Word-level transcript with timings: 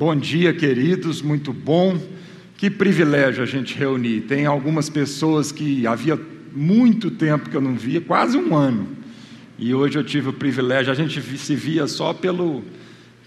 Bom 0.00 0.16
dia, 0.16 0.54
queridos, 0.54 1.20
muito 1.20 1.52
bom. 1.52 2.00
Que 2.56 2.70
privilégio 2.70 3.42
a 3.42 3.46
gente 3.46 3.76
reunir. 3.76 4.22
Tem 4.22 4.46
algumas 4.46 4.88
pessoas 4.88 5.52
que 5.52 5.86
havia 5.86 6.18
muito 6.56 7.10
tempo 7.10 7.50
que 7.50 7.54
eu 7.54 7.60
não 7.60 7.74
via, 7.74 8.00
quase 8.00 8.38
um 8.38 8.56
ano. 8.56 8.88
E 9.58 9.74
hoje 9.74 9.98
eu 9.98 10.02
tive 10.02 10.30
o 10.30 10.32
privilégio, 10.32 10.90
a 10.90 10.94
gente 10.94 11.20
se 11.20 11.54
via 11.54 11.86
só 11.86 12.14
pelo, 12.14 12.64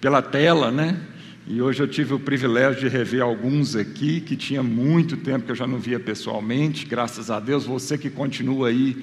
pela 0.01 0.19
tela, 0.19 0.71
né? 0.71 0.99
E 1.45 1.61
hoje 1.61 1.83
eu 1.83 1.87
tive 1.87 2.15
o 2.15 2.19
privilégio 2.19 2.81
de 2.81 2.87
rever 2.87 3.21
alguns 3.21 3.75
aqui 3.75 4.19
que 4.19 4.35
tinha 4.35 4.63
muito 4.63 5.15
tempo 5.15 5.45
que 5.45 5.51
eu 5.51 5.55
já 5.55 5.67
não 5.67 5.77
via 5.77 5.99
pessoalmente. 5.99 6.87
Graças 6.87 7.29
a 7.29 7.39
Deus, 7.39 7.65
você 7.65 7.99
que 7.99 8.09
continua 8.09 8.69
aí 8.69 8.97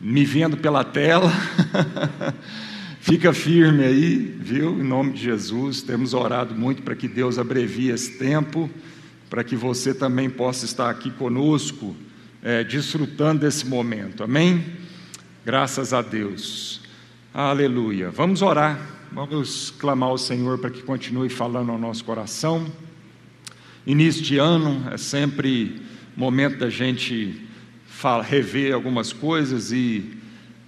me 0.00 0.24
vendo 0.24 0.56
pela 0.56 0.82
tela. 0.82 1.30
Fica 3.06 3.32
firme 3.32 3.84
aí, 3.84 4.16
viu? 4.16 4.80
Em 4.80 4.82
nome 4.82 5.12
de 5.12 5.22
Jesus, 5.22 5.80
temos 5.80 6.12
orado 6.12 6.56
muito 6.56 6.82
para 6.82 6.96
que 6.96 7.06
Deus 7.06 7.38
abrevie 7.38 7.90
esse 7.90 8.18
tempo, 8.18 8.68
para 9.30 9.44
que 9.44 9.54
você 9.54 9.94
também 9.94 10.28
possa 10.28 10.64
estar 10.64 10.90
aqui 10.90 11.12
conosco, 11.12 11.94
é, 12.42 12.64
desfrutando 12.64 13.42
desse 13.42 13.64
momento, 13.64 14.24
amém? 14.24 14.66
Graças 15.44 15.92
a 15.92 16.02
Deus, 16.02 16.80
aleluia. 17.32 18.10
Vamos 18.10 18.42
orar, 18.42 18.76
vamos 19.12 19.70
clamar 19.78 20.08
ao 20.08 20.18
Senhor 20.18 20.58
para 20.58 20.70
que 20.70 20.82
continue 20.82 21.28
falando 21.28 21.70
ao 21.70 21.78
nosso 21.78 22.04
coração. 22.04 22.66
Início 23.86 24.20
de 24.20 24.36
ano 24.36 24.84
é 24.90 24.96
sempre 24.96 25.80
momento 26.16 26.58
da 26.58 26.70
gente 26.70 27.40
rever 28.24 28.74
algumas 28.74 29.12
coisas 29.12 29.70
e 29.70 30.18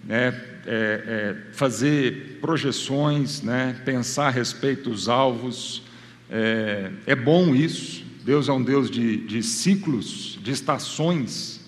né, 0.04 0.30
é, 0.70 1.02
é, 1.50 1.54
fazer 1.54 2.38
projeções, 2.42 3.40
né, 3.40 3.80
pensar 3.86 4.26
a 4.26 4.30
respeito 4.30 4.90
dos 4.90 5.08
alvos. 5.08 5.82
É, 6.30 6.90
é, 7.06 7.16
bom 7.16 7.54
isso. 7.54 8.04
Deus 8.22 8.50
é 8.50 8.52
um 8.52 8.62
Deus 8.62 8.90
de, 8.90 9.16
de 9.16 9.42
ciclos, 9.42 10.38
de 10.42 10.50
estações. 10.50 11.58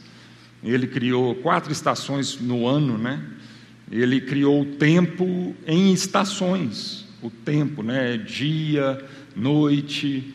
Ele 0.63 0.87
criou 0.87 1.35
quatro 1.37 1.73
estações 1.73 2.39
no 2.39 2.67
ano, 2.67 2.99
né? 2.99 3.25
Ele 3.91 4.21
criou 4.21 4.61
o 4.61 4.67
tempo 4.67 5.57
em 5.67 5.95
estações. 5.95 7.07
O 7.23 7.31
tempo, 7.31 7.83
né? 7.83 8.19
Dia, 8.19 9.03
noite, 9.35 10.35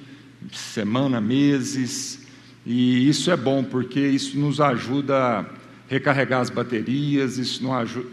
semana, 0.51 1.21
meses. 1.21 2.25
E 2.65 3.07
isso 3.07 3.29
é 3.29 3.37
bom 3.37 3.63
porque 3.63 3.99
isso 3.99 4.39
nos 4.39 4.59
ajuda 4.59 5.47
recarregar 5.87 6.41
as 6.41 6.49
baterias, 6.49 7.37
isso 7.37 7.63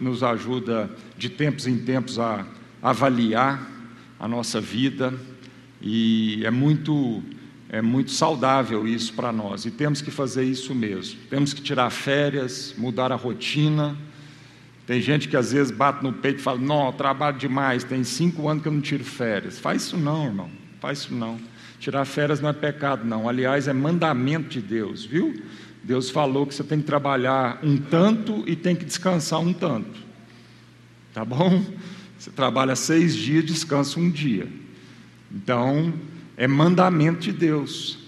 nos 0.01 0.23
ajuda 0.23 0.91
de 1.17 1.29
tempos 1.29 1.67
em 1.67 1.79
tempos 1.79 2.19
a 2.19 2.47
avaliar 2.83 3.71
a 4.19 4.29
nossa 4.29 4.61
vida 4.61 5.13
e 5.81 6.45
é 6.45 6.51
muito 6.51 7.23
é 7.69 7.81
muito 7.81 8.11
saudável 8.11 8.87
isso 8.87 9.15
para 9.15 9.33
nós 9.33 9.65
e 9.65 9.71
temos 9.71 10.03
que 10.03 10.11
fazer 10.11 10.45
isso 10.45 10.75
mesmo. 10.75 11.19
Temos 11.31 11.55
que 11.55 11.63
tirar 11.63 11.89
férias, 11.89 12.75
mudar 12.77 13.11
a 13.11 13.15
rotina. 13.17 13.97
Tem 14.87 15.01
gente 15.01 15.27
que 15.27 15.37
às 15.39 15.53
vezes 15.53 15.71
bate 15.71 16.05
no 16.05 16.13
peito 16.13 16.41
e 16.41 16.43
fala: 16.43 16.59
Não, 16.59 16.93
trabalho 16.93 17.39
demais, 17.39 17.83
tem 17.83 18.05
cinco 18.05 18.47
anos 18.47 18.63
que 18.63 18.69
eu 18.69 18.73
não 18.73 18.83
tiro 18.83 19.05
férias. 19.05 19.59
Faz 19.59 19.85
isso 19.85 19.97
não, 19.97 20.27
irmão, 20.27 20.51
faz 20.81 20.99
isso 20.99 21.15
não. 21.15 21.41
Tirar 21.81 22.05
férias 22.05 22.41
não 22.41 22.51
é 22.51 22.53
pecado, 22.53 23.05
não. 23.07 23.27
Aliás, 23.27 23.67
é 23.67 23.73
mandamento 23.73 24.51
de 24.51 24.61
Deus, 24.61 25.05
viu? 25.05 25.35
Deus 25.85 26.11
falou 26.11 26.47
que 26.47 26.55
você 26.55 26.63
tem 26.63 26.81
que 26.81 26.87
trabalhar 26.87 27.59
um 27.63 27.77
tanto 27.77 28.45
e 28.47 28.55
tem 28.55 28.77
que 28.77 28.85
descansar 28.85 29.41
um 29.41 29.53
tanto. 29.53 30.01
Tá 31.13 31.25
bom? 31.25 31.65
Você 32.19 32.31
trabalha 32.31 32.77
seis 32.77 33.17
dias, 33.17 33.45
descansa 33.45 33.99
um 33.99 34.09
dia. 34.09 34.49
Então, 35.31 35.93
é 36.37 36.47
mandamento 36.47 37.21
de 37.21 37.33
Deus. 37.33 37.99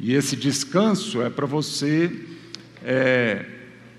E 0.00 0.14
esse 0.14 0.34
descanso 0.34 1.22
é 1.22 1.30
para 1.30 1.46
você 1.46 2.26
é, 2.82 3.46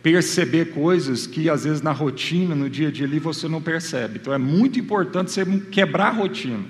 perceber 0.01 0.72
coisas 0.72 1.25
que 1.25 1.50
às 1.50 1.63
vezes 1.63 1.81
na 1.81 1.94
rotina, 1.94 2.53
no 2.53 2.69
dia 2.69 2.89
a 2.89 2.91
dia 2.91 3.06
ali, 3.06 3.19
você 3.19 3.47
não 3.47 3.62
percebe. 3.62 4.19
Então 4.22 4.33
é 4.33 4.38
muito 4.38 4.78
importante 4.78 5.31
você 5.31 5.45
quebrar 5.72 6.07
a 6.07 6.12
rotina, 6.12 6.66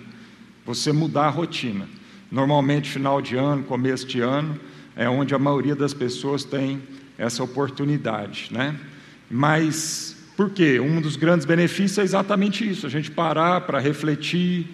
você 0.63 0.91
mudar 0.91 1.25
a 1.25 1.29
rotina. 1.29 1.89
Normalmente, 2.31 2.89
final 2.89 3.21
de 3.21 3.35
ano, 3.35 3.63
começo 3.63 4.05
de 4.05 4.21
ano, 4.21 4.59
é 4.95 5.09
onde 5.09 5.33
a 5.33 5.39
maioria 5.39 5.75
das 5.75 5.93
pessoas 5.93 6.43
tem 6.43 6.81
essa 7.17 7.43
oportunidade, 7.43 8.49
né? 8.51 8.75
Mas 9.29 10.15
por 10.35 10.49
quê? 10.49 10.79
Um 10.79 10.99
dos 10.99 11.15
grandes 11.15 11.45
benefícios 11.45 11.97
é 11.99 12.03
exatamente 12.03 12.67
isso: 12.67 12.85
a 12.87 12.89
gente 12.89 13.11
parar 13.11 13.61
para 13.61 13.79
refletir, 13.79 14.67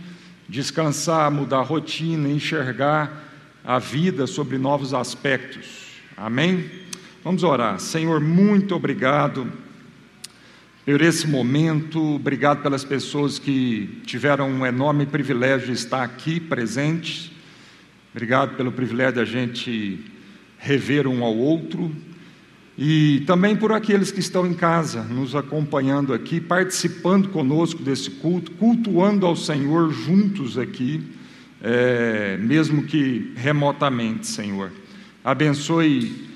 descansar, 0.47 1.29
mudar 1.31 1.59
a 1.59 1.63
rotina, 1.63 2.29
enxergar 2.29 3.29
a 3.63 3.77
vida 3.77 4.25
sobre 4.25 4.57
novos 4.57 4.93
aspectos. 4.93 5.89
Amém? 6.15 6.69
Vamos 7.23 7.43
orar. 7.43 7.79
Senhor, 7.79 8.19
muito 8.21 8.75
obrigado 8.75 9.51
por 10.85 11.01
esse 11.01 11.27
momento, 11.27 12.15
obrigado 12.15 12.63
pelas 12.63 12.83
pessoas 12.83 13.37
que 13.37 14.01
tiveram 14.05 14.49
um 14.49 14.65
enorme 14.65 15.05
privilégio 15.05 15.67
de 15.67 15.73
estar 15.73 16.01
aqui 16.01 16.39
presentes 16.39 17.31
Obrigado 18.11 18.55
pelo 18.55 18.71
privilégio 18.71 19.15
da 19.15 19.25
gente 19.25 20.03
rever 20.57 21.07
um 21.07 21.23
ao 21.23 21.35
outro 21.35 21.95
e 22.81 23.25
também 23.27 23.57
por 23.57 23.73
aqueles 23.73 24.09
que 24.09 24.21
estão 24.21 24.47
em 24.47 24.53
casa, 24.53 25.03
nos 25.03 25.35
acompanhando 25.35 26.13
aqui, 26.13 26.39
participando 26.39 27.27
conosco 27.27 27.83
desse 27.83 28.09
culto, 28.09 28.51
cultuando 28.51 29.25
ao 29.25 29.35
Senhor 29.35 29.91
juntos 29.91 30.57
aqui, 30.57 31.03
é, 31.61 32.37
mesmo 32.37 32.83
que 32.83 33.33
remotamente, 33.35 34.27
Senhor. 34.27 34.71
Abençoe 35.21 36.29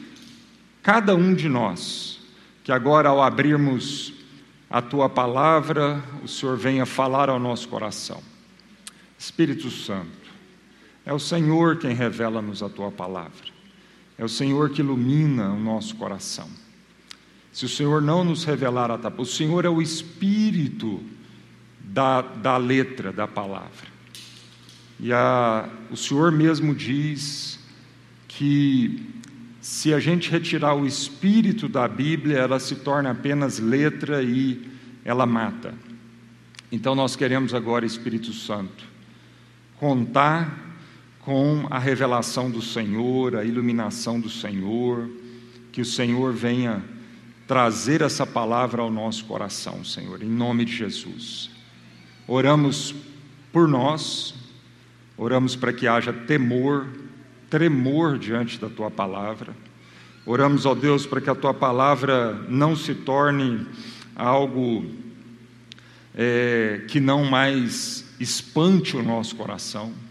cada 0.82 1.16
um 1.16 1.34
de 1.34 1.48
nós, 1.48 2.20
que 2.62 2.74
agora, 2.74 3.08
ao 3.08 3.24
abrirmos 3.24 4.14
a 4.70 4.82
tua 4.82 5.08
palavra, 5.08 6.04
o 6.22 6.28
Senhor 6.28 6.58
venha 6.58 6.86
falar 6.86 7.30
ao 7.30 7.40
nosso 7.40 7.70
coração. 7.70 8.22
Espírito 9.18 9.72
Santo, 9.72 10.23
é 11.06 11.14
o 11.14 11.20
Senhor 11.20 11.78
quem 11.78 11.94
revela-nos 11.94 12.64
a 12.64 12.70
tua 12.70 12.92
palavra. 12.92 13.52
É 14.18 14.24
o 14.24 14.30
Senhor 14.30 14.70
que 14.70 14.82
ilumina 14.82 15.50
o 15.50 15.60
nosso 15.60 15.96
coração. 15.96 16.48
Se 17.52 17.66
o 17.66 17.70
Senhor 17.70 18.02
não 18.02 18.24
nos 18.24 18.44
revelar 18.44 18.90
a 18.90 18.98
tua 18.98 19.22
o 19.22 19.26
Senhor 19.26 19.66
é 19.66 19.70
o 19.70 19.82
Espírito 19.82 21.04
da, 21.80 22.22
da 22.22 22.58
letra 22.58 23.12
da 23.12 23.28
palavra. 23.28 23.94
E 25.00 25.12
a, 25.12 25.70
o 25.92 25.98
Senhor 25.98 26.32
mesmo 26.32 26.74
diz 26.74 27.60
que 28.28 29.14
se 29.60 29.94
a 29.94 30.00
gente 30.00 30.30
retirar 30.32 30.74
o 30.74 30.88
Espírito 30.88 31.68
da 31.68 31.88
Bíblia, 31.88 32.38
ela 32.38 32.60
se 32.60 32.76
torna 32.76 33.12
apenas 33.12 33.60
letra 33.60 34.24
e 34.24 34.70
ela 35.06 35.26
mata. 35.26 35.74
Então 36.72 36.96
nós 36.96 37.16
queremos 37.16 37.54
agora, 37.54 37.86
Espírito 37.86 38.34
Santo, 38.34 38.86
contar 39.78 40.73
com 41.26 41.66
a 41.70 41.80
revelação 41.80 42.52
do 42.52 42.62
Senhor, 42.62 43.36
a 43.36 43.46
iluminação 43.46 44.20
do 44.20 44.30
Senhor, 44.30 45.10
que 45.72 45.82
o 45.82 45.86
Senhor 45.86 46.34
venha 46.34 46.84
trazer 47.48 48.02
essa 48.02 48.26
palavra 48.26 48.82
ao 48.82 48.92
nosso 48.92 49.24
coração, 49.26 49.84
Senhor, 49.86 50.22
em 50.22 50.30
nome 50.30 50.66
de 50.66 50.76
Jesus. 50.76 51.50
Oramos 52.28 52.94
por 53.54 53.68
nós, 53.68 54.34
oramos 55.18 55.56
para 55.56 55.72
que 55.72 55.88
haja 55.88 56.12
temor, 56.12 56.88
tremor 57.50 58.18
diante 58.18 58.60
da 58.60 58.70
tua 58.70 58.92
palavra. 58.92 59.56
Oramos, 60.26 60.66
ó 60.66 60.76
Deus, 60.76 61.06
para 61.06 61.22
que 61.22 61.30
a 61.30 61.36
tua 61.36 61.54
palavra 61.54 62.34
não 62.50 62.76
se 62.76 62.96
torne 62.96 63.66
algo 64.16 64.86
é, 66.16 66.84
que 66.90 67.00
não 67.00 67.24
mais 67.24 68.06
espante 68.20 68.96
o 68.98 69.04
nosso 69.04 69.36
coração 69.36 70.03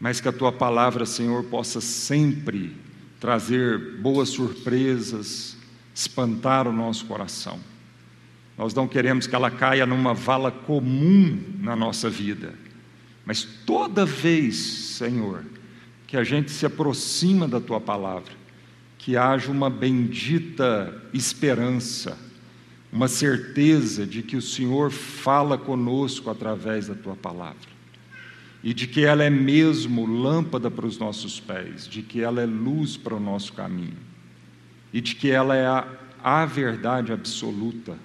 mas 0.00 0.20
que 0.20 0.28
a 0.28 0.32
tua 0.32 0.52
palavra, 0.52 1.04
Senhor, 1.04 1.44
possa 1.44 1.80
sempre 1.80 2.74
trazer 3.18 3.96
boas 4.00 4.28
surpresas, 4.28 5.56
espantar 5.94 6.68
o 6.68 6.72
nosso 6.72 7.06
coração. 7.06 7.58
Nós 8.56 8.74
não 8.74 8.86
queremos 8.86 9.26
que 9.26 9.34
ela 9.34 9.50
caia 9.50 9.86
numa 9.86 10.14
vala 10.14 10.50
comum 10.50 11.40
na 11.60 11.74
nossa 11.74 12.08
vida, 12.08 12.54
mas 13.24 13.44
toda 13.66 14.06
vez, 14.06 14.56
Senhor, 14.56 15.44
que 16.06 16.16
a 16.16 16.24
gente 16.24 16.50
se 16.50 16.64
aproxima 16.64 17.46
da 17.46 17.60
tua 17.60 17.80
palavra, 17.80 18.32
que 18.96 19.16
haja 19.16 19.50
uma 19.50 19.68
bendita 19.68 21.02
esperança, 21.12 22.16
uma 22.90 23.06
certeza 23.06 24.06
de 24.06 24.22
que 24.22 24.36
o 24.36 24.42
Senhor 24.42 24.90
fala 24.90 25.58
conosco 25.58 26.30
através 26.30 26.86
da 26.86 26.94
tua 26.94 27.14
palavra 27.14 27.77
e 28.62 28.74
de 28.74 28.86
que 28.86 29.04
ela 29.04 29.22
é 29.22 29.30
mesmo 29.30 30.04
lâmpada 30.04 30.70
para 30.70 30.86
os 30.86 30.98
nossos 30.98 31.38
pés, 31.38 31.86
de 31.86 32.02
que 32.02 32.20
ela 32.20 32.42
é 32.42 32.46
luz 32.46 32.96
para 32.96 33.14
o 33.14 33.20
nosso 33.20 33.52
caminho, 33.52 33.96
e 34.92 35.00
de 35.00 35.14
que 35.14 35.30
ela 35.30 35.54
é 35.54 35.66
a, 35.66 35.86
a 36.22 36.44
verdade 36.44 37.12
absoluta, 37.12 37.96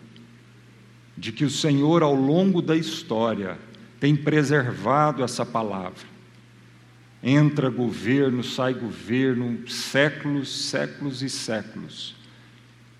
de 1.18 1.32
que 1.32 1.46
o 1.46 1.50
Senhor, 1.50 2.04
ao 2.04 2.14
longo 2.14 2.62
da 2.62 2.76
história, 2.76 3.58
tem 4.00 4.16
preservado 4.16 5.24
essa 5.24 5.46
palavra. 5.46 6.14
Entra 7.22 7.70
governo, 7.70 8.44
sai 8.44 8.74
governo, 8.74 9.68
séculos, 9.70 10.68
séculos 10.70 11.22
e 11.22 11.30
séculos. 11.30 12.16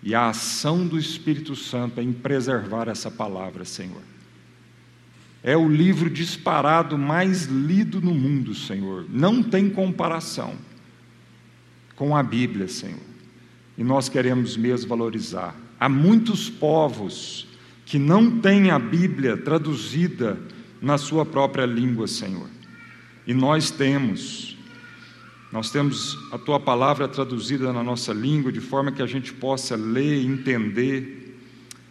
E 0.02 0.16
a 0.16 0.30
ação 0.30 0.88
do 0.88 0.98
Espírito 0.98 1.56
Santo 1.56 2.00
é 2.00 2.04
em 2.04 2.14
preservar 2.14 2.88
essa 2.88 3.12
palavra, 3.12 3.66
Senhor. 3.66 4.13
É 5.44 5.58
o 5.58 5.68
livro 5.68 6.10
disparado 6.10 6.98
mais 6.98 7.44
lido 7.44 8.00
no 8.00 8.14
mundo, 8.14 8.56
Senhor. 8.56 9.06
Não 9.10 9.44
tem 9.44 9.70
comparação 9.70 10.56
com 11.98 12.16
a 12.16 12.24
Bíblia, 12.24 12.70
Senhor. 12.70 13.00
E 13.78 13.84
nós 13.84 14.08
queremos 14.08 14.56
mesmo 14.56 14.88
valorizar. 14.88 15.54
Há 15.78 15.90
muitos 15.90 16.50
povos 16.50 17.46
que 17.86 18.00
não 18.00 18.40
têm 18.40 18.72
a 18.72 18.80
Bíblia 18.80 19.36
traduzida 19.36 20.40
na 20.82 20.98
sua 20.98 21.26
própria 21.26 21.66
língua, 21.66 22.08
Senhor. 22.08 22.48
E 23.28 23.34
nós 23.34 23.70
temos. 23.70 24.58
Nós 25.52 25.72
temos 25.72 26.18
a 26.32 26.38
tua 26.38 26.60
palavra 26.60 27.08
traduzida 27.08 27.74
na 27.74 27.84
nossa 27.84 28.14
língua 28.14 28.52
de 28.52 28.62
forma 28.62 28.92
que 28.92 29.02
a 29.02 29.06
gente 29.06 29.34
possa 29.34 29.76
ler, 29.76 30.26
entender. 30.26 31.38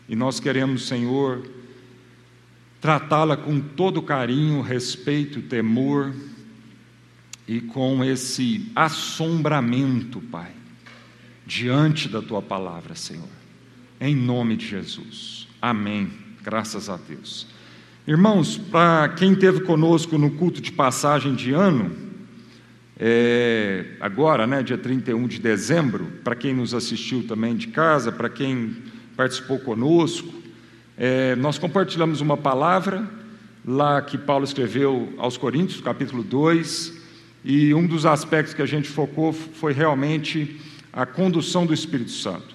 E 0.08 0.16
nós 0.16 0.40
queremos, 0.40 0.88
Senhor, 0.88 1.42
tratá-la 2.82 3.36
com 3.36 3.60
todo 3.60 4.02
carinho, 4.02 4.60
respeito, 4.60 5.40
temor 5.40 6.12
e 7.46 7.60
com 7.60 8.04
esse 8.04 8.72
assombramento, 8.74 10.20
Pai, 10.20 10.50
diante 11.46 12.08
da 12.08 12.20
tua 12.20 12.42
palavra, 12.42 12.96
Senhor. 12.96 13.28
Em 14.00 14.16
nome 14.16 14.56
de 14.56 14.66
Jesus. 14.66 15.46
Amém. 15.62 16.10
Graças 16.42 16.88
a 16.88 16.96
Deus. 16.96 17.46
Irmãos, 18.04 18.58
para 18.58 19.10
quem 19.10 19.34
esteve 19.34 19.60
conosco 19.60 20.18
no 20.18 20.32
culto 20.32 20.60
de 20.60 20.72
passagem 20.72 21.36
de 21.36 21.52
ano, 21.52 21.96
é, 22.98 23.94
agora, 24.00 24.44
né, 24.44 24.60
dia 24.60 24.76
31 24.76 25.28
de 25.28 25.38
dezembro, 25.38 26.06
para 26.24 26.34
quem 26.34 26.52
nos 26.52 26.74
assistiu 26.74 27.24
também 27.28 27.54
de 27.54 27.68
casa, 27.68 28.10
para 28.10 28.28
quem 28.28 28.74
participou 29.16 29.60
conosco, 29.60 30.41
é, 31.04 31.34
nós 31.34 31.58
compartilhamos 31.58 32.20
uma 32.20 32.36
palavra 32.36 33.04
lá 33.66 34.00
que 34.00 34.16
Paulo 34.16 34.44
escreveu 34.44 35.12
aos 35.18 35.36
Coríntios, 35.36 35.80
capítulo 35.80 36.22
2, 36.22 36.96
e 37.44 37.74
um 37.74 37.84
dos 37.84 38.06
aspectos 38.06 38.54
que 38.54 38.62
a 38.62 38.66
gente 38.66 38.88
focou 38.88 39.32
foi 39.32 39.72
realmente 39.72 40.60
a 40.92 41.04
condução 41.04 41.66
do 41.66 41.74
Espírito 41.74 42.12
Santo. 42.12 42.54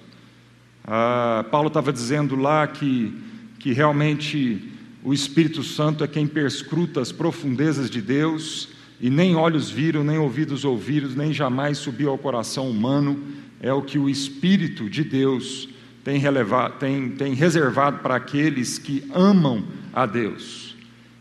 Ah, 0.82 1.44
Paulo 1.50 1.68
estava 1.68 1.92
dizendo 1.92 2.36
lá 2.36 2.66
que, 2.66 3.14
que 3.58 3.74
realmente 3.74 4.72
o 5.04 5.12
Espírito 5.12 5.62
Santo 5.62 6.02
é 6.02 6.08
quem 6.08 6.26
perscruta 6.26 7.02
as 7.02 7.12
profundezas 7.12 7.90
de 7.90 8.00
Deus, 8.00 8.70
e 8.98 9.10
nem 9.10 9.36
olhos 9.36 9.68
viram, 9.68 10.02
nem 10.02 10.16
ouvidos 10.16 10.64
ouviram, 10.64 11.10
nem 11.10 11.34
jamais 11.34 11.76
subiu 11.76 12.08
ao 12.08 12.16
coração 12.16 12.70
humano, 12.70 13.22
é 13.60 13.70
o 13.74 13.82
que 13.82 13.98
o 13.98 14.08
Espírito 14.08 14.88
de 14.88 15.04
Deus 15.04 15.68
tem, 16.08 16.16
relevado, 16.16 16.78
tem, 16.78 17.10
tem 17.10 17.34
reservado 17.34 17.98
para 17.98 18.16
aqueles 18.16 18.78
que 18.78 19.04
amam 19.12 19.62
a 19.92 20.06
Deus. 20.06 20.74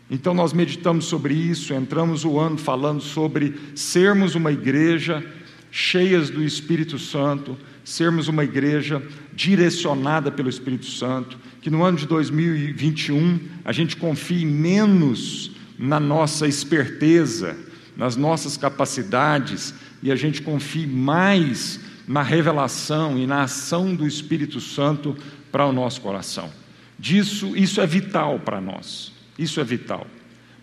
Então 0.10 0.34
nós 0.34 0.54
meditamos 0.54 1.04
sobre 1.04 1.34
isso, 1.34 1.74
entramos 1.74 2.24
o 2.24 2.40
ano 2.40 2.58
falando 2.58 3.02
sobre 3.02 3.54
sermos 3.76 4.34
uma 4.34 4.50
igreja 4.50 5.22
cheias 5.70 6.30
do 6.30 6.42
Espírito 6.42 6.98
Santo, 6.98 7.58
sermos 7.84 8.30
uma 8.30 8.46
igreja 8.46 9.04
direcionada 9.34 10.32
pelo 10.32 10.48
Espírito 10.48 10.86
Santo, 10.86 11.38
que 11.62 11.70
no 11.70 11.84
ano 11.84 11.98
de 11.98 12.08
2021 12.08 13.42
a 13.66 13.74
gente 13.74 13.98
confie 13.98 14.46
menos 14.46 15.52
na 15.78 16.00
nossa 16.00 16.48
esperteza, 16.48 17.58
nas 17.98 18.16
nossas 18.16 18.56
capacidades 18.56 19.74
e 20.02 20.14
a 20.14 20.16
gente 20.16 20.42
confie 20.42 20.88
mais 20.88 21.78
na 22.08 22.22
revelação 22.22 23.18
e 23.18 23.28
na 23.28 23.44
ação 23.44 23.94
do 23.94 24.08
Espírito 24.08 24.62
Santo 24.62 25.16
para 25.52 25.66
o 25.66 25.74
nosso 25.74 26.00
coração. 26.00 26.50
Disso, 26.98 27.56
isso 27.56 27.82
é 27.82 27.86
vital 27.86 28.40
para 28.40 28.62
nós. 28.62 29.12
Isso 29.38 29.60
é 29.60 29.64
vital. 29.64 30.08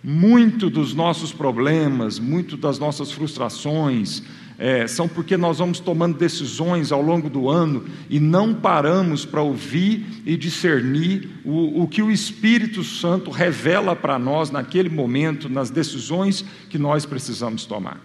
Muito 0.03 0.69
dos 0.69 0.95
nossos 0.95 1.33
problemas, 1.33 2.19
muito 2.19 2.57
das 2.57 2.79
nossas 2.79 3.13
frustrações, 3.13 4.23
é, 4.59 4.87
são 4.87 5.09
porque 5.09 5.37
nós 5.37 5.59
vamos 5.59 5.81
tomando 5.81 6.17
decisões 6.17 6.93
ao 6.93 7.03
longo 7.03 7.29
do 7.29 7.49
ano 7.49 7.85
e 8.09 8.21
não 8.21 8.55
paramos 8.55 9.25
para 9.25 9.43
ouvir 9.43 10.23
e 10.25 10.37
discernir 10.37 11.29
o, 11.45 11.83
o 11.83 11.89
que 11.89 12.03
o 12.03 12.11
Espírito 12.11 12.85
Santo 12.85 13.31
revela 13.31 13.97
para 13.97 14.19
nós 14.19 14.51
naquele 14.51 14.89
momento, 14.89 15.49
nas 15.49 15.71
decisões 15.71 16.45
que 16.69 16.79
nós 16.79 17.05
precisamos 17.05 17.67
tomar. 17.67 18.01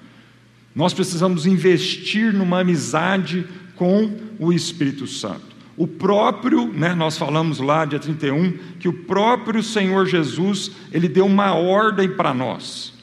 Nós 0.79 0.93
precisamos 0.93 1.45
investir 1.45 2.31
numa 2.31 2.61
amizade 2.61 3.45
com 3.75 4.17
o 4.39 4.53
Espírito 4.53 5.05
Santo. 5.07 5.41
O 5.75 5.85
próprio, 5.85 6.71
né, 6.71 6.95
nós 6.95 7.17
falamos 7.17 7.59
lá, 7.59 7.83
dia 7.83 7.99
31, 7.99 8.53
que 8.79 8.87
o 8.87 8.93
próprio 8.93 9.61
Senhor 9.61 10.05
Jesus, 10.05 10.71
ele 10.89 11.09
deu 11.09 11.25
uma 11.25 11.53
ordem 11.53 12.07
para 12.07 12.33
nós. 12.33 12.93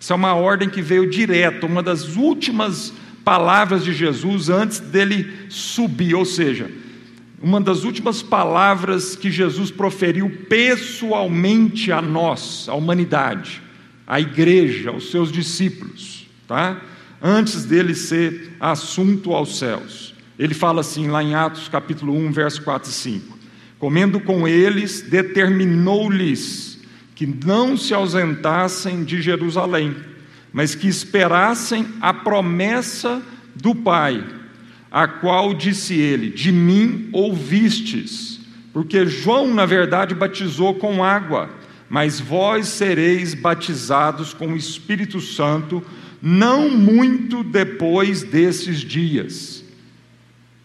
Essa 0.00 0.14
é 0.14 0.16
uma 0.16 0.34
ordem 0.34 0.70
que 0.70 0.80
veio 0.80 1.10
direto, 1.10 1.66
uma 1.66 1.82
das 1.82 2.14
últimas 2.14 2.92
palavras 3.24 3.82
de 3.82 3.92
Jesus 3.92 4.48
antes 4.48 4.78
dele 4.78 5.28
subir, 5.48 6.14
ou 6.14 6.24
seja, 6.24 6.70
uma 7.42 7.60
das 7.60 7.82
últimas 7.82 8.22
palavras 8.22 9.16
que 9.16 9.32
Jesus 9.32 9.72
proferiu 9.72 10.30
pessoalmente 10.48 11.90
a 11.90 12.00
nós, 12.00 12.68
a 12.68 12.74
humanidade, 12.74 13.60
à 14.06 14.20
igreja, 14.20 14.90
aos 14.90 15.10
seus 15.10 15.32
discípulos, 15.32 16.28
tá? 16.46 16.80
Antes 17.22 17.64
dele 17.64 17.94
ser 17.94 18.52
assunto 18.60 19.32
aos 19.32 19.58
céus. 19.58 20.14
Ele 20.38 20.54
fala 20.54 20.80
assim 20.82 21.08
lá 21.08 21.22
em 21.22 21.34
Atos 21.34 21.68
capítulo 21.68 22.14
1, 22.14 22.32
verso 22.32 22.62
4 22.62 22.90
e 22.90 22.92
5. 22.92 23.38
Comendo 23.78 24.20
com 24.20 24.46
eles, 24.46 25.02
determinou-lhes 25.02 26.80
que 27.14 27.26
não 27.26 27.76
se 27.76 27.94
ausentassem 27.94 29.02
de 29.02 29.22
Jerusalém, 29.22 29.96
mas 30.52 30.74
que 30.74 30.86
esperassem 30.86 31.86
a 32.00 32.12
promessa 32.12 33.22
do 33.54 33.74
Pai, 33.74 34.22
a 34.90 35.08
qual 35.08 35.54
disse 35.54 35.94
ele: 35.94 36.30
De 36.30 36.52
mim 36.52 37.08
ouvistes, 37.12 38.40
porque 38.72 39.06
João, 39.06 39.52
na 39.52 39.64
verdade, 39.64 40.14
batizou 40.14 40.74
com 40.74 41.02
água, 41.02 41.48
mas 41.88 42.20
vós 42.20 42.68
sereis 42.68 43.32
batizados 43.32 44.34
com 44.34 44.48
o 44.48 44.56
Espírito 44.56 45.20
Santo, 45.20 45.82
não 46.22 46.70
muito 46.70 47.42
depois 47.44 48.22
desses 48.22 48.80
dias. 48.80 49.64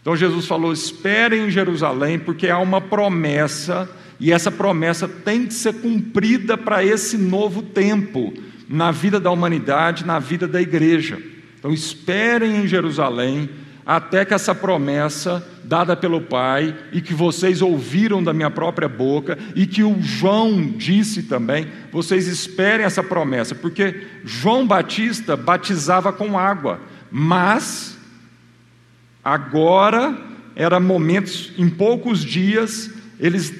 Então 0.00 0.16
Jesus 0.16 0.46
falou: 0.46 0.72
esperem 0.72 1.46
em 1.46 1.50
Jerusalém, 1.50 2.18
porque 2.18 2.48
há 2.48 2.58
uma 2.58 2.80
promessa 2.80 3.88
e 4.22 4.30
essa 4.30 4.52
promessa 4.52 5.08
tem 5.08 5.46
que 5.46 5.54
ser 5.54 5.74
cumprida 5.74 6.56
para 6.56 6.84
esse 6.84 7.18
novo 7.18 7.60
tempo, 7.60 8.32
na 8.68 8.92
vida 8.92 9.18
da 9.18 9.32
humanidade, 9.32 10.06
na 10.06 10.20
vida 10.20 10.46
da 10.46 10.62
igreja. 10.62 11.20
Então, 11.58 11.72
esperem 11.72 12.58
em 12.58 12.66
Jerusalém 12.68 13.50
até 13.84 14.24
que 14.24 14.34
essa 14.34 14.54
promessa 14.54 15.46
dada 15.64 15.96
pelo 15.96 16.20
Pai 16.20 16.76
e 16.92 17.00
que 17.00 17.14
vocês 17.14 17.62
ouviram 17.62 18.22
da 18.22 18.32
minha 18.32 18.50
própria 18.50 18.88
boca 18.88 19.38
e 19.54 19.66
que 19.66 19.82
o 19.82 20.00
João 20.02 20.62
disse 20.76 21.24
também, 21.24 21.66
vocês 21.90 22.26
esperem 22.26 22.84
essa 22.84 23.02
promessa, 23.02 23.54
porque 23.54 24.06
João 24.24 24.66
Batista 24.66 25.36
batizava 25.36 26.12
com 26.12 26.38
água, 26.38 26.80
mas 27.10 27.96
agora 29.24 30.16
era 30.54 30.78
momentos, 30.78 31.52
em 31.56 31.68
poucos 31.68 32.24
dias, 32.24 32.90
eles 33.18 33.52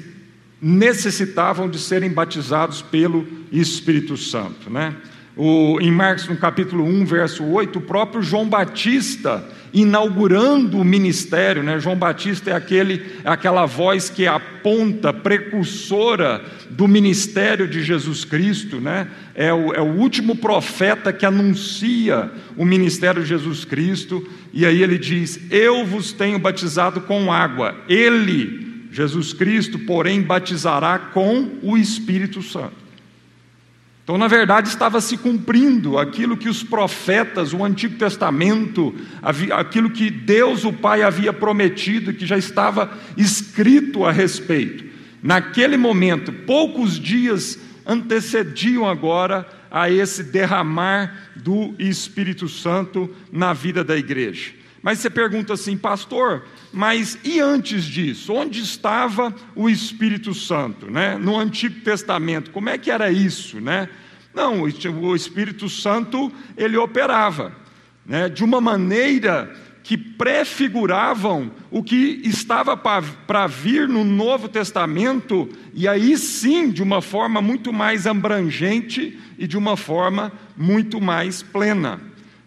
necessitavam 0.61 1.69
de 1.69 1.79
serem 1.79 2.11
batizados 2.11 2.83
pelo 2.83 3.27
Espírito 3.51 4.17
Santo. 4.17 4.71
Né? 4.71 4.95
O, 5.37 5.81
em 5.81 5.91
Marcos, 5.91 6.29
no 6.29 6.37
capítulo 6.37 6.85
1, 6.85 7.05
verso 7.05 7.45
8, 7.45 7.79
o 7.79 7.83
próprio 7.83 8.23
João 8.23 8.49
Batista 8.49 9.45
inaugurando 9.73 10.79
o 10.79 10.85
ministério, 10.85 11.63
né? 11.63 11.79
João 11.81 11.97
Batista 11.97 12.51
é 12.51 12.55
aquele, 12.55 13.03
é 13.25 13.31
aquela 13.31 13.65
voz 13.65 14.11
que 14.11 14.27
aponta, 14.27 15.13
precursora 15.13 16.45
do 16.71 16.87
ministério 16.87 17.67
de 17.67 17.83
Jesus 17.83 18.25
Cristo, 18.25 18.81
né? 18.81 19.09
É 19.35 19.53
o, 19.53 19.73
é 19.73 19.81
o 19.81 19.95
último 19.95 20.37
profeta 20.37 21.13
que 21.13 21.25
anuncia 21.25 22.31
o 22.57 22.65
ministério 22.65 23.23
de 23.23 23.29
Jesus 23.29 23.65
Cristo, 23.65 24.27
e 24.53 24.67
aí 24.67 24.83
ele 24.83 24.99
diz: 24.99 25.41
Eu 25.51 25.87
vos 25.87 26.13
tenho 26.13 26.39
batizado 26.39 27.01
com 27.01 27.33
água, 27.33 27.75
ele 27.89 28.63
Jesus 28.93 29.33
Cristo, 29.33 29.79
porém, 29.79 30.21
batizará 30.21 30.99
com 30.99 31.59
o 31.63 31.79
Espírito 31.79 32.43
Santo. 32.43 32.82
Então, 34.05 34.19
na 34.19 34.27
verdade, 34.27 34.69
estava 34.69 35.01
se 35.01 35.17
cumprindo 35.17 35.97
aquilo 35.97 36.37
que 36.37 36.49
os 36.49 36.63
profetas, 36.63 37.53
o 37.53 37.65
Antigo 37.65 37.97
Testamento, 37.97 38.93
aquilo 39.53 39.91
que 39.91 40.11
Deus, 40.11 40.65
o 40.65 40.73
Pai, 40.73 41.03
havia 41.03 41.33
prometido, 41.33 42.13
que 42.13 42.27
já 42.27 42.37
estava 42.37 42.93
escrito 43.17 44.05
a 44.05 44.11
respeito. 44.11 44.85
Naquele 45.23 45.77
momento, 45.77 46.33
poucos 46.33 46.99
dias 46.99 47.59
antecediam 47.87 48.89
agora 48.89 49.47
a 49.71 49.89
esse 49.89 50.25
derramar 50.25 51.31
do 51.37 51.75
Espírito 51.79 52.49
Santo 52.49 53.09
na 53.31 53.53
vida 53.53 53.85
da 53.85 53.97
igreja. 53.97 54.62
Mas 54.83 54.99
você 54.99 55.09
pergunta 55.09 55.53
assim, 55.53 55.77
pastor, 55.77 56.45
mas 56.73 57.17
e 57.23 57.39
antes 57.39 57.85
disso? 57.85 58.33
Onde 58.33 58.61
estava 58.61 59.33
o 59.55 59.71
Espírito 59.71 60.35
Santo, 60.35 60.91
né? 60.91 61.17
No 61.17 61.39
Antigo 61.39 61.81
Testamento, 61.83 62.51
como 62.51 62.69
é 62.69 62.77
que 62.77 62.91
era 62.91 63.11
isso, 63.11 63.61
né? 63.61 63.89
Não, 64.35 64.63
o 64.63 65.15
Espírito 65.15 65.69
Santo 65.69 66.33
ele 66.57 66.77
operava, 66.77 67.55
né? 68.05 68.29
De 68.29 68.43
uma 68.43 68.61
maneira 68.61 69.55
que 69.85 69.97
prefiguravam 69.97 71.51
o 71.71 71.83
que 71.83 72.21
estava 72.25 72.77
para 72.77 73.47
vir 73.47 73.89
no 73.89 74.05
Novo 74.05 74.49
Testamento, 74.49 75.49
e 75.75 75.87
aí 75.89 76.17
sim, 76.17 76.71
de 76.71 76.83
uma 76.83 77.03
forma 77.03 77.43
muito 77.43 77.73
mais 77.73 78.07
abrangente 78.07 79.19
e 79.37 79.47
de 79.47 79.59
uma 79.59 79.77
forma 79.77 80.33
muito 80.57 81.01
mais 81.01 81.43
plena. 81.43 82.01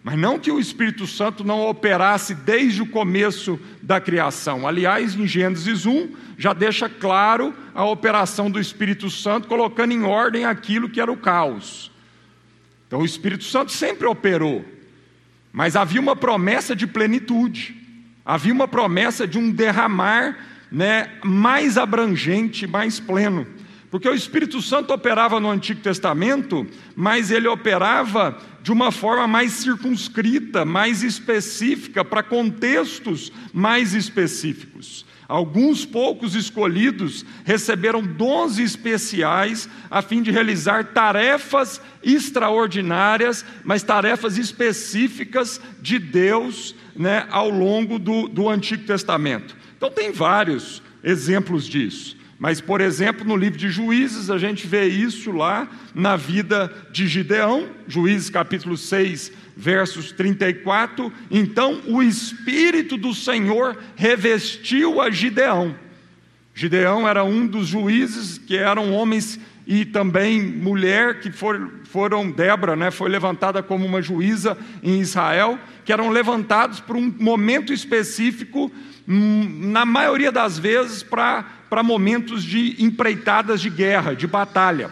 Mas 0.06 0.16
não 0.16 0.38
que 0.38 0.52
o 0.52 0.60
Espírito 0.60 1.04
Santo 1.04 1.42
não 1.42 1.68
operasse 1.68 2.32
desde 2.32 2.80
o 2.80 2.86
começo 2.86 3.58
da 3.82 4.00
criação. 4.00 4.64
Aliás, 4.64 5.16
em 5.16 5.26
Gênesis 5.26 5.84
1, 5.84 6.10
já 6.38 6.52
deixa 6.52 6.88
claro 6.88 7.52
a 7.74 7.84
operação 7.84 8.48
do 8.48 8.60
Espírito 8.60 9.10
Santo, 9.10 9.48
colocando 9.48 9.90
em 9.90 10.04
ordem 10.04 10.44
aquilo 10.44 10.88
que 10.88 11.00
era 11.00 11.10
o 11.10 11.16
caos. 11.16 11.90
Então, 12.86 13.00
o 13.00 13.04
Espírito 13.04 13.42
Santo 13.42 13.72
sempre 13.72 14.06
operou. 14.06 14.64
Mas 15.52 15.74
havia 15.74 16.00
uma 16.00 16.14
promessa 16.14 16.76
de 16.76 16.86
plenitude, 16.86 17.74
havia 18.24 18.54
uma 18.54 18.68
promessa 18.68 19.26
de 19.26 19.38
um 19.38 19.50
derramar 19.50 20.38
né, 20.70 21.10
mais 21.24 21.76
abrangente, 21.76 22.64
mais 22.64 23.00
pleno. 23.00 23.44
Porque 23.96 24.10
o 24.10 24.14
Espírito 24.14 24.60
Santo 24.60 24.92
operava 24.92 25.40
no 25.40 25.50
Antigo 25.50 25.80
Testamento, 25.80 26.66
mas 26.94 27.30
ele 27.30 27.48
operava 27.48 28.36
de 28.62 28.70
uma 28.70 28.92
forma 28.92 29.26
mais 29.26 29.52
circunscrita, 29.52 30.66
mais 30.66 31.02
específica, 31.02 32.04
para 32.04 32.22
contextos 32.22 33.32
mais 33.54 33.94
específicos. 33.94 35.06
Alguns 35.26 35.86
poucos 35.86 36.34
escolhidos 36.34 37.24
receberam 37.42 38.02
dons 38.02 38.58
especiais 38.58 39.66
a 39.90 40.02
fim 40.02 40.20
de 40.20 40.30
realizar 40.30 40.92
tarefas 40.92 41.80
extraordinárias, 42.02 43.46
mas 43.64 43.82
tarefas 43.82 44.36
específicas 44.36 45.58
de 45.80 45.98
Deus 45.98 46.74
né, 46.94 47.26
ao 47.30 47.48
longo 47.48 47.98
do, 47.98 48.28
do 48.28 48.46
Antigo 48.46 48.84
Testamento. 48.84 49.56
Então, 49.74 49.90
tem 49.90 50.12
vários 50.12 50.82
exemplos 51.02 51.66
disso. 51.66 52.14
Mas, 52.38 52.60
por 52.60 52.80
exemplo, 52.80 53.26
no 53.26 53.34
livro 53.34 53.58
de 53.58 53.70
Juízes, 53.70 54.28
a 54.28 54.36
gente 54.36 54.66
vê 54.66 54.86
isso 54.86 55.32
lá 55.32 55.68
na 55.94 56.16
vida 56.16 56.72
de 56.92 57.08
Gideão, 57.08 57.70
Juízes 57.88 58.28
capítulo 58.28 58.76
6, 58.76 59.32
versos 59.56 60.12
34. 60.12 61.10
Então, 61.30 61.80
o 61.86 62.02
Espírito 62.02 62.98
do 62.98 63.14
Senhor 63.14 63.78
revestiu 63.96 65.00
a 65.00 65.10
Gideão. 65.10 65.74
Gideão 66.54 67.08
era 67.08 67.24
um 67.24 67.46
dos 67.46 67.68
juízes 67.68 68.38
que 68.38 68.56
eram 68.56 68.92
homens 68.92 69.40
e 69.66 69.84
também 69.84 70.40
mulher 70.40 71.20
que 71.20 71.32
for, 71.32 71.70
foram, 71.84 72.30
Débora, 72.30 72.76
né, 72.76 72.90
foi 72.90 73.08
levantada 73.08 73.62
como 73.62 73.84
uma 73.84 74.00
juíza 74.00 74.56
em 74.82 75.00
Israel, 75.00 75.58
que 75.84 75.92
eram 75.92 76.08
levantados 76.08 76.80
por 76.80 76.96
um 76.96 77.12
momento 77.18 77.72
específico, 77.72 78.70
hum, 79.08 79.70
na 79.70 79.84
maioria 79.84 80.30
das 80.30 80.58
vezes, 80.58 81.02
para 81.02 81.44
momentos 81.82 82.44
de 82.44 82.82
empreitadas 82.82 83.60
de 83.60 83.70
guerra, 83.70 84.14
de 84.14 84.26
batalha. 84.26 84.90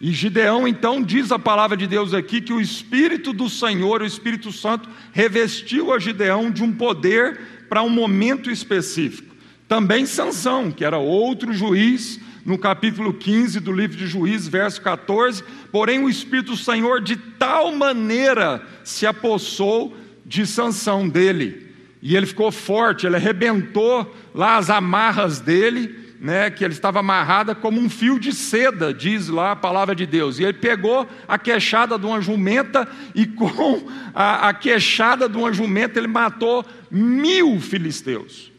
E 0.00 0.12
Gideão, 0.12 0.68
então, 0.68 1.02
diz 1.02 1.32
a 1.32 1.38
palavra 1.38 1.76
de 1.76 1.86
Deus 1.86 2.12
aqui 2.12 2.40
que 2.40 2.52
o 2.52 2.60
Espírito 2.60 3.32
do 3.32 3.48
Senhor, 3.48 4.02
o 4.02 4.06
Espírito 4.06 4.52
Santo, 4.52 4.88
revestiu 5.12 5.92
a 5.92 5.98
Gideão 5.98 6.50
de 6.50 6.62
um 6.62 6.72
poder 6.72 7.40
para 7.68 7.82
um 7.82 7.88
momento 7.88 8.50
específico. 8.50 9.34
Também 9.66 10.04
Sansão, 10.04 10.70
que 10.70 10.84
era 10.84 10.98
outro 10.98 11.52
juiz, 11.52 12.20
no 12.44 12.56
capítulo 12.56 13.12
15 13.12 13.58
do 13.58 13.72
livro 13.72 13.96
de 13.96 14.06
Juízes, 14.06 14.46
verso 14.46 14.80
14, 14.80 15.42
porém 15.72 16.04
o 16.04 16.08
Espírito 16.08 16.52
do 16.52 16.56
Senhor 16.56 17.00
de 17.00 17.16
tal 17.16 17.72
maneira 17.72 18.64
se 18.84 19.04
apossou 19.04 19.96
de 20.24 20.46
Sansão 20.46 21.08
dele, 21.08 21.65
e 22.02 22.16
ele 22.16 22.26
ficou 22.26 22.52
forte, 22.52 23.06
ele 23.06 23.16
arrebentou 23.16 24.14
lá 24.34 24.56
as 24.56 24.70
amarras 24.70 25.40
dele, 25.40 26.06
né, 26.20 26.50
que 26.50 26.64
ele 26.64 26.72
estava 26.72 27.00
amarrada 27.00 27.54
como 27.54 27.80
um 27.80 27.90
fio 27.90 28.18
de 28.18 28.32
seda, 28.32 28.92
diz 28.92 29.28
lá 29.28 29.52
a 29.52 29.56
palavra 29.56 29.94
de 29.94 30.06
Deus. 30.06 30.38
E 30.38 30.44
ele 30.44 30.54
pegou 30.54 31.08
a 31.26 31.38
queixada 31.38 31.98
de 31.98 32.06
uma 32.06 32.20
jumenta 32.20 32.88
e 33.14 33.26
com 33.26 33.88
a, 34.14 34.48
a 34.48 34.54
queixada 34.54 35.28
de 35.28 35.36
uma 35.36 35.52
jumenta 35.52 35.98
ele 35.98 36.08
matou 36.08 36.64
mil 36.90 37.60
filisteus. 37.60 38.52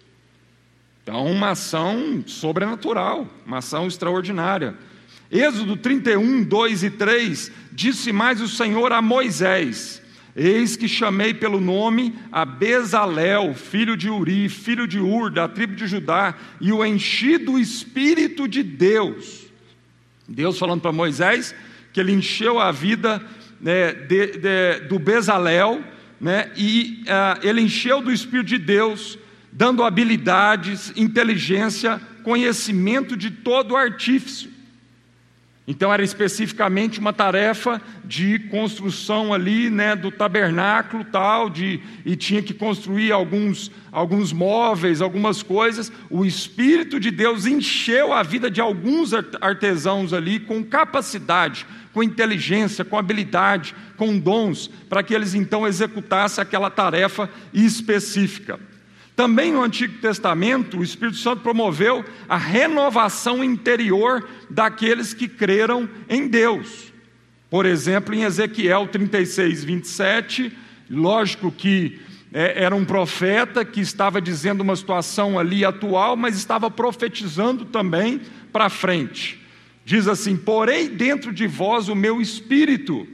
Então, 1.04 1.26
uma 1.26 1.52
ação 1.52 2.24
sobrenatural, 2.28 3.28
uma 3.46 3.60
ação 3.60 3.88
extraordinária. 3.88 4.76
Êxodo 5.32 5.78
31, 5.78 6.44
2 6.44 6.84
e 6.84 6.90
3: 6.90 7.52
Disse 7.72 8.12
mais 8.12 8.42
o 8.42 8.48
Senhor 8.48 8.92
a 8.92 9.02
Moisés: 9.02 10.02
Eis 10.40 10.76
que 10.76 10.88
chamei 10.88 11.34
pelo 11.34 11.60
nome 11.60 12.14
a 12.32 12.46
Bezalel, 12.46 13.56
filho 13.56 13.98
de 13.98 14.08
Uri, 14.08 14.48
filho 14.48 14.88
de 14.88 15.00
Ur, 15.00 15.32
da 15.32 15.48
tribo 15.48 15.76
de 15.76 15.88
Judá, 15.88 16.36
e 16.62 16.72
o 16.72 16.86
enchi 16.86 17.40
do 17.40 17.58
Espírito 17.58 18.48
de 18.48 18.62
Deus. 18.62 19.48
Deus 20.30 20.60
falando 20.60 20.82
para 20.82 20.92
Moisés 20.92 21.56
que 21.92 22.00
ele 22.00 22.12
encheu 22.12 22.60
a 22.60 22.72
vida 22.72 23.20
né, 23.60 23.92
de, 23.94 24.38
de, 24.38 24.80
do 24.88 25.00
Bezalel, 25.00 25.84
né, 26.22 26.52
e 26.56 27.04
uh, 27.08 27.44
ele 27.48 27.62
encheu 27.62 28.00
do 28.00 28.12
Espírito 28.12 28.50
de 28.50 28.60
Deus, 28.60 29.18
dando 29.52 29.84
habilidades, 29.84 30.94
inteligência, 30.96 32.00
conhecimento 32.22 33.18
de 33.18 33.32
todo 33.32 33.76
artífice. 33.76 34.57
Então 35.68 35.94
era 35.94 36.02
especificamente 36.02 36.98
uma 36.98 37.12
tarefa 37.12 37.82
de 38.06 38.40
construção 38.40 39.34
ali, 39.34 39.70
né, 39.70 39.98
do 39.98 40.10
tabernáculo 40.10 41.04
tal, 41.04 41.50
de 41.50 41.82
e 42.06 42.16
tinha 42.16 42.42
que 42.42 42.54
construir 42.54 43.12
alguns 43.12 43.70
alguns 43.92 44.32
móveis, 44.32 45.02
algumas 45.02 45.44
coisas. 45.44 45.92
O 46.10 46.24
espírito 46.24 47.00
de 47.00 47.12
Deus 47.12 47.46
encheu 47.46 48.14
a 48.14 48.24
vida 48.24 48.50
de 48.50 48.62
alguns 48.62 49.12
artesãos 49.42 50.14
ali 50.14 50.40
com 50.40 50.64
capacidade, 50.64 51.66
com 51.94 52.02
inteligência, 52.02 52.86
com 52.86 52.98
habilidade, 52.98 53.76
com 53.98 54.18
dons, 54.18 54.70
para 54.88 55.04
que 55.04 55.14
eles 55.14 55.34
então 55.34 55.68
executassem 55.68 56.42
aquela 56.42 56.70
tarefa 56.70 57.30
específica. 57.54 58.60
Também 59.18 59.52
no 59.52 59.64
Antigo 59.64 59.98
Testamento, 60.00 60.78
o 60.78 60.84
Espírito 60.84 61.18
Santo 61.18 61.42
promoveu 61.42 62.06
a 62.30 62.38
renovação 62.38 63.44
interior 63.44 64.30
daqueles 64.48 65.12
que 65.12 65.28
creram 65.28 65.90
em 66.08 66.28
Deus. 66.28 66.94
Por 67.50 67.66
exemplo, 67.66 68.14
em 68.14 68.22
Ezequiel 68.22 68.88
36, 68.88 69.64
27, 69.64 70.56
lógico 70.88 71.52
que 71.52 72.00
é, 72.32 72.64
era 72.64 72.76
um 72.76 72.86
profeta 72.86 73.66
que 73.66 73.82
estava 73.82 74.22
dizendo 74.22 74.62
uma 74.62 74.76
situação 74.76 75.40
ali 75.40 75.66
atual, 75.66 76.16
mas 76.16 76.38
estava 76.38 76.70
profetizando 76.70 77.66
também 77.66 78.22
para 78.54 78.70
frente. 78.70 79.44
Diz 79.84 80.08
assim: 80.08 80.38
Porei 80.38 80.88
dentro 80.88 81.34
de 81.34 81.48
vós 81.48 81.90
o 81.90 81.96
meu 81.96 82.22
espírito, 82.22 83.08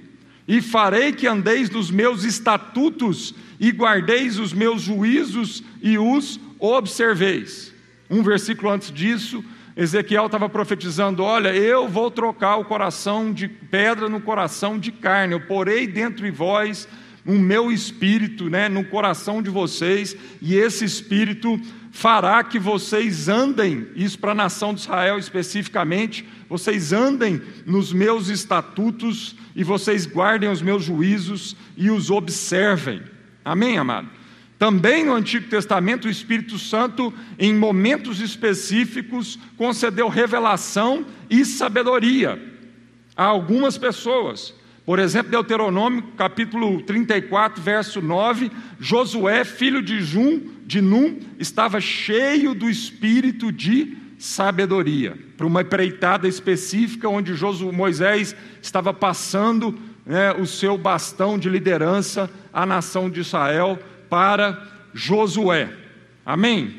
e 0.48 0.62
farei 0.62 1.12
que 1.12 1.28
andeis 1.28 1.70
nos 1.70 1.90
meus 1.90 2.24
estatutos 2.24 3.34
e 3.60 3.72
guardeis 3.72 4.40
os 4.40 4.54
meus 4.54 4.82
juízos 4.82 5.64
e 5.82 5.98
os 5.98 6.40
observeis. 6.60 7.74
Um 8.10 8.22
versículo 8.22 8.70
antes 8.70 8.92
disso, 8.92 9.44
Ezequiel 9.76 10.26
estava 10.26 10.50
profetizando: 10.50 11.24
Olha, 11.24 11.56
eu 11.56 11.88
vou 11.88 12.12
trocar 12.12 12.58
o 12.58 12.66
coração 12.66 13.32
de 13.32 13.48
pedra 13.48 14.10
no 14.10 14.22
coração 14.22 14.78
de 14.78 14.92
carne, 14.92 15.34
eu 15.34 15.42
porei 15.42 15.88
dentro 15.88 16.24
de 16.24 16.32
vós 16.32 16.88
o 17.26 17.34
meu 17.34 17.72
espírito, 17.72 18.50
né, 18.50 18.68
no 18.68 18.84
coração 18.84 19.42
de 19.42 19.50
vocês, 19.50 20.16
e 20.42 20.56
esse 20.56 20.84
espírito 20.84 21.60
fará 21.90 22.44
que 22.44 22.60
vocês 22.60 23.30
andem, 23.30 23.88
isso 23.96 24.20
para 24.20 24.32
a 24.32 24.36
nação 24.36 24.74
de 24.74 24.82
Israel 24.82 25.18
especificamente, 25.18 26.28
vocês 26.50 26.92
andem 26.92 27.42
nos 27.66 27.94
meus 27.94 28.28
estatutos 28.28 29.36
e 29.55 29.63
vocês 29.63 30.05
guardem 30.05 30.50
os 30.50 30.62
meus 30.62 30.83
juízos 30.83 31.55
e 31.77 31.89
os 31.89 32.10
observem. 32.10 33.01
Amém, 33.43 33.77
amado? 33.77 34.10
Também 34.57 35.03
no 35.03 35.13
Antigo 35.13 35.50
Testamento, 35.50 36.05
o 36.05 36.10
Espírito 36.10 36.57
Santo, 36.57 37.13
em 37.38 37.53
momentos 37.53 38.22
específicos, 38.22 39.38
concedeu 39.57 40.07
revelação 40.07 41.05
e 41.29 41.43
sabedoria 41.43 42.41
a 43.15 43.25
algumas 43.25 43.77
pessoas. 43.77 44.53
Por 44.86 45.00
exemplo, 45.00 45.31
Deuteronômio, 45.31 46.03
capítulo 46.17 46.81
34, 46.81 47.62
verso 47.62 48.01
9, 48.01 48.51
Josué, 48.79 49.43
filho 49.45 49.81
de 49.81 50.01
Jum, 50.01 50.41
de 50.65 50.81
Num, 50.81 51.19
estava 51.39 51.79
cheio 51.79 52.53
do 52.53 52.69
espírito 52.69 53.51
de 53.51 53.98
sabedoria, 54.24 55.18
para 55.36 55.46
uma 55.46 55.63
empreitada 55.63 56.30
específica 56.30 57.10
onde 57.10 57.36
Josué, 57.36 57.74
Moisés 57.74 58.34
estava 58.62 58.94
passando 58.94 59.77
né, 60.06 60.32
o 60.32 60.46
seu 60.46 60.77
bastão 60.77 61.38
de 61.38 61.50
liderança 61.50 62.30
à 62.53 62.65
nação 62.65 63.10
de 63.10 63.20
Israel 63.20 63.77
para 64.10 64.65
Josué. 64.94 65.74
Amém? 66.25 66.74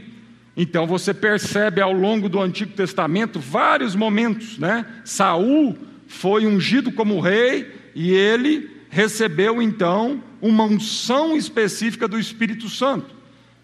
Então 0.57 0.87
você 0.87 1.13
percebe 1.13 1.83
ao 1.83 1.93
longo 1.93 2.31
do 2.31 2.41
Antigo 2.41 2.73
Testamento 2.73 3.39
vários 3.39 3.95
momentos, 3.95 4.57
né? 4.57 4.87
Saul 5.05 5.77
foi 6.07 6.47
ungido 6.47 6.93
como 6.93 7.21
rei 7.21 7.71
e 7.95 8.11
ele 8.11 8.71
recebeu 8.89 9.61
então 9.61 10.25
uma 10.41 10.65
unção 10.65 11.37
específica 11.37 12.09
do 12.09 12.19
Espírito 12.19 12.71
Santo. 12.71 13.15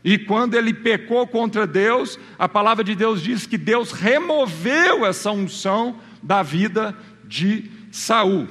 E 0.02 0.18
quando 0.18 0.54
ele 0.54 0.72
pecou 0.72 1.26
contra 1.26 1.66
Deus, 1.66 2.18
a 2.38 2.48
palavra 2.48 2.82
de 2.82 2.94
Deus 2.94 3.22
diz 3.22 3.46
que 3.46 3.58
Deus 3.58 3.92
removeu 3.92 5.04
essa 5.04 5.30
unção 5.30 5.96
da 6.22 6.42
vida 6.42 6.96
de 7.24 7.70
Saul. 7.90 8.48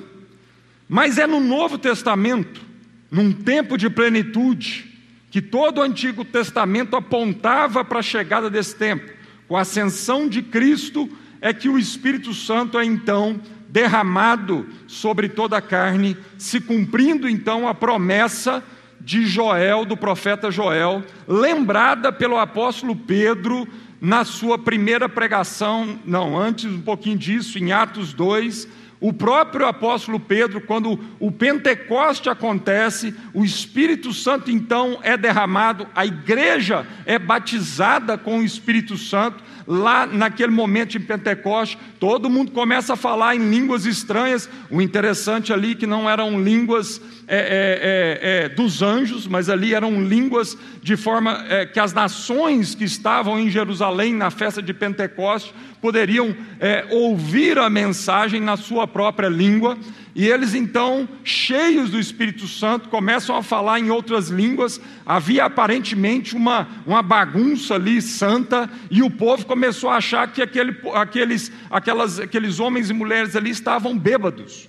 Mas 0.88 1.18
é 1.18 1.26
no 1.26 1.40
Novo 1.40 1.78
Testamento, 1.78 2.62
num 3.10 3.32
tempo 3.32 3.78
de 3.78 3.90
plenitude, 3.90 4.86
que 5.32 5.42
todo 5.42 5.80
o 5.80 5.84
Antigo 5.84 6.24
Testamento 6.24 6.96
apontava 6.96 7.84
para 7.84 8.00
a 8.00 8.04
chegada 8.04 8.50
desse 8.50 8.76
tempo. 8.76 9.12
Com 9.48 9.58
a 9.58 9.62
ascensão 9.62 10.28
de 10.28 10.42
Cristo 10.42 11.10
é 11.42 11.54
que 11.54 11.70
o 11.70 11.78
Espírito 11.78 12.34
Santo 12.34 12.78
é 12.78 12.86
então 12.86 13.40
derramado 13.68 14.68
sobre 14.88 15.30
toda 15.30 15.58
a 15.58 15.62
carne, 15.62 16.18
se 16.38 16.60
cumprindo 16.60 17.30
então 17.30 17.68
a 17.68 17.74
promessa 17.74 18.64
de 19.10 19.26
Joel, 19.26 19.86
do 19.86 19.98
profeta 19.98 20.52
Joel, 20.52 21.04
lembrada 21.28 22.12
pelo 22.12 22.38
apóstolo 22.38 22.96
Pedro 22.96 23.68
na 24.00 24.24
sua 24.24 24.56
primeira 24.56 25.10
pregação, 25.10 25.98
não, 26.06 26.38
antes 26.38 26.66
um 26.66 26.80
pouquinho 26.80 27.18
disso, 27.18 27.58
em 27.58 27.72
Atos 27.72 28.14
2, 28.14 28.68
o 29.02 29.12
próprio 29.12 29.66
apóstolo 29.66 30.20
Pedro, 30.20 30.62
quando 30.62 31.00
o 31.20 31.32
Pentecoste 31.32 32.30
acontece, 32.30 33.16
o 33.34 33.44
Espírito 33.44 34.14
Santo 34.14 34.52
então 34.52 35.00
é 35.02 35.18
derramado, 35.18 35.88
a 35.96 36.06
igreja 36.06 36.86
é 37.04 37.18
batizada 37.18 38.16
com 38.16 38.38
o 38.38 38.44
Espírito 38.44 38.96
Santo, 38.96 39.44
lá 39.66 40.06
naquele 40.06 40.52
momento 40.52 40.90
de 40.90 41.00
Pentecoste, 41.00 41.78
todo 42.00 42.30
mundo 42.30 42.52
começa 42.52 42.94
a 42.94 42.98
falar 42.98 43.36
em 43.36 43.50
línguas 43.50 43.86
estranhas. 43.86 44.50
O 44.70 44.82
interessante 44.82 45.54
ali 45.54 45.72
é 45.72 45.76
que 45.76 45.86
não 45.86 46.10
eram 46.10 46.42
línguas 46.42 47.00
é, 47.32 48.20
é, 48.22 48.46
é, 48.46 48.50
dos 48.50 48.82
anjos, 48.82 49.28
mas 49.28 49.50
ali 49.50 49.76
eram 49.76 50.04
línguas 50.04 50.58
de 50.82 50.98
forma 50.98 51.46
é, 51.48 51.66
que 51.66 51.80
as 51.80 51.94
nações 51.94 52.74
que 52.74 52.84
estavam 52.84 53.40
em 53.40 53.52
Jerusalém 53.52 54.16
na 54.16 54.32
festa 54.32 54.64
de 54.64 54.74
Pentecoste 54.74 55.54
poderiam 55.80 56.36
é, 56.60 56.88
ouvir 56.90 57.60
a 57.60 57.70
mensagem 57.70 58.42
na 58.42 58.58
sua 58.58 58.88
própria 58.88 59.30
língua, 59.30 59.78
e 60.16 60.28
eles 60.28 60.56
então, 60.56 61.08
cheios 61.24 61.92
do 61.92 62.00
Espírito 62.00 62.48
Santo, 62.48 62.90
começam 62.90 63.36
a 63.36 63.44
falar 63.44 63.80
em 63.80 63.90
outras 63.90 64.30
línguas. 64.30 64.82
Havia 65.06 65.46
aparentemente 65.46 66.36
uma, 66.36 66.68
uma 66.86 67.02
bagunça 67.02 67.76
ali 67.76 68.02
santa, 68.02 68.70
e 68.90 69.04
o 69.04 69.10
povo 69.12 69.46
começou 69.46 69.90
a 69.90 69.98
achar 69.98 70.28
que 70.32 70.42
aquele, 70.42 70.76
aqueles, 70.96 71.52
aquelas, 71.70 72.20
aqueles 72.20 72.60
homens 72.60 72.90
e 72.90 72.94
mulheres 72.94 73.36
ali 73.36 73.52
estavam 73.52 73.98
bêbados. 73.98 74.68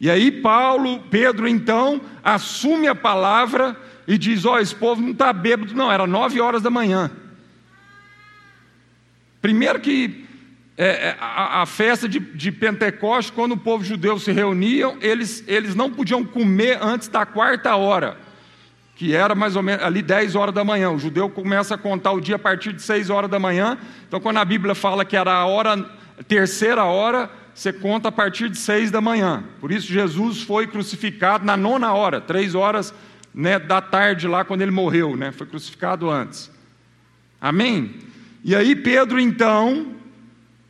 E 0.00 0.10
aí 0.10 0.32
Paulo, 0.32 1.00
Pedro 1.10 1.46
então, 1.46 2.00
assume 2.24 2.88
a 2.88 2.94
palavra 2.94 3.76
e 4.08 4.16
diz: 4.16 4.46
Ó, 4.46 4.54
oh, 4.54 4.58
esse 4.58 4.74
povo 4.74 5.02
não 5.02 5.10
está 5.10 5.32
bêbado, 5.32 5.74
não, 5.74 5.92
era 5.92 6.06
nove 6.06 6.40
horas 6.40 6.62
da 6.62 6.70
manhã. 6.70 7.10
Primeiro 9.42 9.78
que 9.78 10.26
é, 10.76 11.08
é, 11.08 11.16
a, 11.20 11.60
a, 11.60 11.66
festa 11.66 12.08
de, 12.08 12.18
de 12.18 12.50
Pentecostes, 12.50 13.30
quando 13.30 13.52
o 13.52 13.56
povo 13.58 13.84
judeu 13.84 14.18
se 14.18 14.32
reunia, 14.32 14.96
eles, 15.02 15.44
eles 15.46 15.74
não 15.74 15.90
podiam 15.90 16.24
comer 16.24 16.78
antes 16.80 17.06
da 17.06 17.26
quarta 17.26 17.76
hora, 17.76 18.16
que 18.96 19.14
era 19.14 19.34
mais 19.34 19.56
ou 19.56 19.62
menos 19.62 19.84
ali 19.84 20.00
10 20.00 20.34
horas 20.34 20.54
da 20.54 20.64
manhã. 20.64 20.90
O 20.90 20.98
judeu 20.98 21.28
começa 21.28 21.74
a 21.74 21.78
contar 21.78 22.12
o 22.12 22.20
dia 22.20 22.36
a 22.36 22.38
partir 22.38 22.72
de 22.72 22.80
6 22.80 23.10
horas 23.10 23.30
da 23.30 23.38
manhã. 23.38 23.76
Então, 24.08 24.20
quando 24.20 24.38
a 24.38 24.44
Bíblia 24.44 24.74
fala 24.74 25.04
que 25.04 25.16
era 25.16 25.32
a 25.32 25.44
hora, 25.44 25.84
terceira 26.26 26.84
hora, 26.84 27.30
você 27.54 27.72
conta 27.72 28.08
a 28.08 28.12
partir 28.12 28.48
de 28.48 28.58
6 28.58 28.90
da 28.90 29.00
manhã. 29.00 29.44
Por 29.60 29.70
isso, 29.70 29.92
Jesus 29.92 30.42
foi 30.42 30.66
crucificado 30.66 31.44
na 31.44 31.56
nona 31.56 31.92
hora, 31.92 32.20
três 32.20 32.54
horas 32.54 32.94
né, 33.34 33.58
da 33.58 33.80
tarde 33.80 34.26
lá, 34.26 34.44
quando 34.44 34.62
ele 34.62 34.70
morreu, 34.70 35.16
né, 35.16 35.32
foi 35.32 35.46
crucificado 35.46 36.10
antes. 36.10 36.50
Amém? 37.40 37.94
E 38.44 38.54
aí 38.54 38.74
Pedro 38.74 39.20
então 39.20 39.94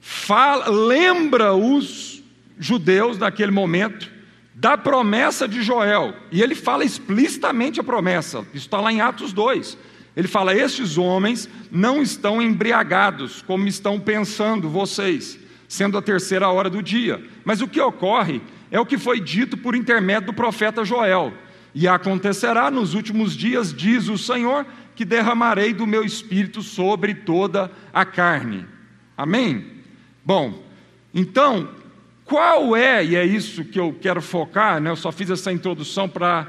fala, 0.01 0.69
lembra 0.69 1.55
os 1.55 2.23
judeus 2.59 3.19
naquele 3.19 3.51
momento 3.51 4.11
da 4.55 4.77
promessa 4.77 5.49
de 5.49 5.63
Joel. 5.63 6.15
E 6.31 6.43
ele 6.43 6.55
fala 6.55 6.85
explicitamente 6.85 7.81
a 7.81 7.85
promessa. 7.85 8.41
Isso 8.53 8.67
está 8.67 8.79
lá 8.81 8.93
em 8.93 9.01
Atos 9.01 9.33
2. 9.33 9.79
Ele 10.15 10.29
fala: 10.29 10.55
Estes 10.55 10.99
homens 10.99 11.49
não 11.71 12.03
estão 12.03 12.43
embriagados, 12.43 13.43
como 13.43 13.67
estão 13.67 13.99
pensando 13.99 14.69
vocês, 14.69 15.39
sendo 15.71 15.97
a 15.97 16.03
terceira 16.03 16.49
hora 16.49 16.69
do 16.69 16.83
dia. 16.83 17.23
Mas 17.45 17.61
o 17.61 17.69
que 17.69 17.81
ocorre 17.81 18.43
é 18.73 18.81
o 18.81 18.85
que 18.85 18.99
foi 18.99 19.21
dito 19.21 19.57
por 19.57 19.77
intermédio 19.77 20.27
do 20.27 20.35
profeta 20.35 20.85
Joel. 20.85 21.33
E 21.73 21.87
acontecerá 21.87 22.73
nos 22.73 22.93
últimos 22.93 23.37
dias, 23.37 23.73
diz 23.73 24.09
o 24.09 24.19
Senhor, 24.19 24.67
que 24.97 25.05
derramarei 25.05 25.73
do 25.73 25.87
meu 25.87 26.05
espírito 26.05 26.61
sobre 26.61 27.15
toda 27.15 27.71
a 27.93 28.05
carne. 28.05 28.67
Amém? 29.17 29.65
Bom, 30.25 30.61
então, 31.15 31.69
qual 32.25 32.75
é, 32.75 33.05
e 33.05 33.15
é 33.15 33.25
isso 33.25 33.65
que 33.65 33.79
eu 33.79 33.97
quero 34.01 34.21
focar, 34.21 34.81
né? 34.81 34.91
eu 34.91 34.97
só 34.97 35.13
fiz 35.13 35.31
essa 35.31 35.53
introdução 35.53 36.09
para 36.09 36.49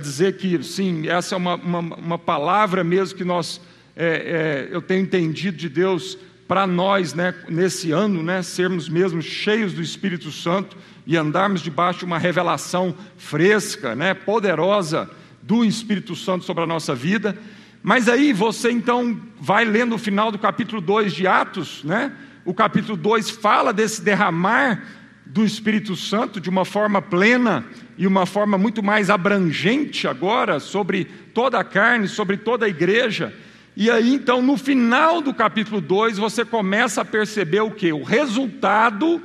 dizer 0.00 0.38
que, 0.38 0.62
sim, 0.62 1.08
essa 1.08 1.34
é 1.34 1.36
uma, 1.36 1.56
uma, 1.56 1.78
uma 1.80 2.18
palavra 2.18 2.82
mesmo 2.82 3.18
que 3.18 3.24
nós, 3.24 3.60
é, 3.94 4.68
é, 4.70 4.74
eu 4.74 4.80
tenho 4.80 5.02
entendido 5.02 5.58
de 5.58 5.68
Deus 5.68 6.16
para 6.52 6.66
nós, 6.66 7.14
né, 7.14 7.34
nesse 7.48 7.92
ano, 7.92 8.22
né, 8.22 8.42
sermos 8.42 8.86
mesmo 8.86 9.22
cheios 9.22 9.72
do 9.72 9.80
Espírito 9.80 10.30
Santo 10.30 10.76
e 11.06 11.16
andarmos 11.16 11.62
debaixo 11.62 12.00
de 12.00 12.04
uma 12.04 12.18
revelação 12.18 12.94
fresca, 13.16 13.94
né, 13.94 14.12
poderosa 14.12 15.08
do 15.40 15.64
Espírito 15.64 16.14
Santo 16.14 16.44
sobre 16.44 16.64
a 16.64 16.66
nossa 16.66 16.94
vida. 16.94 17.38
Mas 17.82 18.06
aí 18.06 18.34
você 18.34 18.70
então 18.70 19.18
vai 19.40 19.64
lendo 19.64 19.94
o 19.94 19.98
final 19.98 20.30
do 20.30 20.38
capítulo 20.38 20.82
2 20.82 21.14
de 21.14 21.26
Atos, 21.26 21.82
né? 21.84 22.12
O 22.44 22.52
capítulo 22.52 22.98
2 22.98 23.30
fala 23.30 23.72
desse 23.72 24.02
derramar 24.02 24.84
do 25.24 25.46
Espírito 25.46 25.96
Santo 25.96 26.38
de 26.38 26.50
uma 26.50 26.66
forma 26.66 27.00
plena 27.00 27.64
e 27.96 28.06
uma 28.06 28.26
forma 28.26 28.58
muito 28.58 28.82
mais 28.82 29.08
abrangente 29.08 30.06
agora 30.06 30.60
sobre 30.60 31.06
toda 31.32 31.58
a 31.58 31.64
carne, 31.64 32.08
sobre 32.08 32.36
toda 32.36 32.66
a 32.66 32.68
igreja. 32.68 33.32
E 33.76 33.90
aí 33.90 34.14
então 34.14 34.42
no 34.42 34.56
final 34.56 35.20
do 35.20 35.32
capítulo 35.32 35.80
2 35.80 36.18
você 36.18 36.44
começa 36.44 37.00
a 37.00 37.04
perceber 37.04 37.60
o 37.60 37.70
que? 37.70 37.92
O 37.92 38.02
resultado 38.02 39.22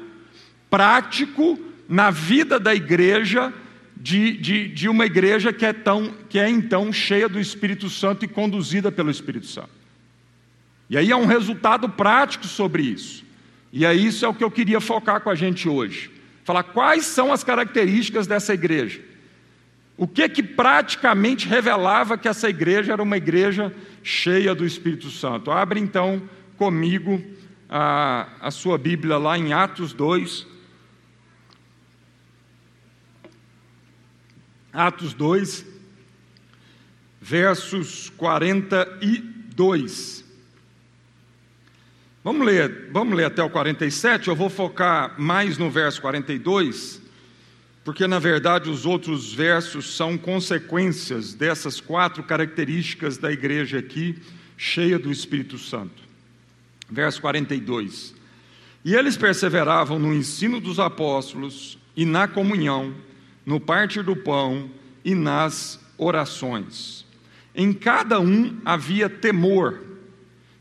prático 0.69 1.59
na 1.87 2.09
vida 2.09 2.59
da 2.59 2.73
igreja 2.73 3.53
de, 3.95 4.37
de, 4.37 4.67
de 4.67 4.87
uma 4.87 5.05
igreja 5.05 5.51
que 5.51 5.65
é, 5.65 5.73
tão, 5.73 6.13
que 6.29 6.39
é 6.39 6.49
então 6.49 6.93
cheia 6.93 7.27
do 7.27 7.39
Espírito 7.39 7.89
Santo 7.89 8.23
e 8.23 8.27
conduzida 8.27 8.91
pelo 8.91 9.09
Espírito 9.09 9.47
Santo. 9.47 9.69
E 10.89 10.97
aí 10.97 11.11
há 11.11 11.17
um 11.17 11.25
resultado 11.25 11.89
prático 11.89 12.45
sobre 12.45 12.83
isso. 12.83 13.25
E 13.73 13.85
aí 13.85 14.05
isso 14.05 14.25
é 14.25 14.27
o 14.27 14.33
que 14.33 14.43
eu 14.43 14.51
queria 14.51 14.79
focar 14.79 15.21
com 15.21 15.29
a 15.29 15.35
gente 15.35 15.67
hoje. 15.67 16.11
Falar 16.43 16.63
quais 16.63 17.05
são 17.05 17.33
as 17.33 17.43
características 17.43 18.25
dessa 18.25 18.53
igreja. 18.53 19.01
O 19.97 20.07
que 20.07 20.29
que 20.29 20.43
praticamente 20.43 21.47
revelava 21.47 22.19
que 22.19 22.27
essa 22.27 22.47
igreja 22.47 22.93
era 22.93 23.01
uma 23.01 23.17
igreja 23.17 23.73
cheia 24.03 24.53
do 24.53 24.63
Espírito 24.63 25.09
Santo? 25.09 25.49
Abre 25.49 25.79
então 25.79 26.21
comigo 26.55 27.19
a, 27.67 28.29
a 28.39 28.51
sua 28.51 28.77
Bíblia 28.77 29.17
lá 29.17 29.35
em 29.37 29.53
Atos 29.53 29.93
2, 29.93 30.45
Atos 34.71 35.15
2, 35.15 35.65
versos 37.19 38.11
42. 38.11 40.23
Vamos 42.23 42.45
ler, 42.45 42.91
vamos 42.91 43.17
ler 43.17 43.25
até 43.25 43.41
o 43.41 43.49
47, 43.49 44.27
eu 44.27 44.35
vou 44.35 44.49
focar 44.49 45.19
mais 45.19 45.57
no 45.57 45.71
verso 45.71 45.99
42, 46.01 47.01
porque 47.87 48.05
na 48.05 48.19
verdade 48.19 48.69
os 48.69 48.85
outros 48.85 49.33
versos 49.33 49.95
são 49.95 50.17
consequências 50.17 51.33
dessas 51.33 51.79
quatro 51.79 52.21
características 52.21 53.17
da 53.17 53.31
igreja 53.31 53.79
aqui, 53.79 54.21
cheia 54.57 54.99
do 54.99 55.09
Espírito 55.09 55.57
Santo. 55.57 56.03
Verso 56.91 57.21
42. 57.21 58.13
E 58.83 58.93
eles 58.93 59.15
perseveravam 59.15 59.97
no 59.97 60.13
ensino 60.13 60.59
dos 60.59 60.81
apóstolos 60.81 61.77
e 61.95 62.03
na 62.03 62.27
comunhão, 62.27 62.93
no 63.45 63.57
partir 63.57 64.03
do 64.03 64.17
pão 64.17 64.69
e 65.01 65.15
nas 65.15 65.79
orações. 65.97 67.05
Em 67.55 67.71
cada 67.71 68.19
um 68.19 68.59
havia 68.65 69.07
temor, 69.07 69.81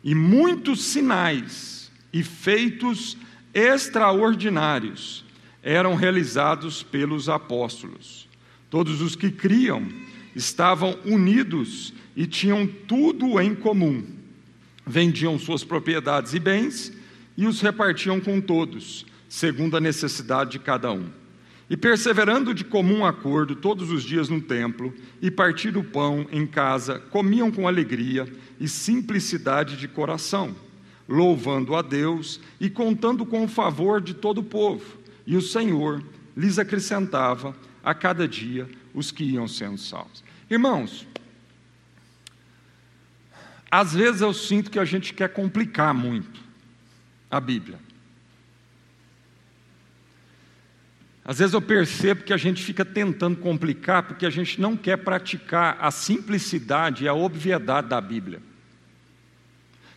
e 0.05 0.15
muitos 0.15 0.85
sinais 0.85 1.91
e 2.13 2.23
feitos 2.23 3.17
extraordinários 3.53 5.26
eram 5.67 5.97
realizados 5.97 6.85
pelos 6.85 7.29
apóstolos. 7.29 8.29
Todos 8.71 9.01
os 9.01 9.17
que 9.17 9.33
criam 9.33 9.85
estavam 10.33 10.97
unidos 11.05 11.93
e 12.15 12.25
tinham 12.25 12.69
tudo 12.69 13.41
em 13.41 13.53
comum. 13.53 14.07
Vendiam 14.87 15.37
suas 15.41 15.65
propriedades 15.65 16.35
e 16.35 16.39
bens 16.39 16.93
e 17.37 17.49
os 17.49 17.61
repartiam 17.61 18.21
com 18.21 18.41
todos, 18.41 19.05
segundo 19.29 19.77
a 19.77 19.81
necessidade 19.81 20.53
de 20.53 20.61
cada 20.61 20.93
um. 20.93 21.09
E 21.69 21.77
perseverando 21.77 22.55
de 22.55 22.63
comum 22.63 23.05
acordo 23.05 23.57
todos 23.57 23.91
os 23.91 24.05
dias 24.05 24.29
no 24.29 24.41
templo, 24.41 24.95
e 25.21 25.33
partindo 25.33 25.81
o 25.81 25.85
pão 25.85 26.29
em 26.31 26.47
casa, 26.47 27.01
comiam 27.11 27.51
com 27.51 27.67
alegria 27.67 28.33
e 28.61 28.69
simplicidade 28.69 29.77
de 29.77 29.89
coração, 29.89 30.55
louvando 31.09 31.75
a 31.75 31.83
Deus 31.83 32.39
e 32.61 32.71
contando 32.71 33.27
com 33.27 33.43
o 33.43 33.49
favor 33.49 34.01
de 34.01 34.15
todo 34.15 34.39
o 34.39 34.45
povo. 34.45 35.06
E 35.27 35.37
o 35.37 35.43
Senhor 35.43 36.03
lhes 36.37 36.59
acrescentava 36.59 37.57
a 37.83 37.95
cada 37.95 38.29
dia 38.29 38.69
os 38.95 39.11
que 39.11 39.25
iam 39.25 39.49
sendo 39.49 39.79
salvos. 39.79 40.23
Irmãos, 40.49 41.07
às 43.71 43.93
vezes 43.93 44.21
eu 44.21 44.33
sinto 44.33 44.71
que 44.71 44.79
a 44.79 44.85
gente 44.85 45.13
quer 45.13 45.29
complicar 45.29 45.93
muito 45.93 46.41
a 47.31 47.41
Bíblia. 47.41 47.79
Às 51.25 51.41
vezes 51.41 51.55
eu 51.55 51.61
percebo 51.61 52.23
que 52.23 52.33
a 52.33 52.37
gente 52.37 52.63
fica 52.63 52.85
tentando 52.85 53.37
complicar 53.39 54.05
porque 54.05 54.25
a 54.25 54.31
gente 54.31 54.61
não 54.61 54.77
quer 54.77 54.99
praticar 54.99 55.77
a 55.81 55.91
simplicidade 55.91 57.05
e 57.05 57.09
a 57.09 57.15
obviedade 57.15 57.89
da 57.89 58.01
Bíblia. 58.01 58.41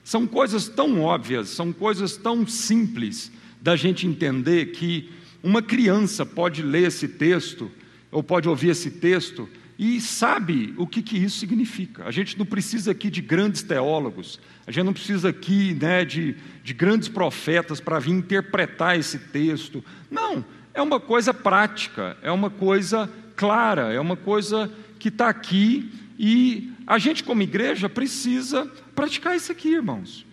São 0.03 0.25
coisas 0.25 0.67
tão 0.67 1.01
óbvias, 1.01 1.49
são 1.49 1.71
coisas 1.71 2.17
tão 2.17 2.47
simples 2.47 3.31
da 3.61 3.75
gente 3.75 4.07
entender 4.07 4.71
que 4.71 5.13
uma 5.41 5.61
criança 5.61 6.25
pode 6.25 6.61
ler 6.61 6.87
esse 6.87 7.07
texto 7.07 7.71
ou 8.11 8.21
pode 8.23 8.49
ouvir 8.49 8.69
esse 8.69 8.91
texto 8.91 9.47
e 9.77 10.01
sabe 10.01 10.73
o 10.77 10.85
que, 10.85 11.01
que 11.01 11.17
isso 11.17 11.39
significa. 11.39 12.03
A 12.03 12.11
gente 12.11 12.37
não 12.37 12.45
precisa 12.45 12.91
aqui 12.91 13.09
de 13.09 13.21
grandes 13.21 13.63
teólogos, 13.63 14.39
a 14.67 14.71
gente 14.71 14.83
não 14.83 14.93
precisa 14.93 15.29
aqui 15.29 15.73
né, 15.73 16.03
de, 16.03 16.35
de 16.63 16.73
grandes 16.73 17.07
profetas 17.07 17.79
para 17.79 17.97
vir 17.99 18.11
interpretar 18.11 18.99
esse 18.99 19.17
texto. 19.17 19.83
Não, 20.11 20.43
é 20.73 20.81
uma 20.81 20.99
coisa 20.99 21.33
prática, 21.33 22.17
é 22.21 22.31
uma 22.31 22.49
coisa 22.49 23.09
clara, 23.37 23.93
é 23.93 23.99
uma 23.99 24.17
coisa 24.17 24.69
que 24.99 25.07
está 25.07 25.29
aqui 25.29 25.89
e 26.19 26.73
a 26.85 26.97
gente, 26.97 27.23
como 27.23 27.41
igreja, 27.41 27.87
precisa 27.87 28.65
praticar 28.93 29.37
isso 29.37 29.51
aqui, 29.51 29.69
irmãos. 29.69 30.25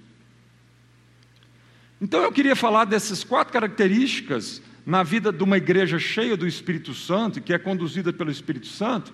Então 2.00 2.20
eu 2.22 2.32
queria 2.32 2.56
falar 2.56 2.84
dessas 2.84 3.22
quatro 3.22 3.52
características 3.52 4.60
na 4.86 5.02
vida 5.02 5.32
de 5.32 5.42
uma 5.42 5.56
igreja 5.56 5.98
cheia 5.98 6.36
do 6.36 6.46
Espírito 6.46 6.94
Santo, 6.94 7.40
que 7.40 7.52
é 7.52 7.58
conduzida 7.58 8.12
pelo 8.12 8.30
Espírito 8.30 8.68
Santo, 8.68 9.12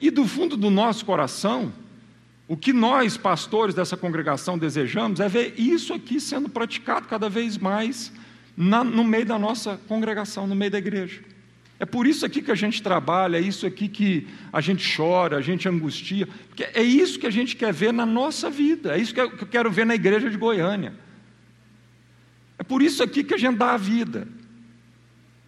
e 0.00 0.10
do 0.10 0.26
fundo 0.26 0.56
do 0.56 0.68
nosso 0.68 1.04
coração, 1.04 1.72
o 2.48 2.56
que 2.56 2.72
nós, 2.72 3.16
pastores 3.16 3.72
dessa 3.72 3.96
congregação, 3.96 4.58
desejamos 4.58 5.20
é 5.20 5.28
ver 5.28 5.54
isso 5.56 5.94
aqui 5.94 6.20
sendo 6.20 6.48
praticado 6.48 7.06
cada 7.06 7.28
vez 7.28 7.56
mais 7.56 8.12
na, 8.56 8.82
no 8.82 9.04
meio 9.04 9.24
da 9.24 9.38
nossa 9.38 9.78
congregação, 9.86 10.44
no 10.44 10.56
meio 10.56 10.72
da 10.72 10.78
igreja. 10.78 11.20
É 11.78 11.86
por 11.86 12.04
isso 12.04 12.26
aqui 12.26 12.42
que 12.42 12.50
a 12.50 12.56
gente 12.56 12.82
trabalha, 12.82 13.36
é 13.36 13.40
isso 13.40 13.64
aqui 13.64 13.88
que 13.88 14.26
a 14.52 14.60
gente 14.60 14.84
chora, 14.96 15.36
a 15.36 15.40
gente 15.40 15.68
angustia, 15.68 16.28
porque 16.48 16.64
é 16.64 16.82
isso 16.82 17.18
que 17.18 17.26
a 17.26 17.30
gente 17.30 17.54
quer 17.54 17.72
ver 17.72 17.92
na 17.92 18.04
nossa 18.04 18.50
vida, 18.50 18.96
é 18.96 19.00
isso 19.00 19.14
que 19.14 19.20
eu 19.20 19.30
quero 19.30 19.70
ver 19.70 19.86
na 19.86 19.94
igreja 19.94 20.28
de 20.28 20.36
Goiânia. 20.36 20.94
É 22.58 22.64
por 22.64 22.82
isso 22.82 23.02
aqui 23.02 23.22
que 23.22 23.34
a 23.34 23.38
gente 23.38 23.56
dá 23.56 23.74
a 23.74 23.76
vida. 23.76 24.26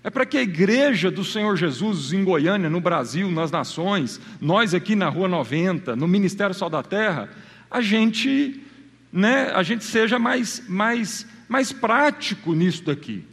É 0.04 0.10
para 0.10 0.26
que 0.26 0.36
a 0.36 0.42
igreja 0.42 1.10
do 1.10 1.24
Senhor 1.24 1.56
Jesus 1.56 2.12
em 2.12 2.22
Goiânia, 2.22 2.70
no 2.70 2.80
Brasil, 2.80 3.28
nas 3.30 3.50
nações, 3.50 4.20
nós 4.40 4.74
aqui 4.74 4.94
na 4.94 5.08
Rua 5.08 5.26
90, 5.26 5.96
no 5.96 6.06
Ministério 6.06 6.54
Sal 6.54 6.70
da 6.70 6.82
Terra, 6.82 7.30
a 7.70 7.80
gente, 7.80 8.62
né, 9.10 9.50
a 9.54 9.62
gente 9.62 9.82
seja 9.82 10.18
mais, 10.18 10.62
mais 10.68 11.26
mais 11.48 11.72
prático 11.72 12.52
nisso 12.52 12.84
daqui. 12.84 13.24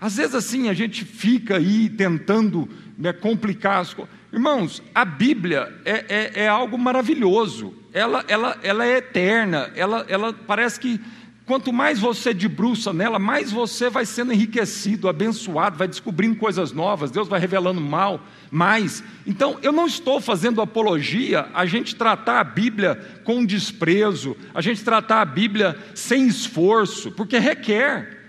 Às 0.00 0.16
vezes 0.16 0.34
assim 0.34 0.68
a 0.68 0.74
gente 0.74 1.04
fica 1.04 1.56
aí 1.56 1.88
tentando 1.88 2.68
né, 2.98 3.12
complicar 3.12 3.78
as 3.80 3.94
coisas. 3.94 4.12
Irmãos, 4.32 4.82
a 4.94 5.04
Bíblia 5.04 5.72
é, 5.84 6.04
é, 6.08 6.32
é, 6.44 6.48
algo 6.48 6.76
maravilhoso, 6.76 7.74
ela, 7.92 8.24
ela, 8.26 8.58
ela 8.62 8.84
é 8.84 8.96
eterna, 8.98 9.70
ela, 9.74 10.04
ela 10.08 10.32
parece 10.32 10.80
que 10.80 11.00
quanto 11.46 11.72
mais 11.72 11.98
você 11.98 12.32
debruça 12.32 12.92
nela, 12.92 13.18
mais 13.18 13.50
você 13.50 13.90
vai 13.90 14.06
sendo 14.06 14.32
enriquecido, 14.32 15.08
abençoado, 15.08 15.76
vai 15.76 15.88
descobrindo 15.88 16.36
coisas 16.36 16.72
novas, 16.72 17.10
Deus 17.10 17.28
vai 17.28 17.40
revelando 17.40 17.80
mal, 17.80 18.20
mais. 18.50 19.02
Então, 19.26 19.58
eu 19.62 19.72
não 19.72 19.86
estou 19.86 20.20
fazendo 20.20 20.60
apologia 20.60 21.48
a 21.52 21.66
gente 21.66 21.96
tratar 21.96 22.40
a 22.40 22.44
Bíblia 22.44 23.20
com 23.24 23.44
desprezo, 23.44 24.36
a 24.54 24.60
gente 24.60 24.84
tratar 24.84 25.20
a 25.20 25.24
Bíblia 25.24 25.78
sem 25.94 26.26
esforço, 26.26 27.10
porque 27.12 27.38
requer. 27.38 28.21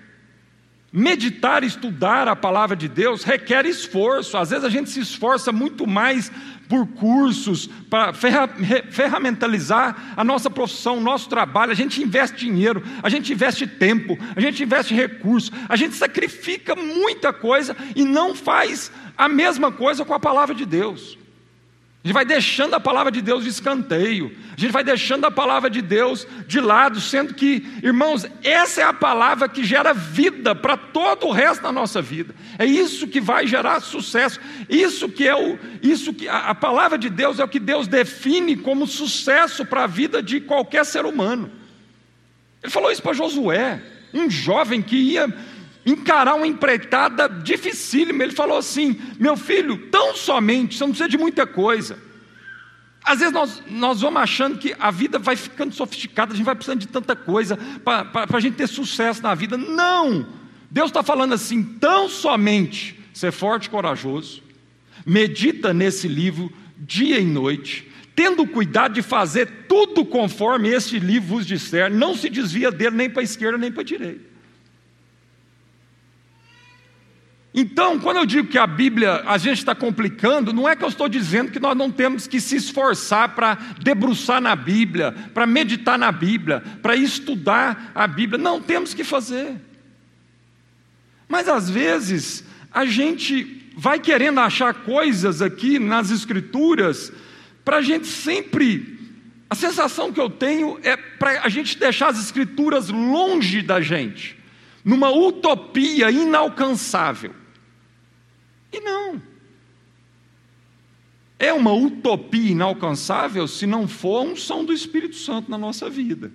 Meditar, 0.96 1.64
estudar 1.64 2.28
a 2.28 2.36
palavra 2.36 2.76
de 2.76 2.88
Deus 2.88 3.24
requer 3.24 3.66
esforço. 3.66 4.38
Às 4.38 4.52
vezes 4.52 4.64
a 4.64 4.70
gente 4.70 4.92
se 4.92 5.00
esforça 5.00 5.52
muito 5.52 5.88
mais 5.88 6.32
por 6.70 6.86
cursos, 6.86 7.68
para 7.90 8.14
ferramentalizar 8.14 10.14
a 10.16 10.24
nossa 10.24 10.52
profissão, 10.52 11.00
o 11.00 11.02
nosso 11.02 11.28
trabalho. 11.30 11.72
A 11.72 11.76
gente 11.76 12.00
investe 12.00 12.46
dinheiro, 12.46 12.84
a 13.02 13.10
gente 13.10 13.34
investe 13.34 13.66
tempo, 13.66 14.16
a 14.36 14.40
gente 14.40 14.62
investe 14.62 14.94
recursos, 14.94 15.52
a 15.68 15.76
gente 15.76 15.96
sacrifica 15.96 16.76
muita 16.76 17.34
coisa 17.34 17.76
e 17.96 18.06
não 18.06 18.36
faz 18.36 18.92
a 19.18 19.28
mesma 19.28 19.72
coisa 19.72 20.06
com 20.06 20.14
a 20.14 20.20
palavra 20.20 20.54
de 20.54 20.64
Deus. 20.64 21.18
A 22.04 22.08
gente 22.08 22.16
vai 22.16 22.26
deixando 22.26 22.74
a 22.74 22.82
palavra 22.82 23.10
de 23.10 23.22
Deus 23.22 23.46
de 23.46 23.50
escanteio, 23.50 24.36
a 24.58 24.60
gente 24.60 24.74
vai 24.74 24.84
deixando 24.84 25.24
a 25.24 25.32
palavra 25.32 25.70
de 25.70 25.82
Deus 25.82 26.28
de 26.46 26.60
lado, 26.60 27.00
sendo 27.00 27.34
que, 27.34 27.66
irmãos, 27.82 28.28
essa 28.44 28.82
é 28.82 28.84
a 28.84 28.92
palavra 28.92 29.48
que 29.48 29.64
gera 29.64 29.94
vida 29.94 30.54
para 30.54 30.76
todo 30.76 31.28
o 31.28 31.32
resto 31.32 31.64
da 31.64 31.72
nossa 31.72 32.02
vida. 32.02 32.36
É 32.60 32.66
isso 32.66 33.08
que 33.08 33.22
vai 33.22 33.48
gerar 33.48 33.80
sucesso. 33.80 34.38
Isso 34.70 35.08
que 35.08 35.26
é 35.26 35.34
o, 35.34 35.58
isso 35.82 36.14
que 36.14 36.28
a, 36.28 36.50
a 36.50 36.56
palavra 36.56 36.98
de 36.98 37.10
Deus 37.10 37.40
é 37.40 37.44
o 37.46 37.48
que 37.48 37.60
Deus 37.60 37.88
define 37.88 38.58
como 38.58 38.86
sucesso 38.86 39.66
para 39.66 39.86
a 39.86 39.88
vida 39.88 40.22
de 40.22 40.42
qualquer 40.42 40.86
ser 40.86 41.06
humano. 41.06 41.50
Ele 42.62 42.72
falou 42.72 42.92
isso 42.92 43.02
para 43.02 43.14
Josué, 43.14 43.82
um 44.14 44.30
jovem 44.30 44.82
que 44.82 44.98
ia 44.98 45.34
encarar 45.86 46.36
uma 46.36 46.48
empreitada 46.48 47.28
dificílima. 47.28 48.24
Ele 48.24 48.34
falou 48.34 48.58
assim: 48.58 49.00
meu 49.20 49.36
filho, 49.36 49.78
tão 49.90 50.16
somente, 50.16 50.78
você 50.78 50.84
não 50.84 50.92
precisa 50.92 51.10
de 51.10 51.18
muita 51.18 51.46
coisa. 51.46 51.98
Às 53.04 53.20
vezes 53.20 53.34
nós, 53.34 53.62
nós 53.70 54.02
vamos 54.02 54.22
achando 54.22 54.58
que 54.58 54.74
a 54.80 54.90
vida 54.90 55.20
vai 55.20 55.36
ficando 55.36 55.74
sofisticada, 55.74 56.34
a 56.34 56.36
gente 56.36 56.46
vai 56.46 56.56
precisando 56.56 56.80
de 56.80 56.88
tanta 56.88 57.16
coisa 57.16 57.58
para 57.84 58.26
a 58.32 58.40
gente 58.40 58.56
ter 58.56 58.68
sucesso 58.68 59.22
na 59.22 59.36
vida. 59.36 59.58
Não! 59.58 60.26
Deus 60.72 60.90
está 60.90 61.04
falando 61.04 61.34
assim: 61.34 61.64
tão 61.64 62.08
somente 62.08 63.00
ser 63.14 63.32
forte 63.32 63.66
e 63.66 63.70
corajoso, 63.70 64.42
medita 65.06 65.74
nesse 65.74 66.08
livro 66.08 66.52
dia 66.78 67.20
e 67.20 67.26
noite, 67.26 67.92
tendo 68.16 68.48
cuidado 68.48 68.94
de 68.94 69.02
fazer 69.02 69.66
tudo 69.68 70.06
conforme 70.06 70.70
esse 70.70 70.98
livro 70.98 71.30
vos 71.30 71.46
disser, 71.46 71.92
não 71.92 72.16
se 72.16 72.30
desvia 72.30 72.72
dele 72.72 72.96
nem 72.96 73.10
para 73.10 73.22
a 73.22 73.24
esquerda 73.24 73.58
nem 73.58 73.72
para 73.72 73.82
a 73.82 73.86
direita. 73.86 74.33
Então, 77.56 78.00
quando 78.00 78.18
eu 78.18 78.26
digo 78.26 78.48
que 78.48 78.58
a 78.58 78.66
Bíblia 78.66 79.22
a 79.28 79.38
gente 79.38 79.60
está 79.60 79.76
complicando, 79.76 80.52
não 80.52 80.68
é 80.68 80.76
que 80.76 80.84
eu 80.84 80.88
estou 80.88 81.08
dizendo 81.08 81.52
que 81.52 81.60
nós 81.60 81.78
não 81.78 81.92
temos 81.92 82.26
que 82.26 82.42
se 82.42 82.56
esforçar 82.56 83.36
para 83.36 83.56
debruçar 83.80 84.42
na 84.42 84.56
Bíblia, 84.56 85.12
para 85.34 85.46
meditar 85.46 86.00
na 86.00 86.12
Bíblia, 86.12 86.64
para 86.82 86.96
estudar 86.96 87.92
a 87.94 88.08
Bíblia. 88.08 88.42
Não, 88.42 88.60
temos 88.60 88.96
que 88.96 89.04
fazer. 89.04 89.56
Mas 91.30 91.48
às 91.48 91.70
vezes 91.70 92.44
a 92.72 92.86
gente 92.86 93.72
vai 93.78 94.00
querendo 94.00 94.40
achar 94.40 94.74
coisas 94.74 95.40
aqui 95.40 95.78
nas 95.78 96.10
Escrituras 96.10 97.12
para 97.64 97.78
a 97.78 97.82
gente 97.84 98.08
sempre. 98.08 99.00
A 99.48 99.54
sensação 99.54 100.12
que 100.12 100.20
eu 100.20 100.30
tenho 100.32 100.80
é 100.82 100.98
para 100.98 101.42
a 101.44 101.50
gente 101.50 101.78
deixar 101.78 102.08
as 102.08 102.20
Escrituras 102.20 102.90
longe 102.90 103.62
da 103.62 103.80
gente, 103.80 104.36
numa 104.84 105.12
utopia 105.12 106.10
inalcançável. 106.10 107.43
E 108.74 108.80
não. 108.80 109.22
É 111.38 111.54
uma 111.54 111.74
utopia 111.74 112.52
inalcançável 112.52 113.48
se 113.48 113.68
não 113.68 113.88
for 113.88 114.20
a 114.20 114.32
unção 114.32 114.66
do 114.66 114.74
Espírito 114.74 115.16
Santo 115.16 115.52
na 115.52 115.58
nossa 115.58 115.90
vida. 115.90 116.32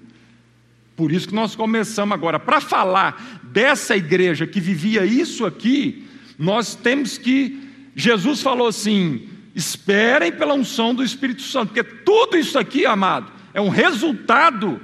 Por 0.95 1.13
isso 1.13 1.29
que 1.29 1.35
nós 1.35 1.55
começamos 1.55 2.15
agora. 2.15 2.39
Para 2.39 2.61
falar 2.61 3.41
dessa 3.43 3.97
igreja 3.97 4.47
que 4.47 4.61
vivia 4.61 5.05
isso 5.05 5.45
aqui, 5.45 6.07
nós 6.39 6.75
temos 6.75 7.17
que. 7.17 7.59
Jesus 7.95 8.43
falou 8.43 8.67
assim: 8.67 9.29
esperem 9.55 10.31
pela 10.31 10.55
unção 10.55 10.95
do 10.95 11.03
Espírito 11.03 11.43
Santo, 11.43 11.69
porque 11.69 11.83
tudo 11.83 12.37
isso 12.37 12.59
aqui, 12.59 12.85
amado, 12.85 13.33
é 13.55 13.61
um 13.61 13.69
resultado 13.69 14.81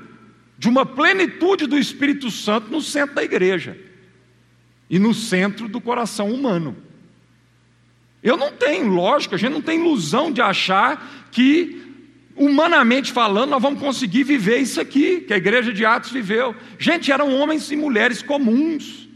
de 0.57 0.69
uma 0.69 0.87
plenitude 0.87 1.67
do 1.67 1.77
Espírito 1.77 2.31
Santo 2.31 2.71
no 2.71 2.81
centro 2.81 3.15
da 3.15 3.23
igreja 3.23 3.77
e 4.89 4.99
no 4.99 5.13
centro 5.13 5.69
do 5.69 5.81
coração 5.81 6.31
humano. 6.31 6.77
Eu 8.25 8.39
não 8.39 8.51
tenho, 8.51 8.89
lógico, 8.89 9.35
a 9.35 9.39
gente 9.39 9.53
não 9.53 9.61
tem 9.61 9.79
ilusão 9.79 10.33
de 10.33 10.41
achar 10.41 11.29
que, 11.31 11.83
humanamente 12.35 13.13
falando, 13.13 13.51
nós 13.51 13.61
vamos 13.61 13.79
conseguir 13.79 14.23
viver 14.23 14.57
isso 14.57 14.81
aqui, 14.81 15.21
que 15.21 15.35
a 15.35 15.37
igreja 15.37 15.71
de 15.71 15.85
Atos 15.85 16.11
viveu. 16.11 16.57
Gente, 16.79 17.13
eram 17.13 17.35
homens 17.39 17.71
e 17.71 17.77
mulheres 17.77 18.23
comuns. 18.23 19.07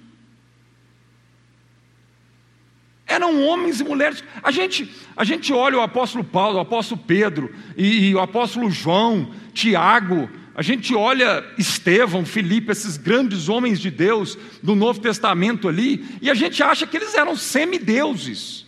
Eram 3.06 3.42
homens 3.42 3.80
e 3.80 3.84
mulheres. 3.84 4.22
A 4.42 4.50
gente, 4.50 4.94
a 5.16 5.24
gente 5.24 5.54
olha 5.54 5.78
o 5.78 5.80
apóstolo 5.80 6.22
Paulo, 6.22 6.58
o 6.58 6.60
apóstolo 6.60 7.00
Pedro 7.06 7.50
e, 7.78 8.10
e 8.10 8.14
o 8.14 8.20
apóstolo 8.20 8.70
João, 8.70 9.32
Tiago, 9.54 10.28
a 10.54 10.60
gente 10.60 10.94
olha 10.94 11.42
Estevão, 11.56 12.26
Filipe, 12.26 12.72
esses 12.72 12.98
grandes 12.98 13.48
homens 13.48 13.80
de 13.80 13.90
Deus 13.90 14.36
do 14.62 14.74
Novo 14.74 15.00
Testamento 15.00 15.66
ali, 15.66 16.04
e 16.20 16.28
a 16.28 16.34
gente 16.34 16.62
acha 16.62 16.86
que 16.86 16.98
eles 16.98 17.14
eram 17.14 17.34
semideuses. 17.34 18.67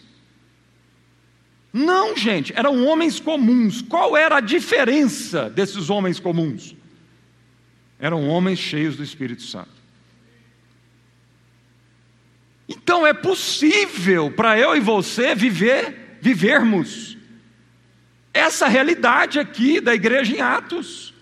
Não, 1.72 2.16
gente, 2.16 2.52
eram 2.56 2.84
homens 2.84 3.20
comuns. 3.20 3.80
Qual 3.82 4.16
era 4.16 4.36
a 4.36 4.40
diferença 4.40 5.48
desses 5.48 5.88
homens 5.88 6.18
comuns? 6.18 6.74
Eram 7.98 8.28
homens 8.28 8.58
cheios 8.58 8.96
do 8.96 9.04
Espírito 9.04 9.42
Santo. 9.42 9.80
Então 12.68 13.06
é 13.06 13.12
possível 13.12 14.30
para 14.30 14.58
eu 14.58 14.76
e 14.76 14.80
você 14.80 15.34
viver, 15.34 16.18
vivermos 16.20 17.16
essa 18.32 18.68
realidade 18.68 19.38
aqui 19.40 19.80
da 19.80 19.94
igreja 19.94 20.36
em 20.36 20.40
Atos. 20.40 21.12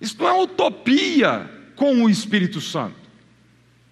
Isso 0.00 0.16
não 0.18 0.28
é 0.28 0.42
utopia 0.42 1.50
com 1.74 2.04
o 2.04 2.10
Espírito 2.10 2.60
Santo. 2.60 2.96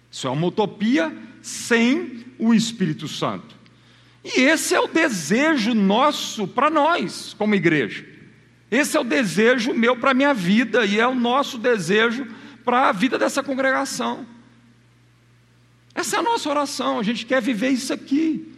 Isso 0.09 0.27
é 0.27 0.29
uma 0.29 0.47
utopia 0.47 1.15
sem 1.41 2.25
o 2.39 2.53
Espírito 2.53 3.07
Santo. 3.07 3.56
E 4.35 4.41
esse 4.41 4.75
é 4.75 4.79
o 4.79 4.87
desejo 4.87 5.73
nosso 5.73 6.47
para 6.47 6.69
nós, 6.69 7.33
como 7.37 7.55
igreja. 7.55 8.05
Esse 8.69 8.97
é 8.97 8.99
o 8.99 9.05
desejo 9.05 9.73
meu 9.73 9.95
para 9.95 10.11
a 10.11 10.13
minha 10.13 10.33
vida 10.33 10.85
e 10.85 10.99
é 10.99 11.07
o 11.07 11.15
nosso 11.15 11.57
desejo 11.57 12.27
para 12.65 12.89
a 12.89 12.91
vida 12.91 13.17
dessa 13.17 13.41
congregação. 13.41 14.25
Essa 15.95 16.17
é 16.17 16.19
a 16.19 16.23
nossa 16.23 16.49
oração, 16.49 16.99
a 16.99 17.03
gente 17.03 17.25
quer 17.25 17.41
viver 17.41 17.69
isso 17.69 17.93
aqui. 17.93 18.53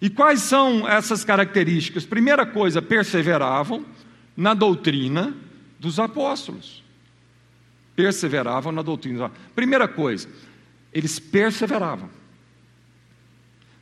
E 0.00 0.08
quais 0.08 0.40
são 0.40 0.88
essas 0.88 1.22
características? 1.22 2.06
Primeira 2.06 2.46
coisa, 2.46 2.80
perseveravam 2.80 3.84
na 4.34 4.54
doutrina 4.54 5.34
dos 5.78 6.00
apóstolos. 6.00 6.82
Perseveravam 7.94 8.72
na 8.72 8.80
doutrina. 8.80 9.30
Primeira 9.54 9.86
coisa, 9.86 10.26
eles 10.90 11.18
perseveravam. 11.18 12.08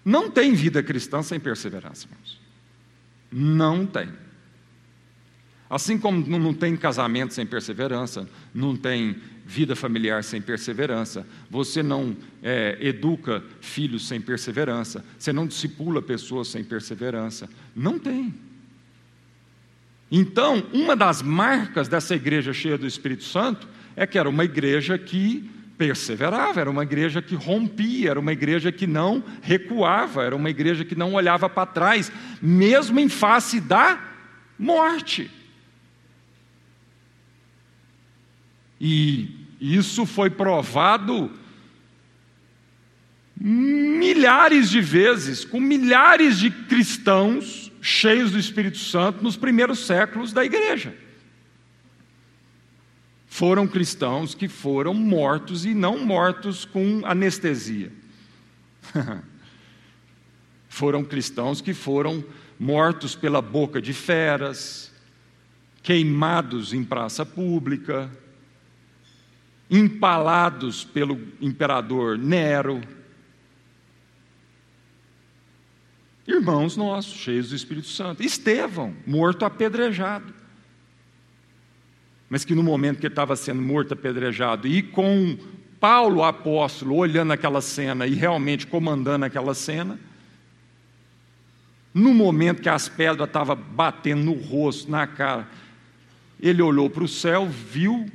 Não 0.09 0.31
tem 0.31 0.55
vida 0.55 0.83
cristã 0.83 1.23
sem 1.23 1.39
perseverança, 1.39 2.07
irmãos. 2.07 2.41
Não 3.31 3.85
tem. 3.85 4.09
Assim 5.69 5.99
como 5.99 6.27
não 6.39 6.55
tem 6.55 6.75
casamento 6.79 7.35
sem 7.35 7.45
perseverança, 7.45 8.27
não 8.55 8.75
tem 8.75 9.19
vida 9.45 9.77
familiar 9.77 10.25
sem 10.25 10.41
perseverança, 10.41 11.27
você 11.51 11.83
não 11.83 12.17
é, 12.43 12.79
educa 12.81 13.45
filhos 13.61 14.09
sem 14.09 14.19
perseverança, 14.19 15.05
você 15.19 15.31
não 15.31 15.47
discipula 15.47 16.01
pessoas 16.01 16.49
sem 16.49 16.65
perseverança. 16.65 17.47
Não 17.77 17.99
tem. 17.99 18.35
Então, 20.11 20.67
uma 20.73 20.97
das 20.97 21.21
marcas 21.21 21.87
dessa 21.87 22.15
igreja 22.15 22.55
cheia 22.55 22.79
do 22.79 22.87
Espírito 22.87 23.25
Santo 23.25 23.69
é 23.95 24.07
que 24.07 24.19
era 24.19 24.27
uma 24.27 24.47
igreja 24.47 24.97
que 24.97 25.58
perseverava, 25.79 26.61
era 26.61 26.71
uma 26.71 26.83
igreja 26.83 27.23
que 27.23 27.37
rompia, 27.37 28.11
era 28.11 28.21
uma 28.21 28.33
igreja 28.33 28.73
que 28.73 28.87
não 28.87 29.23
recuava, 29.41 30.25
era 30.25 30.35
uma 30.35 30.51
igreja 30.51 30.85
que 30.85 30.97
não 30.97 31.15
olhava 31.15 31.49
para 31.49 31.65
trás, 31.65 32.11
mesmo 32.43 32.99
em 32.99 33.09
face 33.09 33.61
da 33.61 33.99
morte. 34.59 35.31
E 38.81 39.47
isso 39.61 40.05
foi 40.05 40.29
provado 40.29 41.31
milhares 43.41 44.69
de 44.69 44.81
vezes, 44.81 45.45
com 45.45 45.61
milhares 45.61 46.39
de 46.39 46.51
cristãos 46.51 47.71
cheios 47.81 48.33
do 48.33 48.39
Espírito 48.39 48.79
Santo 48.79 49.23
nos 49.23 49.37
primeiros 49.37 49.87
séculos 49.87 50.33
da 50.33 50.45
igreja. 50.45 50.93
Foram 53.39 53.69
cristãos 53.69 54.35
que 54.35 54.49
foram 54.49 54.93
mortos 54.93 55.65
e 55.65 55.73
não 55.73 56.05
mortos 56.05 56.65
com 56.65 57.03
anestesia. 57.05 57.93
foram 60.69 61.05
cristãos 61.05 61.61
que 61.61 61.73
foram 61.73 62.25
mortos 62.59 63.15
pela 63.15 63.41
boca 63.41 63.81
de 63.81 63.93
feras, 63.93 64.93
queimados 65.85 66.73
em 66.73 66.83
praça 66.83 67.25
pública, 67.25 68.11
empalados 69.71 70.83
pelo 70.83 71.17
imperador 71.41 72.19
Nero 72.19 72.83
irmãos 76.27 76.77
nossos, 76.77 77.15
cheios 77.15 77.51
do 77.51 77.55
Espírito 77.55 77.87
Santo. 77.87 78.23
Estevão, 78.23 78.95
morto 79.07 79.45
apedrejado. 79.45 80.38
Mas 82.29 82.45
que 82.45 82.55
no 82.55 82.63
momento 82.63 82.99
que 82.99 83.07
ele 83.07 83.13
estava 83.13 83.35
sendo 83.37 83.63
morto 83.63 83.95
apedrejado 83.95 84.69
e 84.69 84.83
com 84.83 85.39
Paulo 85.81 86.23
apóstolo 86.23 86.97
olhando 86.97 87.33
aquela 87.33 87.61
cena 87.61 88.07
e 88.07 88.15
realmente 88.15 88.67
comandando 88.67 89.25
aquela 89.25 89.55
cena, 89.55 89.99
no 91.95 92.13
momento 92.13 92.63
que 92.63 92.69
as 92.69 92.89
pedras 92.89 93.27
estavam 93.27 93.57
batendo 93.57 94.25
no 94.25 94.35
rosto, 94.35 94.91
na 94.91 95.07
cara, 95.07 95.49
ele 96.41 96.63
olhou 96.63 96.89
para 96.91 97.05
o 97.05 97.09
céu, 97.09 97.47
viu 97.47 98.11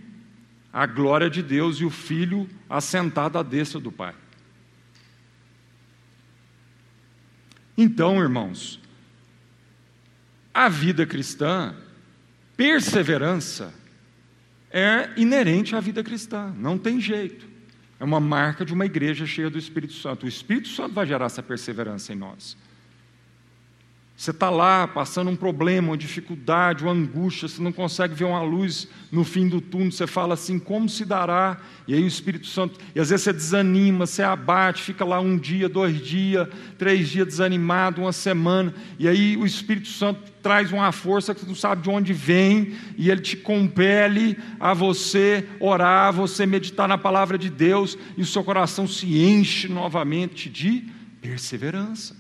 a 0.72 0.86
glória 0.86 1.30
de 1.30 1.42
Deus 1.42 1.78
e 1.78 1.86
o 1.86 1.90
filho 1.90 2.50
assentado 2.70 3.38
à 3.38 3.44
destra 3.44 3.80
do 3.80 3.92
Pai. 3.92 4.16
Então, 7.78 8.22
irmãos, 8.22 8.80
a 10.54 10.70
vida 10.70 11.06
cristã, 11.06 11.76
perseverança, 12.56 13.74
é 14.74 15.12
inerente 15.16 15.76
à 15.76 15.80
vida 15.80 16.04
cristã, 16.04 16.52
não 16.58 16.80
tem 16.80 17.00
jeito. 17.00 17.48
É 18.00 18.04
uma 18.04 18.20
marca 18.20 18.66
de 18.66 18.74
uma 18.74 18.86
igreja 18.86 19.26
cheia 19.26 19.50
do 19.50 19.58
Espírito 19.58 19.94
Santo. 19.94 20.26
O 20.26 20.30
Espírito 20.30 20.68
Santo 20.68 20.96
vai 20.96 21.06
gerar 21.06 21.26
essa 21.26 21.44
perseverança 21.44 22.12
em 22.12 22.16
nós. 22.16 22.58
Você 24.18 24.32
está 24.32 24.50
lá 24.50 24.88
passando 24.88 25.30
um 25.30 25.36
problema, 25.36 25.90
uma 25.90 25.98
dificuldade, 25.98 26.84
uma 26.84 26.94
angústia, 26.94 27.48
você 27.48 27.62
não 27.62 27.72
consegue 27.72 28.14
ver 28.14 28.26
uma 28.26 28.42
luz 28.42 28.88
no 29.12 29.24
fim 29.24 29.48
do 29.48 29.60
túnel, 29.60 29.92
você 29.92 30.08
fala 30.08 30.34
assim: 30.34 30.60
como 30.60 30.88
se 30.88 31.04
dará? 31.04 31.60
E 31.88 31.94
aí 31.94 32.04
o 32.04 32.08
Espírito 32.08 32.48
Santo, 32.48 32.80
e 32.96 33.00
às 33.00 33.10
vezes 33.10 33.24
você 33.24 33.34
desanima, 33.34 34.06
você 34.06 34.22
abate, 34.22 34.84
fica 34.84 35.04
lá 35.04 35.20
um 35.20 35.38
dia, 35.38 35.68
dois 35.68 36.00
dias, 36.00 36.48
três 36.78 37.10
dias 37.10 37.28
desanimado, 37.28 38.02
uma 38.02 38.12
semana, 38.12 38.74
e 39.00 39.08
aí 39.08 39.36
o 39.36 39.46
Espírito 39.46 39.88
Santo 39.88 40.33
traz 40.44 40.74
uma 40.74 40.92
força 40.92 41.34
que 41.34 41.40
você 41.40 41.48
não 41.48 41.56
sabe 41.56 41.82
de 41.82 41.90
onde 41.90 42.12
vem, 42.12 42.74
e 42.98 43.10
ele 43.10 43.22
te 43.22 43.38
compele 43.38 44.38
a 44.60 44.74
você 44.74 45.48
orar, 45.60 46.12
você 46.12 46.46
meditar 46.46 46.88
na 46.88 46.98
palavra 46.98 47.38
de 47.38 47.50
Deus, 47.50 47.98
e 48.18 48.22
o 48.22 48.26
seu 48.26 48.44
coração 48.44 48.86
se 48.86 49.18
enche 49.18 49.70
novamente 49.70 50.50
de 50.50 50.84
perseverança. 51.22 52.16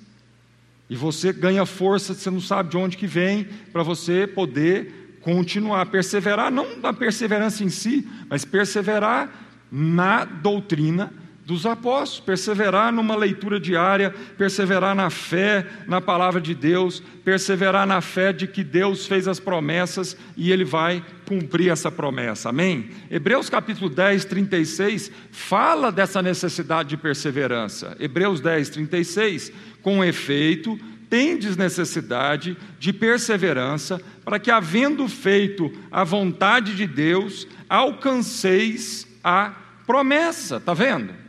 E 0.90 0.96
você 0.96 1.34
ganha 1.34 1.66
força, 1.66 2.14
você 2.14 2.32
não 2.32 2.40
sabe 2.40 2.70
de 2.70 2.78
onde 2.78 2.96
que 2.96 3.06
vem, 3.06 3.46
para 3.74 3.84
você 3.84 4.26
poder 4.26 5.18
continuar, 5.20 5.86
perseverar, 5.88 6.50
não 6.50 6.78
na 6.80 6.94
perseverança 6.94 7.64
em 7.64 7.70
si, 7.70 8.08
mas 8.30 8.46
perseverar 8.46 9.30
na 9.70 10.24
doutrina 10.24 11.12
dos 11.46 11.66
apóstolos, 11.66 12.22
perseverar 12.22 12.92
numa 12.92 13.16
leitura 13.16 13.60
diária, 13.60 14.14
perseverar 14.38 14.96
na 14.96 15.10
fé, 15.10 15.66
na 15.88 16.00
palavra 16.00 16.40
de 16.40 16.56
Deus, 16.56 17.04
perseverar 17.24 17.86
na 17.86 18.00
fé 18.00 18.32
de 18.32 18.48
que 18.48 18.64
Deus 18.64 19.06
fez 19.06 19.28
as 19.28 19.40
promessas 19.40 20.16
e 20.38 20.52
Ele 20.52 20.64
vai 20.64 21.04
cumprir 21.28 21.70
essa 21.70 21.92
promessa, 21.92 22.50
amém? 22.50 22.92
Hebreus 23.12 23.50
capítulo 23.50 23.90
10, 23.90 24.26
36 24.26 25.12
fala 25.32 25.92
dessa 25.92 26.22
necessidade 26.22 26.90
de 26.90 26.98
perseverança. 26.98 27.96
Hebreus 28.00 28.40
10, 28.40 28.70
36 28.70 29.52
com 29.82 30.04
efeito, 30.04 30.80
tendes 31.10 31.58
necessidade 31.58 32.58
de 32.80 32.94
perseverança, 32.94 34.02
para 34.24 34.40
que, 34.40 34.50
havendo 34.50 35.08
feito 35.10 35.72
a 35.92 36.04
vontade 36.04 36.76
de 36.76 36.88
Deus, 36.88 37.46
alcanceis 37.70 39.06
a 39.22 39.54
promessa. 39.86 40.58
Está 40.58 40.74
vendo? 40.74 41.23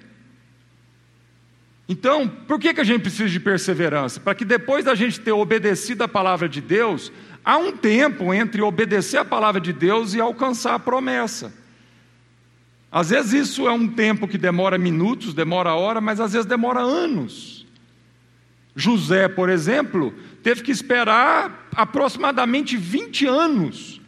Então, 1.88 2.26
por 2.26 2.58
que, 2.58 2.72
que 2.72 2.80
a 2.80 2.84
gente 2.84 3.02
precisa 3.02 3.28
de 3.28 3.38
perseverança? 3.38 4.18
Para 4.18 4.34
que 4.34 4.44
depois 4.44 4.84
da 4.84 4.94
gente 4.94 5.20
ter 5.20 5.32
obedecido 5.32 6.02
a 6.02 6.08
palavra 6.08 6.48
de 6.48 6.60
Deus, 6.60 7.12
há 7.44 7.58
um 7.58 7.72
tempo 7.72 8.32
entre 8.32 8.62
obedecer 8.62 9.18
a 9.18 9.24
palavra 9.24 9.60
de 9.60 9.72
Deus 9.72 10.14
e 10.14 10.20
alcançar 10.20 10.74
a 10.74 10.78
promessa. 10.78 11.52
Às 12.90 13.10
vezes 13.10 13.48
isso 13.48 13.68
é 13.68 13.72
um 13.72 13.88
tempo 13.88 14.26
que 14.26 14.38
demora 14.38 14.78
minutos, 14.78 15.34
demora 15.34 15.74
hora, 15.74 16.00
mas 16.00 16.20
às 16.20 16.32
vezes 16.32 16.46
demora 16.46 16.80
anos. 16.80 17.66
José, 18.74 19.28
por 19.28 19.50
exemplo, 19.50 20.14
teve 20.42 20.62
que 20.62 20.70
esperar 20.70 21.68
aproximadamente 21.74 22.76
20 22.76 23.26
anos, 23.26 24.00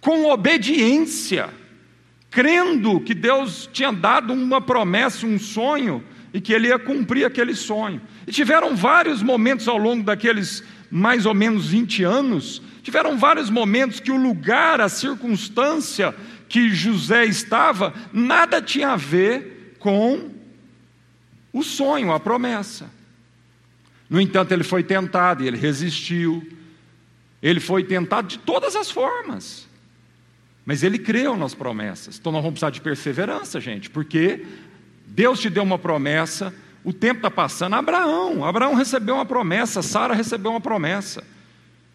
com 0.00 0.26
obediência, 0.30 1.48
crendo 2.30 3.00
que 3.00 3.14
Deus 3.14 3.68
tinha 3.72 3.92
dado 3.92 4.32
uma 4.32 4.60
promessa, 4.60 5.26
um 5.26 5.38
sonho, 5.38 6.04
e 6.32 6.40
que 6.40 6.52
ele 6.52 6.68
ia 6.68 6.78
cumprir 6.78 7.24
aquele 7.24 7.54
sonho. 7.54 8.00
E 8.26 8.32
tiveram 8.32 8.76
vários 8.76 9.22
momentos 9.22 9.66
ao 9.68 9.78
longo 9.78 10.02
daqueles 10.02 10.62
mais 10.90 11.26
ou 11.26 11.34
menos 11.34 11.68
20 11.68 12.02
anos, 12.04 12.62
tiveram 12.82 13.18
vários 13.18 13.50
momentos 13.50 14.00
que 14.00 14.10
o 14.10 14.16
lugar, 14.16 14.80
a 14.80 14.88
circunstância 14.88 16.14
que 16.48 16.70
José 16.70 17.26
estava, 17.26 17.92
nada 18.12 18.62
tinha 18.62 18.88
a 18.88 18.96
ver 18.96 19.76
com 19.78 20.30
o 21.52 21.62
sonho, 21.62 22.12
a 22.12 22.18
promessa. 22.18 22.90
No 24.08 24.20
entanto, 24.20 24.52
ele 24.52 24.64
foi 24.64 24.82
tentado 24.82 25.44
e 25.44 25.46
ele 25.46 25.58
resistiu. 25.58 26.46
Ele 27.42 27.60
foi 27.60 27.84
tentado 27.84 28.28
de 28.28 28.38
todas 28.38 28.74
as 28.74 28.90
formas. 28.90 29.68
Mas 30.64 30.82
ele 30.82 30.98
creu 30.98 31.36
nas 31.36 31.54
promessas. 31.54 32.18
Então 32.18 32.32
nós 32.32 32.42
vamos 32.42 32.54
precisar 32.58 32.70
de 32.70 32.80
perseverança, 32.80 33.60
gente, 33.60 33.90
porque 33.90 34.44
Deus 35.18 35.40
te 35.40 35.50
deu 35.50 35.64
uma 35.64 35.80
promessa, 35.80 36.54
o 36.84 36.92
tempo 36.92 37.16
está 37.16 37.28
passando. 37.28 37.74
Abraão, 37.74 38.44
Abraão 38.44 38.74
recebeu 38.74 39.16
uma 39.16 39.26
promessa, 39.26 39.82
Sara 39.82 40.14
recebeu 40.14 40.52
uma 40.52 40.60
promessa 40.60 41.24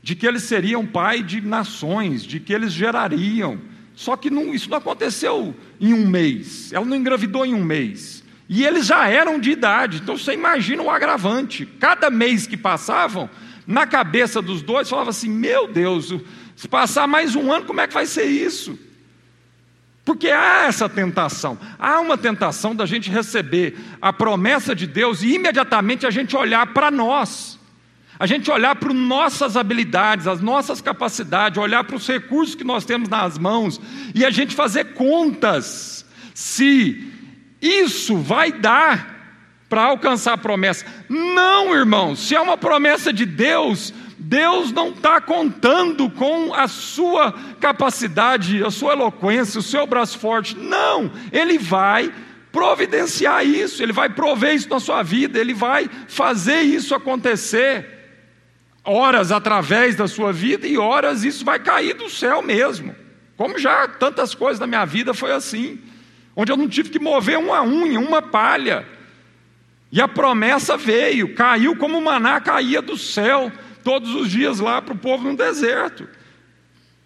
de 0.02 0.14
que 0.14 0.28
eles 0.28 0.44
seriam 0.44 0.86
pai 0.86 1.24
de 1.24 1.40
nações, 1.40 2.26
de 2.26 2.38
que 2.42 2.52
eles 2.52 2.74
gerariam. 2.74 3.62
Só 3.96 4.18
que 4.18 4.30
não, 4.30 4.54
isso 4.54 4.70
não 4.70 4.78
aconteceu 4.78 5.56
em 5.80 5.94
um 5.94 6.06
mês. 6.06 6.74
Ela 6.74 6.84
não 6.84 6.98
engravidou 6.98 7.46
em 7.46 7.54
um 7.54 7.64
mês. 7.64 8.26
E 8.50 8.66
eles 8.66 8.88
já 8.88 9.08
eram 9.08 9.40
de 9.40 9.52
idade. 9.52 10.02
Então 10.04 10.18
você 10.18 10.34
imagina 10.34 10.84
o 10.84 10.90
agravante. 10.90 11.66
Cada 11.66 12.10
mês 12.10 12.46
que 12.46 12.58
passavam, 12.58 13.30
na 13.66 13.88
cabeça 13.88 14.42
dos 14.42 14.62
dois, 14.62 14.90
falava 14.90 15.12
assim: 15.12 15.30
Meu 15.30 15.66
Deus, 15.66 16.14
se 16.58 16.68
passar 16.68 17.08
mais 17.08 17.38
um 17.38 17.54
ano, 17.54 17.66
como 17.66 17.80
é 17.80 17.88
que 17.88 17.94
vai 17.94 18.06
ser 18.06 18.26
isso? 18.26 18.78
Porque 20.06 20.30
há 20.30 20.66
essa 20.66 20.90
tentação, 20.90 21.58
há 21.80 22.00
uma 22.00 22.18
tentação 22.18 22.76
da 22.76 22.86
gente 22.86 23.10
receber 23.10 23.78
a 24.02 24.12
promessa 24.12 24.76
de 24.76 24.86
Deus 24.86 25.22
e 25.24 25.36
imediatamente 25.36 26.06
a 26.06 26.12
gente 26.12 26.36
olhar 26.36 26.74
para 26.74 26.92
nós, 26.92 27.58
a 28.20 28.26
gente 28.26 28.52
olhar 28.52 28.76
para 28.76 28.94
nossas 28.94 29.56
habilidades, 29.56 30.28
as 30.28 30.42
nossas 30.42 30.82
capacidades, 30.82 31.58
olhar 31.58 31.86
para 31.86 31.96
os 31.96 32.06
recursos 32.06 32.54
que 32.54 32.66
nós 32.66 32.84
temos 32.84 33.08
nas 33.08 33.38
mãos 33.38 33.80
e 34.14 34.26
a 34.26 34.30
gente 34.30 34.54
fazer 34.54 34.94
contas 34.94 36.06
se 36.34 37.10
isso 37.62 38.18
vai 38.18 38.52
dar 38.52 39.14
para 39.70 39.86
alcançar 39.86 40.34
a 40.34 40.38
promessa. 40.38 40.86
Não, 41.08 41.74
irmão, 41.74 42.16
se 42.16 42.36
é 42.36 42.42
uma 42.42 42.58
promessa 42.58 43.14
de 43.14 43.26
Deus, 43.26 43.94
Deus 44.26 44.72
não 44.72 44.92
está 44.92 45.20
contando 45.20 46.10
com 46.10 46.54
a 46.54 46.66
sua 46.70 47.34
capacidade, 47.60 48.64
a 48.64 48.72
sua 48.72 48.94
eloquência, 48.94 49.60
o 49.60 49.64
seu 49.64 49.86
braço 49.86 50.18
forte. 50.18 50.58
Não, 50.58 51.12
Ele 51.30 51.58
vai 51.58 52.14
providenciar 52.50 53.46
isso, 53.46 53.84
Ele 53.84 53.92
vai 53.92 54.08
prover 54.08 54.56
isso 54.56 54.70
na 54.70 54.80
sua 54.80 55.04
vida, 55.04 55.38
Ele 55.38 55.54
vai 55.54 55.90
fazer 56.08 56.62
isso 56.62 56.96
acontecer. 56.96 57.86
Horas 58.86 59.30
através 59.30 59.98
da 59.98 60.08
sua 60.08 60.32
vida 60.32 60.66
e 60.66 60.78
horas 60.78 61.26
isso 61.26 61.44
vai 61.44 61.60
cair 61.60 61.94
do 61.94 62.10
céu 62.10 62.42
mesmo. 62.42 62.96
Como 63.36 63.60
já 63.60 63.90
tantas 63.90 64.34
coisas 64.34 64.60
na 64.60 64.68
minha 64.68 64.86
vida 64.86 65.14
foi 65.14 65.34
assim, 65.34 65.82
onde 66.34 66.50
eu 66.50 66.56
não 66.56 66.70
tive 66.70 66.90
que 66.90 67.00
mover 67.00 67.38
uma 67.38 67.62
unha, 67.62 68.00
uma 68.00 68.22
palha. 68.22 68.88
E 69.92 70.02
a 70.02 70.08
promessa 70.08 70.78
veio, 70.78 71.36
caiu 71.36 71.76
como 71.76 72.00
maná 72.00 72.40
caía 72.40 72.82
do 72.82 72.98
céu 72.98 73.52
todos 73.84 74.14
os 74.16 74.30
dias 74.30 74.60
lá 74.60 74.82
para 74.82 74.94
o 74.94 74.98
povo 74.98 75.30
no 75.30 75.36
deserto. 75.36 76.08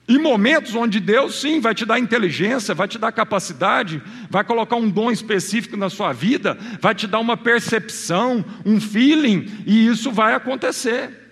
Em 0.09 0.17
momentos 0.17 0.73
onde 0.73 1.01
Deus, 1.01 1.41
sim, 1.41 1.59
vai 1.59 1.75
te 1.75 1.85
dar 1.85 1.99
inteligência, 1.99 2.73
vai 2.73 2.87
te 2.87 2.97
dar 2.97 3.11
capacidade, 3.11 4.01
vai 4.29 4.41
colocar 4.43 4.77
um 4.77 4.89
dom 4.89 5.11
específico 5.11 5.75
na 5.75 5.89
sua 5.89 6.13
vida, 6.13 6.57
vai 6.79 6.95
te 6.95 7.05
dar 7.05 7.19
uma 7.19 7.35
percepção, 7.35 8.45
um 8.65 8.79
feeling, 8.79 9.63
e 9.65 9.87
isso 9.87 10.09
vai 10.09 10.33
acontecer. 10.33 11.26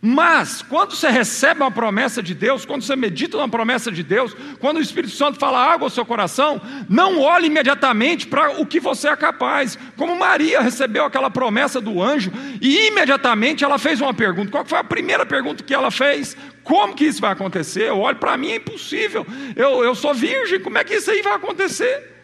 Mas, 0.00 0.62
quando 0.62 0.94
você 0.94 1.08
recebe 1.08 1.60
uma 1.60 1.72
promessa 1.72 2.22
de 2.22 2.32
Deus, 2.32 2.64
quando 2.64 2.82
você 2.82 2.94
medita 2.94 3.36
na 3.36 3.48
promessa 3.48 3.90
de 3.90 4.04
Deus, 4.04 4.32
quando 4.60 4.76
o 4.76 4.80
Espírito 4.80 5.12
Santo 5.12 5.40
fala 5.40 5.58
água 5.58 5.86
ao 5.86 5.90
seu 5.90 6.06
coração, 6.06 6.60
não 6.88 7.20
olhe 7.20 7.48
imediatamente 7.48 8.24
para 8.28 8.60
o 8.60 8.66
que 8.66 8.78
você 8.78 9.08
é 9.08 9.16
capaz. 9.16 9.76
Como 9.96 10.16
Maria 10.16 10.60
recebeu 10.60 11.04
aquela 11.04 11.28
promessa 11.28 11.80
do 11.80 12.00
anjo 12.00 12.30
e 12.60 12.86
imediatamente 12.86 13.64
ela 13.64 13.76
fez 13.76 14.00
uma 14.00 14.14
pergunta. 14.14 14.52
Qual 14.52 14.64
foi 14.64 14.78
a 14.78 14.84
primeira 14.84 15.26
pergunta 15.26 15.64
que 15.64 15.74
ela 15.74 15.90
fez? 15.90 16.36
Como 16.62 16.94
que 16.94 17.04
isso 17.04 17.20
vai 17.20 17.32
acontecer? 17.32 17.88
Eu 17.88 17.98
olho 17.98 18.18
para 18.18 18.36
mim, 18.36 18.52
é 18.52 18.56
impossível. 18.56 19.26
Eu, 19.56 19.82
eu 19.82 19.96
sou 19.96 20.14
virgem, 20.14 20.60
como 20.60 20.78
é 20.78 20.84
que 20.84 20.94
isso 20.94 21.10
aí 21.10 21.22
vai 21.22 21.34
acontecer? 21.34 22.14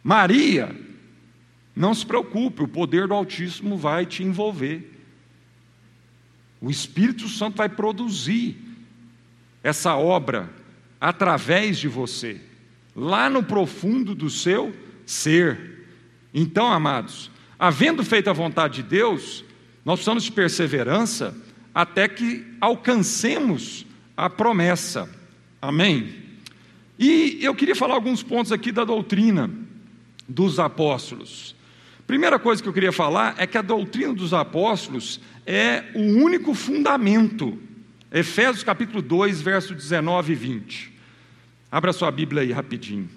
Maria, 0.00 0.70
não 1.74 1.92
se 1.92 2.06
preocupe, 2.06 2.62
o 2.62 2.68
poder 2.68 3.08
do 3.08 3.14
Altíssimo 3.14 3.76
vai 3.76 4.06
te 4.06 4.22
envolver. 4.22 4.93
O 6.64 6.70
Espírito 6.70 7.28
Santo 7.28 7.58
vai 7.58 7.68
produzir 7.68 8.56
essa 9.62 9.96
obra 9.96 10.48
através 10.98 11.76
de 11.76 11.88
você, 11.88 12.40
lá 12.96 13.28
no 13.28 13.42
profundo 13.42 14.14
do 14.14 14.30
seu 14.30 14.74
ser. 15.04 15.86
Então, 16.32 16.72
amados, 16.72 17.30
havendo 17.58 18.02
feito 18.02 18.30
a 18.30 18.32
vontade 18.32 18.76
de 18.76 18.88
Deus, 18.88 19.44
nós 19.84 19.96
precisamos 19.96 20.24
de 20.24 20.32
perseverança 20.32 21.36
até 21.74 22.08
que 22.08 22.46
alcancemos 22.62 23.84
a 24.16 24.30
promessa. 24.30 25.06
Amém? 25.60 26.14
E 26.98 27.40
eu 27.42 27.54
queria 27.54 27.76
falar 27.76 27.92
alguns 27.92 28.22
pontos 28.22 28.52
aqui 28.52 28.72
da 28.72 28.86
doutrina 28.86 29.50
dos 30.26 30.58
apóstolos. 30.58 31.53
Primeira 32.06 32.38
coisa 32.38 32.62
que 32.62 32.68
eu 32.68 32.72
queria 32.72 32.92
falar 32.92 33.34
é 33.38 33.46
que 33.46 33.56
a 33.56 33.62
doutrina 33.62 34.12
dos 34.12 34.34
apóstolos 34.34 35.20
é 35.46 35.84
o 35.94 36.00
único 36.22 36.54
fundamento. 36.54 37.58
Efésios 38.12 38.62
capítulo 38.62 39.00
2, 39.00 39.40
verso 39.40 39.74
19 39.74 40.32
e 40.32 40.36
20. 40.36 40.92
Abra 41.72 41.92
sua 41.92 42.10
Bíblia 42.10 42.42
aí 42.42 42.52
rapidinho. 42.52 43.08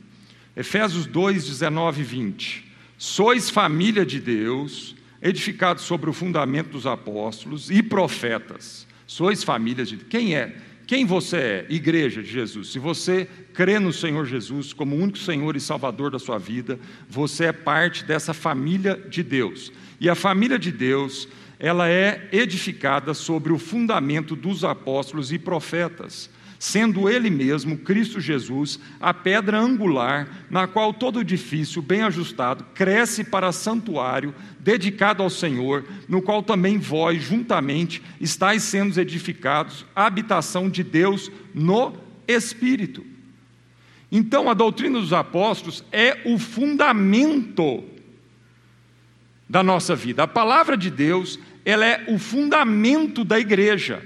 Efésios 0.56 1.06
2, 1.06 1.46
19 1.46 2.02
e 2.02 2.04
20. 2.04 2.66
Sois 2.98 3.50
família 3.50 4.06
de 4.06 4.20
Deus, 4.20 4.96
edificados 5.22 5.84
sobre 5.84 6.10
o 6.10 6.14
fundamento 6.14 6.70
dos 6.70 6.88
apóstolos 6.88 7.70
e 7.70 7.84
profetas. 7.84 8.88
Sois 9.06 9.44
família 9.44 9.86
de. 9.86 9.98
Quem 9.98 10.36
é? 10.36 10.56
Quem 10.88 11.06
você 11.06 11.38
é? 11.38 11.66
Igreja 11.70 12.24
de 12.24 12.32
Jesus. 12.32 12.70
Se 12.70 12.80
você 12.80 13.28
crê 13.54 13.78
no 13.78 13.92
Senhor 13.92 14.26
Jesus 14.26 14.72
como 14.72 14.96
único 14.96 15.18
Senhor 15.18 15.58
e 15.58 15.60
Salvador 15.60 16.10
da 16.10 16.18
sua 16.18 16.40
vida, 16.40 16.80
você 17.10 17.46
é 17.46 17.52
parte 17.52 18.06
dessa 18.06 18.34
família 18.34 18.96
de 19.10 19.22
Deus. 19.22 19.70
E 20.00 20.10
a 20.10 20.16
família 20.16 20.58
de 20.58 20.72
Deus, 20.72 21.28
ela 21.60 21.90
é 21.90 22.30
edificada 22.32 23.14
sobre 23.14 23.52
o 23.52 23.60
fundamento 23.60 24.34
dos 24.34 24.64
apóstolos 24.64 25.34
e 25.34 25.38
profetas, 25.38 26.30
sendo 26.60 27.10
ele 27.10 27.30
mesmo, 27.30 27.78
Cristo 27.78 28.20
Jesus, 28.20 28.80
a 29.00 29.14
pedra 29.14 29.60
angular, 29.60 30.28
na 30.50 30.68
qual 30.68 30.94
todo 30.94 31.22
edifício 31.22 31.82
bem 31.82 32.02
ajustado 32.02 32.66
cresce 32.74 33.24
para 33.24 33.52
santuário 33.52 34.34
dedicado 34.60 35.22
ao 35.22 35.30
Senhor, 35.30 35.86
no 36.08 36.22
qual 36.22 36.42
também 36.42 36.78
vós 36.78 37.22
juntamente 37.22 38.02
estáis 38.20 38.64
sendo 38.64 39.00
edificados, 39.00 39.86
habitação 39.96 40.70
de 40.70 40.84
Deus 40.84 41.32
no 41.54 41.94
Espírito. 42.28 43.06
Então, 44.12 44.50
a 44.50 44.54
doutrina 44.54 45.00
dos 45.00 45.14
apóstolos 45.14 45.84
é 45.92 46.22
o 46.26 46.40
fundamento 46.40 47.84
da 49.50 49.62
nossa 49.62 49.96
vida. 49.96 50.24
A 50.24 50.28
palavra 50.28 50.76
de 50.78 50.90
Deus, 50.90 51.40
ela 51.64 51.86
é 51.86 52.06
o 52.08 52.18
fundamento 52.18 53.24
da 53.24 53.40
igreja. 53.40 54.04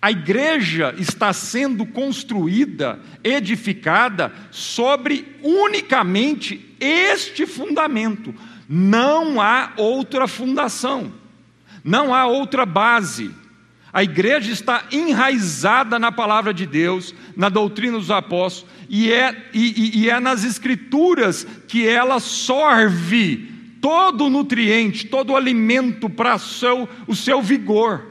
A 0.00 0.12
igreja 0.12 0.94
está 0.96 1.32
sendo 1.32 1.84
construída, 1.84 3.00
edificada 3.24 4.32
sobre 4.50 5.26
unicamente 5.42 6.74
este 6.78 7.44
fundamento. 7.46 8.32
Não 8.68 9.40
há 9.40 9.72
outra 9.76 10.28
fundação, 10.28 11.12
não 11.82 12.14
há 12.14 12.26
outra 12.26 12.64
base. 12.64 13.30
A 13.92 14.04
igreja 14.04 14.52
está 14.52 14.84
enraizada 14.92 15.98
na 15.98 16.12
palavra 16.12 16.54
de 16.54 16.64
Deus, 16.64 17.12
na 17.36 17.48
doutrina 17.48 17.98
dos 17.98 18.10
apóstolos, 18.10 18.70
e 18.88 19.10
é, 19.12 19.48
e, 19.52 20.02
e 20.02 20.10
é 20.10 20.20
nas 20.20 20.44
escrituras 20.44 21.44
que 21.66 21.88
ela 21.88 22.20
sorve 22.20 23.50
todo 23.80 24.26
o 24.26 24.30
nutriente, 24.30 25.06
todo 25.08 25.32
o 25.32 25.36
alimento 25.36 26.08
para 26.08 26.36
o 26.36 26.38
seu, 26.38 26.88
o 27.06 27.16
seu 27.16 27.42
vigor. 27.42 28.07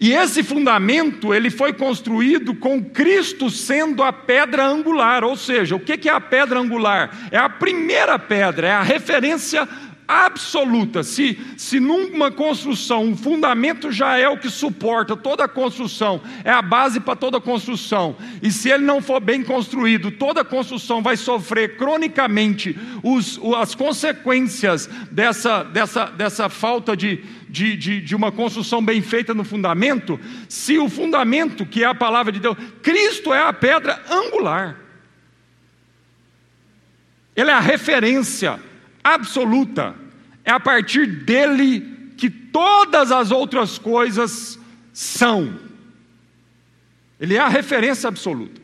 E 0.00 0.14
esse 0.14 0.42
fundamento, 0.42 1.34
ele 1.34 1.50
foi 1.50 1.74
construído 1.74 2.54
com 2.54 2.82
Cristo 2.82 3.50
sendo 3.50 4.02
a 4.02 4.10
pedra 4.10 4.64
angular, 4.64 5.22
ou 5.22 5.36
seja, 5.36 5.76
o 5.76 5.80
que 5.80 6.08
é 6.08 6.12
a 6.12 6.18
pedra 6.18 6.58
angular? 6.58 7.28
É 7.30 7.36
a 7.36 7.50
primeira 7.50 8.18
pedra, 8.18 8.68
é 8.68 8.72
a 8.72 8.82
referência 8.82 9.68
absoluta. 10.10 11.04
Se, 11.04 11.38
se 11.56 11.78
numa 11.78 12.32
construção 12.32 13.04
um 13.04 13.16
fundamento 13.16 13.92
já 13.92 14.18
é 14.18 14.28
o 14.28 14.36
que 14.36 14.50
suporta 14.50 15.16
toda 15.16 15.44
a 15.44 15.48
construção, 15.48 16.20
é 16.42 16.50
a 16.50 16.60
base 16.60 16.98
para 16.98 17.14
toda 17.14 17.38
a 17.38 17.40
construção, 17.40 18.16
e 18.42 18.50
se 18.50 18.68
ele 18.68 18.84
não 18.84 19.00
for 19.00 19.20
bem 19.20 19.44
construído, 19.44 20.10
toda 20.10 20.40
a 20.40 20.44
construção 20.44 21.00
vai 21.00 21.16
sofrer 21.16 21.76
cronicamente 21.76 22.76
os, 23.04 23.38
as 23.56 23.76
consequências 23.76 24.88
dessa, 25.12 25.62
dessa, 25.62 26.06
dessa 26.06 26.48
falta 26.48 26.96
de, 26.96 27.22
de, 27.48 27.76
de, 27.76 28.00
de 28.00 28.16
uma 28.16 28.32
construção 28.32 28.84
bem 28.84 29.00
feita 29.00 29.32
no 29.32 29.44
fundamento. 29.44 30.18
Se 30.48 30.76
o 30.76 30.88
fundamento, 30.88 31.64
que 31.64 31.84
é 31.84 31.86
a 31.86 31.94
palavra 31.94 32.32
de 32.32 32.40
Deus, 32.40 32.56
Cristo 32.82 33.32
é 33.32 33.40
a 33.40 33.52
pedra 33.52 34.02
angular. 34.10 34.76
Ele 37.36 37.50
é 37.50 37.54
a 37.54 37.60
referência 37.60 38.69
absoluta. 39.02 39.94
É 40.44 40.50
a 40.50 40.60
partir 40.60 41.06
dele 41.06 42.12
que 42.16 42.28
todas 42.28 43.10
as 43.10 43.30
outras 43.30 43.78
coisas 43.78 44.58
são. 44.92 45.58
Ele 47.18 47.36
é 47.36 47.40
a 47.40 47.48
referência 47.48 48.08
absoluta. 48.08 48.60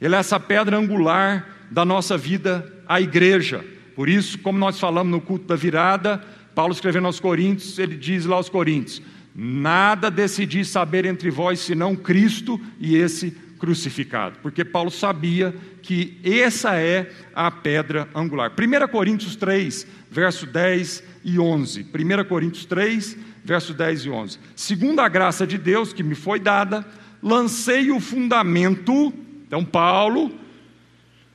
Ele 0.00 0.14
é 0.14 0.18
essa 0.18 0.38
pedra 0.38 0.76
angular 0.76 1.48
da 1.70 1.84
nossa 1.84 2.16
vida, 2.16 2.72
a 2.86 3.00
igreja. 3.00 3.64
Por 3.94 4.08
isso, 4.08 4.38
como 4.38 4.58
nós 4.58 4.78
falamos 4.78 5.10
no 5.10 5.20
culto 5.20 5.46
da 5.46 5.56
virada, 5.56 6.22
Paulo 6.54 6.72
escrevendo 6.72 7.06
aos 7.06 7.20
Coríntios, 7.20 7.78
ele 7.78 7.96
diz 7.96 8.24
lá 8.26 8.36
aos 8.36 8.48
Coríntios: 8.48 9.00
Nada 9.34 10.10
decidi 10.10 10.64
saber 10.64 11.04
entre 11.04 11.30
vós 11.30 11.60
senão 11.60 11.96
Cristo 11.96 12.60
e 12.78 12.96
esse 12.96 13.36
crucificado, 13.58 14.38
porque 14.42 14.64
Paulo 14.64 14.90
sabia 14.90 15.54
que 15.82 16.18
essa 16.24 16.76
é 16.76 17.10
a 17.34 17.50
pedra 17.50 18.08
angular. 18.14 18.52
1 18.52 18.88
Coríntios 18.88 19.36
3, 19.36 19.86
verso 20.10 20.46
10 20.46 21.02
e 21.24 21.38
11. 21.38 21.82
1 21.82 22.24
Coríntios 22.28 22.64
3, 22.64 23.16
verso 23.44 23.74
10 23.74 24.06
e 24.06 24.10
11. 24.10 24.38
Segundo 24.56 25.00
a 25.00 25.08
graça 25.08 25.46
de 25.46 25.58
Deus 25.58 25.92
que 25.92 26.02
me 26.02 26.14
foi 26.14 26.40
dada, 26.40 26.86
lancei 27.22 27.90
o 27.90 28.00
fundamento. 28.00 29.12
Então, 29.46 29.64
Paulo 29.64 30.32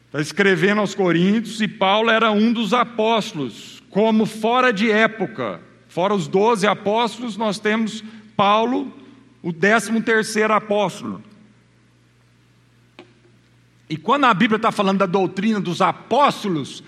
está 0.07 0.19
escrevendo 0.19 0.81
aos 0.81 0.95
Coríntios, 0.95 1.61
e 1.61 1.67
Paulo 1.67 2.09
era 2.09 2.31
um 2.31 2.51
dos 2.51 2.73
apóstolos, 2.73 3.83
como 3.89 4.25
fora 4.25 4.73
de 4.73 4.91
época. 4.91 5.61
Fora 5.87 6.13
os 6.13 6.27
doze 6.27 6.67
apóstolos, 6.67 7.37
nós 7.37 7.59
temos 7.59 8.03
Paulo, 8.35 8.93
o 9.41 9.51
décimo 9.51 10.01
terceiro 10.01 10.53
apóstolo. 10.53 11.23
E 13.89 13.97
quando 13.97 14.25
a 14.25 14.33
Bíblia 14.33 14.57
está 14.57 14.71
falando 14.71 14.99
da 14.99 15.07
doutrina 15.07 15.59
dos 15.59 15.81
apóstolos, 15.81 16.83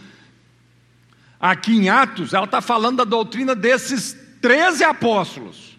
aqui 1.40 1.76
em 1.76 1.90
Atos, 1.90 2.34
ela 2.34 2.46
está 2.46 2.62
falando 2.62 2.98
da 2.98 3.04
doutrina 3.04 3.56
desses 3.56 4.16
treze 4.40 4.84
apóstolos. 4.84 5.78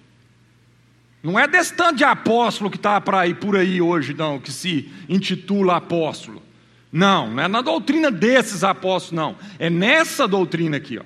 Não 1.23 1.39
é 1.39 1.47
desse 1.47 1.73
tanto 1.75 1.99
de 1.99 2.05
apóstolo 2.05 2.69
que 2.69 2.77
está 2.77 3.01
por 3.01 3.55
aí 3.55 3.81
hoje, 3.81 4.13
não, 4.13 4.41
que 4.41 4.51
se 4.51 4.91
intitula 5.09 5.77
apóstolo. 5.77 6.43
Não, 6.91 7.31
não 7.31 7.43
é 7.45 7.49
na 7.49 7.63
doutrina 7.63 8.11
desses 8.11 8.65
apóstolos, 8.65 9.13
não. 9.13 9.37
É 9.59 9.71
nessa 9.71 10.27
doutrina 10.27 10.77
aqui, 10.77 10.99
ó. 10.99 11.05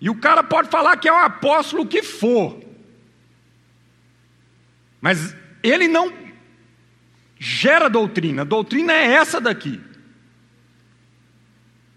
E 0.00 0.08
o 0.08 0.14
cara 0.14 0.44
pode 0.44 0.70
falar 0.70 0.96
que 0.96 1.08
é 1.08 1.12
o 1.12 1.16
apóstolo 1.16 1.84
que 1.84 2.02
for, 2.02 2.58
mas 5.00 5.36
ele 5.62 5.88
não 5.88 6.10
gera 7.40 7.88
doutrina. 7.88 8.44
Doutrina 8.44 8.92
é 8.92 9.14
essa 9.14 9.40
daqui. 9.40 9.80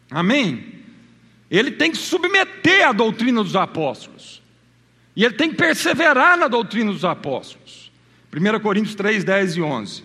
Amém? 0.10 0.74
Ele 1.52 1.72
tem 1.72 1.92
que 1.92 1.98
submeter 1.98 2.88
a 2.88 2.94
doutrina 2.94 3.44
dos 3.44 3.56
apóstolos. 3.56 4.42
E 5.16 5.24
ele 5.24 5.36
tem 5.36 5.52
que 5.52 5.58
perseverar 5.58 6.38
na 6.38 6.48
doutrina 6.48 6.92
dos 6.92 7.04
apóstolos. 7.04 7.92
1 8.34 8.60
Coríntios 8.62 8.96
3, 8.96 9.24
10 9.24 9.58
e 9.58 9.62
11. 9.62 10.04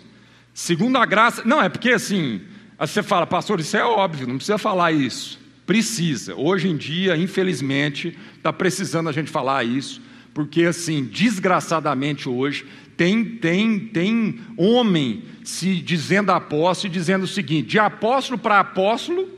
Segundo 0.52 0.98
a 0.98 1.06
graça. 1.06 1.42
Não, 1.44 1.62
é 1.62 1.68
porque 1.68 1.90
assim. 1.90 2.42
Você 2.78 3.02
fala, 3.02 3.26
pastor, 3.26 3.58
isso 3.58 3.76
é 3.76 3.84
óbvio, 3.84 4.26
não 4.26 4.36
precisa 4.36 4.58
falar 4.58 4.92
isso. 4.92 5.40
Precisa. 5.66 6.34
Hoje 6.36 6.68
em 6.68 6.76
dia, 6.76 7.16
infelizmente, 7.16 8.16
está 8.36 8.52
precisando 8.52 9.08
a 9.08 9.12
gente 9.12 9.30
falar 9.30 9.64
isso, 9.64 10.00
porque 10.32 10.64
assim, 10.64 11.04
desgraçadamente 11.04 12.28
hoje, 12.28 12.66
tem, 12.98 13.24
tem, 13.24 13.78
tem 13.78 14.40
homem 14.56 15.22
se 15.44 15.76
dizendo 15.76 16.32
apóstolo 16.32 16.92
e 16.92 16.96
dizendo 16.96 17.22
o 17.22 17.28
seguinte: 17.28 17.68
de 17.68 17.78
apóstolo 17.78 18.36
para 18.36 18.58
apóstolo, 18.58 19.28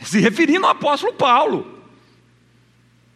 se 0.00 0.18
referindo 0.18 0.64
ao 0.64 0.72
apóstolo 0.72 1.12
Paulo. 1.12 1.80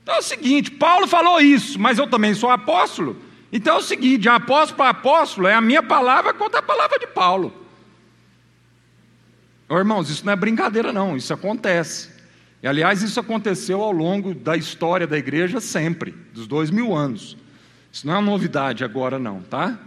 Então 0.02 0.16
é 0.16 0.18
o 0.18 0.22
seguinte: 0.22 0.70
Paulo 0.70 1.08
falou 1.08 1.40
isso, 1.40 1.80
mas 1.80 1.98
eu 1.98 2.06
também 2.06 2.34
sou 2.34 2.50
apóstolo. 2.50 3.16
Então 3.50 3.76
é 3.76 3.78
o 3.78 3.82
seguinte: 3.82 4.18
de 4.18 4.28
apóstolo 4.28 4.76
para 4.76 4.90
apóstolo 4.90 5.48
é 5.48 5.54
a 5.54 5.60
minha 5.62 5.82
palavra 5.82 6.34
contra 6.34 6.58
a 6.58 6.62
palavra 6.62 6.98
de 6.98 7.06
Paulo. 7.06 7.50
Oh, 9.70 9.78
irmãos, 9.78 10.10
isso 10.10 10.24
não 10.26 10.34
é 10.34 10.36
brincadeira, 10.36 10.92
não, 10.92 11.16
isso 11.16 11.32
acontece. 11.32 12.10
E 12.62 12.68
aliás, 12.68 13.02
isso 13.02 13.18
aconteceu 13.18 13.80
ao 13.80 13.90
longo 13.90 14.34
da 14.34 14.54
história 14.54 15.06
da 15.06 15.16
igreja 15.16 15.60
sempre, 15.60 16.14
dos 16.34 16.46
dois 16.46 16.70
mil 16.70 16.94
anos. 16.94 17.38
Isso 17.96 18.06
não 18.06 18.12
é 18.12 18.18
uma 18.18 18.30
novidade 18.30 18.84
agora, 18.84 19.18
não, 19.18 19.40
tá? 19.40 19.78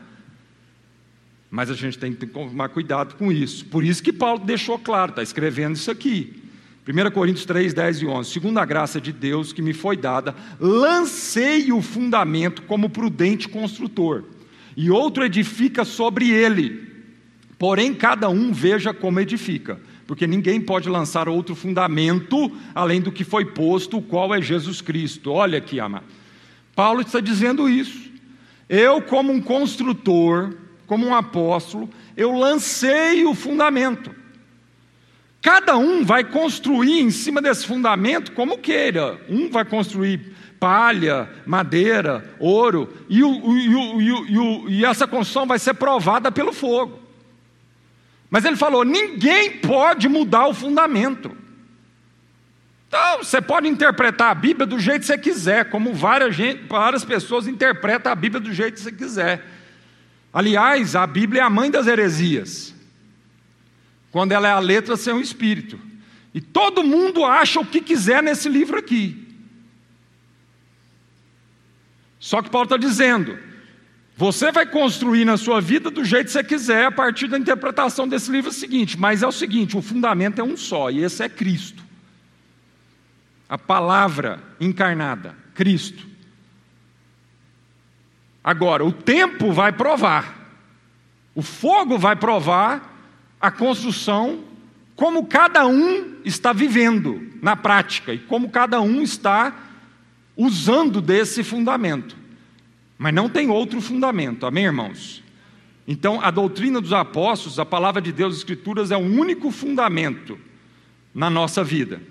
Mas 1.48 1.70
a 1.70 1.76
gente 1.76 1.96
tem 2.00 2.12
que 2.12 2.26
tomar 2.26 2.70
cuidado 2.70 3.14
com 3.14 3.32
isso. 3.32 3.64
Por 3.68 3.84
isso 3.84 4.02
que 4.02 4.12
Paulo 4.12 4.44
deixou 4.44 4.80
claro, 4.80 5.12
está 5.12 5.22
escrevendo 5.22 5.76
isso 5.76 5.92
aqui. 5.92 6.42
1 6.88 7.12
Coríntios 7.12 7.46
3, 7.46 7.72
10 7.72 8.02
e 8.02 8.08
11. 8.08 8.32
Segundo 8.32 8.58
a 8.58 8.66
graça 8.66 9.00
de 9.00 9.12
Deus 9.12 9.54
que 9.54 9.62
me 9.62 9.74
foi 9.74 9.96
dada, 9.96 10.34
lancei 10.60 11.72
o 11.72 11.84
fundamento 11.84 12.64
como 12.64 12.90
prudente 12.90 13.48
construtor, 13.48 14.24
e 14.76 14.90
outro 14.90 15.24
edifica 15.24 15.86
sobre 15.86 16.32
ele. 16.32 16.90
Porém, 17.60 17.94
cada 17.94 18.28
um 18.28 18.52
veja 18.52 18.92
como 18.92 19.20
edifica, 19.20 19.80
porque 20.08 20.26
ninguém 20.26 20.60
pode 20.60 20.90
lançar 20.90 21.30
outro 21.30 21.54
fundamento 21.54 22.52
além 22.74 23.02
do 23.02 23.12
que 23.12 23.24
foi 23.24 23.46
posto, 23.46 23.98
o 23.98 24.02
qual 24.02 24.34
é 24.34 24.42
Jesus 24.42 24.82
Cristo. 24.82 25.30
Olha 25.32 25.60
aqui, 25.60 25.80
amado. 25.80 26.18
Paulo 26.80 27.02
está 27.02 27.20
dizendo 27.20 27.68
isso. 27.68 28.10
Eu, 28.70 29.02
como 29.02 29.34
um 29.34 29.42
construtor, 29.42 30.56
como 30.88 31.06
um 31.06 31.14
apóstolo, 31.14 31.90
eu 32.16 32.32
lancei 32.32 33.26
o 33.26 33.36
fundamento. 33.36 34.16
Cada 35.42 35.76
um 35.76 36.06
vai 36.06 36.24
construir 36.24 37.02
em 37.02 37.12
cima 37.12 37.42
desse 37.42 37.68
fundamento 37.68 38.32
como 38.32 38.60
queira. 38.60 39.20
Um 39.28 39.50
vai 39.50 39.66
construir 39.66 40.34
palha, 40.58 41.30
madeira, 41.46 42.34
ouro, 42.40 42.94
e, 43.10 43.22
o, 43.26 43.58
e, 43.58 44.38
o, 44.40 44.70
e 44.70 44.86
essa 44.86 45.06
construção 45.06 45.46
vai 45.46 45.60
ser 45.60 45.74
provada 45.74 46.32
pelo 46.32 46.54
fogo. 46.54 46.98
Mas 48.30 48.46
ele 48.46 48.56
falou: 48.56 48.86
ninguém 48.86 49.58
pode 49.58 50.08
mudar 50.08 50.48
o 50.48 50.54
fundamento. 50.54 51.36
Então, 52.90 53.20
você 53.20 53.40
pode 53.40 53.68
interpretar 53.68 54.32
a 54.32 54.34
Bíblia 54.34 54.66
do 54.66 54.80
jeito 54.80 55.02
que 55.02 55.06
você 55.06 55.18
quiser, 55.18 55.70
como 55.70 55.94
várias, 55.94 56.36
gente, 56.36 56.64
várias 56.68 57.06
pessoas 57.06 57.48
interpretam 57.48 58.12
a 58.12 58.16
Bíblia 58.16 58.42
do 58.42 58.52
jeito 58.52 58.74
que 58.74 58.80
você 58.80 58.92
quiser. 58.92 59.46
Aliás, 60.34 60.96
a 60.96 61.06
Bíblia 61.06 61.44
é 61.44 61.46
a 61.46 61.52
mãe 61.52 61.70
das 61.70 61.86
heresias, 61.86 62.74
quando 64.12 64.32
ela 64.32 64.48
é 64.48 64.52
a 64.52 64.60
letra 64.60 64.98
sem 64.98 65.14
o 65.14 65.22
espírito. 65.22 65.80
E 66.34 66.42
todo 66.42 66.84
mundo 66.84 67.24
acha 67.24 67.60
o 67.60 67.66
que 67.66 67.80
quiser 67.80 68.24
nesse 68.24 68.50
livro 68.50 68.80
aqui. 68.80 69.28
Só 72.20 72.42
que 72.42 72.50
Paulo 72.50 72.66
está 72.66 72.78
dizendo: 72.78 73.38
você 74.18 74.52
vai 74.52 74.66
construir 74.66 75.26
na 75.26 75.38
sua 75.38 75.62
vida 75.62 75.92
do 75.92 76.04
jeito 76.04 76.26
que 76.26 76.32
você 76.32 76.44
quiser, 76.44 76.86
a 76.86 76.92
partir 76.92 77.28
da 77.28 77.38
interpretação 77.38 78.08
desse 78.08 78.32
livro 78.32 78.52
seguinte, 78.52 78.98
mas 78.98 79.22
é 79.22 79.28
o 79.28 79.32
seguinte: 79.32 79.78
o 79.78 79.82
fundamento 79.82 80.40
é 80.40 80.44
um 80.44 80.58
só, 80.58 80.90
e 80.90 81.04
esse 81.04 81.22
é 81.22 81.30
Cristo 81.30 81.89
a 83.50 83.58
palavra 83.58 84.42
encarnada, 84.62 85.36
Cristo. 85.56 86.08
Agora, 88.44 88.86
o 88.86 88.92
tempo 88.92 89.52
vai 89.52 89.72
provar, 89.72 90.54
o 91.34 91.42
fogo 91.42 91.98
vai 91.98 92.16
provar 92.16 92.96
a 93.42 93.50
construção 93.50 94.44
como 94.96 95.26
cada 95.26 95.66
um 95.66 96.18
está 96.24 96.54
vivendo 96.54 97.32
na 97.42 97.56
prática 97.56 98.14
e 98.14 98.20
como 98.20 98.50
cada 98.50 98.82
um 98.82 99.02
está 99.02 99.56
usando 100.38 101.02
desse 101.02 101.44
fundamento. 101.44 102.16
Mas 102.98 103.14
não 103.14 103.30
tem 103.30 103.50
outro 103.50 103.82
fundamento, 103.82 104.46
amém, 104.46 104.66
irmãos? 104.66 105.24
Então, 105.88 106.22
a 106.22 106.30
doutrina 106.30 106.80
dos 106.80 106.94
apóstolos, 106.94 107.58
a 107.58 107.66
palavra 107.66 108.02
de 108.02 108.12
Deus, 108.12 108.34
as 108.34 108.40
Escrituras, 108.40 108.92
é 108.92 108.98
o 108.98 109.00
único 109.00 109.50
fundamento 109.52 110.38
na 111.16 111.30
nossa 111.30 111.64
vida. 111.64 112.02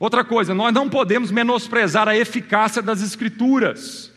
Outra 0.00 0.24
coisa, 0.24 0.54
nós 0.54 0.72
não 0.72 0.88
podemos 0.88 1.30
menosprezar 1.30 2.08
a 2.08 2.16
eficácia 2.16 2.80
das 2.80 3.02
Escrituras. 3.02 4.10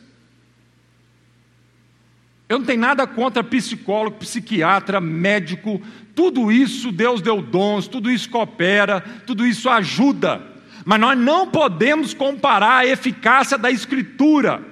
Eu 2.48 2.60
não 2.60 2.66
tenho 2.66 2.80
nada 2.80 3.06
contra 3.06 3.44
psicólogo, 3.44 4.20
psiquiatra, 4.20 5.02
médico, 5.02 5.82
tudo 6.16 6.50
isso 6.50 6.90
Deus 6.90 7.22
deu 7.22 7.42
dons, 7.42 7.86
tudo 7.86 8.10
isso 8.10 8.30
coopera, 8.30 9.02
tudo 9.26 9.46
isso 9.46 9.70
ajuda, 9.70 10.42
mas 10.86 11.00
nós 11.00 11.18
não 11.18 11.50
podemos 11.50 12.14
comparar 12.14 12.78
a 12.78 12.86
eficácia 12.86 13.58
da 13.58 13.70
Escritura 13.70 14.64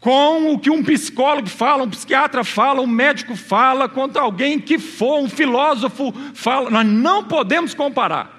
com 0.00 0.54
o 0.54 0.58
que 0.58 0.70
um 0.70 0.82
psicólogo 0.82 1.48
fala, 1.48 1.82
um 1.82 1.90
psiquiatra 1.90 2.44
fala, 2.44 2.80
um 2.80 2.86
médico 2.86 3.36
fala, 3.36 3.88
contra 3.88 4.22
alguém 4.22 4.58
que 4.58 4.78
for, 4.78 5.20
um 5.20 5.28
filósofo 5.28 6.12
fala. 6.32 6.70
Nós 6.70 6.86
não 6.86 7.24
podemos 7.24 7.74
comparar. 7.74 8.37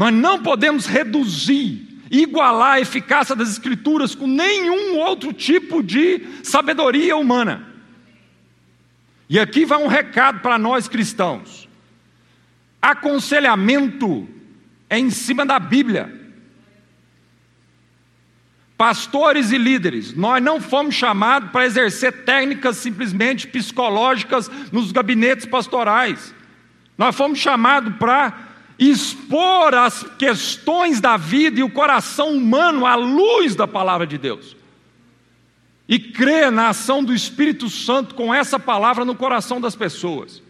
Nós 0.00 0.14
não 0.14 0.42
podemos 0.42 0.86
reduzir, 0.86 1.86
igualar 2.10 2.76
a 2.76 2.80
eficácia 2.80 3.36
das 3.36 3.50
Escrituras 3.50 4.14
com 4.14 4.26
nenhum 4.26 4.96
outro 4.96 5.30
tipo 5.30 5.82
de 5.82 6.26
sabedoria 6.42 7.14
humana. 7.18 7.68
E 9.28 9.38
aqui 9.38 9.66
vai 9.66 9.76
um 9.76 9.88
recado 9.88 10.40
para 10.40 10.56
nós 10.56 10.88
cristãos: 10.88 11.68
aconselhamento 12.80 14.26
é 14.88 14.98
em 14.98 15.10
cima 15.10 15.44
da 15.44 15.58
Bíblia. 15.58 16.18
Pastores 18.78 19.52
e 19.52 19.58
líderes, 19.58 20.14
nós 20.14 20.42
não 20.42 20.62
fomos 20.62 20.94
chamados 20.94 21.50
para 21.50 21.66
exercer 21.66 22.24
técnicas 22.24 22.78
simplesmente 22.78 23.46
psicológicas 23.46 24.50
nos 24.72 24.92
gabinetes 24.92 25.44
pastorais. 25.44 26.34
Nós 26.96 27.14
fomos 27.14 27.38
chamados 27.38 27.94
para 27.96 28.49
expor 28.80 29.74
as 29.74 30.02
questões 30.18 31.02
da 31.02 31.18
vida 31.18 31.60
e 31.60 31.62
o 31.62 31.68
coração 31.68 32.30
humano 32.32 32.86
à 32.86 32.94
luz 32.94 33.54
da 33.54 33.68
palavra 33.68 34.06
de 34.06 34.16
Deus. 34.16 34.56
E 35.86 35.98
crer 35.98 36.50
na 36.50 36.70
ação 36.70 37.04
do 37.04 37.12
Espírito 37.12 37.68
Santo 37.68 38.14
com 38.14 38.32
essa 38.32 38.58
palavra 38.58 39.04
no 39.04 39.14
coração 39.14 39.60
das 39.60 39.76
pessoas. 39.76 40.42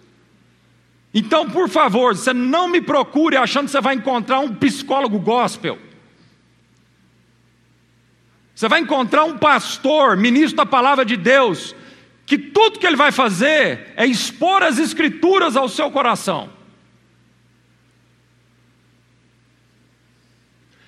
Então, 1.13 1.51
por 1.51 1.69
favor, 1.69 2.15
você 2.15 2.33
não 2.33 2.69
me 2.69 2.81
procure 2.81 3.37
achando 3.37 3.65
que 3.65 3.73
você 3.73 3.81
vai 3.81 3.97
encontrar 3.97 4.39
um 4.39 4.55
psicólogo 4.55 5.19
gospel. 5.19 5.77
Você 8.55 8.69
vai 8.69 8.81
encontrar 8.81 9.25
um 9.25 9.37
pastor, 9.37 10.17
ministro 10.17 10.57
da 10.57 10.67
palavra 10.67 11.05
de 11.05 11.17
Deus, 11.17 11.75
que 12.27 12.39
tudo 12.39 12.79
que 12.79 12.87
ele 12.87 12.95
vai 12.95 13.11
fazer 13.11 13.93
é 13.97 14.07
expor 14.07 14.63
as 14.63 14.79
escrituras 14.79 15.57
ao 15.57 15.69
seu 15.69 15.91
coração. 15.91 16.60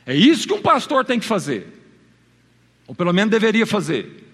É 0.07 0.15
isso 0.15 0.47
que 0.47 0.55
um 0.55 0.63
pastor 0.63 1.05
tem 1.05 1.19
que 1.21 1.27
fazer, 1.27 1.67
ou 2.87 2.95
pelo 2.95 3.13
menos 3.13 3.31
deveria 3.31 3.67
fazer. 3.67 4.27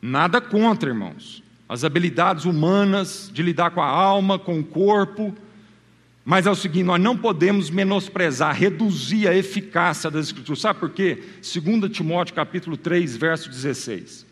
Nada 0.00 0.40
contra, 0.40 0.90
irmãos, 0.90 1.42
as 1.68 1.84
habilidades 1.84 2.44
humanas 2.44 3.30
de 3.32 3.42
lidar 3.42 3.70
com 3.70 3.80
a 3.80 3.86
alma, 3.86 4.38
com 4.38 4.58
o 4.58 4.64
corpo, 4.64 5.34
mas 6.24 6.46
é 6.46 6.50
o 6.50 6.54
seguinte, 6.54 6.84
nós 6.84 7.00
não 7.00 7.16
podemos 7.16 7.68
menosprezar, 7.68 8.54
reduzir 8.54 9.26
a 9.26 9.34
eficácia 9.34 10.10
das 10.10 10.26
Escrituras. 10.26 10.60
Sabe 10.60 10.78
por 10.78 10.90
quê? 10.90 11.22
2 11.42 11.90
Timóteo 11.90 12.34
capítulo 12.34 12.76
3, 12.76 13.16
verso 13.16 13.48
16. 13.48 14.24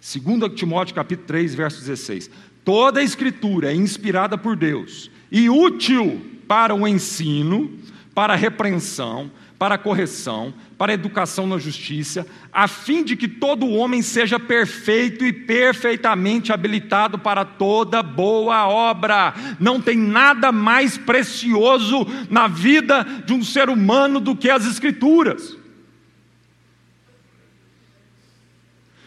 2 0.00 0.54
Timóteo 0.54 0.94
capítulo 0.94 1.26
3, 1.26 1.54
verso 1.54 1.80
16. 1.80 2.30
Toda 2.64 3.00
a 3.00 3.02
Escritura 3.02 3.72
é 3.72 3.74
inspirada 3.74 4.38
por 4.38 4.56
Deus 4.56 5.10
e 5.30 5.50
útil 5.50 6.24
para 6.46 6.74
o 6.74 6.88
ensino, 6.88 7.78
para 8.18 8.32
a 8.32 8.36
repreensão, 8.36 9.30
para 9.56 9.76
a 9.76 9.78
correção, 9.78 10.52
para 10.76 10.90
a 10.90 10.94
educação 10.94 11.46
na 11.46 11.56
justiça, 11.56 12.26
a 12.52 12.66
fim 12.66 13.04
de 13.04 13.14
que 13.14 13.28
todo 13.28 13.70
homem 13.70 14.02
seja 14.02 14.40
perfeito 14.40 15.24
e 15.24 15.32
perfeitamente 15.32 16.52
habilitado 16.52 17.16
para 17.16 17.44
toda 17.44 18.02
boa 18.02 18.66
obra. 18.66 19.32
Não 19.60 19.80
tem 19.80 19.96
nada 19.96 20.50
mais 20.50 20.98
precioso 20.98 22.04
na 22.28 22.48
vida 22.48 23.06
de 23.24 23.32
um 23.32 23.44
ser 23.44 23.70
humano 23.70 24.18
do 24.18 24.34
que 24.34 24.50
as 24.50 24.66
Escrituras. 24.66 25.56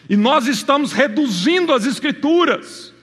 E 0.08 0.16
nós 0.16 0.46
estamos 0.46 0.90
reduzindo 0.90 1.74
as 1.74 1.84
Escrituras, 1.84 2.94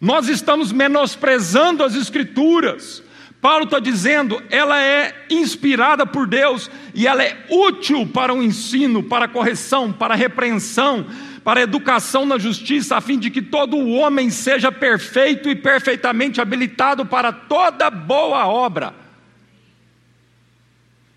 nós 0.00 0.28
estamos 0.28 0.72
menosprezando 0.72 1.84
as 1.84 1.94
Escrituras 1.94 3.08
Paulo 3.40 3.64
está 3.64 3.78
dizendo, 3.78 4.42
ela 4.50 4.82
é 4.82 5.26
inspirada 5.30 6.04
por 6.04 6.26
Deus 6.26 6.70
e 6.94 7.06
ela 7.06 7.22
é 7.22 7.46
útil 7.48 8.06
para 8.06 8.34
o 8.34 8.42
ensino, 8.42 9.02
para 9.02 9.24
a 9.24 9.28
correção, 9.28 9.90
para 9.90 10.12
a 10.12 10.16
repreensão, 10.16 11.06
para 11.42 11.60
a 11.60 11.62
educação 11.62 12.26
na 12.26 12.38
justiça, 12.38 12.96
a 12.96 13.00
fim 13.00 13.18
de 13.18 13.30
que 13.30 13.40
todo 13.40 13.78
o 13.78 13.92
homem 13.92 14.28
seja 14.28 14.70
perfeito 14.70 15.48
e 15.48 15.56
perfeitamente 15.56 16.38
habilitado 16.38 17.06
para 17.06 17.32
toda 17.32 17.90
boa 17.90 18.46
obra. 18.46 18.94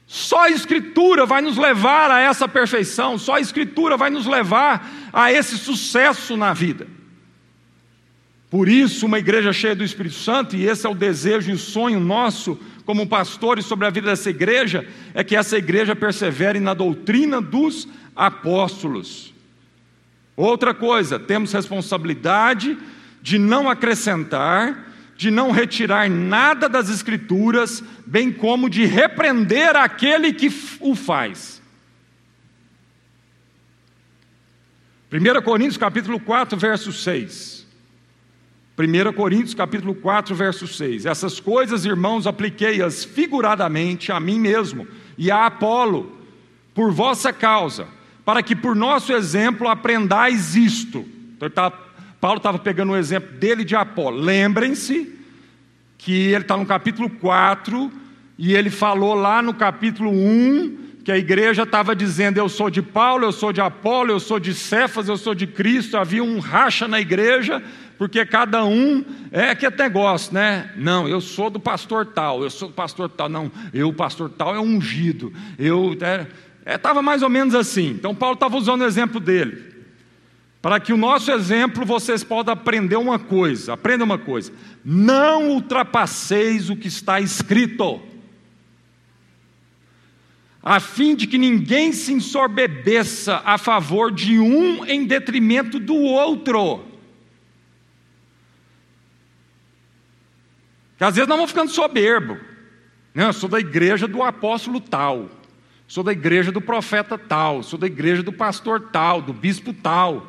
Só 0.07 0.43
a 0.43 0.49
Escritura 0.49 1.26
vai 1.26 1.41
nos 1.41 1.57
levar 1.57 2.09
a 2.09 2.21
essa 2.21 2.47
perfeição, 2.47 3.17
só 3.17 3.36
a 3.36 3.41
Escritura 3.41 3.97
vai 3.97 4.09
nos 4.09 4.26
levar 4.26 4.89
a 5.11 5.30
esse 5.30 5.57
sucesso 5.57 6.38
na 6.38 6.53
vida. 6.53 6.88
Por 8.53 8.69
isso, 8.69 9.07
uma 9.07 9.17
igreja 9.17 9.51
cheia 9.51 9.75
do 9.75 9.83
Espírito 9.83 10.13
Santo, 10.13 10.55
e 10.55 10.67
esse 10.67 10.85
é 10.85 10.89
o 10.89 10.93
desejo 10.93 11.49
e 11.49 11.55
o 11.55 11.57
sonho 11.57 11.99
nosso 11.99 12.55
como 12.85 13.07
pastores 13.07 13.65
sobre 13.65 13.87
a 13.87 13.89
vida 13.89 14.11
dessa 14.11 14.29
igreja, 14.29 14.87
é 15.11 15.23
que 15.23 15.35
essa 15.35 15.57
igreja 15.57 15.95
persevere 15.95 16.59
na 16.59 16.75
doutrina 16.75 17.41
dos 17.41 17.87
apóstolos. 18.15 19.33
Outra 20.35 20.71
coisa, 20.71 21.17
temos 21.17 21.51
responsabilidade 21.51 22.77
de 23.23 23.39
não 23.39 23.67
acrescentar, 23.67 24.93
de 25.17 25.31
não 25.31 25.49
retirar 25.49 26.07
nada 26.07 26.69
das 26.69 26.91
Escrituras, 26.91 27.83
bem 28.05 28.31
como 28.31 28.69
de 28.69 28.85
repreender 28.85 29.75
aquele 29.75 30.31
que 30.31 30.53
o 30.79 30.93
faz. 30.93 31.59
1 35.11 35.41
Coríntios 35.41 35.77
capítulo 35.77 36.19
4, 36.19 36.55
verso 36.55 36.93
6. 36.93 37.62
1 38.76 39.13
Coríntios 39.13 39.53
capítulo 39.53 39.93
4, 39.93 40.34
verso 40.34 40.67
6. 40.67 41.05
Essas 41.05 41.39
coisas, 41.39 41.86
irmãos, 41.86 42.26
apliquei-as 42.26 43.03
figuradamente 43.03 44.11
a 44.11 44.19
mim 44.19 44.39
mesmo 44.39 44.88
e 45.15 45.30
a 45.30 45.45
Apolo, 45.45 46.17
por 46.74 46.91
vossa 46.91 47.32
causa, 47.32 47.88
para 48.26 48.41
que 48.41 48.55
por 48.55 48.76
nosso 48.76 49.13
exemplo 49.13 49.67
aprendais 49.67 50.55
isto. 50.55 51.05
Então, 51.38 51.49
tá, 51.51 51.71
Paulo 52.19 52.38
estava 52.38 52.57
pegando 52.57 52.93
o 52.93 52.97
exemplo 52.97 53.38
dele 53.38 53.63
de 53.63 53.76
Apolo. 53.76 54.17
Lembrem-se 54.17 55.19
que 55.99 56.32
ele 56.32 56.38
está 56.38 56.57
no 56.57 56.65
capítulo 56.65 57.09
4 57.09 57.91
e 58.39 58.55
ele 58.55 58.71
falou 58.71 59.13
lá 59.13 59.39
no 59.43 59.53
capítulo 59.53 60.09
1 60.09 60.84
que 61.03 61.11
a 61.11 61.17
igreja 61.17 61.61
estava 61.61 61.95
dizendo: 61.95 62.39
Eu 62.39 62.49
sou 62.49 62.71
de 62.71 62.82
Paulo, 62.82 63.26
eu 63.26 63.32
sou 63.32 63.53
de 63.53 63.61
Apolo, 63.61 64.11
eu 64.11 64.19
sou 64.19 64.39
de 64.39 64.53
Cefas, 64.53 65.07
eu 65.07 65.17
sou 65.17 65.36
de 65.36 65.45
Cristo. 65.45 65.97
Havia 65.97 66.24
um 66.24 66.39
racha 66.39 66.88
na 66.88 66.99
igreja 66.99 67.61
porque 67.97 68.25
cada 68.25 68.65
um 68.65 69.03
é 69.31 69.53
que 69.55 69.65
é 69.65 69.69
negócio, 69.69 70.33
né? 70.33 70.71
Não, 70.75 71.07
eu 71.07 71.21
sou 71.21 71.49
do 71.49 71.59
pastor 71.59 72.05
tal, 72.07 72.43
eu 72.43 72.49
sou 72.49 72.67
do 72.67 72.73
pastor 72.73 73.09
tal, 73.09 73.29
não, 73.29 73.51
eu, 73.73 73.89
o 73.89 73.93
pastor 73.93 74.29
tal, 74.29 74.55
é 74.55 74.59
ungido. 74.59 75.31
Eu 75.57 75.93
estava 75.93 76.99
é, 76.99 77.01
é, 77.01 77.03
mais 77.03 77.21
ou 77.21 77.29
menos 77.29 77.53
assim. 77.55 77.89
Então 77.89 78.15
Paulo 78.15 78.33
estava 78.33 78.57
usando 78.57 78.81
o 78.81 78.85
exemplo 78.85 79.19
dele. 79.19 79.73
Para 80.61 80.79
que 80.79 80.93
o 80.93 80.97
nosso 80.97 81.29
exemplo 81.29 81.85
vocês 81.85 82.23
possam 82.23 82.53
aprender 82.53 82.95
uma 82.95 83.19
coisa, 83.19 83.73
aprenda 83.73 84.03
uma 84.03 84.17
coisa: 84.17 84.51
não 84.83 85.49
ultrapasseis 85.49 86.69
o 86.69 86.75
que 86.75 86.87
está 86.87 87.19
escrito, 87.19 88.01
a 90.63 90.79
fim 90.79 91.15
de 91.15 91.27
que 91.27 91.37
ninguém 91.37 91.91
se 91.91 92.13
ensorbebeça 92.13 93.41
a 93.43 93.57
favor 93.57 94.09
de 94.09 94.39
um 94.39 94.85
em 94.85 95.03
detrimento 95.03 95.77
do 95.77 95.95
outro. 95.95 96.92
Que 101.03 101.07
às 101.07 101.15
vezes 101.15 101.27
nós 101.27 101.35
vamos 101.35 101.51
ficando 101.51 101.69
soberbo. 101.69 102.37
Não, 103.13 103.25
eu 103.25 103.33
sou 103.33 103.49
da 103.49 103.59
igreja 103.59 104.07
do 104.07 104.23
apóstolo 104.23 104.79
tal, 104.79 105.29
sou 105.85 106.01
da 106.01 106.13
igreja 106.13 106.49
do 106.49 106.61
profeta 106.61 107.17
tal, 107.17 107.61
sou 107.61 107.77
da 107.77 107.87
igreja 107.87 108.23
do 108.23 108.31
pastor 108.31 108.89
tal, 108.89 109.21
do 109.21 109.33
bispo 109.33 109.73
tal. 109.73 110.25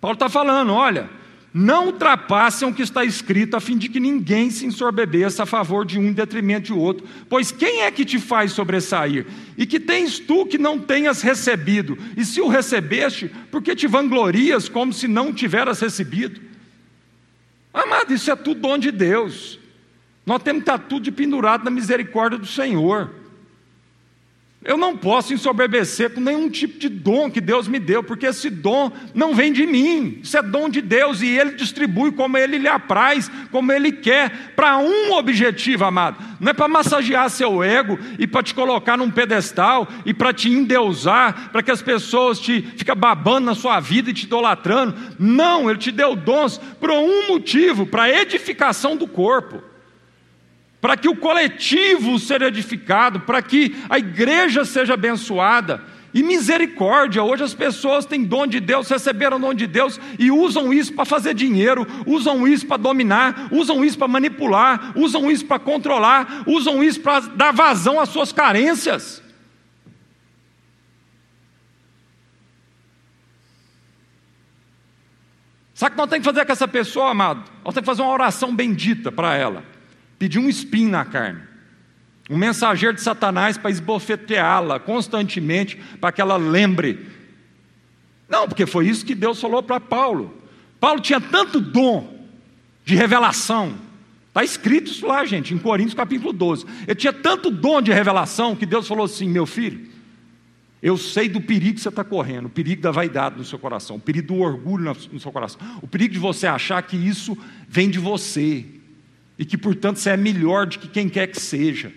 Paulo 0.00 0.14
está 0.14 0.28
falando: 0.28 0.72
olha, 0.72 1.08
não 1.54 1.86
ultrapassem 1.86 2.66
o 2.68 2.74
que 2.74 2.82
está 2.82 3.04
escrito, 3.04 3.56
a 3.56 3.60
fim 3.60 3.78
de 3.78 3.88
que 3.88 4.00
ninguém 4.00 4.50
se 4.50 4.66
ensorbebeça 4.66 5.44
a 5.44 5.46
favor 5.46 5.86
de 5.86 5.96
um 5.96 6.02
em 6.02 6.12
detrimento 6.12 6.66
de 6.66 6.72
outro. 6.72 7.06
Pois 7.28 7.52
quem 7.52 7.82
é 7.82 7.90
que 7.92 8.04
te 8.04 8.18
faz 8.18 8.50
sobressair? 8.50 9.28
E 9.56 9.64
que 9.64 9.78
tens 9.78 10.18
tu 10.18 10.44
que 10.44 10.58
não 10.58 10.76
tenhas 10.76 11.22
recebido? 11.22 11.96
E 12.16 12.24
se 12.24 12.40
o 12.40 12.48
recebeste, 12.48 13.30
por 13.48 13.62
que 13.62 13.76
te 13.76 13.86
vanglorias 13.86 14.68
como 14.68 14.92
se 14.92 15.06
não 15.06 15.32
tiveras 15.32 15.78
recebido? 15.78 16.55
Amado, 17.76 18.14
isso 18.14 18.30
é 18.30 18.34
tudo 18.34 18.58
dom 18.62 18.78
de 18.78 18.90
Deus. 18.90 19.58
Nós 20.24 20.42
temos 20.42 20.64
que 20.64 20.70
estar 20.70 20.78
tudo 20.78 21.12
pendurado 21.12 21.62
na 21.62 21.70
misericórdia 21.70 22.38
do 22.38 22.46
Senhor. 22.46 23.10
Eu 24.66 24.76
não 24.76 24.96
posso 24.96 25.32
ensoberbecer 25.32 26.10
com 26.10 26.20
nenhum 26.20 26.50
tipo 26.50 26.76
de 26.76 26.88
dom 26.88 27.30
que 27.30 27.40
Deus 27.40 27.68
me 27.68 27.78
deu, 27.78 28.02
porque 28.02 28.26
esse 28.26 28.50
dom 28.50 28.90
não 29.14 29.32
vem 29.32 29.52
de 29.52 29.64
mim, 29.64 30.18
isso 30.20 30.36
é 30.36 30.42
dom 30.42 30.68
de 30.68 30.80
Deus 30.80 31.22
e 31.22 31.28
Ele 31.28 31.52
distribui 31.52 32.10
como 32.10 32.36
Ele 32.36 32.58
lhe 32.58 32.66
apraz, 32.66 33.30
como 33.52 33.70
Ele 33.70 33.92
quer, 33.92 34.54
para 34.56 34.76
um 34.78 35.12
objetivo, 35.12 35.84
amado. 35.84 36.18
Não 36.40 36.50
é 36.50 36.52
para 36.52 36.66
massagear 36.66 37.30
seu 37.30 37.62
ego 37.62 37.96
e 38.18 38.26
para 38.26 38.42
te 38.42 38.56
colocar 38.56 38.96
num 38.96 39.08
pedestal 39.08 39.86
e 40.04 40.12
para 40.12 40.32
te 40.32 40.50
endeusar, 40.50 41.50
para 41.52 41.62
que 41.62 41.70
as 41.70 41.80
pessoas 41.80 42.40
te 42.40 42.60
fiquem 42.76 42.96
babando 42.96 43.46
na 43.46 43.54
sua 43.54 43.78
vida 43.78 44.10
e 44.10 44.14
te 44.14 44.24
idolatrando. 44.24 44.96
Não, 45.16 45.70
Ele 45.70 45.78
te 45.78 45.92
deu 45.92 46.16
dons 46.16 46.58
por 46.80 46.90
um 46.90 47.28
motivo, 47.28 47.86
para 47.86 48.10
edificação 48.10 48.96
do 48.96 49.06
corpo 49.06 49.75
para 50.86 50.96
que 50.96 51.08
o 51.08 51.16
coletivo 51.16 52.16
seja 52.16 52.46
edificado, 52.46 53.18
para 53.18 53.42
que 53.42 53.74
a 53.90 53.98
igreja 53.98 54.64
seja 54.64 54.94
abençoada. 54.94 55.82
E 56.14 56.22
misericórdia, 56.22 57.24
hoje 57.24 57.42
as 57.42 57.52
pessoas 57.52 58.06
têm 58.06 58.22
dom 58.22 58.46
de 58.46 58.60
Deus, 58.60 58.88
receberam 58.88 59.40
dom 59.40 59.52
de 59.52 59.66
Deus 59.66 59.98
e 60.16 60.30
usam 60.30 60.72
isso 60.72 60.92
para 60.92 61.04
fazer 61.04 61.34
dinheiro, 61.34 61.84
usam 62.06 62.46
isso 62.46 62.64
para 62.68 62.76
dominar, 62.76 63.48
usam 63.50 63.84
isso 63.84 63.98
para 63.98 64.06
manipular, 64.06 64.92
usam 64.94 65.28
isso 65.28 65.44
para 65.44 65.58
controlar, 65.58 66.44
usam 66.46 66.84
isso 66.84 67.00
para 67.00 67.18
dar 67.30 67.52
vazão 67.52 67.98
às 67.98 68.10
suas 68.10 68.30
carências. 68.30 69.20
Sabe 75.74 75.90
o 75.90 75.96
que 75.96 75.98
nós 75.98 76.10
temos 76.10 76.24
que 76.24 76.32
fazer 76.32 76.46
com 76.46 76.52
essa 76.52 76.68
pessoa, 76.68 77.10
amado? 77.10 77.42
Nós 77.64 77.74
temos 77.74 77.80
que 77.80 77.86
fazer 77.86 78.02
uma 78.02 78.12
oração 78.12 78.54
bendita 78.54 79.10
para 79.10 79.34
ela 79.34 79.74
pedir 80.18 80.38
um 80.38 80.48
espinho 80.48 80.90
na 80.90 81.04
carne. 81.04 81.40
Um 82.28 82.36
mensageiro 82.36 82.94
de 82.94 83.02
Satanás 83.02 83.56
para 83.56 83.70
esbofeteá-la 83.70 84.80
constantemente, 84.80 85.76
para 86.00 86.10
que 86.10 86.20
ela 86.20 86.36
lembre. 86.36 87.06
Não, 88.28 88.48
porque 88.48 88.66
foi 88.66 88.88
isso 88.88 89.06
que 89.06 89.14
Deus 89.14 89.40
falou 89.40 89.62
para 89.62 89.78
Paulo. 89.78 90.34
Paulo 90.80 91.00
tinha 91.00 91.20
tanto 91.20 91.60
dom 91.60 92.26
de 92.84 92.94
revelação. 92.94 93.74
Está 94.28 94.44
escrito 94.44 94.90
isso 94.90 95.06
lá, 95.06 95.24
gente, 95.24 95.54
em 95.54 95.58
Coríntios 95.58 95.94
capítulo 95.94 96.32
12. 96.32 96.66
Ele 96.86 96.94
tinha 96.94 97.12
tanto 97.12 97.50
dom 97.50 97.80
de 97.80 97.92
revelação 97.92 98.56
que 98.56 98.66
Deus 98.66 98.86
falou 98.86 99.04
assim: 99.04 99.28
meu 99.28 99.46
filho, 99.46 99.86
eu 100.82 100.96
sei 100.96 101.28
do 101.28 101.40
perigo 101.40 101.76
que 101.76 101.80
você 101.80 101.88
está 101.88 102.04
correndo, 102.04 102.46
o 102.46 102.50
perigo 102.50 102.82
da 102.82 102.90
vaidade 102.90 103.38
no 103.38 103.44
seu 103.44 103.58
coração, 103.58 103.96
o 103.96 104.00
perigo 104.00 104.28
do 104.28 104.40
orgulho 104.40 104.94
no 105.10 105.20
seu 105.20 105.32
coração, 105.32 105.60
o 105.80 105.86
perigo 105.86 106.12
de 106.12 106.18
você 106.18 106.46
achar 106.46 106.82
que 106.82 106.96
isso 106.96 107.36
vem 107.68 107.88
de 107.88 107.98
você 107.98 108.66
e 109.38 109.44
que, 109.44 109.58
portanto, 109.58 109.98
você 109.98 110.10
é 110.10 110.16
melhor 110.16 110.66
do 110.66 110.78
que 110.78 110.88
quem 110.88 111.08
quer 111.08 111.26
que 111.26 111.40
seja. 111.40 111.92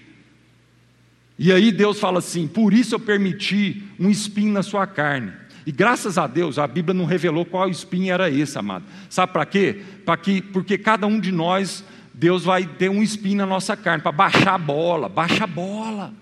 E 1.37 1.53
aí 1.53 1.71
Deus 1.71 1.99
fala 1.99 2.19
assim: 2.19 2.47
por 2.47 2.73
isso 2.73 2.95
eu 2.95 2.99
permiti 2.99 3.83
um 3.97 4.09
espinho 4.09 4.51
na 4.51 4.61
sua 4.61 4.85
carne. 4.85 5.31
E 5.65 5.71
graças 5.71 6.17
a 6.17 6.27
Deus 6.27 6.57
a 6.59 6.67
Bíblia 6.67 6.93
não 6.93 7.05
revelou 7.05 7.45
qual 7.45 7.69
espinho 7.69 8.11
era 8.11 8.29
esse, 8.29 8.57
amado. 8.57 8.85
Sabe 9.09 9.31
para 9.31 9.45
quê? 9.45 9.81
Para 10.05 10.17
que, 10.17 10.41
porque 10.41 10.77
cada 10.77 11.07
um 11.07 11.19
de 11.19 11.31
nós, 11.31 11.83
Deus 12.13 12.43
vai 12.43 12.65
ter 12.65 12.89
um 12.89 13.01
espinho 13.01 13.37
na 13.37 13.45
nossa 13.45 13.77
carne, 13.77 14.03
para 14.03 14.11
baixar 14.11 14.55
a 14.55 14.57
bola, 14.57 15.07
baixa 15.07 15.45
a 15.45 15.47
bola. 15.47 16.13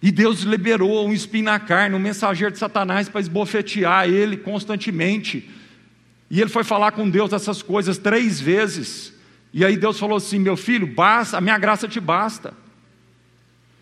E 0.00 0.10
Deus 0.10 0.40
liberou 0.40 1.06
um 1.06 1.12
espinho 1.12 1.44
na 1.44 1.60
carne, 1.60 1.94
um 1.94 2.00
mensageiro 2.00 2.52
de 2.52 2.58
Satanás 2.58 3.08
para 3.08 3.20
esbofetear 3.20 4.08
ele 4.08 4.36
constantemente. 4.36 5.48
E 6.32 6.40
ele 6.40 6.48
foi 6.48 6.64
falar 6.64 6.92
com 6.92 7.10
Deus 7.10 7.30
essas 7.34 7.60
coisas 7.60 7.98
três 7.98 8.40
vezes. 8.40 9.12
E 9.52 9.62
aí 9.66 9.76
Deus 9.76 9.98
falou 9.98 10.16
assim: 10.16 10.38
Meu 10.38 10.56
filho, 10.56 10.86
basta, 10.86 11.36
a 11.36 11.42
minha 11.42 11.58
graça 11.58 11.86
te 11.86 12.00
basta. 12.00 12.54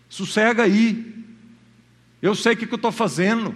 Sossega 0.09 0.63
aí. 0.63 1.15
Eu 2.21 2.35
sei 2.35 2.51
o 2.51 2.57
que, 2.57 2.65
eu 2.65 2.75
estou 2.75 2.91
fazendo. 2.91 3.55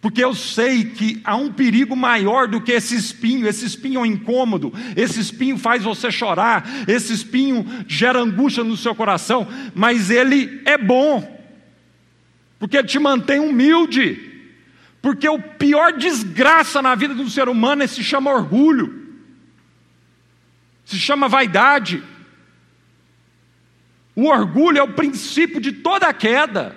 Porque 0.00 0.24
eu 0.24 0.34
sei 0.34 0.86
que 0.86 1.20
há 1.24 1.36
um 1.36 1.52
perigo 1.52 1.94
maior 1.94 2.48
do 2.48 2.58
que 2.58 2.72
esse 2.72 2.96
espinho. 2.96 3.46
Esse 3.46 3.66
espinho 3.66 3.98
é 3.98 4.02
um 4.02 4.06
incômodo. 4.06 4.72
Esse 4.96 5.20
espinho 5.20 5.58
faz 5.58 5.84
você 5.84 6.10
chorar. 6.10 6.66
Esse 6.88 7.12
espinho 7.12 7.66
gera 7.86 8.18
angústia 8.18 8.64
no 8.64 8.78
seu 8.78 8.94
coração. 8.94 9.46
Mas 9.74 10.08
ele 10.08 10.62
é 10.64 10.78
bom. 10.78 11.46
Porque 12.58 12.78
ele 12.78 12.88
te 12.88 12.98
mantém 12.98 13.40
humilde. 13.40 14.33
Porque 15.04 15.28
o 15.28 15.38
pior 15.38 15.92
desgraça 15.92 16.80
na 16.80 16.94
vida 16.94 17.14
do 17.14 17.28
ser 17.28 17.46
humano 17.46 17.82
é 17.82 17.86
se 17.86 18.02
chama 18.02 18.32
orgulho, 18.32 19.06
se 20.82 20.98
chama 20.98 21.28
vaidade. 21.28 22.02
O 24.16 24.28
orgulho 24.28 24.78
é 24.78 24.82
o 24.82 24.94
princípio 24.94 25.60
de 25.60 25.72
toda 25.72 26.08
a 26.08 26.14
queda. 26.14 26.74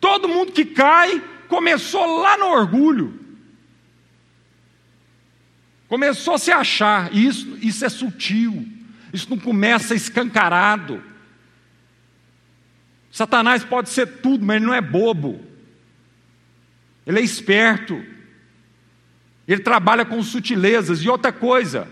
Todo 0.00 0.28
mundo 0.28 0.50
que 0.50 0.64
cai 0.64 1.22
começou 1.46 2.20
lá 2.20 2.36
no 2.36 2.46
orgulho. 2.46 3.16
Começou 5.86 6.34
a 6.34 6.38
se 6.38 6.50
achar, 6.50 7.14
e 7.14 7.28
isso, 7.28 7.58
isso 7.62 7.84
é 7.84 7.88
sutil, 7.88 8.66
isso 9.12 9.30
não 9.30 9.38
começa 9.38 9.94
escancarado. 9.94 11.00
Satanás 13.12 13.62
pode 13.62 13.88
ser 13.88 14.18
tudo, 14.18 14.44
mas 14.44 14.56
ele 14.56 14.66
não 14.66 14.74
é 14.74 14.80
bobo. 14.80 15.51
Ele 17.06 17.18
é 17.18 17.22
esperto, 17.22 18.02
ele 19.46 19.60
trabalha 19.60 20.04
com 20.04 20.22
sutilezas. 20.22 21.00
E 21.02 21.08
outra 21.08 21.32
coisa, 21.32 21.88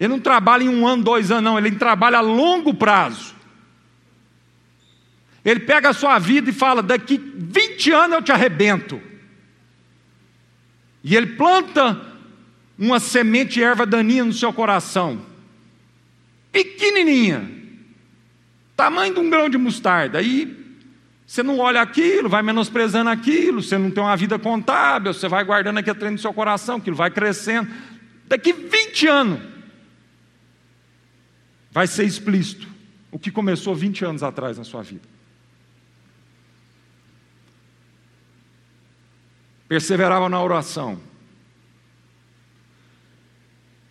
ele 0.00 0.08
não 0.08 0.20
trabalha 0.20 0.64
em 0.64 0.68
um 0.68 0.86
ano, 0.86 1.02
dois 1.02 1.30
anos, 1.30 1.44
não, 1.44 1.58
ele 1.58 1.72
trabalha 1.72 2.18
a 2.18 2.22
longo 2.22 2.74
prazo. 2.74 3.34
Ele 5.44 5.60
pega 5.60 5.90
a 5.90 5.94
sua 5.94 6.18
vida 6.18 6.48
e 6.48 6.52
fala: 6.52 6.82
daqui 6.82 7.18
20 7.18 7.92
anos 7.92 8.16
eu 8.16 8.22
te 8.22 8.32
arrebento. 8.32 9.00
E 11.02 11.14
ele 11.14 11.36
planta 11.36 12.00
uma 12.78 12.98
semente 12.98 13.62
erva 13.62 13.84
daninha 13.84 14.24
no 14.24 14.32
seu 14.32 14.52
coração, 14.54 15.24
pequenininha, 16.50 17.48
tamanho 18.74 19.12
de 19.12 19.20
um 19.20 19.28
grão 19.28 19.50
de 19.50 19.58
mostarda. 19.58 20.18
Aí 20.18 20.63
você 21.34 21.42
não 21.42 21.58
olha 21.58 21.82
aquilo, 21.82 22.28
vai 22.28 22.44
menosprezando 22.44 23.10
aquilo, 23.10 23.60
você 23.60 23.76
não 23.76 23.90
tem 23.90 24.00
uma 24.00 24.16
vida 24.16 24.38
contábil, 24.38 25.12
você 25.12 25.26
vai 25.26 25.42
guardando 25.42 25.78
aquele 25.78 25.98
trem 25.98 26.12
no 26.12 26.18
seu 26.18 26.32
coração, 26.32 26.76
aquilo 26.76 26.94
vai 26.94 27.10
crescendo. 27.10 27.68
Daqui 28.28 28.52
20 28.52 29.06
anos, 29.08 29.40
vai 31.72 31.88
ser 31.88 32.04
explícito 32.04 32.68
o 33.10 33.18
que 33.18 33.32
começou 33.32 33.74
20 33.74 34.04
anos 34.04 34.22
atrás 34.22 34.58
na 34.58 34.62
sua 34.62 34.82
vida. 34.82 35.02
Perseverava 39.66 40.28
na 40.28 40.40
oração. 40.40 41.00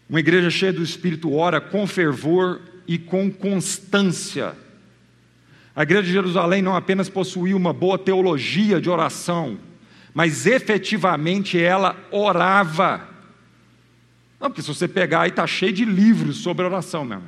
Uma 0.07 0.21
igreja 0.21 0.49
cheia 0.49 0.71
do 0.71 0.81
Espírito 0.81 1.33
ora 1.33 1.59
com 1.59 1.85
fervor 1.85 2.61
e 2.87 2.97
com 2.97 3.29
constância 3.29 4.62
a 5.75 5.83
igreja 5.83 6.03
de 6.03 6.11
Jerusalém 6.11 6.61
não 6.61 6.75
apenas 6.75 7.09
possuía 7.09 7.57
uma 7.57 7.73
boa 7.73 7.97
teologia 7.97 8.79
de 8.79 8.89
oração, 8.89 9.57
mas 10.13 10.45
efetivamente 10.45 11.59
ela 11.59 11.95
orava. 12.11 13.07
Não, 14.39 14.49
porque 14.49 14.61
se 14.61 14.67
você 14.67 14.87
pegar 14.87 15.21
aí, 15.21 15.29
está 15.29 15.47
cheio 15.47 15.73
de 15.73 15.83
livros 15.83 16.37
sobre 16.37 16.65
oração 16.65 17.03
mesmo. 17.03 17.27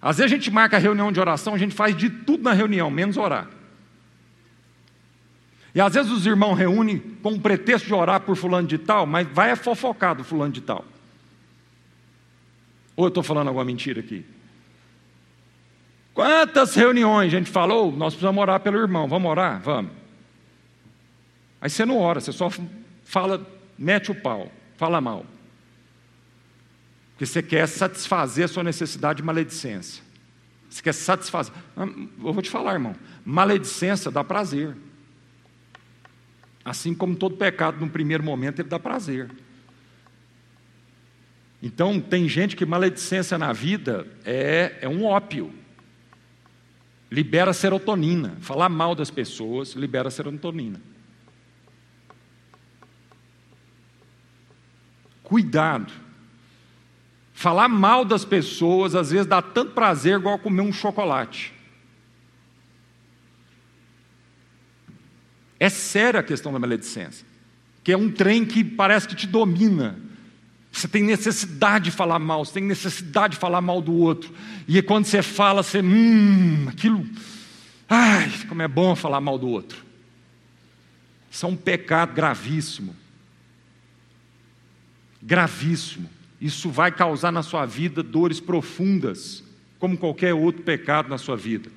Às 0.00 0.18
vezes 0.18 0.32
a 0.32 0.36
gente 0.36 0.50
marca 0.50 0.76
a 0.76 0.80
reunião 0.80 1.10
de 1.10 1.18
oração, 1.18 1.54
a 1.54 1.58
gente 1.58 1.74
faz 1.74 1.96
de 1.96 2.08
tudo 2.08 2.44
na 2.44 2.52
reunião, 2.52 2.90
menos 2.90 3.16
orar. 3.16 3.48
E 5.74 5.80
às 5.80 5.94
vezes 5.94 6.10
os 6.10 6.26
irmãos 6.26 6.54
reúnem 6.54 6.98
com 7.22 7.32
o 7.32 7.40
pretexto 7.40 7.86
de 7.86 7.94
orar 7.94 8.20
por 8.20 8.36
fulano 8.36 8.66
de 8.66 8.78
tal, 8.78 9.06
mas 9.06 9.26
vai 9.28 9.50
é 9.50 9.56
fofocar 9.56 10.14
do 10.14 10.24
fulano 10.24 10.52
de 10.52 10.60
tal. 10.60 10.84
Ou 12.96 13.04
eu 13.06 13.08
estou 13.08 13.22
falando 13.22 13.48
alguma 13.48 13.64
mentira 13.64 14.00
aqui? 14.00 14.24
Quantas 16.14 16.74
reuniões 16.74 17.32
a 17.32 17.38
gente 17.38 17.50
falou, 17.50 17.92
nós 17.92 18.14
precisamos 18.14 18.40
orar 18.40 18.60
pelo 18.60 18.78
irmão, 18.78 19.08
vamos 19.08 19.30
orar? 19.30 19.60
Vamos. 19.60 19.92
Aí 21.60 21.68
você 21.68 21.84
não 21.84 21.98
ora, 21.98 22.20
você 22.20 22.32
só 22.32 22.50
fala, 23.04 23.46
mete 23.78 24.10
o 24.10 24.14
pau, 24.14 24.50
fala 24.76 25.00
mal. 25.00 25.24
Porque 27.12 27.26
você 27.26 27.42
quer 27.42 27.66
satisfazer 27.68 28.46
a 28.46 28.48
sua 28.48 28.64
necessidade 28.64 29.18
de 29.18 29.22
maledicência. 29.22 30.02
Você 30.70 30.82
quer 30.82 30.94
satisfazer. 30.94 31.52
Ah, 31.76 31.82
eu 31.84 32.32
vou 32.32 32.40
te 32.40 32.48
falar, 32.48 32.74
irmão. 32.74 32.94
Maledicência 33.24 34.10
dá 34.10 34.24
prazer. 34.24 34.74
Assim 36.64 36.94
como 36.94 37.16
todo 37.16 37.36
pecado, 37.36 37.78
no 37.80 37.90
primeiro 37.90 38.22
momento, 38.22 38.60
ele 38.60 38.68
dá 38.68 38.78
prazer. 38.78 39.30
Então, 41.62 42.00
tem 42.00 42.26
gente 42.28 42.56
que 42.56 42.64
maledicência 42.64 43.36
na 43.36 43.52
vida 43.52 44.06
é, 44.24 44.78
é 44.80 44.88
um 44.88 45.04
ópio. 45.04 45.52
Libera 47.10 47.52
serotonina. 47.52 48.36
Falar 48.40 48.68
mal 48.68 48.94
das 48.94 49.10
pessoas 49.10 49.72
libera 49.72 50.10
serotonina. 50.10 50.80
Cuidado. 55.22 55.92
Falar 57.32 57.68
mal 57.68 58.04
das 58.04 58.24
pessoas 58.24 58.94
às 58.94 59.10
vezes 59.10 59.26
dá 59.26 59.40
tanto 59.40 59.72
prazer 59.72 60.18
igual 60.18 60.38
comer 60.38 60.62
um 60.62 60.72
chocolate. 60.72 61.52
É 65.58 65.68
séria 65.68 66.20
a 66.20 66.22
questão 66.22 66.52
da 66.52 66.58
maledicência, 66.58 67.26
que 67.84 67.92
é 67.92 67.96
um 67.96 68.10
trem 68.10 68.46
que 68.46 68.64
parece 68.64 69.06
que 69.06 69.14
te 69.14 69.26
domina. 69.26 69.98
Você 70.72 70.86
tem 70.86 71.02
necessidade 71.02 71.86
de 71.86 71.90
falar 71.90 72.18
mal, 72.18 72.44
você 72.44 72.54
tem 72.54 72.62
necessidade 72.62 73.34
de 73.34 73.40
falar 73.40 73.60
mal 73.60 73.82
do 73.82 73.92
outro. 73.92 74.32
E 74.68 74.80
quando 74.80 75.04
você 75.04 75.22
fala, 75.22 75.62
você, 75.62 75.80
hum, 75.80 76.66
aquilo, 76.68 77.04
ai, 77.88 78.30
como 78.48 78.62
é 78.62 78.68
bom 78.68 78.94
falar 78.94 79.20
mal 79.20 79.36
do 79.38 79.48
outro. 79.48 79.84
Isso 81.30 81.44
é 81.44 81.48
um 81.48 81.56
pecado 81.56 82.12
gravíssimo. 82.12 82.94
Gravíssimo. 85.22 86.08
Isso 86.40 86.70
vai 86.70 86.90
causar 86.90 87.30
na 87.30 87.42
sua 87.42 87.66
vida 87.66 88.02
dores 88.02 88.40
profundas, 88.40 89.44
como 89.78 89.98
qualquer 89.98 90.34
outro 90.34 90.62
pecado 90.62 91.08
na 91.08 91.18
sua 91.18 91.36
vida. 91.36 91.70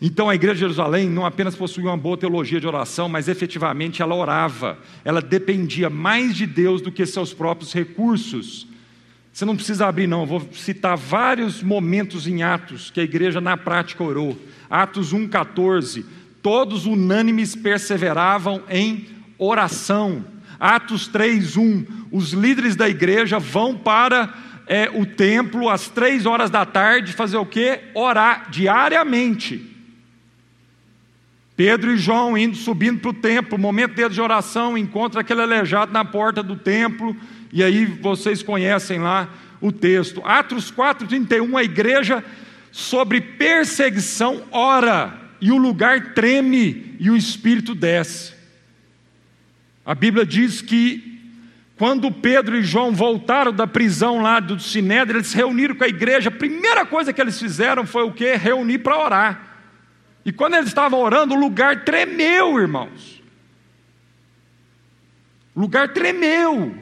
Então 0.00 0.28
a 0.28 0.34
igreja 0.34 0.54
de 0.54 0.60
Jerusalém 0.60 1.08
não 1.08 1.24
apenas 1.24 1.56
possuía 1.56 1.88
uma 1.88 1.96
boa 1.96 2.18
teologia 2.18 2.60
de 2.60 2.66
oração, 2.66 3.08
mas 3.08 3.28
efetivamente 3.28 4.02
ela 4.02 4.14
orava, 4.14 4.78
ela 5.02 5.22
dependia 5.22 5.88
mais 5.88 6.34
de 6.36 6.46
Deus 6.46 6.82
do 6.82 6.92
que 6.92 7.06
seus 7.06 7.32
próprios 7.32 7.72
recursos. 7.72 8.66
Você 9.32 9.44
não 9.44 9.56
precisa 9.56 9.86
abrir, 9.86 10.06
não, 10.06 10.20
eu 10.20 10.26
vou 10.26 10.48
citar 10.52 10.96
vários 10.96 11.62
momentos 11.62 12.26
em 12.26 12.42
Atos 12.42 12.90
que 12.90 13.00
a 13.00 13.04
igreja 13.04 13.40
na 13.40 13.56
prática 13.56 14.04
orou. 14.04 14.36
Atos 14.68 15.14
1,14. 15.14 16.04
Todos 16.42 16.86
unânimes 16.86 17.54
perseveravam 17.54 18.62
em 18.68 19.06
oração. 19.38 20.24
Atos 20.60 21.08
3:1, 21.08 21.86
os 22.10 22.32
líderes 22.32 22.76
da 22.76 22.88
igreja 22.88 23.38
vão 23.38 23.76
para 23.76 24.32
é, 24.66 24.90
o 24.92 25.06
templo 25.06 25.68
às 25.68 25.88
três 25.88 26.26
horas 26.26 26.50
da 26.50 26.64
tarde 26.64 27.12
fazer 27.12 27.36
o 27.36 27.46
quê? 27.46 27.80
Orar 27.94 28.50
diariamente. 28.50 29.75
Pedro 31.56 31.92
e 31.92 31.96
João 31.96 32.36
indo 32.36 32.54
subindo 32.54 33.00
para 33.00 33.10
o 33.10 33.14
templo, 33.14 33.58
momento 33.58 33.94
deles 33.94 34.14
de 34.14 34.20
oração, 34.20 34.76
encontra 34.76 35.22
aquele 35.22 35.40
aleijado 35.40 35.90
na 35.90 36.04
porta 36.04 36.42
do 36.42 36.54
templo, 36.54 37.16
e 37.50 37.64
aí 37.64 37.86
vocês 37.86 38.42
conhecem 38.42 38.98
lá 38.98 39.28
o 39.60 39.72
texto. 39.72 40.20
Atos 40.22 40.70
4:31, 40.70 41.56
a 41.56 41.64
igreja 41.64 42.22
sobre 42.70 43.22
perseguição 43.22 44.42
ora, 44.50 45.18
e 45.40 45.50
o 45.50 45.56
lugar 45.56 46.12
treme 46.12 46.94
e 47.00 47.08
o 47.08 47.16
espírito 47.16 47.74
desce. 47.74 48.34
A 49.84 49.94
Bíblia 49.94 50.26
diz 50.26 50.60
que 50.60 51.16
quando 51.76 52.10
Pedro 52.10 52.56
e 52.56 52.62
João 52.62 52.92
voltaram 52.92 53.52
da 53.52 53.66
prisão 53.66 54.20
lá 54.20 54.40
do 54.40 54.58
Sinédrio, 54.58 55.18
eles 55.18 55.28
se 55.28 55.36
reuniram 55.36 55.74
com 55.74 55.84
a 55.84 55.88
igreja. 55.88 56.28
A 56.28 56.32
primeira 56.32 56.84
coisa 56.84 57.12
que 57.12 57.20
eles 57.20 57.38
fizeram 57.38 57.86
foi 57.86 58.02
o 58.02 58.12
quê? 58.12 58.34
Reunir 58.34 58.78
para 58.78 58.98
orar. 58.98 59.55
E 60.26 60.32
quando 60.32 60.54
eles 60.54 60.66
estavam 60.66 60.98
orando, 60.98 61.34
o 61.34 61.38
lugar 61.38 61.84
tremeu, 61.84 62.58
irmãos. 62.58 63.22
O 65.54 65.60
lugar 65.60 65.92
tremeu. 65.92 66.76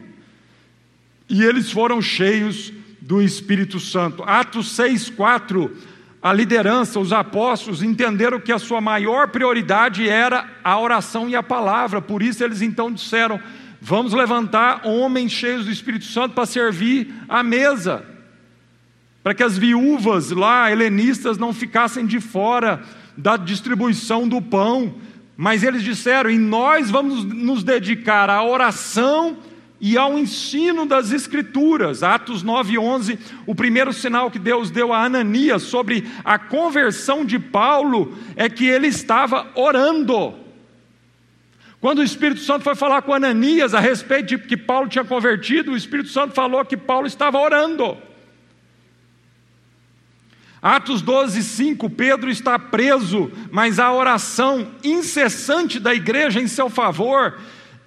E 1.29 1.45
eles 1.45 1.71
foram 1.71 2.01
cheios 2.01 2.73
do 3.03 3.21
Espírito 3.21 3.79
Santo. 3.79 4.23
Atos 4.25 4.73
6, 4.73 5.11
4 5.11 5.77
a 6.23 6.33
liderança, 6.33 6.99
os 6.99 7.13
apóstolos 7.13 7.83
entenderam 7.83 8.41
que 8.41 8.51
a 8.51 8.59
sua 8.59 8.81
maior 8.81 9.29
prioridade 9.29 10.09
era 10.09 10.49
a 10.65 10.81
oração 10.81 11.29
e 11.29 11.37
a 11.37 11.43
palavra, 11.43 12.01
por 12.01 12.23
isso 12.23 12.43
eles 12.43 12.63
então 12.63 12.91
disseram: 12.91 13.39
vamos 13.79 14.15
levantar 14.15 14.87
homens 14.87 15.33
cheios 15.33 15.67
do 15.67 15.71
Espírito 15.71 16.07
Santo 16.07 16.35
para 16.35 16.47
servir 16.47 17.13
a 17.29 17.43
mesa, 17.43 18.07
para 19.23 19.35
que 19.35 19.43
as 19.43 19.59
viúvas 19.59 20.31
lá, 20.31 20.73
helenistas, 20.73 21.37
não 21.37 21.53
ficassem 21.53 22.07
de 22.07 22.19
fora 22.19 22.83
da 23.17 23.37
distribuição 23.37 24.29
do 24.29 24.41
pão. 24.41 24.95
Mas 25.37 25.63
eles 25.63 25.83
disseram: 25.83 26.31
e 26.31 26.39
nós 26.39 26.91
vamos 26.91 27.25
nos 27.25 27.65
dedicar 27.65 28.31
à 28.31 28.43
oração 28.43 29.37
e 29.81 29.99
ao 29.99 30.19
ensino 30.19 30.87
das 30.87 31.13
Escrituras. 31.13 32.03
Atos 32.03 32.43
9, 32.43 32.79
11, 32.79 33.19
o 33.47 33.55
primeiro 33.55 33.93
sinal 33.93 34.31
que 34.31 34.39
Deus 34.39 34.71
deu 34.71 34.93
a 34.93 35.05
Ananias 35.05 35.63
sobre 35.63 36.09
a 36.25 36.39
conversão 36.39 37.25
de 37.25 37.39
Paulo 37.39 38.17
é 38.37 38.49
que 38.49 38.67
ele 38.67 38.87
estava 38.87 39.47
orando. 39.55 40.35
Quando 41.81 41.99
o 41.99 42.03
Espírito 42.03 42.41
Santo 42.41 42.65
foi 42.65 42.75
falar 42.75 43.03
com 43.03 43.13
Ananias 43.13 43.75
a 43.75 43.79
respeito 43.79 44.29
de 44.29 44.39
que 44.39 44.57
Paulo 44.57 44.89
tinha 44.89 45.05
convertido, 45.05 45.73
o 45.73 45.77
Espírito 45.77 46.09
Santo 46.09 46.33
falou 46.33 46.65
que 46.65 46.79
Paulo 46.79 47.07
estava 47.07 47.39
orando. 47.39 47.95
Atos 50.65 51.03
12, 51.03 51.43
5, 51.43 51.91
Pedro 51.91 52.31
está 52.31 52.59
preso, 52.59 53.31
mas 53.53 53.79
a 53.79 53.93
oração 53.93 54.67
incessante 54.83 55.79
da 55.79 55.95
igreja 55.95 56.41
em 56.41 56.47
seu 56.47 56.71
favor 56.71 57.39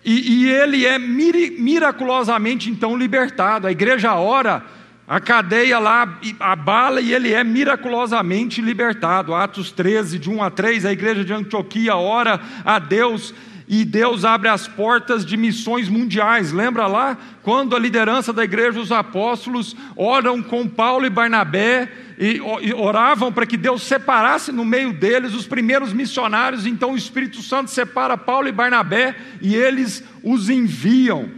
e, 0.06 0.44
e 0.44 0.50
ele 0.52 0.86
é 0.86 1.00
miraculosamente 1.00 2.70
então 2.70 2.96
libertado. 2.96 3.66
A 3.66 3.72
igreja 3.72 4.14
ora, 4.14 4.64
a 5.08 5.20
cadeia 5.20 5.80
lá 5.80 6.20
abala 6.40 7.02
e 7.02 7.16
ele 7.16 7.34
é 7.34 7.44
miraculosamente 7.44 8.62
libertado. 8.62 9.34
Atos 9.34 9.72
13, 9.72 10.20
de 10.20 10.30
1 10.30 10.44
a 10.44 10.52
3, 10.52 10.86
a 10.86 10.92
igreja 10.92 11.26
de 11.26 11.34
Antioquia 11.34 11.96
ora 11.96 12.40
a 12.64 12.78
Deus 12.78 13.34
e 13.68 13.84
Deus 13.84 14.24
abre 14.24 14.48
as 14.48 14.66
portas 14.68 15.26
de 15.26 15.36
missões 15.36 15.90
mundiais. 15.90 16.54
Lembra 16.54 16.88
lá 16.88 17.18
quando 17.44 17.76
a 17.76 17.80
liderança 17.80 18.32
da 18.32 18.44
igreja, 18.44 18.80
os 18.80 18.92
apóstolos, 18.92 19.76
oram 19.96 20.42
com 20.42 20.68
Paulo 20.68 21.06
e 21.06 21.10
Barnabé 21.10 21.92
e 22.18 22.42
oravam 22.74 23.32
para 23.32 23.46
que 23.46 23.58
Deus 23.58 23.84
separasse 23.84 24.52
no 24.52 24.64
meio 24.64 24.94
deles 24.94 25.34
os 25.34 25.46
primeiros 25.46 25.92
missionários. 25.92 26.66
Então 26.66 26.94
o 26.94 26.98
Espírito 26.98 27.42
Santo 27.42 27.70
separa 27.70 28.18
Paulo 28.18 28.48
e 28.48 28.54
Barnabé 28.54 29.16
e 29.42 29.54
eles 29.54 30.02
os 30.24 30.50
enviam. 30.50 31.30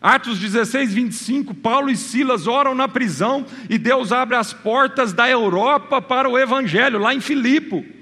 Atos 0.00 0.38
16, 0.38 0.94
25, 0.94 1.52
Paulo 1.52 1.90
e 1.90 1.96
Silas 1.96 2.46
oram 2.46 2.74
na 2.74 2.88
prisão 2.88 3.44
e 3.68 3.76
Deus 3.76 4.12
abre 4.12 4.36
as 4.36 4.52
portas 4.52 5.12
da 5.12 5.28
Europa 5.28 6.00
para 6.00 6.26
o 6.26 6.38
Evangelho, 6.38 6.98
lá 6.98 7.14
em 7.14 7.20
Filipe. 7.20 7.99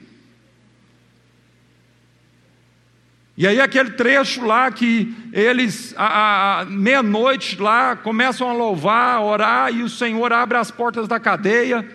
E 3.39 3.47
aí 3.47 3.61
aquele 3.61 3.91
trecho 3.91 4.45
lá 4.45 4.69
que 4.69 5.15
eles, 5.33 5.95
à, 5.97 6.67
meia-noite 6.69 7.57
lá, 7.63 7.95
começam 7.95 8.51
a 8.51 8.53
louvar, 8.53 9.15
a 9.15 9.23
orar, 9.23 9.73
e 9.73 9.85
o 9.85 9.89
Senhor 9.89 10.33
abre 10.33 10.59
as 10.59 10.73
portas 10.73 11.07
da 11.07 11.21
cadeia, 11.21 11.89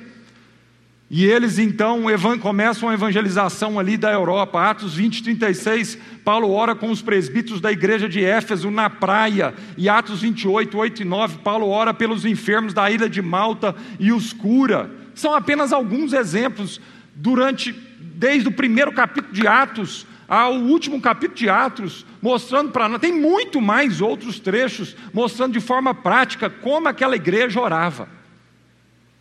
e 1.11 1.25
eles 1.25 1.59
então 1.59 2.03
começam 2.39 2.87
a 2.87 2.93
evangelização 2.93 3.77
ali 3.77 3.97
da 3.97 4.09
Europa. 4.09 4.69
Atos 4.69 4.95
20, 4.95 5.21
36, 5.21 5.97
Paulo 6.23 6.49
ora 6.49 6.73
com 6.73 6.89
os 6.89 7.01
presbíteros 7.01 7.59
da 7.59 7.73
igreja 7.73 8.07
de 8.07 8.23
Éfeso 8.23 8.71
na 8.71 8.89
praia. 8.89 9.53
E 9.77 9.89
Atos 9.89 10.21
28, 10.21 10.77
8 10.77 11.01
e 11.01 11.05
9, 11.05 11.39
Paulo 11.39 11.67
ora 11.67 11.93
pelos 11.93 12.23
enfermos 12.23 12.73
da 12.73 12.89
ilha 12.89 13.09
de 13.09 13.21
Malta 13.21 13.75
e 13.99 14.13
os 14.13 14.31
cura. 14.31 14.89
São 15.13 15.35
apenas 15.35 15.73
alguns 15.73 16.13
exemplos 16.13 16.79
durante, 17.13 17.75
desde 17.99 18.47
o 18.47 18.51
primeiro 18.51 18.93
capítulo 18.93 19.33
de 19.33 19.45
Atos, 19.45 20.07
ao 20.33 20.55
último 20.55 20.99
capítulo 20.99 21.37
de 21.37 21.47
Atos, 21.47 22.03
mostrando 22.19 22.71
para 22.71 22.89
nós, 22.89 22.99
tem 22.99 23.13
muito 23.13 23.61
mais 23.61 24.01
outros 24.01 24.39
trechos, 24.39 24.95
mostrando 25.13 25.53
de 25.53 25.59
forma 25.59 25.93
prática 25.93 26.49
como 26.49 26.87
aquela 26.87 27.15
igreja 27.15 27.61
orava. 27.61 28.09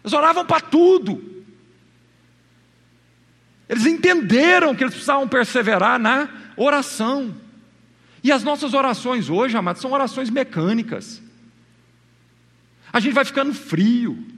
Eles 0.03 0.15
oravam 0.15 0.47
para 0.47 0.61
tudo. 0.61 1.23
Eles 3.69 3.85
entenderam 3.85 4.75
que 4.75 4.83
eles 4.83 4.95
precisavam 4.95 5.29
perseverar 5.29 5.99
na 5.99 6.31
oração. 6.57 7.35
E 8.25 8.33
as 8.33 8.43
nossas 8.43 8.73
orações 8.73 9.29
hoje, 9.29 9.55
amados, 9.55 9.83
são 9.83 9.93
orações 9.93 10.31
mecânicas. 10.31 11.21
A 12.91 13.01
gente 13.01 13.13
vai 13.13 13.27
ficando 13.27 13.53
frio. 13.53 14.32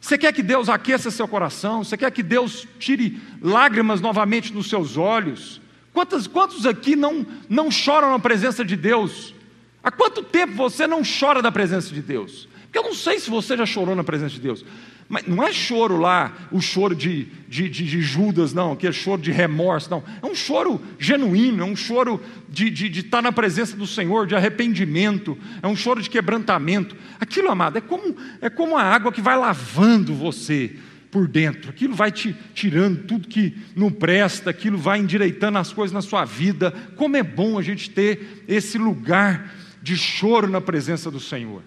Você 0.00 0.16
quer 0.16 0.32
que 0.32 0.42
Deus 0.42 0.68
aqueça 0.68 1.10
seu 1.10 1.26
coração? 1.26 1.82
Você 1.82 1.96
quer 1.96 2.10
que 2.10 2.22
Deus 2.22 2.66
tire 2.78 3.20
lágrimas 3.42 4.00
novamente 4.00 4.52
nos 4.52 4.68
seus 4.68 4.96
olhos? 4.96 5.60
Quantos, 5.92 6.26
quantos 6.26 6.66
aqui 6.66 6.94
não, 6.94 7.26
não 7.48 7.70
choram 7.70 8.10
na 8.10 8.18
presença 8.18 8.64
de 8.64 8.76
Deus? 8.76 9.34
Há 9.82 9.90
quanto 9.90 10.22
tempo 10.22 10.54
você 10.54 10.86
não 10.86 11.02
chora 11.02 11.42
da 11.42 11.50
presença 11.50 11.92
de 11.92 12.00
Deus? 12.00 12.48
Porque 12.64 12.78
eu 12.78 12.82
não 12.82 12.94
sei 12.94 13.18
se 13.18 13.30
você 13.30 13.56
já 13.56 13.66
chorou 13.66 13.96
na 13.96 14.04
presença 14.04 14.34
de 14.34 14.40
Deus. 14.40 14.64
Mas 15.08 15.26
não 15.26 15.42
é 15.42 15.50
choro 15.52 15.96
lá, 15.96 16.48
o 16.52 16.60
choro 16.60 16.94
de, 16.94 17.28
de, 17.48 17.66
de, 17.70 17.86
de 17.86 18.02
Judas, 18.02 18.52
não, 18.52 18.76
que 18.76 18.86
é 18.86 18.92
choro 18.92 19.22
de 19.22 19.32
remorso, 19.32 19.90
não. 19.90 20.04
É 20.22 20.26
um 20.26 20.34
choro 20.34 20.78
genuíno, 20.98 21.62
é 21.62 21.66
um 21.66 21.74
choro 21.74 22.20
de, 22.46 22.68
de, 22.68 22.90
de 22.90 23.00
estar 23.00 23.22
na 23.22 23.32
presença 23.32 23.74
do 23.74 23.86
Senhor, 23.86 24.26
de 24.26 24.36
arrependimento, 24.36 25.38
é 25.62 25.66
um 25.66 25.74
choro 25.74 26.02
de 26.02 26.10
quebrantamento. 26.10 26.94
Aquilo, 27.18 27.50
amado, 27.50 27.78
é 27.78 27.80
como, 27.80 28.14
é 28.42 28.50
como 28.50 28.76
a 28.76 28.82
água 28.82 29.10
que 29.10 29.22
vai 29.22 29.36
lavando 29.38 30.14
você 30.14 30.76
por 31.10 31.26
dentro, 31.26 31.70
aquilo 31.70 31.94
vai 31.94 32.12
te 32.12 32.36
tirando 32.52 33.04
tudo 33.04 33.28
que 33.28 33.56
não 33.74 33.90
presta, 33.90 34.50
aquilo 34.50 34.76
vai 34.76 34.98
endireitando 34.98 35.56
as 35.56 35.72
coisas 35.72 35.94
na 35.94 36.02
sua 36.02 36.26
vida. 36.26 36.70
Como 36.96 37.16
é 37.16 37.22
bom 37.22 37.58
a 37.58 37.62
gente 37.62 37.88
ter 37.88 38.44
esse 38.46 38.76
lugar 38.76 39.54
de 39.82 39.96
choro 39.96 40.48
na 40.48 40.60
presença 40.60 41.10
do 41.10 41.18
Senhor. 41.18 41.62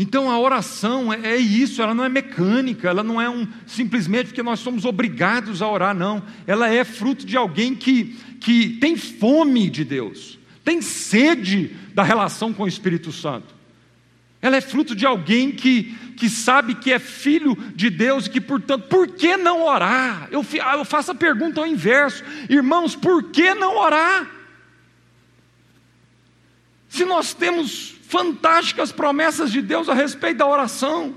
Então 0.00 0.30
a 0.30 0.40
oração 0.40 1.12
é, 1.12 1.32
é, 1.32 1.36
isso, 1.36 1.82
ela 1.82 1.92
não 1.92 2.02
é 2.02 2.08
mecânica, 2.08 2.88
ela 2.88 3.02
não 3.02 3.20
é 3.20 3.28
um 3.28 3.46
simplesmente 3.66 4.28
porque 4.28 4.42
nós 4.42 4.58
somos 4.58 4.86
obrigados 4.86 5.60
a 5.60 5.68
orar, 5.68 5.94
não. 5.94 6.22
Ela 6.46 6.72
é 6.72 6.82
fruto 6.84 7.26
de 7.26 7.36
alguém 7.36 7.74
que, 7.74 8.16
que 8.40 8.78
tem 8.80 8.96
fome 8.96 9.68
de 9.68 9.84
Deus, 9.84 10.38
tem 10.64 10.80
sede 10.80 11.76
da 11.92 12.02
relação 12.02 12.50
com 12.50 12.62
o 12.62 12.66
Espírito 12.66 13.12
Santo. 13.12 13.54
Ela 14.40 14.56
é 14.56 14.62
fruto 14.62 14.96
de 14.96 15.04
alguém 15.04 15.52
que, 15.52 15.94
que 16.16 16.30
sabe 16.30 16.76
que 16.76 16.90
é 16.90 16.98
filho 16.98 17.54
de 17.76 17.90
Deus 17.90 18.24
e 18.24 18.30
que, 18.30 18.40
portanto, 18.40 18.88
por 18.88 19.06
que 19.06 19.36
não 19.36 19.62
orar? 19.62 20.30
Eu, 20.30 20.42
eu 20.78 20.84
faço 20.86 21.10
a 21.10 21.14
pergunta 21.14 21.60
ao 21.60 21.66
inverso, 21.66 22.24
irmãos, 22.48 22.96
por 22.96 23.24
que 23.24 23.52
não 23.52 23.76
orar? 23.76 24.26
Se 26.88 27.04
nós 27.04 27.34
temos 27.34 27.99
fantásticas 28.10 28.90
promessas 28.90 29.52
de 29.52 29.62
Deus 29.62 29.88
a 29.88 29.94
respeito 29.94 30.38
da 30.38 30.46
oração, 30.46 31.14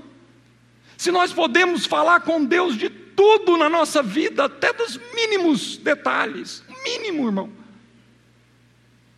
se 0.96 1.10
nós 1.10 1.32
podemos 1.32 1.84
falar 1.84 2.20
com 2.20 2.44
Deus 2.44 2.76
de 2.76 2.88
tudo 2.88 3.56
na 3.56 3.68
nossa 3.68 4.00
vida, 4.00 4.44
até 4.44 4.72
dos 4.72 4.98
mínimos 5.12 5.76
detalhes, 5.76 6.62
mínimo, 6.84 7.26
irmão. 7.26 7.50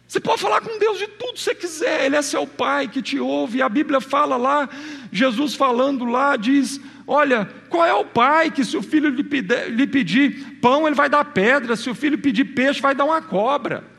Você 0.08 0.18
pode 0.18 0.40
falar 0.40 0.62
com 0.62 0.78
Deus 0.78 0.98
de 0.98 1.06
tudo 1.06 1.34
que 1.34 1.40
você 1.40 1.54
quiser, 1.54 2.06
Ele 2.06 2.16
é 2.16 2.22
seu 2.22 2.46
Pai 2.46 2.88
que 2.88 3.02
te 3.02 3.18
ouve, 3.18 3.60
a 3.60 3.68
Bíblia 3.68 4.00
fala 4.00 4.38
lá, 4.38 4.68
Jesus 5.12 5.54
falando 5.54 6.06
lá, 6.06 6.34
diz: 6.36 6.80
Olha, 7.06 7.46
qual 7.68 7.84
é 7.84 7.92
o 7.92 8.06
pai 8.06 8.50
que, 8.50 8.64
se 8.64 8.76
o 8.76 8.82
filho 8.82 9.10
lhe 9.10 9.86
pedir 9.86 10.58
pão, 10.62 10.86
ele 10.86 10.96
vai 10.96 11.10
dar 11.10 11.24
pedra, 11.26 11.76
se 11.76 11.90
o 11.90 11.94
filho 11.94 12.16
pedir 12.16 12.46
peixe, 12.46 12.80
vai 12.80 12.94
dar 12.94 13.04
uma 13.04 13.20
cobra. 13.20 13.95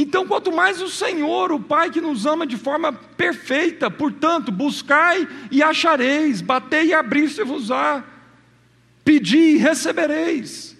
Então, 0.00 0.24
quanto 0.28 0.52
mais 0.52 0.80
o 0.80 0.88
Senhor, 0.88 1.50
o 1.50 1.58
Pai 1.58 1.90
que 1.90 2.00
nos 2.00 2.24
ama 2.24 2.46
de 2.46 2.56
forma 2.56 2.92
perfeita, 2.92 3.90
portanto, 3.90 4.52
buscai 4.52 5.26
e 5.50 5.60
achareis, 5.60 6.40
batei 6.40 6.86
e 6.86 6.94
abrir-se-vos-á, 6.94 8.04
pedi 9.04 9.36
e 9.36 9.56
recebereis. 9.56 10.76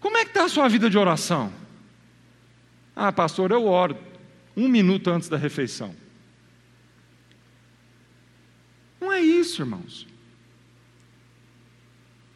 Como 0.00 0.16
é 0.16 0.24
que 0.24 0.30
está 0.30 0.44
a 0.44 0.48
sua 0.48 0.68
vida 0.68 0.88
de 0.88 0.96
oração? 0.96 1.52
Ah, 2.96 3.12
pastor, 3.12 3.50
eu 3.50 3.66
oro 3.66 3.94
um 4.56 4.68
minuto 4.68 5.10
antes 5.10 5.28
da 5.28 5.36
refeição. 5.36 5.94
Não 8.98 9.12
é 9.12 9.20
isso, 9.20 9.60
irmãos. 9.60 10.11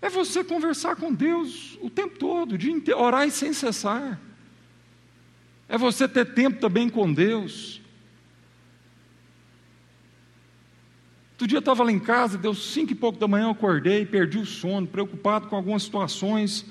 É 0.01 0.09
você 0.09 0.45
conversar 0.45 0.97
com 0.97 1.13
Deus 1.13 1.79
o 1.81 1.89
tempo 1.89 2.19
todo, 2.19 2.57
de 2.59 2.93
orar 2.93 3.27
e 3.27 3.31
sem 3.31 3.53
cessar. 3.53 4.21
É 5.69 5.77
você 5.77 6.07
ter 6.07 6.35
tempo 6.35 6.61
também 6.61 6.89
com 6.89 7.13
Deus. 7.13 7.81
Outro 11.33 11.47
dia 11.47 11.59
eu 11.59 11.61
estava 11.61 11.85
lá 11.85 11.93
em 11.93 11.99
casa, 11.99 12.39
deu 12.39 12.55
cinco 12.55 12.93
e 12.93 12.95
pouco 12.95 13.19
da 13.19 13.29
manhã, 13.29 13.47
eu 13.47 13.51
acordei, 13.51 14.07
perdi 14.07 14.39
o 14.39 14.47
sono, 14.47 14.87
preocupado 14.87 15.49
com 15.49 15.57
algumas 15.57 15.83
situações 15.83 16.65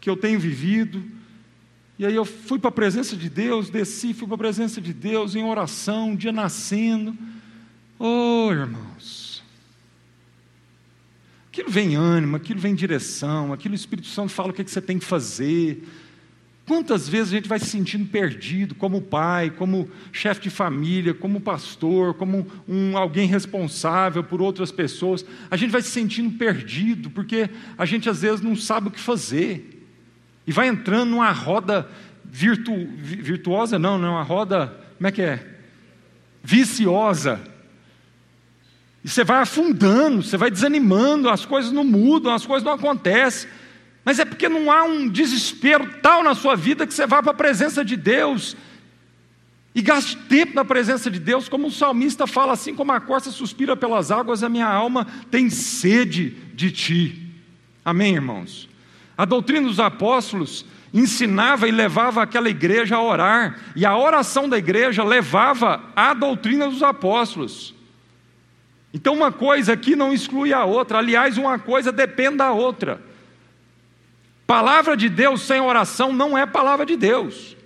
que 0.00 0.08
eu 0.08 0.16
tenho 0.16 0.38
vivido. 0.38 1.02
E 1.98 2.06
aí 2.06 2.14
eu 2.14 2.24
fui 2.24 2.60
para 2.60 2.68
a 2.68 2.72
presença 2.72 3.16
de 3.16 3.28
Deus, 3.28 3.70
desci, 3.70 4.14
fui 4.14 4.28
para 4.28 4.36
a 4.36 4.38
presença 4.38 4.80
de 4.80 4.92
Deus 4.92 5.34
em 5.34 5.42
oração, 5.42 6.10
um 6.10 6.16
dia 6.16 6.30
nascendo. 6.30 7.16
Oh, 7.98 8.50
irmãos, 8.52 9.27
Aquilo 11.58 11.72
vem 11.72 11.96
ânimo, 11.96 12.36
aquilo 12.36 12.60
vem 12.60 12.72
direção, 12.72 13.52
aquilo 13.52 13.72
o 13.72 13.74
Espírito 13.74 14.06
Santo 14.06 14.28
fala 14.28 14.50
o 14.50 14.52
que, 14.52 14.62
é 14.62 14.64
que 14.64 14.70
você 14.70 14.80
tem 14.80 14.96
que 14.96 15.04
fazer. 15.04 15.82
Quantas 16.64 17.08
vezes 17.08 17.32
a 17.32 17.34
gente 17.34 17.48
vai 17.48 17.58
se 17.58 17.66
sentindo 17.66 18.06
perdido, 18.06 18.76
como 18.76 19.02
pai, 19.02 19.50
como 19.50 19.90
chefe 20.12 20.42
de 20.42 20.50
família, 20.50 21.12
como 21.12 21.40
pastor, 21.40 22.14
como 22.14 22.46
um, 22.68 22.96
alguém 22.96 23.26
responsável 23.26 24.22
por 24.22 24.40
outras 24.40 24.70
pessoas, 24.70 25.26
a 25.50 25.56
gente 25.56 25.72
vai 25.72 25.82
se 25.82 25.90
sentindo 25.90 26.38
perdido, 26.38 27.10
porque 27.10 27.50
a 27.76 27.84
gente 27.84 28.08
às 28.08 28.22
vezes 28.22 28.40
não 28.40 28.54
sabe 28.54 28.86
o 28.86 28.92
que 28.92 29.00
fazer, 29.00 29.84
e 30.46 30.52
vai 30.52 30.68
entrando 30.68 31.10
numa 31.10 31.32
roda 31.32 31.90
virtu, 32.24 32.72
virtuosa, 32.98 33.80
não, 33.80 33.98
não, 33.98 34.12
uma 34.12 34.22
roda, 34.22 34.68
como 34.96 35.08
é 35.08 35.10
que 35.10 35.22
é? 35.22 35.44
Viciosa, 36.40 37.40
e 39.08 39.10
você 39.10 39.24
vai 39.24 39.40
afundando, 39.40 40.22
você 40.22 40.36
vai 40.36 40.50
desanimando, 40.50 41.30
as 41.30 41.46
coisas 41.46 41.72
não 41.72 41.82
mudam, 41.82 42.30
as 42.30 42.44
coisas 42.44 42.62
não 42.62 42.74
acontecem. 42.74 43.48
Mas 44.04 44.18
é 44.18 44.24
porque 44.26 44.50
não 44.50 44.70
há 44.70 44.84
um 44.84 45.08
desespero 45.08 45.94
tal 46.02 46.22
na 46.22 46.34
sua 46.34 46.54
vida 46.54 46.86
que 46.86 46.92
você 46.92 47.06
vá 47.06 47.22
para 47.22 47.30
a 47.30 47.34
presença 47.34 47.82
de 47.82 47.96
Deus 47.96 48.54
e 49.74 49.80
gaste 49.80 50.14
tempo 50.14 50.54
na 50.54 50.62
presença 50.62 51.10
de 51.10 51.18
Deus, 51.18 51.48
como 51.48 51.68
o 51.68 51.70
salmista 51.70 52.26
fala, 52.26 52.52
assim 52.52 52.74
como 52.74 52.92
a 52.92 53.00
corça 53.00 53.30
suspira 53.30 53.74
pelas 53.74 54.10
águas, 54.10 54.42
a 54.42 54.48
minha 54.50 54.68
alma 54.68 55.06
tem 55.30 55.48
sede 55.48 56.36
de 56.52 56.70
ti. 56.70 57.32
Amém, 57.82 58.16
irmãos? 58.16 58.68
A 59.16 59.24
doutrina 59.24 59.66
dos 59.66 59.80
apóstolos 59.80 60.66
ensinava 60.92 61.66
e 61.66 61.70
levava 61.70 62.22
aquela 62.22 62.50
igreja 62.50 62.96
a 62.96 63.02
orar, 63.02 63.58
e 63.74 63.86
a 63.86 63.96
oração 63.96 64.46
da 64.46 64.58
igreja 64.58 65.02
levava 65.02 65.82
à 65.96 66.12
doutrina 66.12 66.68
dos 66.68 66.82
apóstolos. 66.82 67.77
Então 68.98 69.14
uma 69.14 69.30
coisa 69.30 69.74
aqui 69.74 69.94
não 69.94 70.12
exclui 70.12 70.52
a 70.52 70.64
outra, 70.64 70.98
aliás, 70.98 71.38
uma 71.38 71.56
coisa 71.56 71.92
depende 71.92 72.38
da 72.38 72.50
outra. 72.50 73.00
Palavra 74.44 74.96
de 74.96 75.08
Deus 75.08 75.42
sem 75.42 75.60
oração 75.60 76.12
não 76.12 76.36
é 76.36 76.44
palavra 76.44 76.84
de 76.84 76.96
Deus. 76.96 77.56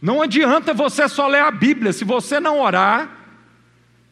Não 0.00 0.22
adianta 0.22 0.72
você 0.72 1.06
só 1.06 1.28
ler 1.28 1.42
a 1.42 1.50
Bíblia, 1.50 1.92
se 1.92 2.02
você 2.02 2.40
não 2.40 2.60
orar, 2.60 3.10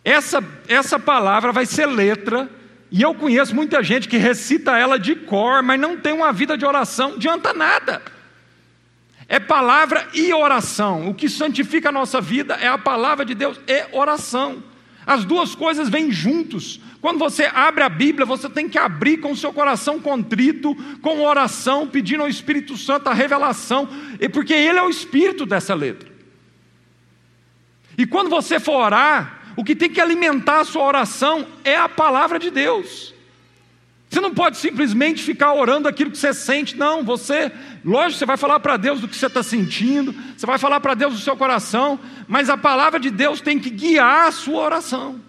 essa, 0.05 0.45
essa 0.69 0.99
palavra 0.99 1.53
vai 1.53 1.65
ser 1.65 1.87
letra, 1.87 2.47
e 2.91 3.01
eu 3.01 3.15
conheço 3.15 3.55
muita 3.55 3.83
gente 3.83 4.09
que 4.09 4.19
recita 4.19 4.77
ela 4.77 4.99
de 4.99 5.15
cor, 5.15 5.63
mas 5.63 5.81
não 5.81 5.97
tem 5.97 6.13
uma 6.13 6.35
vida 6.35 6.59
de 6.59 6.67
oração, 6.67 7.15
adianta 7.15 7.55
nada. 7.55 8.03
É 9.27 9.41
palavra 9.41 10.07
e 10.13 10.35
oração. 10.35 11.09
O 11.09 11.15
que 11.15 11.31
santifica 11.31 11.89
a 11.89 11.93
nossa 11.93 12.21
vida 12.21 12.59
é 12.61 12.69
a 12.69 12.77
palavra 12.77 13.25
de 13.25 13.35
Deus 13.35 13.59
e 13.67 13.87
oração. 13.93 14.68
As 15.09 15.25
duas 15.25 15.55
coisas 15.55 15.89
vêm 15.89 16.13
juntos. 16.13 16.79
Quando 17.01 17.19
você 17.19 17.45
abre 17.55 17.83
a 17.83 17.89
Bíblia, 17.89 18.27
você 18.27 18.47
tem 18.47 18.69
que 18.69 18.77
abrir 18.77 19.17
com 19.17 19.33
o 19.33 19.37
seu 19.37 19.55
coração 19.55 19.99
contrito, 19.99 20.75
com 21.01 21.23
oração, 21.23 21.89
pedindo 21.89 22.23
ao 22.23 22.29
Espírito 22.29 22.77
Santo 22.77 23.09
a 23.09 23.15
revelação, 23.15 23.89
porque 24.35 24.53
Ele 24.53 24.79
é 24.79 24.83
o 24.83 24.91
Espírito 24.91 25.47
dessa 25.47 25.75
letra. 25.75 26.13
E 27.97 28.05
quando 28.05 28.29
você 28.29 28.61
for 28.61 28.75
orar, 28.85 29.55
o 29.57 29.65
que 29.65 29.75
tem 29.75 29.89
que 29.89 29.99
alimentar 29.99 30.61
a 30.61 30.65
sua 30.67 30.85
oração 30.85 31.47
é 31.65 31.75
a 31.75 31.89
palavra 31.89 32.39
de 32.39 32.51
Deus. 32.51 33.15
Você 34.09 34.21
não 34.21 34.35
pode 34.35 34.57
simplesmente 34.57 35.23
ficar 35.23 35.53
orando 35.53 35.87
aquilo 35.87 36.11
que 36.11 36.17
você 36.17 36.33
sente, 36.33 36.77
não. 36.77 37.05
Você, 37.05 37.53
lógico, 37.85 38.19
você 38.19 38.27
vai 38.27 38.39
falar 38.39 38.59
para 38.61 38.77
Deus 38.79 39.01
do 39.01 39.09
que 39.09 39.15
você 39.15 39.27
está 39.27 39.43
sentindo, 39.43 40.15
você 40.37 40.47
vai 40.47 40.59
falar 40.59 40.81
para 40.81 40.95
Deus 40.95 41.13
do 41.13 41.21
seu 41.21 41.37
coração, 41.37 42.01
mas 42.27 42.49
a 42.49 42.57
palavra 42.57 42.99
de 42.99 43.11
Deus 43.11 43.41
tem 43.41 43.59
que 43.59 43.69
guiar 43.69 44.29
a 44.29 44.33
sua 44.33 44.63
oração. 44.63 45.21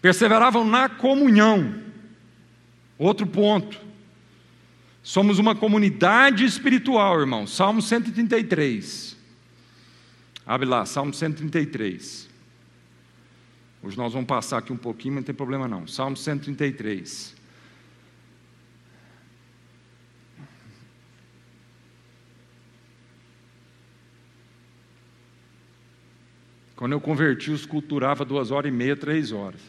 Perseveravam 0.00 0.64
na 0.64 0.88
comunhão. 0.88 1.72
Outro 2.98 3.26
ponto. 3.26 3.80
Somos 5.04 5.38
uma 5.38 5.54
comunidade 5.54 6.44
espiritual, 6.44 7.20
irmão. 7.20 7.46
Salmo 7.46 7.80
133. 7.80 9.16
Abre 10.44 10.66
lá, 10.66 10.84
Salmo 10.84 11.14
133. 11.14 12.31
Hoje 13.82 13.96
nós 13.96 14.12
vamos 14.12 14.28
passar 14.28 14.58
aqui 14.58 14.72
um 14.72 14.76
pouquinho, 14.76 15.14
mas 15.14 15.22
não 15.22 15.26
tem 15.26 15.34
problema 15.34 15.66
não. 15.66 15.86
Salmo 15.86 16.16
133. 16.16 17.34
Quando 26.76 26.92
eu 26.92 27.00
converti, 27.00 27.50
os 27.50 27.66
culturava 27.66 28.24
duas 28.24 28.50
horas 28.50 28.72
e 28.72 28.74
meia, 28.74 28.96
três 28.96 29.32
horas. 29.32 29.60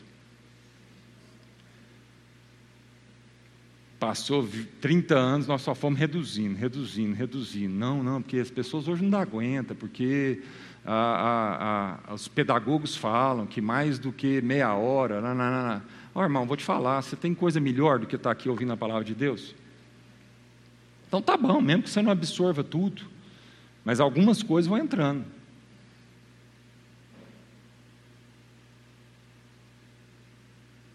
passou 4.04 4.46
30 4.82 5.16
anos, 5.16 5.48
nós 5.48 5.62
só 5.62 5.74
fomos 5.74 5.98
reduzindo, 5.98 6.58
reduzindo, 6.58 7.16
reduzindo. 7.16 7.74
Não, 7.74 8.04
não, 8.04 8.22
porque 8.22 8.38
as 8.38 8.52
pessoas 8.52 8.86
hoje 8.90 9.02
não 9.02 9.18
aguentam, 9.18 9.78
porque 9.78 10.42
a, 10.86 12.00
a, 12.08 12.12
a, 12.12 12.14
os 12.14 12.28
pedagogos 12.28 12.96
falam 12.96 13.46
que 13.46 13.62
mais 13.62 13.98
do 13.98 14.12
que 14.12 14.42
meia 14.42 14.74
hora. 14.74 15.22
Não. 15.22 15.82
Oh, 16.14 16.22
irmão, 16.22 16.46
vou 16.46 16.58
te 16.58 16.64
falar, 16.64 17.02
você 17.02 17.16
tem 17.16 17.34
coisa 17.34 17.60
melhor 17.60 18.00
do 18.00 18.08
que 18.08 18.16
estar 18.16 18.32
aqui 18.32 18.50
ouvindo 18.50 18.74
a 18.74 18.78
palavra 18.78 19.04
de 19.04 19.16
Deus? 19.16 19.56
Então 21.08 21.22
tá 21.22 21.38
bom, 21.38 21.62
mesmo 21.62 21.84
que 21.84 21.90
você 21.90 22.02
não 22.02 22.12
absorva 22.12 22.64
tudo, 22.64 23.04
mas 23.86 24.00
algumas 24.00 24.44
coisas 24.44 24.68
vão 24.68 24.78
entrando. 24.78 25.26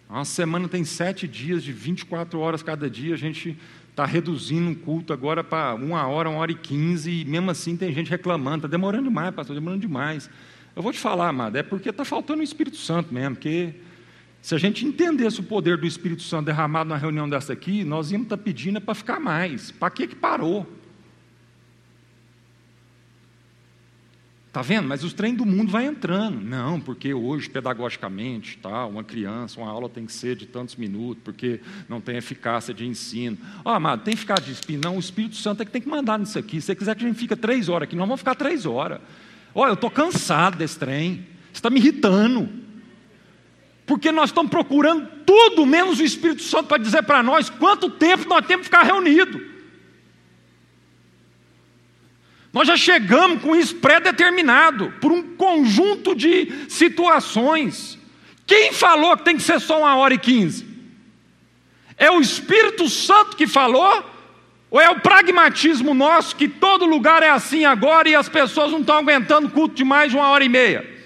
Uma 0.09 0.25
semana 0.25 0.69
tem 0.69 0.85
sete 0.85 1.29
dias, 1.29 1.63
de 1.63 1.73
24 1.73 2.39
horas 2.41 2.63
cada 2.63 2.89
dia, 2.89 3.15
a 3.15 3.19
gente 3.19 3.59
está 3.99 4.07
reduzindo 4.07 4.71
o 4.71 4.77
culto 4.77 5.13
agora 5.13 5.43
para 5.43 5.75
uma 5.75 6.07
hora, 6.07 6.31
uma 6.31 6.39
hora 6.39 6.53
e 6.53 6.55
quinze, 6.55 7.11
e 7.11 7.25
mesmo 7.25 7.51
assim 7.51 7.77
tem 7.77 7.93
gente 7.93 8.09
reclamando, 8.09 8.59
está 8.59 8.69
demorando 8.69 9.09
demais, 9.09 9.35
pastor, 9.35 9.57
demorando 9.57 9.81
demais. 9.81 10.31
Eu 10.77 10.83
vou 10.85 10.93
te 10.93 11.01
falar, 11.01 11.31
amado, 11.31 11.57
é 11.57 11.65
porque 11.65 11.89
está 11.89 12.05
faltando 12.05 12.39
o 12.39 12.45
Espírito 12.45 12.77
Santo 12.77 13.13
mesmo, 13.13 13.35
porque 13.35 13.75
se 14.41 14.55
a 14.55 14.59
gente 14.59 14.87
entendesse 14.87 15.41
o 15.41 15.43
poder 15.43 15.77
do 15.77 15.85
Espírito 15.85 16.23
Santo 16.23 16.47
derramado 16.47 16.89
na 16.89 16.97
reunião 16.97 17.29
dessa 17.29 17.53
aqui, 17.53 17.83
nós 17.83 18.13
íamos 18.13 18.27
estar 18.27 18.37
tá 18.37 18.43
pedindo 18.43 18.81
para 18.81 18.95
ficar 18.95 19.19
mais. 19.19 19.73
Para 19.73 19.91
que 19.91 20.07
que 20.07 20.15
parou? 20.15 20.65
Está 24.49 24.63
vendo? 24.63 24.89
Mas 24.89 25.05
os 25.05 25.13
trem 25.13 25.35
do 25.35 25.45
mundo 25.45 25.71
vai 25.71 25.85
entrando. 25.85 26.41
Não, 26.41 26.81
porque 26.81 27.13
hoje, 27.13 27.51
pedagogicamente, 27.51 28.57
tá, 28.57 28.87
uma 28.87 29.05
criança, 29.05 29.61
uma 29.61 29.71
aula 29.71 29.91
tem 29.91 30.07
que 30.07 30.13
ser 30.13 30.35
de 30.35 30.47
tantos 30.47 30.75
minutos, 30.75 31.23
porque 31.23 31.61
não 31.87 32.01
tem 32.01 32.17
eficácia 32.17 32.73
de 32.73 32.87
ensino. 32.87 33.37
Ó, 33.63 33.71
oh, 33.71 33.75
amado, 33.75 34.05
tem 34.05 34.15
eficácia 34.15 34.47
de 34.47 34.53
ensino? 34.53 34.81
Não, 34.83 34.97
o 34.97 34.99
Espírito 34.99 35.37
Santo 35.37 35.63
é 35.63 35.67
que 35.67 35.71
tem 35.71 35.83
que 35.83 35.89
mandar 35.89 36.19
nisso 36.19 36.39
aqui. 36.39 36.63
Se 36.63 36.69
você 36.69 36.75
quiser 36.75 36.97
que 36.97 37.05
a 37.05 37.07
gente 37.09 37.19
fique 37.19 37.37
três 37.37 37.69
horas 37.69 37.87
aqui, 37.87 37.95
nós 37.95 38.09
vamos 38.09 38.21
ficar 38.21 38.35
três 38.35 38.65
horas. 38.65 39.01
Oh, 39.53 39.67
eu 39.67 39.75
estou 39.75 39.91
cansado 39.91 40.57
desse 40.57 40.79
trem. 40.79 41.27
Está 41.53 41.69
me 41.69 41.79
irritando. 41.79 42.49
Porque 43.85 44.11
nós 44.11 44.31
estamos 44.31 44.51
procurando 44.51 45.07
tudo 45.27 45.67
menos 45.67 46.01
o 46.01 46.05
Espírito 46.05 46.43
Santo 46.43 46.69
para 46.69 46.83
dizer 46.83 47.03
para 47.03 47.23
nós 47.23 47.51
quanto 47.51 47.91
tempo 47.91 48.27
nós 48.27 48.47
temos 48.47 48.67
que 48.67 48.75
ficar 48.75 48.83
reunidos. 48.83 49.58
Nós 52.53 52.67
já 52.67 52.77
chegamos 52.77 53.43
com 53.43 53.55
isso 53.55 53.77
pré-determinado, 53.77 54.93
por 55.01 55.13
um 55.13 55.23
conjunto 55.37 56.15
de 56.15 56.51
situações. 56.69 57.99
Quem 58.47 58.73
falou 58.73 59.17
que 59.17 59.25
tem 59.25 59.37
que 59.37 59.43
ser 59.43 59.61
só 59.61 59.81
uma 59.81 59.97
hora 59.97 60.15
e 60.15 60.19
quinze? 60.19 60.67
É 61.97 62.11
o 62.11 62.21
Espírito 62.21 62.89
Santo 62.89 63.37
que 63.37 63.47
falou? 63.47 64.05
Ou 64.71 64.81
é 64.81 64.89
o 64.89 65.01
pragmatismo 65.01 65.95
nosso 65.95 66.37
que 66.37 66.49
todo 66.49 66.87
lugar 66.87 67.23
é 67.23 67.31
assim 67.31 67.65
agora 67.65 68.09
e 68.09 68.15
as 68.15 68.29
pessoas 68.29 68.71
não 68.71 68.81
estão 68.81 68.99
aguentando 68.99 69.51
culto 69.51 69.75
de 69.75 69.85
mais 69.85 70.11
de 70.11 70.17
uma 70.17 70.29
hora 70.29 70.45
e 70.45 70.49
meia? 70.49 70.99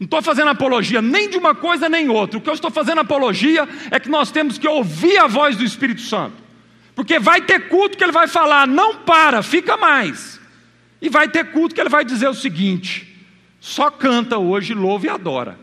Não 0.00 0.04
estou 0.04 0.20
fazendo 0.20 0.48
apologia 0.48 1.00
nem 1.00 1.30
de 1.30 1.36
uma 1.36 1.54
coisa 1.54 1.88
nem 1.88 2.08
outra. 2.08 2.36
O 2.36 2.40
que 2.40 2.50
eu 2.50 2.54
estou 2.54 2.70
fazendo 2.70 3.00
apologia 3.00 3.68
é 3.90 4.00
que 4.00 4.08
nós 4.08 4.32
temos 4.32 4.58
que 4.58 4.66
ouvir 4.66 5.16
a 5.16 5.28
voz 5.28 5.56
do 5.56 5.62
Espírito 5.62 6.00
Santo. 6.00 6.41
Porque 6.94 7.18
vai 7.18 7.42
ter 7.42 7.68
culto 7.68 7.96
que 7.96 8.04
ele 8.04 8.12
vai 8.12 8.28
falar, 8.28 8.66
não 8.66 8.98
para, 8.98 9.42
fica 9.42 9.76
mais. 9.76 10.40
E 11.00 11.08
vai 11.08 11.28
ter 11.28 11.50
culto 11.50 11.74
que 11.74 11.80
ele 11.80 11.88
vai 11.88 12.04
dizer 12.04 12.28
o 12.28 12.34
seguinte: 12.34 13.26
só 13.60 13.90
canta 13.90 14.38
hoje, 14.38 14.74
louva 14.74 15.06
e 15.06 15.08
adora. 15.08 15.58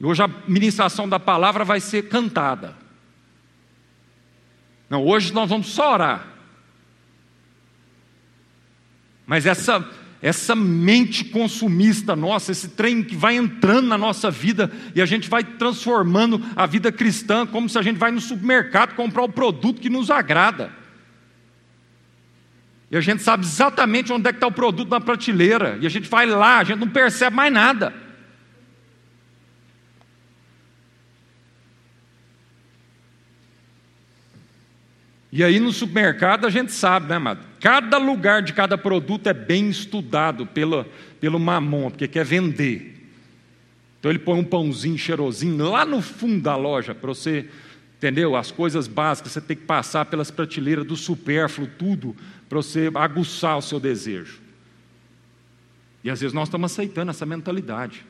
E 0.00 0.04
hoje 0.04 0.22
a 0.22 0.28
ministração 0.48 1.08
da 1.08 1.20
palavra 1.20 1.64
vai 1.64 1.80
ser 1.80 2.08
cantada. 2.08 2.76
Não, 4.90 5.04
hoje 5.06 5.32
nós 5.32 5.48
vamos 5.48 5.68
só 5.68 5.92
orar. 5.92 6.26
Mas 9.26 9.46
essa 9.46 9.80
essa 10.22 10.54
mente 10.54 11.24
consumista 11.24 12.14
nossa, 12.14 12.52
esse 12.52 12.68
trem 12.68 13.02
que 13.02 13.16
vai 13.16 13.34
entrando 13.34 13.88
na 13.88 13.98
nossa 13.98 14.30
vida 14.30 14.70
e 14.94 15.02
a 15.02 15.04
gente 15.04 15.28
vai 15.28 15.42
transformando 15.42 16.40
a 16.54 16.64
vida 16.64 16.92
cristã 16.92 17.44
como 17.44 17.68
se 17.68 17.76
a 17.76 17.82
gente 17.82 17.98
vai 17.98 18.12
no 18.12 18.20
supermercado 18.20 18.94
comprar 18.94 19.24
o 19.24 19.28
produto 19.28 19.80
que 19.80 19.90
nos 19.90 20.12
agrada. 20.12 20.70
E 22.88 22.96
a 22.96 23.00
gente 23.00 23.22
sabe 23.22 23.44
exatamente 23.44 24.12
onde 24.12 24.28
é 24.28 24.32
que 24.32 24.36
está 24.36 24.46
o 24.46 24.52
produto 24.52 24.90
na 24.90 25.00
prateleira. 25.00 25.78
E 25.80 25.86
a 25.86 25.88
gente 25.88 26.08
vai 26.08 26.26
lá, 26.26 26.58
a 26.58 26.64
gente 26.64 26.78
não 26.78 26.88
percebe 26.88 27.34
mais 27.34 27.52
nada. 27.52 27.92
E 35.32 35.42
aí 35.42 35.58
no 35.58 35.72
supermercado 35.72 36.46
a 36.46 36.50
gente 36.50 36.70
sabe, 36.70 37.08
né, 37.08 37.16
amado? 37.16 37.51
Cada 37.62 37.96
lugar 37.96 38.42
de 38.42 38.52
cada 38.52 38.76
produto 38.76 39.28
é 39.28 39.32
bem 39.32 39.70
estudado 39.70 40.44
pelo, 40.44 40.84
pelo 41.20 41.38
mamon, 41.38 41.90
porque 41.90 42.08
quer 42.08 42.24
vender. 42.24 43.08
Então 44.00 44.10
ele 44.10 44.18
põe 44.18 44.36
um 44.40 44.44
pãozinho 44.44 44.98
cheirosinho 44.98 45.70
lá 45.70 45.86
no 45.86 46.02
fundo 46.02 46.42
da 46.42 46.56
loja 46.56 46.92
para 46.92 47.06
você, 47.06 47.48
entendeu? 47.98 48.34
As 48.34 48.50
coisas 48.50 48.88
básicas, 48.88 49.30
você 49.30 49.40
tem 49.40 49.56
que 49.56 49.62
passar 49.62 50.06
pelas 50.06 50.28
prateleiras 50.28 50.84
do 50.84 50.96
supérfluo, 50.96 51.68
tudo, 51.78 52.16
para 52.48 52.56
você 52.56 52.90
aguçar 52.96 53.56
o 53.56 53.62
seu 53.62 53.78
desejo. 53.78 54.40
E 56.02 56.10
às 56.10 56.20
vezes 56.20 56.34
nós 56.34 56.48
estamos 56.48 56.72
aceitando 56.72 57.12
essa 57.12 57.24
mentalidade 57.24 58.04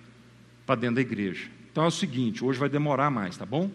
para 0.64 0.76
dentro 0.76 0.94
da 0.94 1.02
igreja. 1.02 1.50
Então 1.70 1.84
é 1.84 1.88
o 1.88 1.90
seguinte, 1.90 2.42
hoje 2.42 2.58
vai 2.58 2.70
demorar 2.70 3.10
mais, 3.10 3.36
tá 3.36 3.44
bom? 3.44 3.70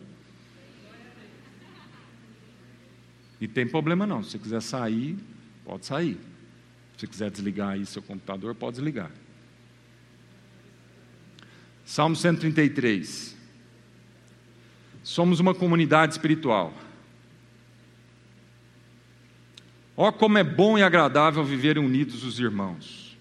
E 3.39 3.47
tem 3.47 3.67
problema 3.67 4.07
não. 4.07 4.23
Se 4.23 4.31
você 4.31 4.39
quiser 4.39 4.61
sair, 4.63 5.15
pode 5.67 5.85
sair. 5.85 6.17
Se 6.97 7.05
quiser 7.05 7.29
desligar 7.29 7.71
aí 7.71 7.85
seu 7.85 8.01
computador, 8.01 8.55
pode 8.55 8.77
desligar. 8.77 9.11
Salmo 11.85 12.15
133. 12.15 13.35
Somos 15.03 15.41
uma 15.41 15.53
comunidade 15.53 16.13
espiritual. 16.13 16.73
Ó, 19.95 20.07
oh, 20.07 20.13
como 20.13 20.37
é 20.37 20.43
bom 20.43 20.77
e 20.77 20.83
agradável 20.83 21.43
viverem 21.43 21.83
unidos 21.83 22.23
os 22.23 22.39
irmãos. 22.39 23.17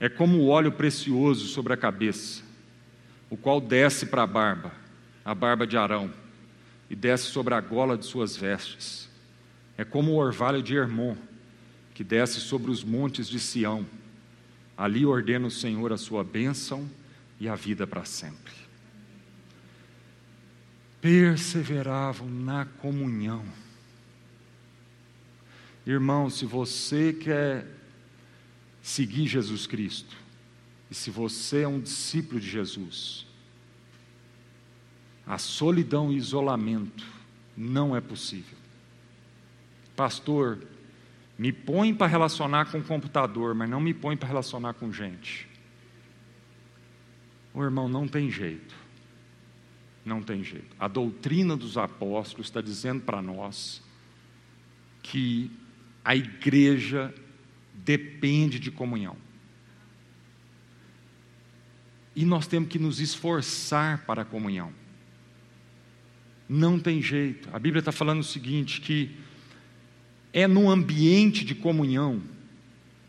É 0.00 0.08
como 0.08 0.38
o 0.38 0.48
óleo 0.48 0.72
precioso 0.72 1.46
sobre 1.46 1.72
a 1.72 1.76
cabeça, 1.76 2.42
o 3.28 3.36
qual 3.36 3.60
desce 3.60 4.06
para 4.06 4.22
a 4.22 4.26
barba, 4.26 4.72
a 5.24 5.34
barba 5.34 5.66
de 5.66 5.76
Arão 5.76 6.12
e 6.88 6.96
desce 6.96 7.26
sobre 7.26 7.54
a 7.54 7.60
gola 7.60 7.96
de 7.96 8.06
suas 8.06 8.36
vestes. 8.36 9.09
É 9.80 9.84
como 9.84 10.12
o 10.12 10.16
orvalho 10.16 10.62
de 10.62 10.76
Hermon, 10.76 11.16
que 11.94 12.04
desce 12.04 12.38
sobre 12.38 12.70
os 12.70 12.84
montes 12.84 13.26
de 13.26 13.40
Sião. 13.40 13.86
Ali 14.76 15.06
ordena 15.06 15.46
o 15.46 15.50
Senhor 15.50 15.90
a 15.90 15.96
sua 15.96 16.22
bênção 16.22 16.86
e 17.40 17.48
a 17.48 17.54
vida 17.54 17.86
para 17.86 18.04
sempre. 18.04 18.52
Perseveravam 21.00 22.28
na 22.28 22.66
comunhão. 22.66 23.42
Irmão, 25.86 26.28
se 26.28 26.44
você 26.44 27.14
quer 27.14 27.66
seguir 28.82 29.28
Jesus 29.28 29.66
Cristo, 29.66 30.14
e 30.90 30.94
se 30.94 31.10
você 31.10 31.62
é 31.62 31.68
um 31.68 31.80
discípulo 31.80 32.38
de 32.38 32.50
Jesus, 32.50 33.26
a 35.26 35.38
solidão 35.38 36.12
e 36.12 36.18
isolamento 36.18 37.06
não 37.56 37.96
é 37.96 38.00
possível. 38.02 38.59
Pastor, 40.00 40.66
me 41.36 41.52
põe 41.52 41.94
para 41.94 42.06
relacionar 42.06 42.70
com 42.72 42.82
computador, 42.82 43.54
mas 43.54 43.68
não 43.68 43.82
me 43.82 43.92
põe 43.92 44.16
para 44.16 44.28
relacionar 44.28 44.72
com 44.72 44.90
gente. 44.90 45.46
O 47.52 47.62
irmão, 47.62 47.86
não 47.86 48.08
tem 48.08 48.30
jeito. 48.30 48.74
Não 50.02 50.22
tem 50.22 50.42
jeito. 50.42 50.74
A 50.80 50.88
doutrina 50.88 51.54
dos 51.54 51.76
apóstolos 51.76 52.46
está 52.46 52.62
dizendo 52.62 53.02
para 53.02 53.20
nós 53.20 53.82
que 55.02 55.50
a 56.02 56.16
igreja 56.16 57.14
depende 57.74 58.58
de 58.58 58.70
comunhão. 58.70 59.18
E 62.16 62.24
nós 62.24 62.46
temos 62.46 62.70
que 62.70 62.78
nos 62.78 63.00
esforçar 63.00 64.06
para 64.06 64.22
a 64.22 64.24
comunhão. 64.24 64.72
Não 66.48 66.80
tem 66.80 67.02
jeito. 67.02 67.50
A 67.52 67.58
Bíblia 67.58 67.80
está 67.80 67.92
falando 67.92 68.20
o 68.20 68.24
seguinte: 68.24 68.80
que 68.80 69.28
é 70.32 70.46
no 70.46 70.70
ambiente 70.70 71.44
de 71.44 71.54
comunhão 71.54 72.20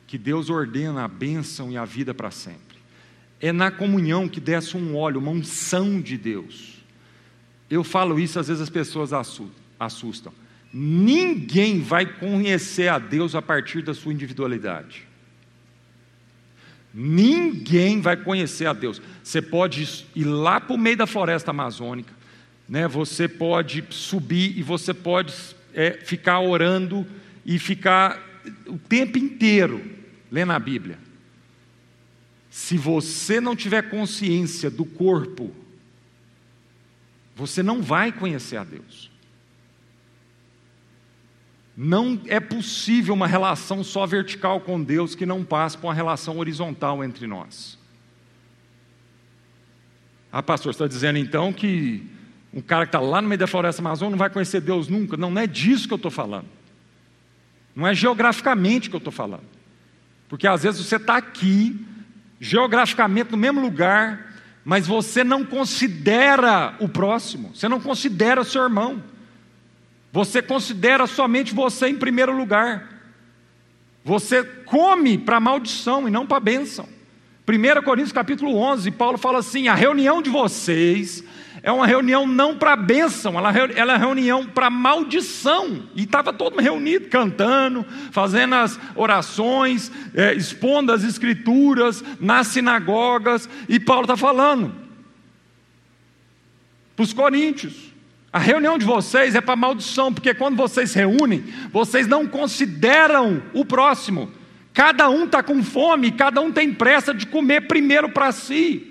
que 0.07 0.17
Deus 0.17 0.49
ordena 0.49 1.03
a 1.03 1.07
bênção 1.07 1.71
e 1.71 1.77
a 1.77 1.85
vida 1.85 2.13
para 2.13 2.31
sempre. 2.31 2.77
É 3.39 3.51
na 3.51 3.71
comunhão 3.71 4.27
que 4.27 4.39
desce 4.39 4.75
um 4.75 4.95
óleo, 4.95 5.19
uma 5.19 5.31
unção 5.31 6.01
de 6.01 6.17
Deus. 6.17 6.81
Eu 7.69 7.83
falo 7.83 8.19
isso, 8.19 8.39
às 8.39 8.47
vezes 8.47 8.61
as 8.61 8.69
pessoas 8.69 9.11
assustam. 9.79 10.33
Ninguém 10.73 11.81
vai 11.81 12.05
conhecer 12.05 12.87
a 12.87 12.99
Deus 12.99 13.35
a 13.35 13.41
partir 13.41 13.81
da 13.81 13.93
sua 13.93 14.13
individualidade. 14.13 15.07
Ninguém 16.93 18.01
vai 18.01 18.17
conhecer 18.17 18.65
a 18.65 18.73
Deus. 18.73 19.01
Você 19.23 19.41
pode 19.41 20.05
ir 20.13 20.23
lá 20.25 20.59
para 20.59 20.75
o 20.75 20.77
meio 20.77 20.97
da 20.97 21.07
floresta 21.07 21.51
amazônica, 21.51 22.13
né? 22.67 22.87
você 22.87 23.27
pode 23.27 23.83
subir 23.89 24.57
e 24.57 24.61
você 24.61 24.93
pode 24.93 25.33
é, 25.73 25.91
ficar 25.91 26.39
orando 26.39 27.05
e 27.45 27.57
ficar 27.59 28.21
o 28.67 28.77
tempo 28.77 29.17
inteiro 29.17 29.83
lendo 30.31 30.51
a 30.51 30.59
Bíblia. 30.59 30.97
Se 32.49 32.77
você 32.77 33.39
não 33.39 33.55
tiver 33.55 33.89
consciência 33.89 34.69
do 34.69 34.83
corpo, 34.83 35.55
você 37.35 37.63
não 37.63 37.81
vai 37.81 38.11
conhecer 38.11 38.57
a 38.57 38.63
Deus. 38.63 39.09
Não 41.75 42.21
é 42.27 42.39
possível 42.39 43.13
uma 43.13 43.27
relação 43.27 43.83
só 43.83 44.05
vertical 44.05 44.61
com 44.61 44.83
Deus 44.83 45.15
que 45.15 45.25
não 45.25 45.43
passe 45.43 45.77
por 45.77 45.87
uma 45.87 45.93
relação 45.93 46.37
horizontal 46.37 47.03
entre 47.03 47.25
nós. 47.25 47.79
Ah, 50.31 50.43
pastor, 50.43 50.71
está 50.71 50.87
dizendo 50.87 51.17
então 51.17 51.51
que 51.51 52.07
um 52.53 52.61
cara 52.61 52.85
que 52.85 52.89
está 52.89 52.99
lá 52.99 53.21
no 53.21 53.27
meio 53.27 53.39
da 53.39 53.47
floresta 53.47 53.81
amazônica 53.81 54.11
não 54.11 54.17
vai 54.17 54.29
conhecer 54.29 54.59
Deus 54.59 54.87
nunca? 54.87 55.15
Não, 55.15 55.31
não 55.31 55.41
é 55.41 55.47
disso 55.47 55.87
que 55.87 55.93
eu 55.93 55.97
estou 55.97 56.11
falando. 56.11 56.47
Não 57.75 57.87
é 57.87 57.95
geograficamente 57.95 58.89
que 58.89 58.95
eu 58.95 58.99
estou 58.99 59.13
falando. 59.13 59.43
Porque 60.27 60.47
às 60.47 60.63
vezes 60.63 60.85
você 60.85 60.97
está 60.97 61.17
aqui, 61.17 61.85
geograficamente 62.39 63.31
no 63.31 63.37
mesmo 63.37 63.61
lugar, 63.61 64.33
mas 64.65 64.85
você 64.85 65.23
não 65.23 65.45
considera 65.45 66.75
o 66.79 66.89
próximo, 66.89 67.51
você 67.55 67.67
não 67.67 67.79
considera 67.79 68.43
seu 68.43 68.63
irmão. 68.63 69.01
Você 70.11 70.41
considera 70.41 71.07
somente 71.07 71.53
você 71.53 71.87
em 71.87 71.95
primeiro 71.95 72.35
lugar. 72.35 72.89
Você 74.03 74.43
come 74.43 75.17
para 75.17 75.39
maldição 75.39 76.07
e 76.07 76.11
não 76.11 76.27
para 76.27 76.39
bênção. 76.39 76.87
1 77.47 77.81
Coríntios 77.83 78.11
capítulo 78.11 78.55
11, 78.57 78.91
Paulo 78.91 79.17
fala 79.17 79.39
assim: 79.39 79.67
a 79.67 79.75
reunião 79.75 80.21
de 80.21 80.29
vocês 80.29 81.23
é 81.63 81.71
uma 81.71 81.85
reunião 81.85 82.25
não 82.25 82.57
para 82.57 82.75
bênção, 82.75 83.37
ela, 83.37 83.53
ela 83.75 83.93
é 83.93 83.97
reunião 83.97 84.45
para 84.45 84.69
maldição. 84.69 85.83
E 85.95 86.03
estava 86.03 86.33
todo 86.33 86.53
mundo 86.53 86.63
reunido, 86.63 87.07
cantando, 87.07 87.85
fazendo 88.11 88.55
as 88.55 88.79
orações, 88.95 89.91
é, 90.15 90.33
expondo 90.33 90.91
as 90.91 91.03
escrituras 91.03 92.03
nas 92.19 92.47
sinagogas, 92.47 93.47
e 93.69 93.79
Paulo 93.79 94.03
está 94.03 94.17
falando 94.17 94.73
para 96.95 97.03
os 97.03 97.13
coríntios. 97.13 97.91
A 98.33 98.39
reunião 98.39 98.77
de 98.77 98.85
vocês 98.85 99.35
é 99.35 99.41
para 99.41 99.55
maldição, 99.55 100.11
porque 100.11 100.33
quando 100.33 100.55
vocês 100.55 100.91
se 100.91 100.97
reúnem, 100.97 101.43
vocês 101.71 102.07
não 102.07 102.25
consideram 102.25 103.43
o 103.53 103.63
próximo. 103.65 104.31
Cada 104.73 105.09
um 105.09 105.25
está 105.25 105.43
com 105.43 105.61
fome, 105.61 106.11
cada 106.11 106.41
um 106.41 106.51
tem 106.51 106.73
pressa 106.73 107.13
de 107.13 107.27
comer 107.27 107.67
primeiro 107.67 108.09
para 108.09 108.31
si. 108.31 108.90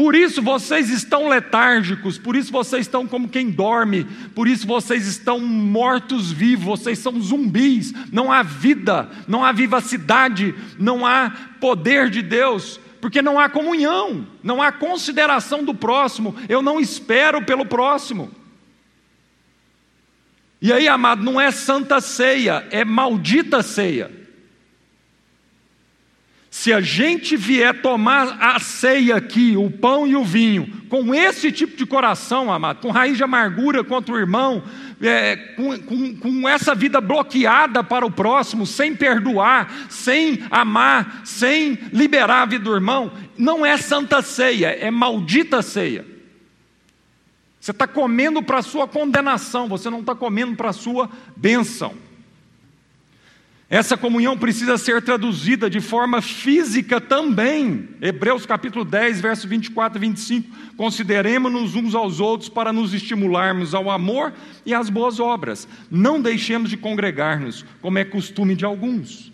Por 0.00 0.14
isso 0.14 0.40
vocês 0.40 0.88
estão 0.88 1.28
letárgicos, 1.28 2.16
por 2.16 2.34
isso 2.34 2.50
vocês 2.50 2.86
estão 2.86 3.06
como 3.06 3.28
quem 3.28 3.50
dorme, 3.50 4.04
por 4.34 4.48
isso 4.48 4.66
vocês 4.66 5.06
estão 5.06 5.38
mortos-vivos, 5.38 6.64
vocês 6.64 6.98
são 6.98 7.20
zumbis, 7.20 7.92
não 8.10 8.32
há 8.32 8.42
vida, 8.42 9.10
não 9.28 9.44
há 9.44 9.52
vivacidade, 9.52 10.54
não 10.78 11.04
há 11.04 11.30
poder 11.60 12.08
de 12.08 12.22
Deus 12.22 12.80
porque 12.98 13.20
não 13.20 13.38
há 13.38 13.50
comunhão, 13.50 14.26
não 14.42 14.62
há 14.62 14.72
consideração 14.72 15.62
do 15.62 15.74
próximo, 15.74 16.34
eu 16.48 16.62
não 16.62 16.80
espero 16.80 17.44
pelo 17.44 17.66
próximo. 17.66 18.30
E 20.62 20.72
aí, 20.72 20.88
amado, 20.88 21.22
não 21.22 21.38
é 21.38 21.50
santa 21.50 22.00
ceia, 22.00 22.66
é 22.70 22.86
maldita 22.86 23.62
ceia. 23.62 24.19
Se 26.50 26.72
a 26.72 26.80
gente 26.80 27.36
vier 27.36 27.80
tomar 27.80 28.36
a 28.40 28.58
ceia 28.58 29.14
aqui, 29.14 29.56
o 29.56 29.70
pão 29.70 30.04
e 30.04 30.16
o 30.16 30.24
vinho, 30.24 30.82
com 30.88 31.14
esse 31.14 31.52
tipo 31.52 31.76
de 31.76 31.86
coração, 31.86 32.52
amado, 32.52 32.80
com 32.80 32.90
raiz 32.90 33.16
de 33.16 33.22
amargura 33.22 33.84
contra 33.84 34.12
o 34.12 34.18
irmão, 34.18 34.60
é, 35.00 35.36
com, 35.36 35.78
com, 35.78 36.16
com 36.16 36.48
essa 36.48 36.74
vida 36.74 37.00
bloqueada 37.00 37.84
para 37.84 38.04
o 38.04 38.10
próximo, 38.10 38.66
sem 38.66 38.96
perdoar, 38.96 39.72
sem 39.88 40.40
amar, 40.50 41.22
sem 41.24 41.78
liberar 41.92 42.42
a 42.42 42.46
vida 42.46 42.64
do 42.64 42.74
irmão, 42.74 43.12
não 43.38 43.64
é 43.64 43.76
santa 43.76 44.20
ceia, 44.20 44.70
é 44.70 44.90
maldita 44.90 45.62
ceia. 45.62 46.04
Você 47.60 47.70
está 47.70 47.86
comendo 47.86 48.42
para 48.42 48.58
a 48.58 48.62
sua 48.62 48.88
condenação, 48.88 49.68
você 49.68 49.88
não 49.88 50.00
está 50.00 50.16
comendo 50.16 50.56
para 50.56 50.70
a 50.70 50.72
sua 50.72 51.08
bênção. 51.36 51.94
Essa 53.70 53.96
comunhão 53.96 54.36
precisa 54.36 54.76
ser 54.76 55.00
traduzida 55.00 55.70
de 55.70 55.80
forma 55.80 56.20
física 56.20 57.00
também. 57.00 57.88
Hebreus 58.02 58.44
capítulo 58.44 58.84
10, 58.84 59.20
verso 59.20 59.46
24 59.46 59.96
e 59.96 60.00
25. 60.00 60.56
Consideremos-nos 60.76 61.76
uns 61.76 61.94
aos 61.94 62.18
outros 62.18 62.48
para 62.48 62.72
nos 62.72 62.92
estimularmos 62.92 63.72
ao 63.72 63.88
amor 63.88 64.32
e 64.66 64.74
às 64.74 64.90
boas 64.90 65.20
obras. 65.20 65.68
Não 65.88 66.20
deixemos 66.20 66.68
de 66.68 66.76
congregar-nos, 66.76 67.64
como 67.80 67.96
é 67.96 68.04
costume 68.04 68.56
de 68.56 68.64
alguns. 68.64 69.30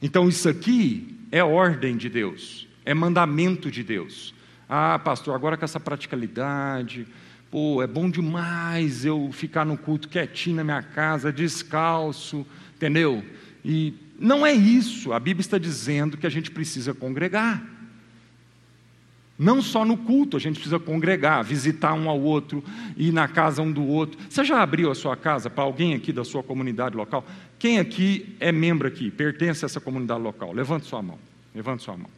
Então, 0.00 0.26
isso 0.26 0.48
aqui 0.48 1.14
é 1.30 1.44
ordem 1.44 1.98
de 1.98 2.08
Deus, 2.08 2.66
é 2.82 2.94
mandamento 2.94 3.70
de 3.70 3.82
Deus. 3.82 4.32
Ah, 4.66 4.98
pastor, 4.98 5.34
agora 5.34 5.58
com 5.58 5.66
essa 5.66 5.78
praticalidade, 5.78 7.06
pô, 7.50 7.82
é 7.82 7.86
bom 7.86 8.08
demais 8.08 9.04
eu 9.04 9.28
ficar 9.32 9.66
no 9.66 9.76
culto 9.76 10.08
quietinho 10.08 10.56
na 10.56 10.64
minha 10.64 10.82
casa, 10.82 11.30
descalço 11.30 12.46
Entendeu? 12.78 13.24
E 13.64 13.92
não 14.20 14.46
é 14.46 14.52
isso. 14.52 15.12
A 15.12 15.18
Bíblia 15.18 15.40
está 15.40 15.58
dizendo 15.58 16.16
que 16.16 16.26
a 16.26 16.30
gente 16.30 16.48
precisa 16.48 16.94
congregar. 16.94 17.60
Não 19.36 19.60
só 19.60 19.84
no 19.84 19.96
culto, 19.96 20.36
a 20.36 20.40
gente 20.40 20.54
precisa 20.54 20.78
congregar, 20.78 21.44
visitar 21.44 21.94
um 21.94 22.08
ao 22.08 22.20
outro, 22.20 22.62
ir 22.96 23.12
na 23.12 23.26
casa 23.26 23.60
um 23.62 23.70
do 23.70 23.84
outro. 23.84 24.18
Você 24.28 24.44
já 24.44 24.62
abriu 24.62 24.90
a 24.90 24.94
sua 24.94 25.16
casa 25.16 25.50
para 25.50 25.64
alguém 25.64 25.94
aqui 25.94 26.12
da 26.12 26.24
sua 26.24 26.42
comunidade 26.42 26.96
local? 26.96 27.24
Quem 27.58 27.80
aqui 27.80 28.36
é 28.38 28.52
membro 28.52 28.86
aqui, 28.86 29.10
pertence 29.10 29.64
a 29.64 29.66
essa 29.66 29.80
comunidade 29.80 30.20
local? 30.20 30.52
Levante 30.52 30.86
sua 30.86 31.02
mão. 31.02 31.18
Levante 31.54 31.82
sua 31.82 31.96
mão. 31.96 32.10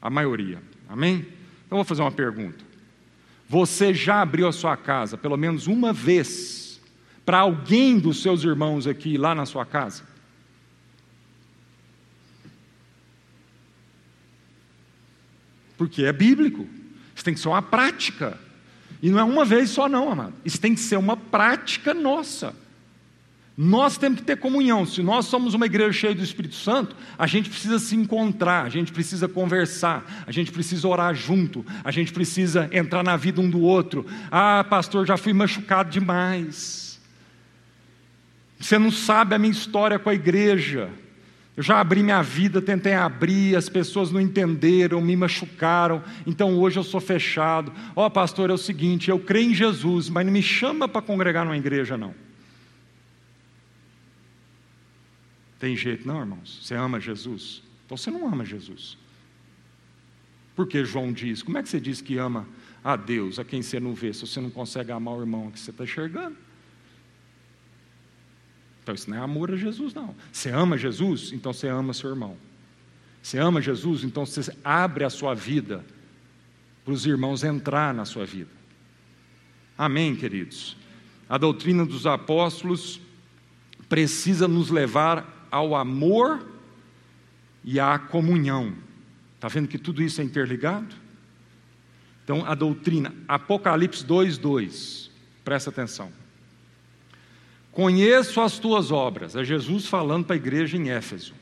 A 0.00 0.08
maioria. 0.08 0.58
Amém? 0.88 1.26
Então 1.66 1.76
vou 1.76 1.84
fazer 1.84 2.02
uma 2.02 2.12
pergunta. 2.12 2.64
Você 3.46 3.92
já 3.92 4.22
abriu 4.22 4.48
a 4.48 4.52
sua 4.52 4.76
casa 4.76 5.18
pelo 5.18 5.36
menos 5.36 5.66
uma 5.66 5.92
vez 5.92 6.67
para 7.28 7.40
alguém 7.40 7.98
dos 7.98 8.22
seus 8.22 8.42
irmãos 8.42 8.86
aqui, 8.86 9.18
lá 9.18 9.34
na 9.34 9.44
sua 9.44 9.66
casa? 9.66 10.02
Porque 15.76 16.04
é 16.04 16.12
bíblico. 16.14 16.66
Isso 17.14 17.22
tem 17.22 17.34
que 17.34 17.40
ser 17.40 17.48
uma 17.48 17.60
prática. 17.60 18.40
E 19.02 19.10
não 19.10 19.18
é 19.18 19.24
uma 19.24 19.44
vez 19.44 19.68
só, 19.68 19.90
não, 19.90 20.10
amado. 20.10 20.32
Isso 20.42 20.58
tem 20.58 20.74
que 20.74 20.80
ser 20.80 20.96
uma 20.96 21.18
prática 21.18 21.92
nossa. 21.92 22.56
Nós 23.54 23.98
temos 23.98 24.20
que 24.20 24.24
ter 24.24 24.38
comunhão. 24.38 24.86
Se 24.86 25.02
nós 25.02 25.26
somos 25.26 25.52
uma 25.52 25.66
igreja 25.66 25.92
cheia 25.92 26.14
do 26.14 26.24
Espírito 26.24 26.54
Santo, 26.54 26.96
a 27.18 27.26
gente 27.26 27.50
precisa 27.50 27.78
se 27.78 27.94
encontrar, 27.94 28.64
a 28.64 28.70
gente 28.70 28.90
precisa 28.90 29.28
conversar, 29.28 30.24
a 30.26 30.32
gente 30.32 30.50
precisa 30.50 30.88
orar 30.88 31.14
junto, 31.14 31.62
a 31.84 31.90
gente 31.90 32.10
precisa 32.10 32.70
entrar 32.72 33.02
na 33.02 33.18
vida 33.18 33.38
um 33.38 33.50
do 33.50 33.60
outro. 33.60 34.06
Ah, 34.30 34.64
pastor, 34.64 35.06
já 35.06 35.18
fui 35.18 35.34
machucado 35.34 35.90
demais. 35.90 36.87
Você 38.58 38.78
não 38.78 38.90
sabe 38.90 39.34
a 39.34 39.38
minha 39.38 39.52
história 39.52 39.98
com 39.98 40.10
a 40.10 40.14
igreja. 40.14 40.90
Eu 41.56 41.62
já 41.62 41.80
abri 41.80 42.02
minha 42.02 42.22
vida, 42.22 42.62
tentei 42.62 42.94
abrir, 42.94 43.56
as 43.56 43.68
pessoas 43.68 44.12
não 44.12 44.20
entenderam, 44.20 45.00
me 45.00 45.16
machucaram, 45.16 46.04
então 46.24 46.56
hoje 46.56 46.78
eu 46.78 46.84
sou 46.84 47.00
fechado. 47.00 47.72
Ó, 47.96 48.06
oh, 48.06 48.10
pastor, 48.10 48.48
é 48.48 48.52
o 48.52 48.58
seguinte: 48.58 49.10
eu 49.10 49.18
creio 49.18 49.50
em 49.50 49.54
Jesus, 49.54 50.08
mas 50.08 50.24
não 50.24 50.32
me 50.32 50.42
chama 50.42 50.86
para 50.86 51.02
congregar 51.02 51.44
numa 51.44 51.56
igreja, 51.56 51.96
não. 51.96 52.14
Tem 55.58 55.76
jeito, 55.76 56.06
não, 56.06 56.20
irmãos? 56.20 56.60
Você 56.62 56.76
ama 56.76 57.00
Jesus? 57.00 57.62
Então 57.84 57.96
você 57.96 58.10
não 58.10 58.28
ama 58.28 58.44
Jesus. 58.44 58.96
Porque 60.54 60.84
João 60.84 61.12
diz: 61.12 61.42
como 61.42 61.58
é 61.58 61.62
que 61.62 61.68
você 61.68 61.80
diz 61.80 62.00
que 62.00 62.18
ama 62.18 62.46
a 62.84 62.94
Deus, 62.94 63.38
a 63.40 63.44
quem 63.44 63.62
você 63.62 63.80
não 63.80 63.94
vê, 63.94 64.12
se 64.12 64.20
você 64.20 64.40
não 64.40 64.50
consegue 64.50 64.92
amar 64.92 65.14
o 65.14 65.20
irmão 65.20 65.50
que 65.50 65.58
você 65.58 65.70
está 65.72 65.82
enxergando? 65.82 66.36
Então 68.88 68.94
isso 68.94 69.10
não 69.10 69.18
é 69.18 69.20
amor 69.20 69.52
a 69.52 69.56
Jesus, 69.56 69.92
não. 69.92 70.14
Você 70.32 70.48
ama 70.48 70.78
Jesus, 70.78 71.30
então 71.34 71.52
você 71.52 71.68
ama 71.68 71.92
seu 71.92 72.08
irmão. 72.08 72.38
Você 73.22 73.36
ama 73.36 73.60
Jesus, 73.60 74.02
então 74.02 74.24
você 74.24 74.50
abre 74.64 75.04
a 75.04 75.10
sua 75.10 75.34
vida 75.34 75.84
para 76.86 76.94
os 76.94 77.04
irmãos 77.04 77.44
entrar 77.44 77.92
na 77.92 78.06
sua 78.06 78.24
vida. 78.24 78.48
Amém, 79.76 80.16
queridos? 80.16 80.74
A 81.28 81.36
doutrina 81.36 81.84
dos 81.84 82.06
apóstolos 82.06 82.98
precisa 83.90 84.48
nos 84.48 84.70
levar 84.70 85.46
ao 85.50 85.76
amor 85.76 86.48
e 87.62 87.78
à 87.78 87.98
comunhão. 87.98 88.72
Está 89.34 89.48
vendo 89.48 89.68
que 89.68 89.76
tudo 89.76 90.02
isso 90.02 90.22
é 90.22 90.24
interligado? 90.24 90.96
Então, 92.24 92.42
a 92.46 92.54
doutrina, 92.54 93.14
Apocalipse 93.28 94.02
2, 94.02 94.38
2, 94.38 95.10
presta 95.44 95.68
atenção. 95.68 96.10
Conheço 97.78 98.40
as 98.40 98.58
tuas 98.58 98.90
obras, 98.90 99.36
é 99.36 99.44
Jesus 99.44 99.86
falando 99.86 100.24
para 100.24 100.34
a 100.34 100.36
igreja 100.36 100.76
em 100.76 100.90
Éfeso. 100.90 101.32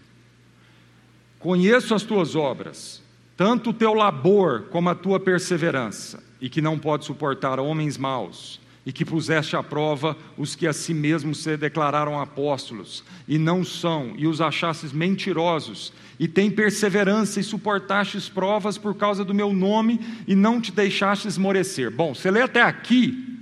Conheço 1.38 1.94
as 1.94 2.02
tuas 2.02 2.36
obras, 2.36 3.02
tanto 3.34 3.70
o 3.70 3.72
teu 3.72 3.94
labor 3.94 4.64
como 4.64 4.90
a 4.90 4.94
tua 4.94 5.18
perseverança, 5.18 6.22
e 6.38 6.50
que 6.50 6.60
não 6.60 6.78
pode 6.78 7.06
suportar 7.06 7.58
homens 7.58 7.96
maus, 7.96 8.60
e 8.84 8.92
que 8.92 9.02
puseste 9.02 9.56
à 9.56 9.62
prova 9.62 10.14
os 10.36 10.54
que 10.54 10.66
a 10.66 10.74
si 10.74 10.92
mesmos 10.92 11.42
se 11.42 11.56
declararam 11.56 12.20
apóstolos, 12.20 13.02
e 13.26 13.38
não 13.38 13.64
são, 13.64 14.12
e 14.14 14.26
os 14.26 14.38
achastes 14.38 14.92
mentirosos, 14.92 15.90
e 16.20 16.28
tem 16.28 16.50
perseverança 16.50 17.40
e 17.40 17.42
suportastes 17.42 18.28
provas 18.28 18.76
por 18.76 18.94
causa 18.94 19.24
do 19.24 19.32
meu 19.32 19.54
nome, 19.54 19.98
e 20.28 20.34
não 20.34 20.60
te 20.60 20.70
deixastes 20.70 21.32
esmorecer. 21.32 21.90
Bom, 21.90 22.14
você 22.14 22.30
lê 22.30 22.42
até 22.42 22.60
aqui, 22.60 23.35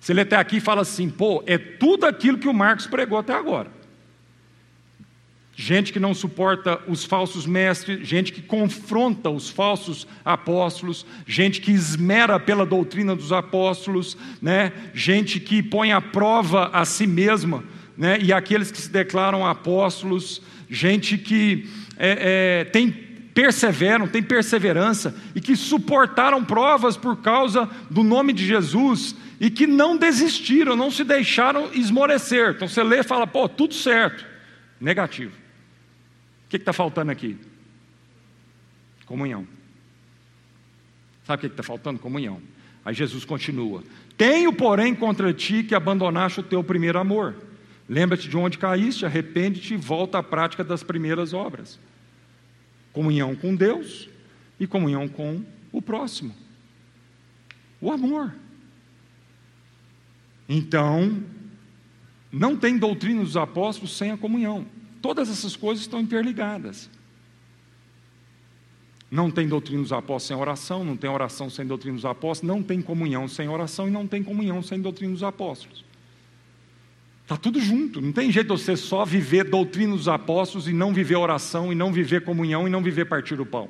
você 0.00 0.14
lê 0.14 0.22
até 0.22 0.36
aqui 0.36 0.56
e 0.56 0.60
fala 0.60 0.82
assim, 0.82 1.08
pô, 1.08 1.44
é 1.46 1.58
tudo 1.58 2.06
aquilo 2.06 2.38
que 2.38 2.48
o 2.48 2.54
Marcos 2.54 2.86
pregou 2.86 3.18
até 3.18 3.34
agora 3.34 3.80
gente 5.60 5.92
que 5.92 6.00
não 6.00 6.14
suporta 6.14 6.80
os 6.88 7.04
falsos 7.04 7.44
mestres, 7.44 8.08
gente 8.08 8.32
que 8.32 8.40
confronta 8.40 9.28
os 9.28 9.50
falsos 9.50 10.06
apóstolos, 10.24 11.04
gente 11.26 11.60
que 11.60 11.70
esmera 11.70 12.40
pela 12.40 12.64
doutrina 12.64 13.14
dos 13.14 13.30
apóstolos, 13.30 14.16
né? 14.40 14.72
gente 14.94 15.38
que 15.38 15.62
põe 15.62 15.92
à 15.92 16.00
prova 16.00 16.70
a 16.72 16.86
si 16.86 17.06
mesma, 17.06 17.62
né? 17.96 18.18
e 18.22 18.32
aqueles 18.32 18.70
que 18.70 18.80
se 18.80 18.88
declaram 18.88 19.46
apóstolos, 19.46 20.40
gente 20.68 21.18
que 21.18 21.68
é, 21.98 22.62
é, 22.62 22.64
tem 22.64 23.10
perseveram, 23.34 24.08
tem 24.08 24.22
perseverança 24.22 25.14
e 25.34 25.40
que 25.40 25.54
suportaram 25.54 26.44
provas 26.44 26.96
por 26.96 27.18
causa 27.18 27.68
do 27.90 28.02
nome 28.02 28.32
de 28.32 28.46
Jesus 28.46 29.14
e 29.40 29.50
que 29.50 29.66
não 29.66 29.96
desistiram, 29.96 30.76
não 30.76 30.90
se 30.90 31.02
deixaram 31.02 31.72
esmorecer. 31.72 32.50
Então 32.50 32.68
você 32.68 32.82
lê 32.82 32.98
e 32.98 33.02
fala, 33.02 33.26
pô, 33.26 33.48
tudo 33.48 33.72
certo. 33.72 34.26
Negativo. 34.78 35.34
O 36.44 36.50
que 36.50 36.58
está 36.58 36.74
faltando 36.74 37.10
aqui? 37.10 37.38
Comunhão. 39.06 39.46
Sabe 41.24 41.38
o 41.38 41.40
que 41.40 41.54
está 41.54 41.62
faltando? 41.62 41.98
Comunhão. 41.98 42.40
Aí 42.84 42.94
Jesus 42.94 43.24
continua: 43.24 43.82
Tenho, 44.16 44.52
porém, 44.52 44.94
contra 44.94 45.32
ti 45.32 45.62
que 45.62 45.74
abandonaste 45.74 46.40
o 46.40 46.42
teu 46.42 46.62
primeiro 46.62 46.98
amor. 46.98 47.36
Lembra-te 47.88 48.28
de 48.28 48.36
onde 48.36 48.58
caíste, 48.58 49.04
arrepende-te 49.04 49.74
e 49.74 49.76
volta 49.76 50.18
à 50.18 50.22
prática 50.22 50.62
das 50.62 50.82
primeiras 50.82 51.32
obras. 51.32 51.78
Comunhão 52.92 53.34
com 53.34 53.54
Deus 53.54 54.08
e 54.58 54.66
comunhão 54.66 55.08
com 55.08 55.42
o 55.72 55.82
próximo. 55.82 56.34
O 57.80 57.90
amor. 57.90 58.32
Então, 60.52 61.22
não 62.32 62.56
tem 62.56 62.76
doutrina 62.76 63.22
dos 63.22 63.36
apóstolos 63.36 63.96
sem 63.96 64.10
a 64.10 64.16
comunhão. 64.16 64.66
Todas 65.00 65.30
essas 65.30 65.54
coisas 65.54 65.84
estão 65.84 66.00
interligadas. 66.00 66.90
Não 69.08 69.30
tem 69.30 69.46
doutrina 69.46 69.80
dos 69.80 69.92
apóstolos 69.92 70.24
sem 70.24 70.36
oração, 70.36 70.84
não 70.84 70.96
tem 70.96 71.08
oração 71.08 71.48
sem 71.48 71.64
doutrina 71.64 71.94
dos 71.94 72.04
apóstolos, 72.04 72.52
não 72.52 72.64
tem 72.64 72.82
comunhão 72.82 73.28
sem 73.28 73.48
oração 73.48 73.86
e 73.86 73.92
não 73.92 74.08
tem 74.08 74.24
comunhão 74.24 74.60
sem 74.60 74.80
doutrina 74.80 75.12
dos 75.12 75.22
apóstolos. 75.22 75.84
Está 77.22 77.36
tudo 77.36 77.60
junto, 77.60 78.00
não 78.00 78.10
tem 78.10 78.32
jeito 78.32 78.52
de 78.52 78.60
você 78.60 78.76
só 78.76 79.04
viver 79.04 79.44
doutrina 79.44 79.94
dos 79.94 80.08
apóstolos 80.08 80.66
e 80.66 80.72
não 80.72 80.92
viver 80.92 81.14
oração, 81.14 81.70
e 81.72 81.76
não 81.76 81.92
viver 81.92 82.24
comunhão 82.24 82.66
e 82.66 82.70
não 82.70 82.82
viver 82.82 83.04
partir 83.04 83.36
do 83.36 83.46
pão. 83.46 83.68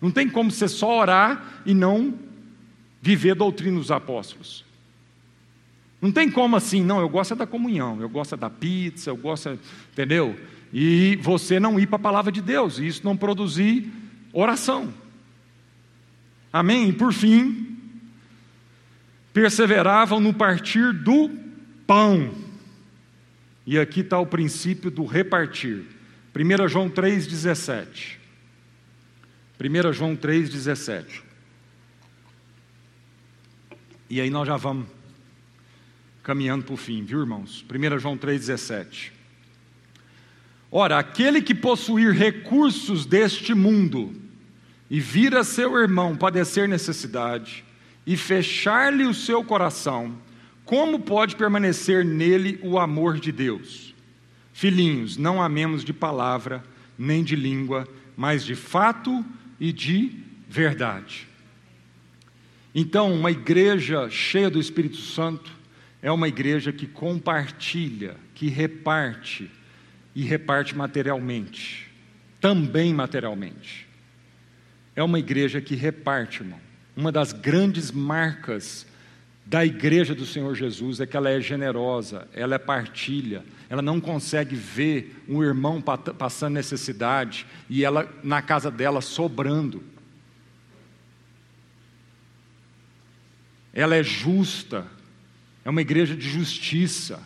Não 0.00 0.10
tem 0.10 0.26
como 0.26 0.50
você 0.50 0.68
só 0.68 1.00
orar 1.00 1.62
e 1.66 1.74
não 1.74 2.18
viver 3.02 3.34
doutrina 3.34 3.78
dos 3.78 3.90
apóstolos. 3.90 4.67
Não 6.00 6.12
tem 6.12 6.30
como 6.30 6.54
assim, 6.54 6.82
não, 6.82 7.00
eu 7.00 7.08
gosto 7.08 7.34
é 7.34 7.36
da 7.36 7.46
comunhão, 7.46 8.00
eu 8.00 8.08
gosto 8.08 8.34
é 8.34 8.38
da 8.38 8.48
pizza, 8.48 9.10
eu 9.10 9.16
gosto, 9.16 9.48
é, 9.48 9.58
entendeu? 9.92 10.38
E 10.72 11.18
você 11.22 11.58
não 11.58 11.78
ir 11.78 11.86
para 11.86 11.96
a 11.96 12.00
palavra 12.00 12.30
de 12.30 12.40
Deus, 12.40 12.78
e 12.78 12.86
isso 12.86 13.00
não 13.04 13.16
produzir 13.16 13.90
oração. 14.32 14.94
Amém? 16.52 16.90
E 16.90 16.92
por 16.92 17.12
fim, 17.12 17.76
perseveravam 19.32 20.20
no 20.20 20.32
partir 20.32 20.92
do 20.92 21.30
pão. 21.86 22.32
E 23.66 23.78
aqui 23.78 24.00
está 24.00 24.18
o 24.18 24.26
princípio 24.26 24.90
do 24.90 25.04
repartir. 25.04 25.84
1 26.34 26.68
João 26.68 26.88
3,17. 26.88 28.16
1 29.60 29.92
João 29.92 30.16
3,17. 30.16 31.22
E 34.08 34.20
aí 34.20 34.30
nós 34.30 34.46
já 34.46 34.56
vamos 34.56 34.97
caminhando 36.28 36.62
para 36.62 36.74
o 36.74 36.76
fim, 36.76 37.02
viu, 37.04 37.20
irmãos? 37.20 37.64
1 37.64 37.98
João 37.98 38.14
3,17. 38.14 39.12
Ora, 40.70 40.98
aquele 40.98 41.40
que 41.40 41.54
possuir 41.54 42.12
recursos 42.12 43.06
deste 43.06 43.54
mundo 43.54 44.12
e 44.90 45.00
vir 45.00 45.34
a 45.34 45.42
seu 45.42 45.74
irmão 45.78 46.14
padecer 46.14 46.68
necessidade 46.68 47.64
e 48.06 48.14
fechar-lhe 48.14 49.06
o 49.06 49.14
seu 49.14 49.42
coração, 49.42 50.18
como 50.66 51.00
pode 51.00 51.34
permanecer 51.34 52.04
nele 52.04 52.60
o 52.62 52.78
amor 52.78 53.18
de 53.18 53.32
Deus? 53.32 53.94
Filhinhos, 54.52 55.16
não 55.16 55.42
amemos 55.42 55.82
de 55.82 55.94
palavra 55.94 56.62
nem 56.98 57.24
de 57.24 57.36
língua, 57.36 57.88
mas 58.14 58.44
de 58.44 58.54
fato 58.54 59.24
e 59.58 59.72
de 59.72 60.12
verdade. 60.46 61.26
Então, 62.74 63.14
uma 63.14 63.30
igreja 63.30 64.10
cheia 64.10 64.50
do 64.50 64.60
Espírito 64.60 64.98
Santo 64.98 65.56
é 66.02 66.10
uma 66.10 66.28
igreja 66.28 66.72
que 66.72 66.86
compartilha, 66.86 68.16
que 68.34 68.48
reparte 68.48 69.50
e 70.14 70.22
reparte 70.22 70.76
materialmente, 70.76 71.90
também 72.40 72.94
materialmente. 72.94 73.86
É 74.94 75.02
uma 75.02 75.18
igreja 75.18 75.60
que 75.60 75.74
reparte, 75.74 76.42
irmão. 76.42 76.60
Uma 76.96 77.12
das 77.12 77.32
grandes 77.32 77.92
marcas 77.92 78.86
da 79.46 79.64
igreja 79.64 80.14
do 80.14 80.26
Senhor 80.26 80.54
Jesus 80.54 81.00
é 81.00 81.06
que 81.06 81.16
ela 81.16 81.30
é 81.30 81.40
generosa, 81.40 82.28
ela 82.34 82.56
é 82.56 82.58
partilha, 82.58 83.42
ela 83.70 83.80
não 83.80 84.00
consegue 84.00 84.54
ver 84.54 85.22
um 85.28 85.42
irmão 85.42 85.80
passando 85.80 86.54
necessidade 86.54 87.46
e 87.68 87.84
ela 87.84 88.12
na 88.22 88.42
casa 88.42 88.70
dela 88.70 89.00
sobrando. 89.00 89.82
Ela 93.72 93.96
é 93.96 94.02
justa, 94.02 94.86
é 95.68 95.70
uma 95.70 95.82
igreja 95.82 96.16
de 96.16 96.26
justiça. 96.26 97.20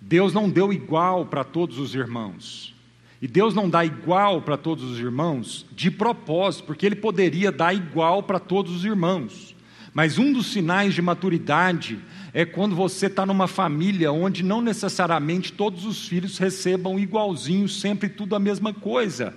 Deus 0.00 0.32
não 0.32 0.48
deu 0.48 0.72
igual 0.72 1.26
para 1.26 1.44
todos 1.44 1.78
os 1.78 1.94
irmãos. 1.94 2.74
E 3.20 3.28
Deus 3.28 3.54
não 3.54 3.68
dá 3.68 3.84
igual 3.84 4.40
para 4.40 4.56
todos 4.56 4.82
os 4.82 4.98
irmãos 4.98 5.66
de 5.72 5.90
propósito, 5.90 6.64
porque 6.64 6.86
Ele 6.86 6.96
poderia 6.96 7.52
dar 7.52 7.74
igual 7.74 8.22
para 8.22 8.38
todos 8.38 8.74
os 8.74 8.82
irmãos. 8.82 9.54
Mas 9.92 10.16
um 10.16 10.32
dos 10.32 10.46
sinais 10.46 10.94
de 10.94 11.02
maturidade 11.02 11.98
é 12.32 12.46
quando 12.46 12.74
você 12.74 13.08
está 13.08 13.26
numa 13.26 13.46
família 13.46 14.10
onde 14.10 14.42
não 14.42 14.62
necessariamente 14.62 15.52
todos 15.52 15.84
os 15.84 16.08
filhos 16.08 16.38
recebam 16.38 16.98
igualzinho, 16.98 17.68
sempre 17.68 18.08
tudo 18.08 18.36
a 18.36 18.40
mesma 18.40 18.72
coisa. 18.72 19.36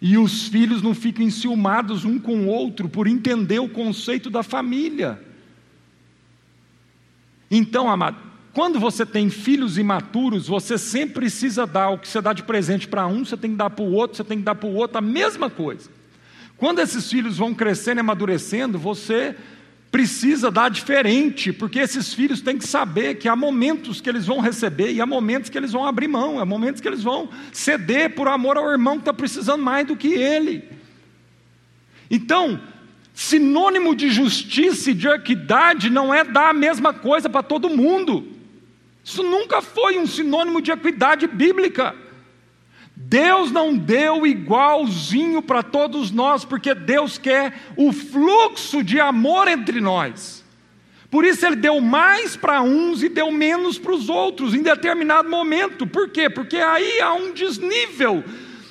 E 0.00 0.16
os 0.16 0.46
filhos 0.46 0.82
não 0.82 0.94
ficam 0.94 1.24
enciumados 1.24 2.04
um 2.04 2.16
com 2.16 2.42
o 2.42 2.46
outro 2.46 2.88
por 2.88 3.08
entender 3.08 3.58
o 3.58 3.68
conceito 3.68 4.30
da 4.30 4.44
família. 4.44 5.25
Então, 7.50 7.88
amado, 7.88 8.16
quando 8.52 8.80
você 8.80 9.04
tem 9.04 9.28
filhos 9.28 9.76
imaturos, 9.76 10.48
você 10.48 10.78
sempre 10.78 11.16
precisa 11.16 11.66
dar 11.66 11.90
o 11.90 11.98
que 11.98 12.08
você 12.08 12.20
dá 12.20 12.32
de 12.32 12.42
presente 12.42 12.88
para 12.88 13.06
um, 13.06 13.24
você 13.24 13.36
tem 13.36 13.50
que 13.50 13.56
dar 13.56 13.70
para 13.70 13.84
o 13.84 13.92
outro, 13.92 14.16
você 14.16 14.24
tem 14.24 14.38
que 14.38 14.44
dar 14.44 14.54
para 14.54 14.68
o 14.68 14.74
outro 14.74 14.98
a 14.98 15.02
mesma 15.02 15.50
coisa. 15.50 15.90
Quando 16.56 16.78
esses 16.78 17.10
filhos 17.10 17.36
vão 17.36 17.54
crescendo 17.54 17.98
e 17.98 18.00
amadurecendo, 18.00 18.78
você 18.78 19.36
precisa 19.90 20.50
dar 20.50 20.70
diferente, 20.70 21.52
porque 21.52 21.78
esses 21.78 22.12
filhos 22.12 22.40
têm 22.40 22.58
que 22.58 22.66
saber 22.66 23.16
que 23.16 23.28
há 23.28 23.36
momentos 23.36 24.00
que 24.00 24.08
eles 24.08 24.26
vão 24.26 24.40
receber 24.40 24.92
e 24.92 25.00
há 25.00 25.06
momentos 25.06 25.48
que 25.48 25.56
eles 25.56 25.72
vão 25.72 25.84
abrir 25.84 26.08
mão, 26.08 26.40
há 26.40 26.44
momentos 26.44 26.80
que 26.80 26.88
eles 26.88 27.02
vão 27.02 27.28
ceder 27.52 28.14
por 28.14 28.26
amor 28.28 28.56
ao 28.56 28.70
irmão 28.70 28.94
que 28.94 29.02
está 29.02 29.12
precisando 29.12 29.62
mais 29.62 29.86
do 29.86 29.96
que 29.96 30.08
ele. 30.08 30.64
Então, 32.10 32.60
Sinônimo 33.16 33.96
de 33.96 34.10
justiça 34.10 34.90
e 34.90 34.94
de 34.94 35.08
equidade 35.08 35.88
não 35.88 36.12
é 36.12 36.22
dar 36.22 36.50
a 36.50 36.52
mesma 36.52 36.92
coisa 36.92 37.30
para 37.30 37.42
todo 37.42 37.70
mundo. 37.70 38.28
Isso 39.02 39.22
nunca 39.22 39.62
foi 39.62 39.98
um 39.98 40.06
sinônimo 40.06 40.60
de 40.60 40.70
equidade 40.70 41.26
bíblica. 41.26 41.96
Deus 42.94 43.50
não 43.50 43.74
deu 43.74 44.26
igualzinho 44.26 45.40
para 45.40 45.62
todos 45.62 46.10
nós, 46.10 46.44
porque 46.44 46.74
Deus 46.74 47.16
quer 47.16 47.58
o 47.74 47.90
fluxo 47.90 48.84
de 48.84 49.00
amor 49.00 49.48
entre 49.48 49.80
nós. 49.80 50.44
Por 51.10 51.24
isso 51.24 51.46
ele 51.46 51.56
deu 51.56 51.80
mais 51.80 52.36
para 52.36 52.60
uns 52.60 53.02
e 53.02 53.08
deu 53.08 53.32
menos 53.32 53.78
para 53.78 53.94
os 53.94 54.10
outros 54.10 54.52
em 54.52 54.60
determinado 54.60 55.30
momento. 55.30 55.86
Por 55.86 56.10
quê? 56.10 56.28
Porque 56.28 56.58
aí 56.58 57.00
há 57.00 57.14
um 57.14 57.32
desnível 57.32 58.22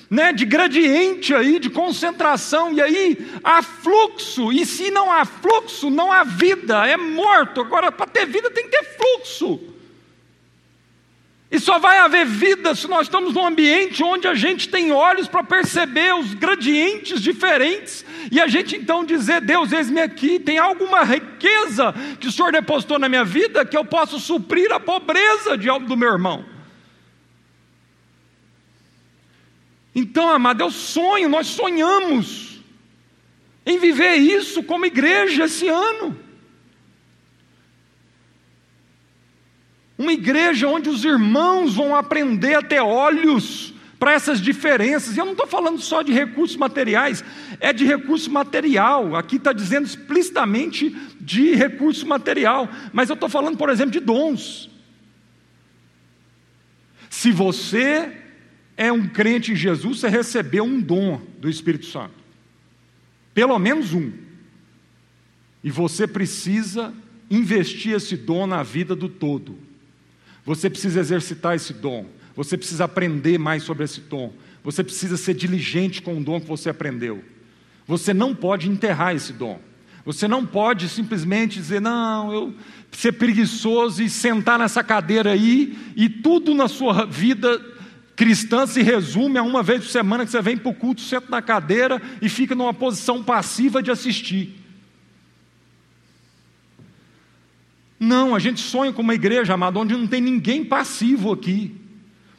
né, 0.10 0.32
de 0.32 0.46
gradiente 0.46 1.34
aí, 1.34 1.60
de 1.60 1.70
concentração, 1.70 2.74
e 2.74 2.82
aí 2.82 3.18
há 3.44 3.62
fluxo, 3.62 4.52
e 4.52 4.66
se 4.66 4.92
não 4.92 5.12
há 5.12 5.26
fluxo, 5.26 5.90
não 5.90 6.12
há 6.12 6.24
vida, 6.24 6.86
é 6.88 6.98
morto. 6.98 7.62
Agora, 7.62 7.92
para 7.92 8.08
ter 8.08 8.26
vida 8.26 8.50
tem 8.52 8.66
que 8.66 8.72
ter 8.72 8.84
fluxo. 8.98 9.76
E 11.52 11.60
só 11.60 11.80
vai 11.80 12.00
haver 12.00 12.26
vida 12.26 12.74
se 12.74 12.88
nós 12.88 13.08
estamos 13.08 13.34
num 13.34 13.46
ambiente 13.46 14.04
onde 14.04 14.28
a 14.28 14.34
gente 14.34 14.68
tem 14.68 14.92
olhos 14.92 15.28
para 15.28 15.44
perceber 15.44 16.14
os 16.14 16.34
gradientes 16.34 17.22
diferentes 17.22 18.04
e 18.32 18.42
a 18.42 18.48
gente 18.48 18.76
então 18.76 19.06
dizer: 19.06 19.42
Deus, 19.42 19.72
eis-me 19.72 20.02
aqui, 20.02 20.40
tem 20.40 20.58
alguma 20.58 21.04
riqueza 21.04 21.94
que 22.20 22.28
o 22.28 22.32
Senhor 22.32 22.52
depositou 22.52 22.98
na 22.98 23.08
minha 23.08 23.24
vida 23.24 23.64
que 23.64 23.78
eu 23.78 23.86
posso 23.86 24.20
suprir 24.20 24.72
a 24.74 24.80
pobreza 24.80 25.58
de, 25.58 25.68
do 25.86 25.96
meu 25.96 26.12
irmão. 26.12 26.55
Então, 29.96 30.30
amado, 30.30 30.62
é 30.62 30.66
o 30.66 30.72
sonho, 30.72 31.30
nós 31.30 31.48
sonhamos 31.48 32.60
em 33.66 33.80
viver 33.80 34.16
isso 34.16 34.62
como 34.62 34.86
igreja 34.86 35.46
esse 35.46 35.70
ano. 35.70 36.20
Uma 39.98 40.12
igreja 40.12 40.68
onde 40.68 40.90
os 40.90 41.06
irmãos 41.06 41.76
vão 41.76 41.96
aprender 41.96 42.56
a 42.56 42.62
ter 42.62 42.82
olhos 42.82 43.74
para 43.98 44.12
essas 44.12 44.42
diferenças. 44.42 45.16
E 45.16 45.20
eu 45.20 45.26
não 45.26 45.32
estou 45.32 45.48
falando 45.48 45.80
só 45.80 46.02
de 46.02 46.12
recursos 46.12 46.58
materiais, 46.58 47.24
é 47.62 47.72
de 47.72 47.86
recurso 47.86 48.30
material. 48.30 49.16
Aqui 49.16 49.38
está 49.38 49.54
dizendo 49.54 49.86
explicitamente 49.86 50.90
de 51.22 51.56
recurso 51.56 52.06
material. 52.06 52.70
Mas 52.92 53.10
eu 53.10 53.14
estou 53.14 53.30
falando, 53.30 53.58
por 53.58 53.70
exemplo, 53.70 53.94
de 53.94 54.02
dons. 54.02 54.70
Se 57.10 57.32
você 57.32 58.25
é 58.78 58.92
um 58.92 59.08
crente 59.08 59.54
em 59.54 59.56
Jesus, 59.56 60.00
você 60.00 60.10
recebeu 60.10 60.64
um 60.64 60.80
dom 60.82 61.22
do 61.40 61.50
Espírito 61.50 61.86
Santo. 61.86 62.14
Pelo 63.34 63.58
menos 63.58 63.94
um. 63.94 64.12
E 65.64 65.72
você 65.72 66.06
precisa 66.06 66.94
investir 67.30 67.94
esse 67.94 68.16
dom 68.16 68.46
na 68.46 68.64
vida 68.64 68.96
do 68.96 69.10
todo. 69.10 69.58
Você 70.46 70.70
precisa 70.70 71.00
exercitar 71.00 71.56
esse 71.56 71.74
dom. 71.74 72.06
Você 72.36 72.58
precisa 72.58 72.86
aprender 72.86 73.38
mais 73.40 73.64
sobre 73.64 73.84
esse 73.86 74.02
dom. 74.02 74.34
Você 74.64 74.84
precisa 74.84 75.18
ser 75.18 75.34
diligente 75.34 76.02
com 76.02 76.18
o 76.18 76.24
dom 76.24 76.40
que 76.40 76.48
você 76.48 76.70
aprendeu. 76.70 77.24
Você 77.88 78.14
não 78.14 78.36
pode 78.36 78.70
enterrar 78.70 79.16
esse 79.16 79.34
dom. 79.34 79.60
Você 80.06 80.28
não 80.28 80.46
pode 80.46 80.88
simplesmente 80.88 81.56
dizer, 81.56 81.82
não, 81.82 82.32
eu 82.32 82.54
ser 82.92 83.14
preguiçoso 83.14 84.04
e 84.04 84.10
sentar 84.10 84.60
nessa 84.60 84.84
cadeira 84.84 85.32
aí 85.32 85.76
e 85.96 86.08
tudo 86.08 86.54
na 86.54 86.68
sua 86.68 87.06
vida 87.06 87.60
cristã 88.16 88.66
se 88.66 88.82
resume 88.82 89.38
a 89.38 89.44
uma 89.44 89.62
vez 89.62 89.84
por 89.84 89.90
semana 89.90 90.26
que 90.26 90.32
você 90.32 90.42
vem 90.42 90.58
para 90.58 90.70
o 90.70 90.74
culto, 90.74 91.02
senta 91.02 91.28
na 91.30 91.42
cadeira 91.42 92.02
e 92.22 92.30
fica 92.30 92.56
numa 92.56 92.74
posição 92.74 93.24
passiva 93.24 93.84
de 93.84 93.92
assistir. 93.92 94.56
Não, 98.00 98.36
a 98.36 98.40
gente 98.40 98.62
sonha 98.62 98.94
com 98.94 99.02
uma 99.02 99.16
igreja, 99.16 99.54
amado, 99.54 99.80
onde 99.80 99.96
não 99.96 100.08
tem 100.08 100.22
ninguém 100.22 100.64
passivo 100.64 101.32
aqui. 101.32 101.76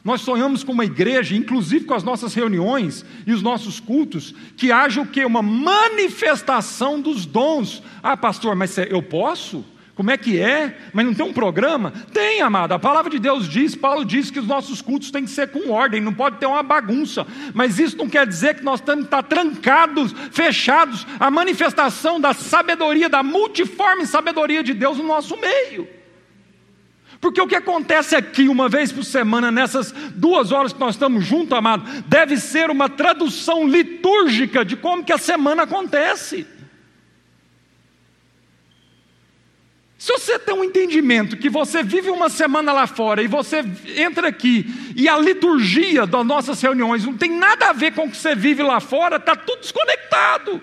Nós 0.03 0.21
sonhamos 0.21 0.63
com 0.63 0.71
uma 0.71 0.85
igreja, 0.85 1.35
inclusive 1.35 1.85
com 1.85 1.93
as 1.93 2.03
nossas 2.03 2.33
reuniões 2.33 3.03
e 3.25 3.33
os 3.33 3.41
nossos 3.41 3.79
cultos, 3.79 4.33
que 4.55 4.71
haja 4.71 5.01
o 5.01 5.07
que? 5.07 5.25
Uma 5.25 5.41
manifestação 5.41 7.01
dos 7.01 7.25
dons. 7.25 7.83
Ah, 8.01 8.15
pastor, 8.15 8.55
mas 8.55 8.77
eu 8.77 9.01
posso? 9.03 9.65
Como 9.97 10.11
é 10.11 10.15
que 10.15 10.39
é? 10.39 10.77
Mas 10.93 11.07
não 11.07 11.13
tem 11.15 11.25
um 11.25 11.33
programa? 11.33 11.91
Tem, 12.13 12.39
amado. 12.39 12.71
A 12.71 12.77
palavra 12.77 13.09
de 13.09 13.17
Deus 13.17 13.49
diz, 13.49 13.75
Paulo 13.75 14.05
diz 14.05 14.29
que 14.29 14.37
os 14.37 14.45
nossos 14.45 14.79
cultos 14.79 15.09
têm 15.09 15.23
que 15.23 15.31
ser 15.31 15.47
com 15.47 15.71
ordem, 15.71 15.99
não 15.99 16.13
pode 16.13 16.37
ter 16.37 16.45
uma 16.45 16.61
bagunça. 16.61 17.25
Mas 17.51 17.79
isso 17.79 17.97
não 17.97 18.07
quer 18.07 18.27
dizer 18.27 18.57
que 18.57 18.63
nós 18.63 18.79
temos 18.79 19.05
que 19.05 19.07
estar 19.07 19.23
trancados, 19.23 20.13
fechados, 20.31 21.07
a 21.19 21.31
manifestação 21.31 22.21
da 22.21 22.31
sabedoria, 22.31 23.09
da 23.09 23.23
multiforme 23.23 24.05
sabedoria 24.05 24.61
de 24.61 24.75
Deus 24.75 24.99
no 24.99 25.03
nosso 25.03 25.35
meio. 25.35 25.87
Porque 27.19 27.41
o 27.41 27.47
que 27.47 27.55
acontece 27.55 28.15
aqui, 28.15 28.47
uma 28.47 28.69
vez 28.69 28.91
por 28.91 29.03
semana, 29.03 29.49
nessas 29.49 29.91
duas 30.13 30.51
horas 30.51 30.73
que 30.73 30.79
nós 30.79 30.93
estamos 30.93 31.25
juntos, 31.25 31.57
amado, 31.57 32.03
deve 32.05 32.37
ser 32.37 32.69
uma 32.69 32.87
tradução 32.87 33.67
litúrgica 33.67 34.63
de 34.63 34.75
como 34.75 35.03
que 35.03 35.11
a 35.11 35.17
semana 35.17 35.63
acontece. 35.63 36.45
Se 40.07 40.13
você 40.13 40.39
tem 40.39 40.55
um 40.55 40.63
entendimento 40.63 41.35
que 41.35 41.49
você 41.49 41.83
vive 41.83 42.09
uma 42.09 42.29
semana 42.29 42.71
lá 42.71 42.87
fora 42.87 43.21
e 43.21 43.27
você 43.27 43.61
entra 43.97 44.29
aqui 44.29 44.65
e 44.95 45.09
a 45.09 45.17
liturgia 45.17 46.07
das 46.07 46.25
nossas 46.25 46.61
reuniões 46.61 47.03
não 47.03 47.17
tem 47.17 47.29
nada 47.29 47.71
a 47.71 47.73
ver 47.73 47.93
com 47.93 48.05
o 48.05 48.09
que 48.09 48.15
você 48.15 48.33
vive 48.33 48.63
lá 48.63 48.79
fora, 48.79 49.17
está 49.17 49.35
tudo 49.35 49.59
desconectado. 49.59 50.61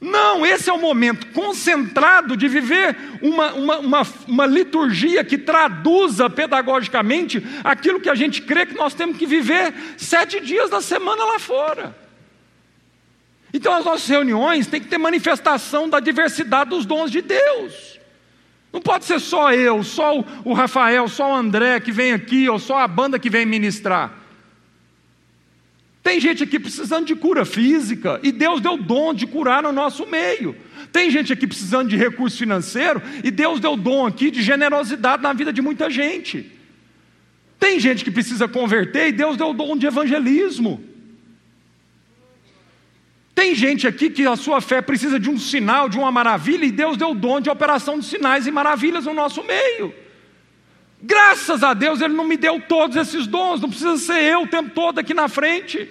Não, 0.00 0.46
esse 0.46 0.70
é 0.70 0.72
o 0.72 0.80
momento 0.80 1.26
concentrado 1.26 2.38
de 2.38 2.48
viver 2.48 2.96
uma, 3.20 3.52
uma, 3.52 3.78
uma, 3.80 4.02
uma, 4.26 4.46
liturgia 4.46 5.22
que 5.22 5.36
traduza 5.36 6.30
pedagogicamente 6.30 7.46
aquilo 7.62 8.00
que 8.00 8.08
a 8.08 8.14
gente 8.14 8.40
crê 8.40 8.64
que 8.64 8.76
nós 8.76 8.94
temos 8.94 9.18
que 9.18 9.26
viver 9.26 9.74
sete 9.98 10.40
dias 10.40 10.70
da 10.70 10.80
semana 10.80 11.22
lá 11.22 11.38
fora. 11.38 11.94
Então, 13.52 13.74
as 13.74 13.84
nossas 13.84 14.08
reuniões 14.08 14.66
têm 14.66 14.80
que 14.80 14.88
ter 14.88 14.96
manifestação 14.96 15.86
da 15.86 16.00
diversidade 16.00 16.70
dos 16.70 16.86
dons 16.86 17.10
de 17.10 17.20
Deus. 17.20 17.95
Não 18.72 18.80
pode 18.80 19.04
ser 19.04 19.20
só 19.20 19.52
eu, 19.52 19.82
só 19.82 20.24
o 20.44 20.52
Rafael, 20.52 21.08
só 21.08 21.32
o 21.32 21.34
André 21.34 21.80
que 21.80 21.92
vem 21.92 22.12
aqui, 22.12 22.48
ou 22.48 22.58
só 22.58 22.78
a 22.78 22.88
banda 22.88 23.18
que 23.18 23.30
vem 23.30 23.46
ministrar. 23.46 24.12
Tem 26.02 26.20
gente 26.20 26.44
aqui 26.44 26.60
precisando 26.60 27.04
de 27.04 27.16
cura 27.16 27.44
física, 27.44 28.20
e 28.22 28.30
Deus 28.30 28.60
deu 28.60 28.76
dom 28.76 29.12
de 29.12 29.26
curar 29.26 29.62
no 29.62 29.72
nosso 29.72 30.06
meio. 30.06 30.54
Tem 30.92 31.10
gente 31.10 31.32
aqui 31.32 31.48
precisando 31.48 31.88
de 31.88 31.96
recurso 31.96 32.38
financeiro, 32.38 33.02
e 33.24 33.30
Deus 33.30 33.58
deu 33.58 33.76
dom 33.76 34.06
aqui 34.06 34.30
de 34.30 34.40
generosidade 34.40 35.22
na 35.22 35.32
vida 35.32 35.52
de 35.52 35.60
muita 35.60 35.90
gente. 35.90 36.52
Tem 37.58 37.80
gente 37.80 38.04
que 38.04 38.10
precisa 38.12 38.46
converter, 38.46 39.08
e 39.08 39.12
Deus 39.12 39.36
deu 39.36 39.52
dom 39.52 39.76
de 39.76 39.86
evangelismo. 39.86 40.80
Tem 43.36 43.54
gente 43.54 43.86
aqui 43.86 44.08
que 44.08 44.26
a 44.26 44.34
sua 44.34 44.62
fé 44.62 44.80
precisa 44.80 45.20
de 45.20 45.28
um 45.28 45.38
sinal, 45.38 45.90
de 45.90 45.98
uma 45.98 46.10
maravilha, 46.10 46.64
e 46.64 46.72
Deus 46.72 46.96
deu 46.96 47.10
o 47.10 47.14
dom 47.14 47.38
de 47.38 47.50
operação 47.50 47.98
de 47.98 48.06
sinais 48.06 48.46
e 48.46 48.50
maravilhas 48.50 49.04
no 49.04 49.12
nosso 49.12 49.44
meio. 49.44 49.94
Graças 51.02 51.62
a 51.62 51.74
Deus 51.74 52.00
Ele 52.00 52.14
não 52.14 52.26
me 52.26 52.38
deu 52.38 52.58
todos 52.62 52.96
esses 52.96 53.26
dons, 53.26 53.60
não 53.60 53.68
precisa 53.68 53.98
ser 53.98 54.22
eu 54.22 54.44
o 54.44 54.46
tempo 54.46 54.70
todo 54.70 54.98
aqui 54.98 55.12
na 55.12 55.28
frente. 55.28 55.86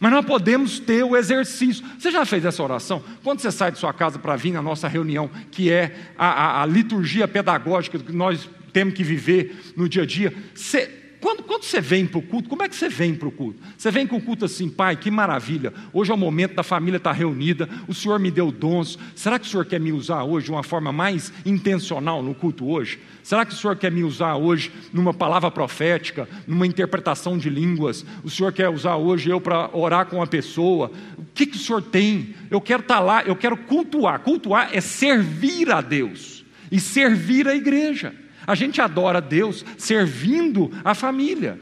Mas 0.00 0.10
nós 0.10 0.26
podemos 0.26 0.80
ter 0.80 1.04
o 1.04 1.16
exercício. 1.16 1.84
Você 1.96 2.10
já 2.10 2.24
fez 2.24 2.44
essa 2.44 2.60
oração? 2.60 3.00
Quando 3.22 3.38
você 3.38 3.52
sai 3.52 3.70
de 3.70 3.78
sua 3.78 3.92
casa 3.92 4.18
para 4.18 4.34
vir 4.34 4.52
na 4.52 4.60
nossa 4.60 4.88
reunião, 4.88 5.30
que 5.52 5.70
é 5.70 5.94
a, 6.18 6.26
a, 6.26 6.62
a 6.64 6.66
liturgia 6.66 7.28
pedagógica 7.28 8.00
que 8.00 8.12
nós 8.12 8.50
temos 8.72 8.94
que 8.94 9.04
viver 9.04 9.72
no 9.76 9.88
dia 9.88 10.02
a 10.02 10.06
dia, 10.06 10.34
você 10.52 11.03
quando, 11.24 11.42
quando 11.42 11.62
você 11.62 11.80
vem 11.80 12.04
para 12.04 12.18
o 12.18 12.22
culto, 12.22 12.50
como 12.50 12.62
é 12.62 12.68
que 12.68 12.76
você 12.76 12.86
vem 12.86 13.14
para 13.14 13.26
o 13.26 13.32
culto? 13.32 13.58
Você 13.78 13.90
vem 13.90 14.06
com 14.06 14.16
o 14.16 14.20
culto 14.20 14.44
assim, 14.44 14.68
pai, 14.68 14.94
que 14.94 15.10
maravilha, 15.10 15.72
hoje 15.90 16.10
é 16.10 16.14
o 16.14 16.18
momento 16.18 16.54
da 16.54 16.62
família 16.62 16.98
estar 16.98 17.12
reunida, 17.12 17.66
o 17.88 17.94
Senhor 17.94 18.20
me 18.20 18.30
deu 18.30 18.52
dons, 18.52 18.98
será 19.16 19.38
que 19.38 19.46
o 19.46 19.48
Senhor 19.48 19.64
quer 19.64 19.80
me 19.80 19.90
usar 19.90 20.22
hoje 20.22 20.44
de 20.44 20.52
uma 20.52 20.62
forma 20.62 20.92
mais 20.92 21.32
intencional 21.46 22.22
no 22.22 22.34
culto 22.34 22.68
hoje? 22.68 23.00
Será 23.22 23.46
que 23.46 23.54
o 23.54 23.56
Senhor 23.56 23.74
quer 23.76 23.90
me 23.90 24.04
usar 24.04 24.36
hoje 24.36 24.70
numa 24.92 25.14
palavra 25.14 25.50
profética, 25.50 26.28
numa 26.46 26.66
interpretação 26.66 27.38
de 27.38 27.48
línguas? 27.48 28.04
O 28.22 28.28
Senhor 28.28 28.52
quer 28.52 28.68
usar 28.68 28.96
hoje 28.96 29.30
eu 29.30 29.40
para 29.40 29.74
orar 29.74 30.04
com 30.04 30.16
uma 30.16 30.26
pessoa? 30.26 30.90
O 31.16 31.24
que, 31.32 31.46
que 31.46 31.56
o 31.56 31.60
Senhor 31.60 31.80
tem? 31.80 32.34
Eu 32.50 32.60
quero 32.60 32.82
estar 32.82 33.00
lá, 33.00 33.22
eu 33.22 33.34
quero 33.34 33.56
cultuar. 33.56 34.20
Cultuar 34.20 34.68
é 34.74 34.80
servir 34.82 35.72
a 35.72 35.80
Deus 35.80 36.44
e 36.70 36.78
servir 36.78 37.48
a 37.48 37.56
igreja. 37.56 38.23
A 38.46 38.54
gente 38.54 38.80
adora 38.80 39.20
Deus 39.20 39.64
servindo 39.76 40.70
a 40.84 40.94
família. 40.94 41.58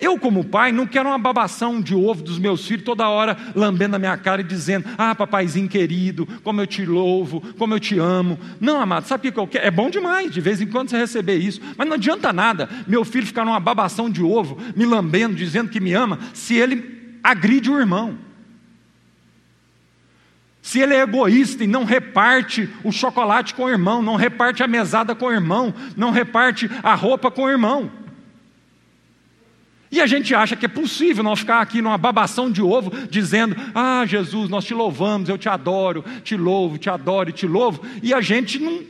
Eu, 0.00 0.18
como 0.18 0.42
pai, 0.42 0.72
não 0.72 0.86
quero 0.86 1.10
uma 1.10 1.18
babação 1.18 1.78
de 1.78 1.94
ovo 1.94 2.22
dos 2.22 2.38
meus 2.38 2.66
filhos 2.66 2.86
toda 2.86 3.06
hora 3.06 3.36
lambendo 3.54 3.96
a 3.96 3.98
minha 3.98 4.16
cara 4.16 4.40
e 4.40 4.44
dizendo: 4.44 4.86
Ah, 4.96 5.14
papaizinho 5.14 5.68
querido, 5.68 6.26
como 6.42 6.62
eu 6.62 6.66
te 6.66 6.86
louvo, 6.86 7.42
como 7.58 7.74
eu 7.74 7.80
te 7.80 7.98
amo. 7.98 8.38
Não, 8.58 8.80
amado, 8.80 9.06
sabe 9.06 9.28
o 9.28 9.32
que 9.32 9.38
eu 9.38 9.46
quero? 9.46 9.66
É 9.66 9.70
bom 9.70 9.90
demais, 9.90 10.32
de 10.32 10.40
vez 10.40 10.58
em 10.58 10.66
quando 10.66 10.88
você 10.88 10.96
receber 10.96 11.36
isso, 11.36 11.60
mas 11.76 11.86
não 11.86 11.96
adianta 11.96 12.32
nada 12.32 12.68
meu 12.86 13.04
filho 13.04 13.26
ficar 13.26 13.44
numa 13.44 13.60
babação 13.60 14.08
de 14.08 14.22
ovo, 14.22 14.56
me 14.74 14.86
lambendo, 14.86 15.34
dizendo 15.34 15.68
que 15.68 15.80
me 15.80 15.92
ama, 15.92 16.18
se 16.32 16.56
ele 16.56 17.18
agride 17.22 17.70
o 17.70 17.78
irmão. 17.78 18.29
Se 20.62 20.78
ele 20.78 20.94
é 20.94 21.00
egoísta 21.00 21.64
e 21.64 21.66
não 21.66 21.84
reparte 21.84 22.68
o 22.84 22.92
chocolate 22.92 23.54
com 23.54 23.64
o 23.64 23.70
irmão, 23.70 24.02
não 24.02 24.16
reparte 24.16 24.62
a 24.62 24.68
mesada 24.68 25.14
com 25.14 25.26
o 25.26 25.32
irmão, 25.32 25.74
não 25.96 26.10
reparte 26.10 26.70
a 26.82 26.94
roupa 26.94 27.30
com 27.30 27.44
o 27.44 27.50
irmão. 27.50 27.90
E 29.90 30.00
a 30.00 30.06
gente 30.06 30.34
acha 30.34 30.54
que 30.54 30.66
é 30.66 30.68
possível 30.68 31.24
nós 31.24 31.40
ficar 31.40 31.60
aqui 31.60 31.82
numa 31.82 31.98
babação 31.98 32.50
de 32.50 32.62
ovo, 32.62 32.92
dizendo: 33.08 33.56
Ah, 33.74 34.04
Jesus, 34.06 34.48
nós 34.48 34.64
te 34.64 34.72
louvamos, 34.72 35.28
eu 35.28 35.36
te 35.36 35.48
adoro, 35.48 36.04
te 36.22 36.36
louvo, 36.36 36.78
te 36.78 36.88
adoro 36.88 37.30
e 37.30 37.32
te 37.32 37.46
louvo, 37.46 37.84
e 38.02 38.14
a 38.14 38.20
gente 38.20 38.58
não, 38.60 38.84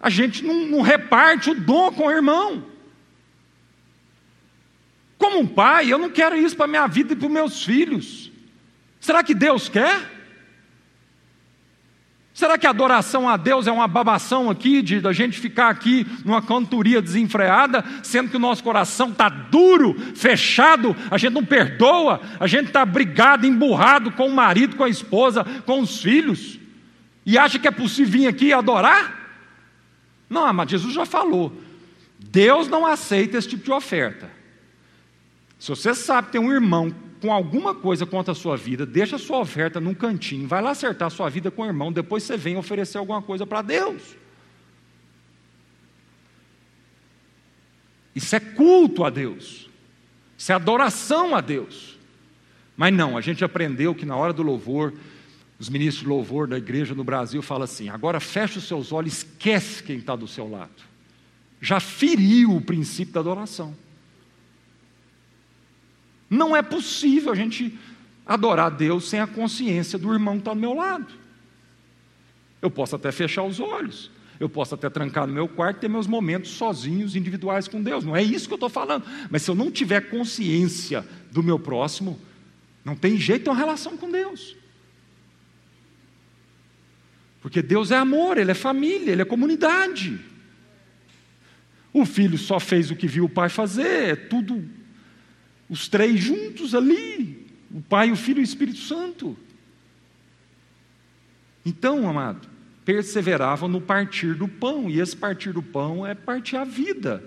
a 0.00 0.08
gente 0.08 0.42
não, 0.42 0.66
não 0.66 0.80
reparte 0.80 1.50
o 1.50 1.54
dom 1.54 1.92
com 1.92 2.06
o 2.06 2.10
irmão. 2.10 2.64
Como 5.18 5.40
um 5.40 5.46
pai, 5.46 5.92
eu 5.92 5.98
não 5.98 6.08
quero 6.08 6.34
isso 6.34 6.56
para 6.56 6.64
a 6.64 6.68
minha 6.68 6.86
vida 6.86 7.12
e 7.12 7.16
para 7.16 7.26
os 7.26 7.32
meus 7.32 7.62
filhos. 7.62 8.32
Será 8.98 9.22
que 9.22 9.34
Deus 9.34 9.68
quer? 9.68 10.19
Será 12.40 12.56
que 12.56 12.66
a 12.66 12.70
adoração 12.70 13.28
a 13.28 13.36
Deus 13.36 13.66
é 13.66 13.70
uma 13.70 13.86
babação 13.86 14.48
aqui, 14.48 14.80
de 14.80 14.98
da 14.98 15.12
gente 15.12 15.38
ficar 15.38 15.68
aqui 15.68 16.06
numa 16.24 16.40
cantoria 16.40 17.02
desenfreada, 17.02 17.84
sendo 18.02 18.30
que 18.30 18.36
o 18.38 18.40
nosso 18.40 18.64
coração 18.64 19.10
está 19.10 19.28
duro, 19.28 19.94
fechado, 20.14 20.96
a 21.10 21.18
gente 21.18 21.34
não 21.34 21.44
perdoa, 21.44 22.18
a 22.40 22.46
gente 22.46 22.68
está 22.68 22.82
brigado, 22.86 23.44
emburrado 23.44 24.10
com 24.12 24.26
o 24.26 24.34
marido, 24.34 24.74
com 24.74 24.84
a 24.84 24.88
esposa, 24.88 25.44
com 25.66 25.80
os 25.80 26.00
filhos, 26.00 26.58
e 27.26 27.36
acha 27.36 27.58
que 27.58 27.68
é 27.68 27.70
possível 27.70 28.12
vir 28.20 28.26
aqui 28.28 28.46
e 28.46 28.52
adorar? 28.54 29.36
Não, 30.26 30.50
mas 30.54 30.70
Jesus 30.70 30.94
já 30.94 31.04
falou, 31.04 31.52
Deus 32.18 32.68
não 32.68 32.86
aceita 32.86 33.36
esse 33.36 33.50
tipo 33.50 33.64
de 33.64 33.70
oferta. 33.70 34.30
Se 35.60 35.68
você 35.68 35.94
sabe 35.94 36.28
que 36.28 36.32
tem 36.32 36.40
um 36.40 36.50
irmão 36.50 36.90
com 37.20 37.30
alguma 37.30 37.74
coisa 37.74 38.06
contra 38.06 38.32
a 38.32 38.34
sua 38.34 38.56
vida, 38.56 38.86
deixa 38.86 39.16
a 39.16 39.18
sua 39.18 39.40
oferta 39.40 39.78
num 39.78 39.92
cantinho, 39.92 40.48
vai 40.48 40.62
lá 40.62 40.70
acertar 40.70 41.08
a 41.08 41.10
sua 41.10 41.28
vida 41.28 41.50
com 41.50 41.60
o 41.60 41.66
irmão, 41.66 41.92
depois 41.92 42.22
você 42.22 42.34
vem 42.34 42.56
oferecer 42.56 42.96
alguma 42.96 43.20
coisa 43.20 43.46
para 43.46 43.60
Deus. 43.60 44.16
Isso 48.14 48.34
é 48.34 48.40
culto 48.40 49.04
a 49.04 49.10
Deus. 49.10 49.68
Isso 50.36 50.50
é 50.50 50.54
adoração 50.54 51.36
a 51.36 51.42
Deus. 51.42 51.98
Mas 52.74 52.94
não, 52.94 53.18
a 53.18 53.20
gente 53.20 53.44
aprendeu 53.44 53.94
que 53.94 54.06
na 54.06 54.16
hora 54.16 54.32
do 54.32 54.42
louvor, 54.42 54.94
os 55.58 55.68
ministros 55.68 56.02
de 56.02 56.08
louvor 56.08 56.48
da 56.48 56.56
igreja 56.56 56.94
no 56.94 57.04
Brasil 57.04 57.42
falam 57.42 57.64
assim: 57.64 57.90
agora 57.90 58.18
fecha 58.18 58.58
os 58.58 58.66
seus 58.66 58.92
olhos, 58.92 59.18
esquece 59.18 59.82
quem 59.82 59.98
está 59.98 60.16
do 60.16 60.26
seu 60.26 60.50
lado. 60.50 60.82
Já 61.60 61.78
feriu 61.78 62.56
o 62.56 62.62
princípio 62.62 63.12
da 63.12 63.20
adoração. 63.20 63.76
Não 66.30 66.56
é 66.56 66.62
possível 66.62 67.32
a 67.32 67.34
gente 67.34 67.76
adorar 68.24 68.70
Deus 68.70 69.08
sem 69.08 69.18
a 69.18 69.26
consciência 69.26 69.98
do 69.98 70.12
irmão 70.12 70.34
que 70.34 70.42
está 70.42 70.54
do 70.54 70.60
meu 70.60 70.72
lado. 70.72 71.12
Eu 72.62 72.70
posso 72.70 72.94
até 72.94 73.10
fechar 73.10 73.42
os 73.42 73.58
olhos, 73.58 74.10
eu 74.38 74.48
posso 74.48 74.74
até 74.74 74.88
trancar 74.88 75.26
no 75.26 75.32
meu 75.32 75.48
quarto 75.48 75.78
e 75.78 75.80
ter 75.80 75.88
meus 75.88 76.06
momentos 76.06 76.52
sozinhos, 76.52 77.16
individuais 77.16 77.66
com 77.66 77.82
Deus. 77.82 78.04
Não 78.04 78.16
é 78.16 78.22
isso 78.22 78.46
que 78.46 78.54
eu 78.54 78.56
estou 78.56 78.70
falando. 78.70 79.04
Mas 79.28 79.42
se 79.42 79.50
eu 79.50 79.54
não 79.56 79.70
tiver 79.70 80.08
consciência 80.08 81.04
do 81.32 81.42
meu 81.42 81.58
próximo, 81.58 82.18
não 82.84 82.94
tem 82.94 83.18
jeito 83.18 83.50
uma 83.50 83.56
relação 83.56 83.96
com 83.96 84.08
Deus. 84.08 84.56
Porque 87.40 87.60
Deus 87.62 87.90
é 87.90 87.96
amor, 87.96 88.38
Ele 88.38 88.50
é 88.50 88.54
família, 88.54 89.12
Ele 89.12 89.22
é 89.22 89.24
comunidade. 89.24 90.20
O 91.92 92.06
filho 92.06 92.38
só 92.38 92.60
fez 92.60 92.90
o 92.90 92.96
que 92.96 93.08
viu 93.08 93.24
o 93.24 93.28
pai 93.28 93.48
fazer, 93.48 94.10
é 94.10 94.16
tudo 94.16 94.64
os 95.70 95.86
três 95.86 96.20
juntos 96.20 96.74
ali, 96.74 97.46
o 97.72 97.80
Pai, 97.80 98.10
o 98.10 98.16
Filho 98.16 98.40
e 98.40 98.42
o 98.42 98.44
Espírito 98.44 98.80
Santo. 98.80 99.36
Então, 101.64 102.08
amado, 102.08 102.48
perseveravam 102.84 103.68
no 103.68 103.80
partir 103.80 104.34
do 104.34 104.48
pão, 104.48 104.90
e 104.90 104.98
esse 105.00 105.16
partir 105.16 105.52
do 105.52 105.62
pão 105.62 106.04
é 106.04 106.12
partir 106.12 106.56
a 106.56 106.64
vida, 106.64 107.22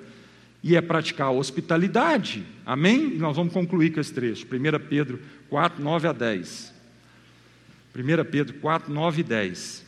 e 0.62 0.76
é 0.76 0.82
praticar 0.82 1.28
a 1.28 1.32
hospitalidade, 1.32 2.46
amém? 2.66 3.14
E 3.14 3.18
nós 3.18 3.38
vamos 3.38 3.54
concluir 3.54 3.94
com 3.94 4.02
esse 4.02 4.14
trecho, 4.14 4.46
1 4.46 4.88
Pedro 4.90 5.22
4, 5.50 5.82
9 5.82 6.08
a 6.10 6.12
10. 6.12 6.74
1 7.96 8.26
Pedro 8.30 8.56
4, 8.56 8.92
9 8.94 9.22
e 9.22 9.24
10. 9.24 9.86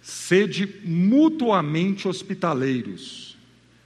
Sede 0.00 0.80
mutuamente 0.84 2.06
hospitaleiros, 2.06 3.36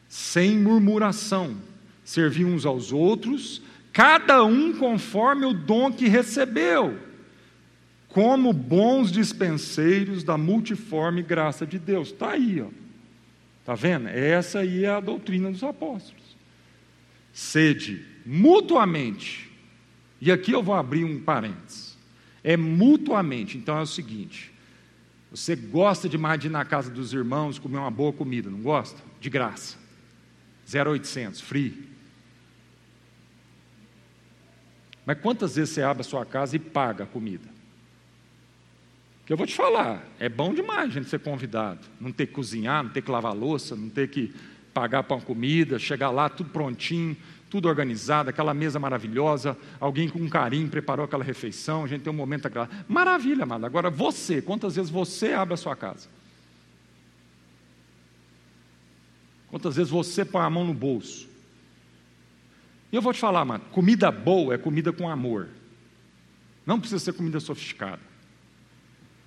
sem 0.08 0.58
murmuração, 0.58 1.56
servir 2.04 2.44
uns 2.44 2.66
aos 2.66 2.92
outros, 2.92 3.62
cada 3.92 4.44
um 4.44 4.72
conforme 4.74 5.46
o 5.46 5.54
dom 5.54 5.90
que 5.90 6.06
recebeu, 6.06 6.98
como 8.08 8.52
bons 8.52 9.10
dispenseiros 9.10 10.22
da 10.22 10.36
multiforme 10.36 11.22
graça 11.22 11.66
de 11.66 11.78
Deus. 11.78 12.08
Está 12.08 12.32
aí, 12.32 12.60
ó. 12.60 12.68
Está 13.60 13.74
vendo? 13.74 14.08
Essa 14.08 14.58
aí 14.60 14.84
é 14.84 14.90
a 14.90 15.00
doutrina 15.00 15.50
dos 15.50 15.64
apóstolos. 15.64 16.36
Sede 17.32 18.04
mutuamente, 18.24 19.50
e 20.20 20.30
aqui 20.30 20.52
eu 20.52 20.62
vou 20.62 20.74
abrir 20.74 21.04
um 21.04 21.20
parênteses. 21.20 21.96
É 22.42 22.56
mutuamente, 22.56 23.56
então 23.56 23.78
é 23.78 23.82
o 23.82 23.86
seguinte: 23.86 24.52
você 25.30 25.56
gosta 25.56 26.08
demais 26.08 26.38
de 26.38 26.46
ir 26.46 26.50
na 26.50 26.64
casa 26.64 26.90
dos 26.90 27.12
irmãos 27.12 27.58
comer 27.58 27.78
uma 27.78 27.90
boa 27.90 28.12
comida, 28.12 28.50
não 28.50 28.60
gosta? 28.60 29.00
De 29.20 29.28
graça. 29.28 29.76
0800, 30.72 31.40
free. 31.40 31.93
Mas 35.06 35.18
quantas 35.20 35.56
vezes 35.56 35.74
você 35.74 35.82
abre 35.82 36.00
a 36.00 36.04
sua 36.04 36.24
casa 36.24 36.56
e 36.56 36.58
paga 36.58 37.04
a 37.04 37.06
comida? 37.06 37.48
Que 39.26 39.32
eu 39.32 39.36
vou 39.36 39.46
te 39.46 39.54
falar, 39.54 40.06
é 40.18 40.28
bom 40.28 40.52
demais 40.52 40.90
a 40.90 40.92
gente 40.92 41.08
ser 41.08 41.18
convidado, 41.20 41.80
não 42.00 42.12
ter 42.12 42.26
que 42.26 42.32
cozinhar, 42.32 42.82
não 42.82 42.90
ter 42.90 43.02
que 43.02 43.10
lavar 43.10 43.34
louça, 43.34 43.74
não 43.74 43.88
ter 43.88 44.08
que 44.08 44.34
pagar 44.72 45.02
para 45.04 45.16
uma 45.16 45.22
comida, 45.22 45.78
chegar 45.78 46.10
lá 46.10 46.28
tudo 46.28 46.50
prontinho, 46.50 47.16
tudo 47.48 47.68
organizado, 47.68 48.28
aquela 48.28 48.52
mesa 48.52 48.78
maravilhosa, 48.78 49.56
alguém 49.78 50.08
com 50.08 50.28
carinho 50.28 50.68
preparou 50.68 51.04
aquela 51.04 51.22
refeição, 51.22 51.84
a 51.84 51.86
gente 51.86 52.02
tem 52.02 52.12
um 52.12 52.16
momento 52.16 52.46
agradável. 52.46 52.84
Maravilha, 52.88 53.44
amado. 53.44 53.64
Agora 53.64 53.88
você, 53.88 54.42
quantas 54.42 54.76
vezes 54.76 54.90
você 54.90 55.32
abre 55.32 55.54
a 55.54 55.56
sua 55.56 55.76
casa? 55.76 56.08
Quantas 59.48 59.76
vezes 59.76 59.90
você 59.90 60.24
põe 60.24 60.42
a 60.42 60.50
mão 60.50 60.64
no 60.64 60.74
bolso? 60.74 61.28
E 62.94 62.96
eu 62.96 63.02
vou 63.02 63.12
te 63.12 63.18
falar, 63.18 63.44
mano, 63.44 63.64
comida 63.72 64.08
boa 64.12 64.54
é 64.54 64.56
comida 64.56 64.92
com 64.92 65.08
amor. 65.08 65.48
Não 66.64 66.78
precisa 66.78 67.04
ser 67.04 67.12
comida 67.12 67.40
sofisticada. 67.40 67.98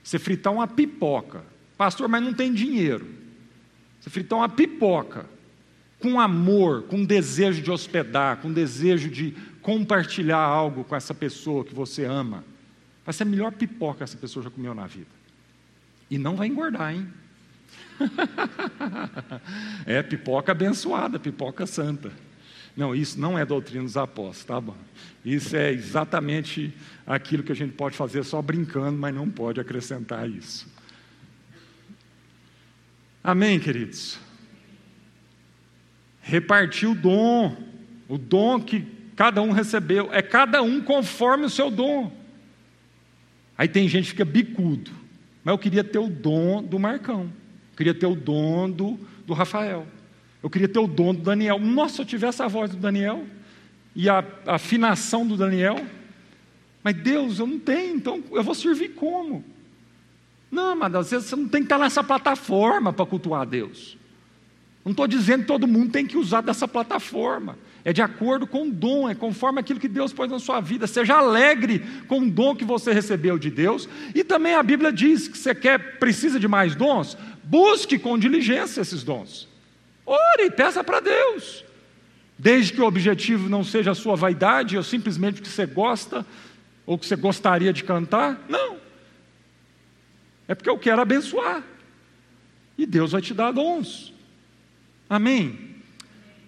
Você 0.01 0.17
fritar 0.17 0.53
uma 0.53 0.65
pipoca, 0.65 1.43
pastor, 1.77 2.07
mas 2.07 2.23
não 2.23 2.33
tem 2.33 2.53
dinheiro. 2.53 3.05
Você 3.99 4.09
fritar 4.09 4.39
uma 4.39 4.47
pipoca 4.47 5.25
com 5.99 6.17
amor, 6.17 6.83
com 6.83 7.03
desejo 7.03 7.61
de 7.61 7.69
hospedar, 7.69 8.37
com 8.37 8.53
desejo 8.53 9.09
de 9.09 9.35
compartilhar 9.61 10.39
algo 10.39 10.85
com 10.85 10.95
essa 10.95 11.13
pessoa 11.13 11.65
que 11.65 11.75
você 11.75 12.05
ama, 12.05 12.45
vai 13.03 13.11
ser 13.11 13.23
a 13.23 13.25
melhor 13.25 13.51
pipoca 13.51 13.97
que 13.97 14.03
essa 14.05 14.17
pessoa 14.17 14.45
já 14.45 14.49
comeu 14.49 14.73
na 14.73 14.87
vida. 14.87 15.11
E 16.09 16.17
não 16.17 16.37
vai 16.37 16.47
engordar, 16.47 16.93
hein? 16.95 17.05
é 19.85 20.01
pipoca 20.01 20.53
abençoada, 20.53 21.19
pipoca 21.19 21.67
santa. 21.67 22.26
Não, 22.77 22.93
isso 22.93 23.19
não 23.19 23.37
é 23.37 23.43
doutrina 23.43 23.83
dos 23.83 23.97
apóstolos, 23.97 24.45
tá 24.45 24.61
bom? 24.61 24.77
Isso 25.25 25.55
é 25.55 25.71
exatamente 25.71 26.71
aquilo 27.07 27.41
que 27.41 27.51
a 27.51 27.55
gente 27.55 27.73
pode 27.73 27.97
fazer 27.97 28.23
só 28.23 28.39
brincando, 28.39 28.99
mas 28.99 29.15
não 29.15 29.27
pode 29.27 29.59
acrescentar 29.59 30.29
isso. 30.29 30.71
Amém, 33.23 33.59
queridos? 33.59 34.19
Repartir 36.21 36.87
o 36.87 36.93
dom, 36.93 37.57
o 38.07 38.15
dom 38.15 38.61
que 38.61 38.85
cada 39.15 39.41
um 39.41 39.51
recebeu, 39.51 40.13
é 40.13 40.21
cada 40.21 40.61
um 40.61 40.79
conforme 40.79 41.45
o 41.45 41.49
seu 41.49 41.71
dom. 41.71 42.15
Aí 43.57 43.67
tem 43.67 43.89
gente 43.89 44.03
que 44.03 44.11
fica 44.11 44.23
bicudo, 44.23 44.91
mas 45.43 45.51
eu 45.51 45.57
queria 45.57 45.83
ter 45.83 45.97
o 45.97 46.07
dom 46.07 46.61
do 46.61 46.77
Marcão, 46.77 47.33
queria 47.75 47.95
ter 47.95 48.05
o 48.05 48.15
dom 48.15 48.69
do, 48.69 48.99
do 49.25 49.33
Rafael. 49.33 49.87
Eu 50.41 50.49
queria 50.49 50.67
ter 50.67 50.79
o 50.79 50.87
dom 50.87 51.13
do 51.13 51.21
Daniel. 51.21 51.59
Nossa, 51.59 51.95
se 51.95 52.01
eu 52.01 52.05
tivesse 52.05 52.41
a 52.41 52.47
voz 52.47 52.71
do 52.71 52.77
Daniel 52.77 53.25
e 53.95 54.07
a, 54.07 54.23
a 54.45 54.55
afinação 54.55 55.25
do 55.25 55.35
Daniel. 55.35 55.83
Mas 56.83 56.95
Deus, 56.95 57.39
eu 57.39 57.47
não 57.47 57.59
tenho, 57.59 57.95
então 57.95 58.23
eu 58.31 58.43
vou 58.43 58.55
servir 58.55 58.89
como? 58.89 59.43
Não, 60.51 60.75
mas 60.75 60.95
às 60.95 61.11
vezes 61.11 61.27
você 61.27 61.35
não 61.35 61.47
tem 61.47 61.61
que 61.61 61.65
estar 61.65 61.79
nessa 61.79 62.03
plataforma 62.03 62.93
para 62.93 63.05
cultuar 63.05 63.41
a 63.41 63.45
Deus. 63.45 63.97
Não 64.85 64.91
estou 64.91 65.07
dizendo 65.07 65.41
que 65.41 65.47
todo 65.47 65.67
mundo 65.67 65.91
tem 65.91 66.05
que 66.05 66.15
usar 66.15 66.41
dessa 66.41 66.67
plataforma. 66.67 67.57
É 67.83 67.91
de 67.91 68.01
acordo 68.01 68.47
com 68.47 68.67
o 68.67 68.71
dom, 68.71 69.09
é 69.09 69.15
conforme 69.15 69.59
aquilo 69.59 69.79
que 69.79 69.87
Deus 69.87 70.13
pôs 70.13 70.29
na 70.29 70.39
sua 70.39 70.61
vida. 70.61 70.87
Seja 70.87 71.17
alegre 71.17 71.83
com 72.07 72.19
o 72.19 72.29
dom 72.29 72.55
que 72.55 72.63
você 72.63 72.93
recebeu 72.93 73.37
de 73.37 73.49
Deus. 73.49 73.89
E 74.15 74.23
também 74.23 74.53
a 74.53 74.63
Bíblia 74.63 74.91
diz 74.93 75.27
que 75.27 75.37
você 75.37 75.53
quer, 75.53 75.97
precisa 75.97 76.39
de 76.39 76.47
mais 76.47 76.75
dons, 76.75 77.17
busque 77.43 77.99
com 77.99 78.17
diligência 78.17 78.79
esses 78.79 79.03
dons. 79.03 79.47
Ore, 80.07 80.49
peça 80.51 80.81
para 80.81 81.01
Deus. 81.01 81.65
Desde 82.39 82.71
que 82.71 82.79
o 82.79 82.85
objetivo 82.85 83.49
não 83.49 83.61
seja 83.61 83.91
a 83.91 83.95
sua 83.95 84.15
vaidade 84.15 84.77
ou 84.77 84.83
simplesmente 84.83 85.41
o 85.41 85.43
que 85.43 85.49
você 85.49 85.65
gosta 85.65 86.25
ou 86.85 86.97
que 86.97 87.05
você 87.05 87.17
gostaria 87.17 87.73
de 87.73 87.83
cantar. 87.83 88.45
Não. 88.47 88.77
É 90.47 90.55
porque 90.55 90.69
eu 90.69 90.77
quero 90.77 91.01
abençoar. 91.01 91.61
E 92.77 92.85
Deus 92.85 93.11
vai 93.11 93.21
te 93.21 93.33
dar 93.33 93.51
dons. 93.51 94.13
Amém? 95.09 95.75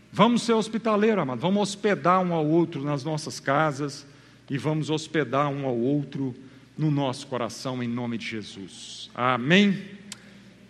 Vamos 0.10 0.44
ser 0.44 0.54
hospitaleiros, 0.54 1.22
amado. 1.22 1.42
Vamos 1.42 1.62
hospedar 1.62 2.22
um 2.22 2.34
ao 2.34 2.46
outro 2.46 2.82
nas 2.82 3.04
nossas 3.04 3.42
casas 3.42 4.08
e 4.50 4.58
vamos 4.58 4.90
hospedar 4.90 5.50
um 5.50 5.66
ao 5.66 5.76
outro 5.78 6.34
no 6.78 6.90
nosso 6.90 7.28
coração, 7.28 7.84
em 7.84 7.90
nome 7.90 8.18
de 8.18 8.26
Jesus. 8.26 9.12
Amém? 9.14 9.86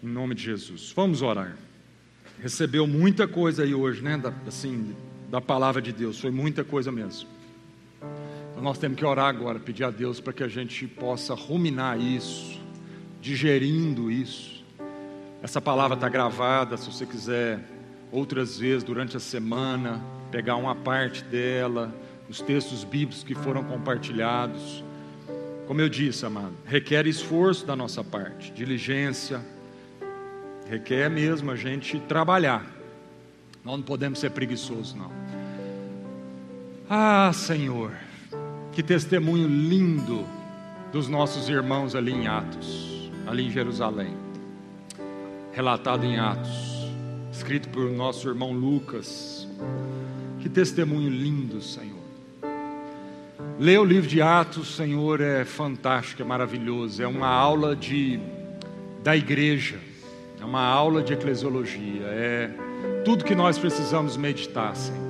Em 0.04 0.08
nome 0.08 0.34
de 0.34 0.44
Jesus. 0.44 0.92
Vamos 0.96 1.22
orar 1.22 1.69
recebeu 2.42 2.88
muita 2.88 3.28
coisa 3.28 3.64
aí 3.64 3.74
hoje, 3.74 4.02
né? 4.02 4.18
Da, 4.18 4.34
assim, 4.48 4.96
da 5.30 5.40
palavra 5.40 5.82
de 5.82 5.92
Deus, 5.92 6.20
foi 6.20 6.32
muita 6.32 6.64
coisa 6.64 6.92
mesmo. 6.92 7.30
Então 8.52 8.64
nós 8.64 8.78
temos 8.78 8.98
que 8.98 9.06
orar 9.06 9.28
agora, 9.28 9.60
pedir 9.60 9.84
a 9.84 9.92
Deus 9.92 10.20
para 10.20 10.34
que 10.34 10.44
a 10.44 10.48
gente 10.48 10.88
possa 10.88 11.34
ruminar 11.34 12.00
isso, 12.00 12.60
digerindo 13.22 14.10
isso. 14.10 14.64
Essa 15.42 15.62
palavra 15.62 15.96
está 15.96 16.10
gravada, 16.10 16.76
se 16.76 16.92
você 16.92 17.06
quiser 17.06 17.60
outras 18.12 18.58
vezes 18.58 18.84
durante 18.84 19.16
a 19.16 19.20
semana, 19.20 20.04
pegar 20.32 20.56
uma 20.56 20.76
parte 20.76 21.24
dela, 21.24 21.94
os 22.28 22.42
textos 22.42 22.84
bíblicos 22.84 23.24
que 23.24 23.36
foram 23.36 23.64
compartilhados. 23.64 24.84
Como 25.68 25.80
eu 25.80 25.88
disse, 25.88 26.26
amado, 26.26 26.54
requer 26.66 27.06
esforço 27.06 27.66
da 27.66 27.76
nossa 27.76 28.04
parte, 28.04 28.52
diligência, 28.52 29.42
requer 30.70 31.10
mesmo 31.10 31.50
a 31.50 31.56
gente 31.56 32.00
trabalhar. 32.02 32.64
Nós 33.66 33.78
não 33.78 33.84
podemos 33.84 34.20
ser 34.20 34.30
preguiçosos, 34.30 34.94
não. 34.94 35.12
Ah, 36.88 37.32
Senhor, 37.34 37.92
que 38.72 38.84
testemunho 38.84 39.48
lindo 39.48 40.26
dos 40.92 41.08
nossos 41.08 41.50
irmãos 41.50 41.96
ali 41.96 42.12
em 42.12 42.28
Atos, 42.28 43.12
ali 43.28 43.48
em 43.48 43.52
Jerusalém. 43.52 44.14
Relatado 45.52 46.06
em 46.06 46.20
Atos, 46.20 46.88
escrito 47.32 47.68
por 47.70 47.90
nosso 47.90 48.30
irmão 48.30 48.52
Lucas. 48.52 49.48
Que 50.40 50.48
testemunho 50.48 51.10
lindo, 51.10 51.62
Senhor. 51.62 51.98
Ler 53.60 53.80
o 53.80 53.84
livro 53.84 54.08
de 54.08 54.22
Atos, 54.22 54.76
Senhor, 54.76 55.20
é 55.20 55.44
fantástico, 55.44 56.22
é 56.22 56.26
maravilhoso. 56.26 57.02
É 57.04 57.08
uma 57.08 57.28
aula 57.28 57.76
de 57.76 58.20
da 59.04 59.16
igreja, 59.16 59.80
é 60.42 60.46
uma 60.46 60.64
aula 60.64 61.04
de 61.04 61.14
eclesiologia, 61.14 62.06
é 62.06 62.50
tudo 63.04 63.26
que 63.26 63.36
nós 63.36 63.58
precisamos 63.58 64.16
meditar, 64.16 64.76
Senhor. 64.76 65.10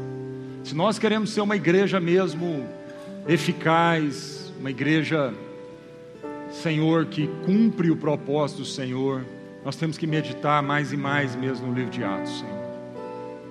Se 0.64 0.76
nós 0.76 0.98
queremos 0.98 1.32
ser 1.32 1.42
uma 1.42 1.56
igreja 1.56 2.00
mesmo 2.00 2.68
eficaz, 3.28 4.52
uma 4.60 4.70
igreja, 4.70 5.34
Senhor, 6.52 7.06
que 7.06 7.28
cumpre 7.46 7.92
o 7.92 7.96
propósito 7.96 8.60
do 8.60 8.66
Senhor, 8.66 9.24
nós 9.64 9.76
temos 9.76 9.98
que 9.98 10.08
meditar 10.08 10.64
mais 10.64 10.92
e 10.92 10.98
mais 10.98 11.36
mesmo 11.36 11.68
no 11.68 11.74
livro 11.74 11.92
de 11.92 12.04
Atos, 12.04 12.40
Senhor. 12.40 12.60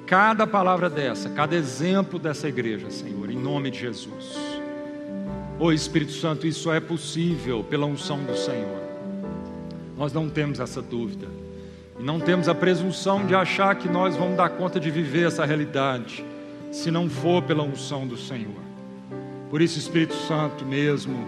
Cada 0.06 0.46
palavra 0.46 0.88
dessa, 0.88 1.28
cada 1.30 1.54
exemplo 1.54 2.18
dessa 2.18 2.48
igreja, 2.48 2.90
Senhor, 2.90 3.30
em 3.30 3.36
nome 3.36 3.70
de 3.70 3.80
Jesus. 3.80 4.36
Ô 5.58 5.66
oh, 5.66 5.72
Espírito 5.72 6.12
Santo, 6.12 6.46
isso 6.46 6.72
é 6.72 6.80
possível 6.80 7.62
pela 7.62 7.84
unção 7.84 8.22
do 8.24 8.36
Senhor. 8.36 8.78
Nós 9.96 10.12
não 10.12 10.30
temos 10.30 10.60
essa 10.60 10.80
dúvida. 10.80 11.26
E 11.98 12.02
não 12.02 12.20
temos 12.20 12.48
a 12.48 12.54
presunção 12.54 13.26
de 13.26 13.34
achar 13.34 13.74
que 13.74 13.88
nós 13.88 14.16
vamos 14.16 14.36
dar 14.36 14.50
conta 14.50 14.78
de 14.78 14.90
viver 14.90 15.26
essa 15.26 15.44
realidade, 15.44 16.24
se 16.70 16.90
não 16.90 17.08
for 17.10 17.42
pela 17.42 17.64
unção 17.64 18.06
do 18.06 18.16
Senhor. 18.16 18.62
Por 19.50 19.60
isso, 19.60 19.78
Espírito 19.78 20.14
Santo 20.14 20.64
mesmo, 20.64 21.26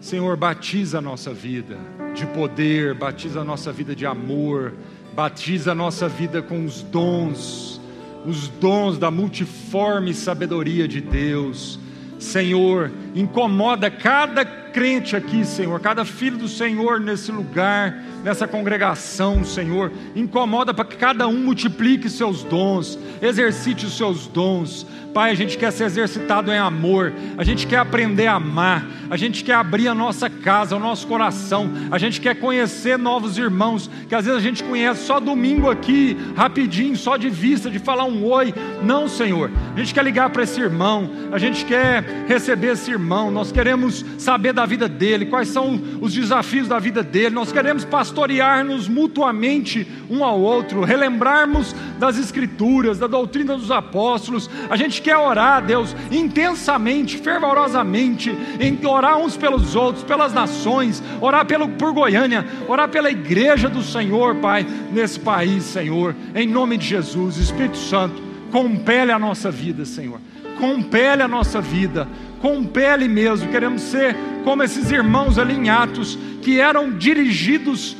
Senhor, 0.00 0.36
batiza 0.36 0.98
a 0.98 1.00
nossa 1.00 1.32
vida 1.32 1.78
de 2.14 2.26
poder, 2.26 2.94
batiza 2.94 3.40
a 3.40 3.44
nossa 3.44 3.72
vida 3.72 3.94
de 3.94 4.04
amor, 4.04 4.72
batiza 5.14 5.72
a 5.72 5.74
nossa 5.74 6.08
vida 6.08 6.42
com 6.42 6.64
os 6.64 6.82
dons, 6.82 7.80
os 8.26 8.48
dons 8.48 8.98
da 8.98 9.10
multiforme 9.10 10.12
sabedoria 10.12 10.88
de 10.88 11.00
Deus. 11.00 11.78
Senhor, 12.18 12.90
incomoda 13.14 13.90
cada 13.90 14.44
crente 14.74 15.14
aqui, 15.14 15.44
Senhor, 15.44 15.78
cada 15.78 16.04
filho 16.04 16.36
do 16.36 16.48
Senhor 16.48 16.98
nesse 16.98 17.30
lugar, 17.30 18.02
nessa 18.24 18.48
congregação, 18.48 19.44
Senhor. 19.44 19.92
Incomoda 20.16 20.74
para 20.74 20.84
que 20.84 20.96
cada 20.96 21.28
um 21.28 21.44
multiplique 21.44 22.10
seus 22.10 22.42
dons, 22.42 22.98
exercite 23.22 23.86
os 23.86 23.96
seus 23.96 24.26
dons. 24.26 24.84
Pai, 25.14 25.30
a 25.30 25.34
gente 25.34 25.56
quer 25.56 25.70
ser 25.70 25.84
exercitado 25.84 26.50
em 26.50 26.58
amor, 26.58 27.12
a 27.38 27.44
gente 27.44 27.68
quer 27.68 27.76
aprender 27.76 28.26
a 28.26 28.34
amar, 28.34 28.84
a 29.08 29.16
gente 29.16 29.44
quer 29.44 29.54
abrir 29.54 29.86
a 29.86 29.94
nossa 29.94 30.28
casa, 30.28 30.74
o 30.74 30.80
nosso 30.80 31.06
coração, 31.06 31.70
a 31.88 31.98
gente 31.98 32.20
quer 32.20 32.34
conhecer 32.34 32.98
novos 32.98 33.38
irmãos, 33.38 33.88
que 34.08 34.14
às 34.16 34.24
vezes 34.24 34.40
a 34.40 34.42
gente 34.42 34.64
conhece 34.64 35.06
só 35.06 35.20
domingo 35.20 35.70
aqui, 35.70 36.16
rapidinho, 36.34 36.96
só 36.96 37.16
de 37.16 37.30
vista, 37.30 37.70
de 37.70 37.78
falar 37.78 38.06
um 38.06 38.24
oi. 38.24 38.52
Não, 38.82 39.06
Senhor, 39.06 39.52
a 39.76 39.78
gente 39.78 39.94
quer 39.94 40.02
ligar 40.02 40.30
para 40.30 40.42
esse 40.42 40.60
irmão, 40.60 41.08
a 41.30 41.38
gente 41.38 41.64
quer 41.64 42.02
receber 42.26 42.72
esse 42.72 42.90
irmão, 42.90 43.30
nós 43.30 43.52
queremos 43.52 44.04
saber 44.18 44.52
da 44.52 44.66
vida 44.66 44.88
dele, 44.88 45.26
quais 45.26 45.46
são 45.46 45.80
os 46.00 46.12
desafios 46.12 46.66
da 46.66 46.80
vida 46.80 47.04
dele, 47.04 47.36
nós 47.36 47.52
queremos 47.52 47.84
pastorear-nos 47.84 48.88
mutuamente 48.88 49.86
um 50.10 50.24
ao 50.24 50.40
outro, 50.40 50.82
relembrarmos 50.82 51.72
das 52.00 52.18
Escrituras, 52.18 52.98
da 52.98 53.06
doutrina 53.06 53.56
dos 53.56 53.70
apóstolos, 53.70 54.50
a 54.68 54.74
gente 54.74 55.03
quer 55.04 55.18
orar, 55.18 55.62
Deus, 55.62 55.94
intensamente, 56.10 57.18
fervorosamente, 57.18 58.34
em 58.58 58.84
orar 58.86 59.18
uns 59.18 59.36
pelos 59.36 59.76
outros, 59.76 60.02
pelas 60.02 60.32
nações, 60.32 61.02
orar 61.20 61.44
pelo, 61.44 61.68
por 61.68 61.92
Goiânia, 61.92 62.46
orar 62.66 62.88
pela 62.88 63.10
igreja 63.10 63.68
do 63.68 63.82
Senhor, 63.82 64.36
Pai, 64.36 64.66
nesse 64.90 65.20
país, 65.20 65.62
Senhor, 65.64 66.16
em 66.34 66.48
nome 66.48 66.78
de 66.78 66.86
Jesus, 66.86 67.36
Espírito 67.36 67.76
Santo, 67.76 68.20
compele 68.50 69.12
a 69.12 69.18
nossa 69.18 69.50
vida, 69.50 69.84
Senhor, 69.84 70.18
compele 70.58 71.22
a 71.22 71.28
nossa 71.28 71.60
vida, 71.60 72.08
compele 72.40 73.06
mesmo, 73.06 73.50
queremos 73.50 73.82
ser 73.82 74.16
como 74.42 74.62
esses 74.62 74.90
irmãos 74.90 75.38
ali 75.38 75.54
em 75.54 75.68
Atos, 75.68 76.18
que 76.40 76.58
eram 76.58 76.90
dirigidos 76.90 77.94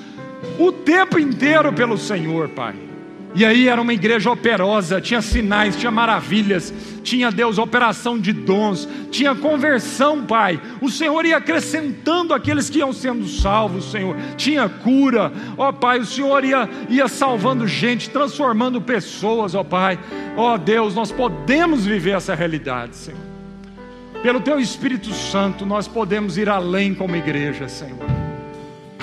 o 0.58 0.72
tempo 0.72 1.18
inteiro 1.18 1.70
pelo 1.72 1.98
Senhor, 1.98 2.48
Pai 2.48 2.83
e 3.34 3.44
aí 3.44 3.66
era 3.68 3.82
uma 3.82 3.92
igreja 3.92 4.30
operosa, 4.30 5.00
tinha 5.00 5.20
sinais, 5.20 5.76
tinha 5.76 5.90
maravilhas, 5.90 6.72
tinha 7.02 7.32
Deus, 7.32 7.58
operação 7.58 8.16
de 8.16 8.32
dons, 8.32 8.88
tinha 9.10 9.34
conversão, 9.34 10.24
Pai. 10.24 10.60
O 10.80 10.88
Senhor 10.88 11.26
ia 11.26 11.38
acrescentando 11.38 12.32
aqueles 12.32 12.70
que 12.70 12.78
iam 12.78 12.92
sendo 12.92 13.26
salvos, 13.26 13.90
Senhor. 13.90 14.16
Tinha 14.36 14.68
cura, 14.68 15.32
ó 15.58 15.72
Pai, 15.72 15.98
o 15.98 16.06
Senhor 16.06 16.44
ia, 16.44 16.68
ia 16.88 17.08
salvando 17.08 17.66
gente, 17.66 18.08
transformando 18.08 18.80
pessoas, 18.80 19.54
ó 19.54 19.64
Pai. 19.64 19.98
Ó 20.36 20.56
Deus, 20.56 20.94
nós 20.94 21.10
podemos 21.10 21.84
viver 21.84 22.12
essa 22.12 22.36
realidade, 22.36 22.94
Senhor. 22.94 23.20
Pelo 24.22 24.40
Teu 24.40 24.60
Espírito 24.60 25.12
Santo, 25.12 25.66
nós 25.66 25.88
podemos 25.88 26.38
ir 26.38 26.48
além 26.48 26.94
como 26.94 27.16
igreja, 27.16 27.68
Senhor. 27.68 28.23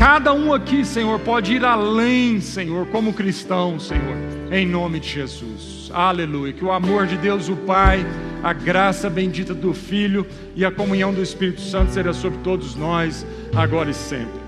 Cada 0.01 0.33
um 0.33 0.51
aqui, 0.51 0.83
Senhor, 0.83 1.19
pode 1.19 1.53
ir 1.53 1.63
além, 1.63 2.41
Senhor, 2.41 2.87
como 2.87 3.13
cristão, 3.13 3.79
Senhor, 3.79 4.17
em 4.51 4.65
nome 4.65 4.99
de 4.99 5.07
Jesus. 5.07 5.91
Aleluia. 5.93 6.51
Que 6.51 6.65
o 6.65 6.71
amor 6.71 7.05
de 7.05 7.15
Deus, 7.17 7.49
o 7.49 7.55
Pai, 7.55 8.03
a 8.41 8.51
graça 8.51 9.11
bendita 9.11 9.53
do 9.53 9.75
Filho 9.75 10.25
e 10.55 10.65
a 10.65 10.71
comunhão 10.71 11.13
do 11.13 11.21
Espírito 11.21 11.61
Santo 11.61 11.91
seja 11.91 12.13
sobre 12.13 12.39
todos 12.39 12.75
nós, 12.75 13.23
agora 13.55 13.91
e 13.91 13.93
sempre. 13.93 14.40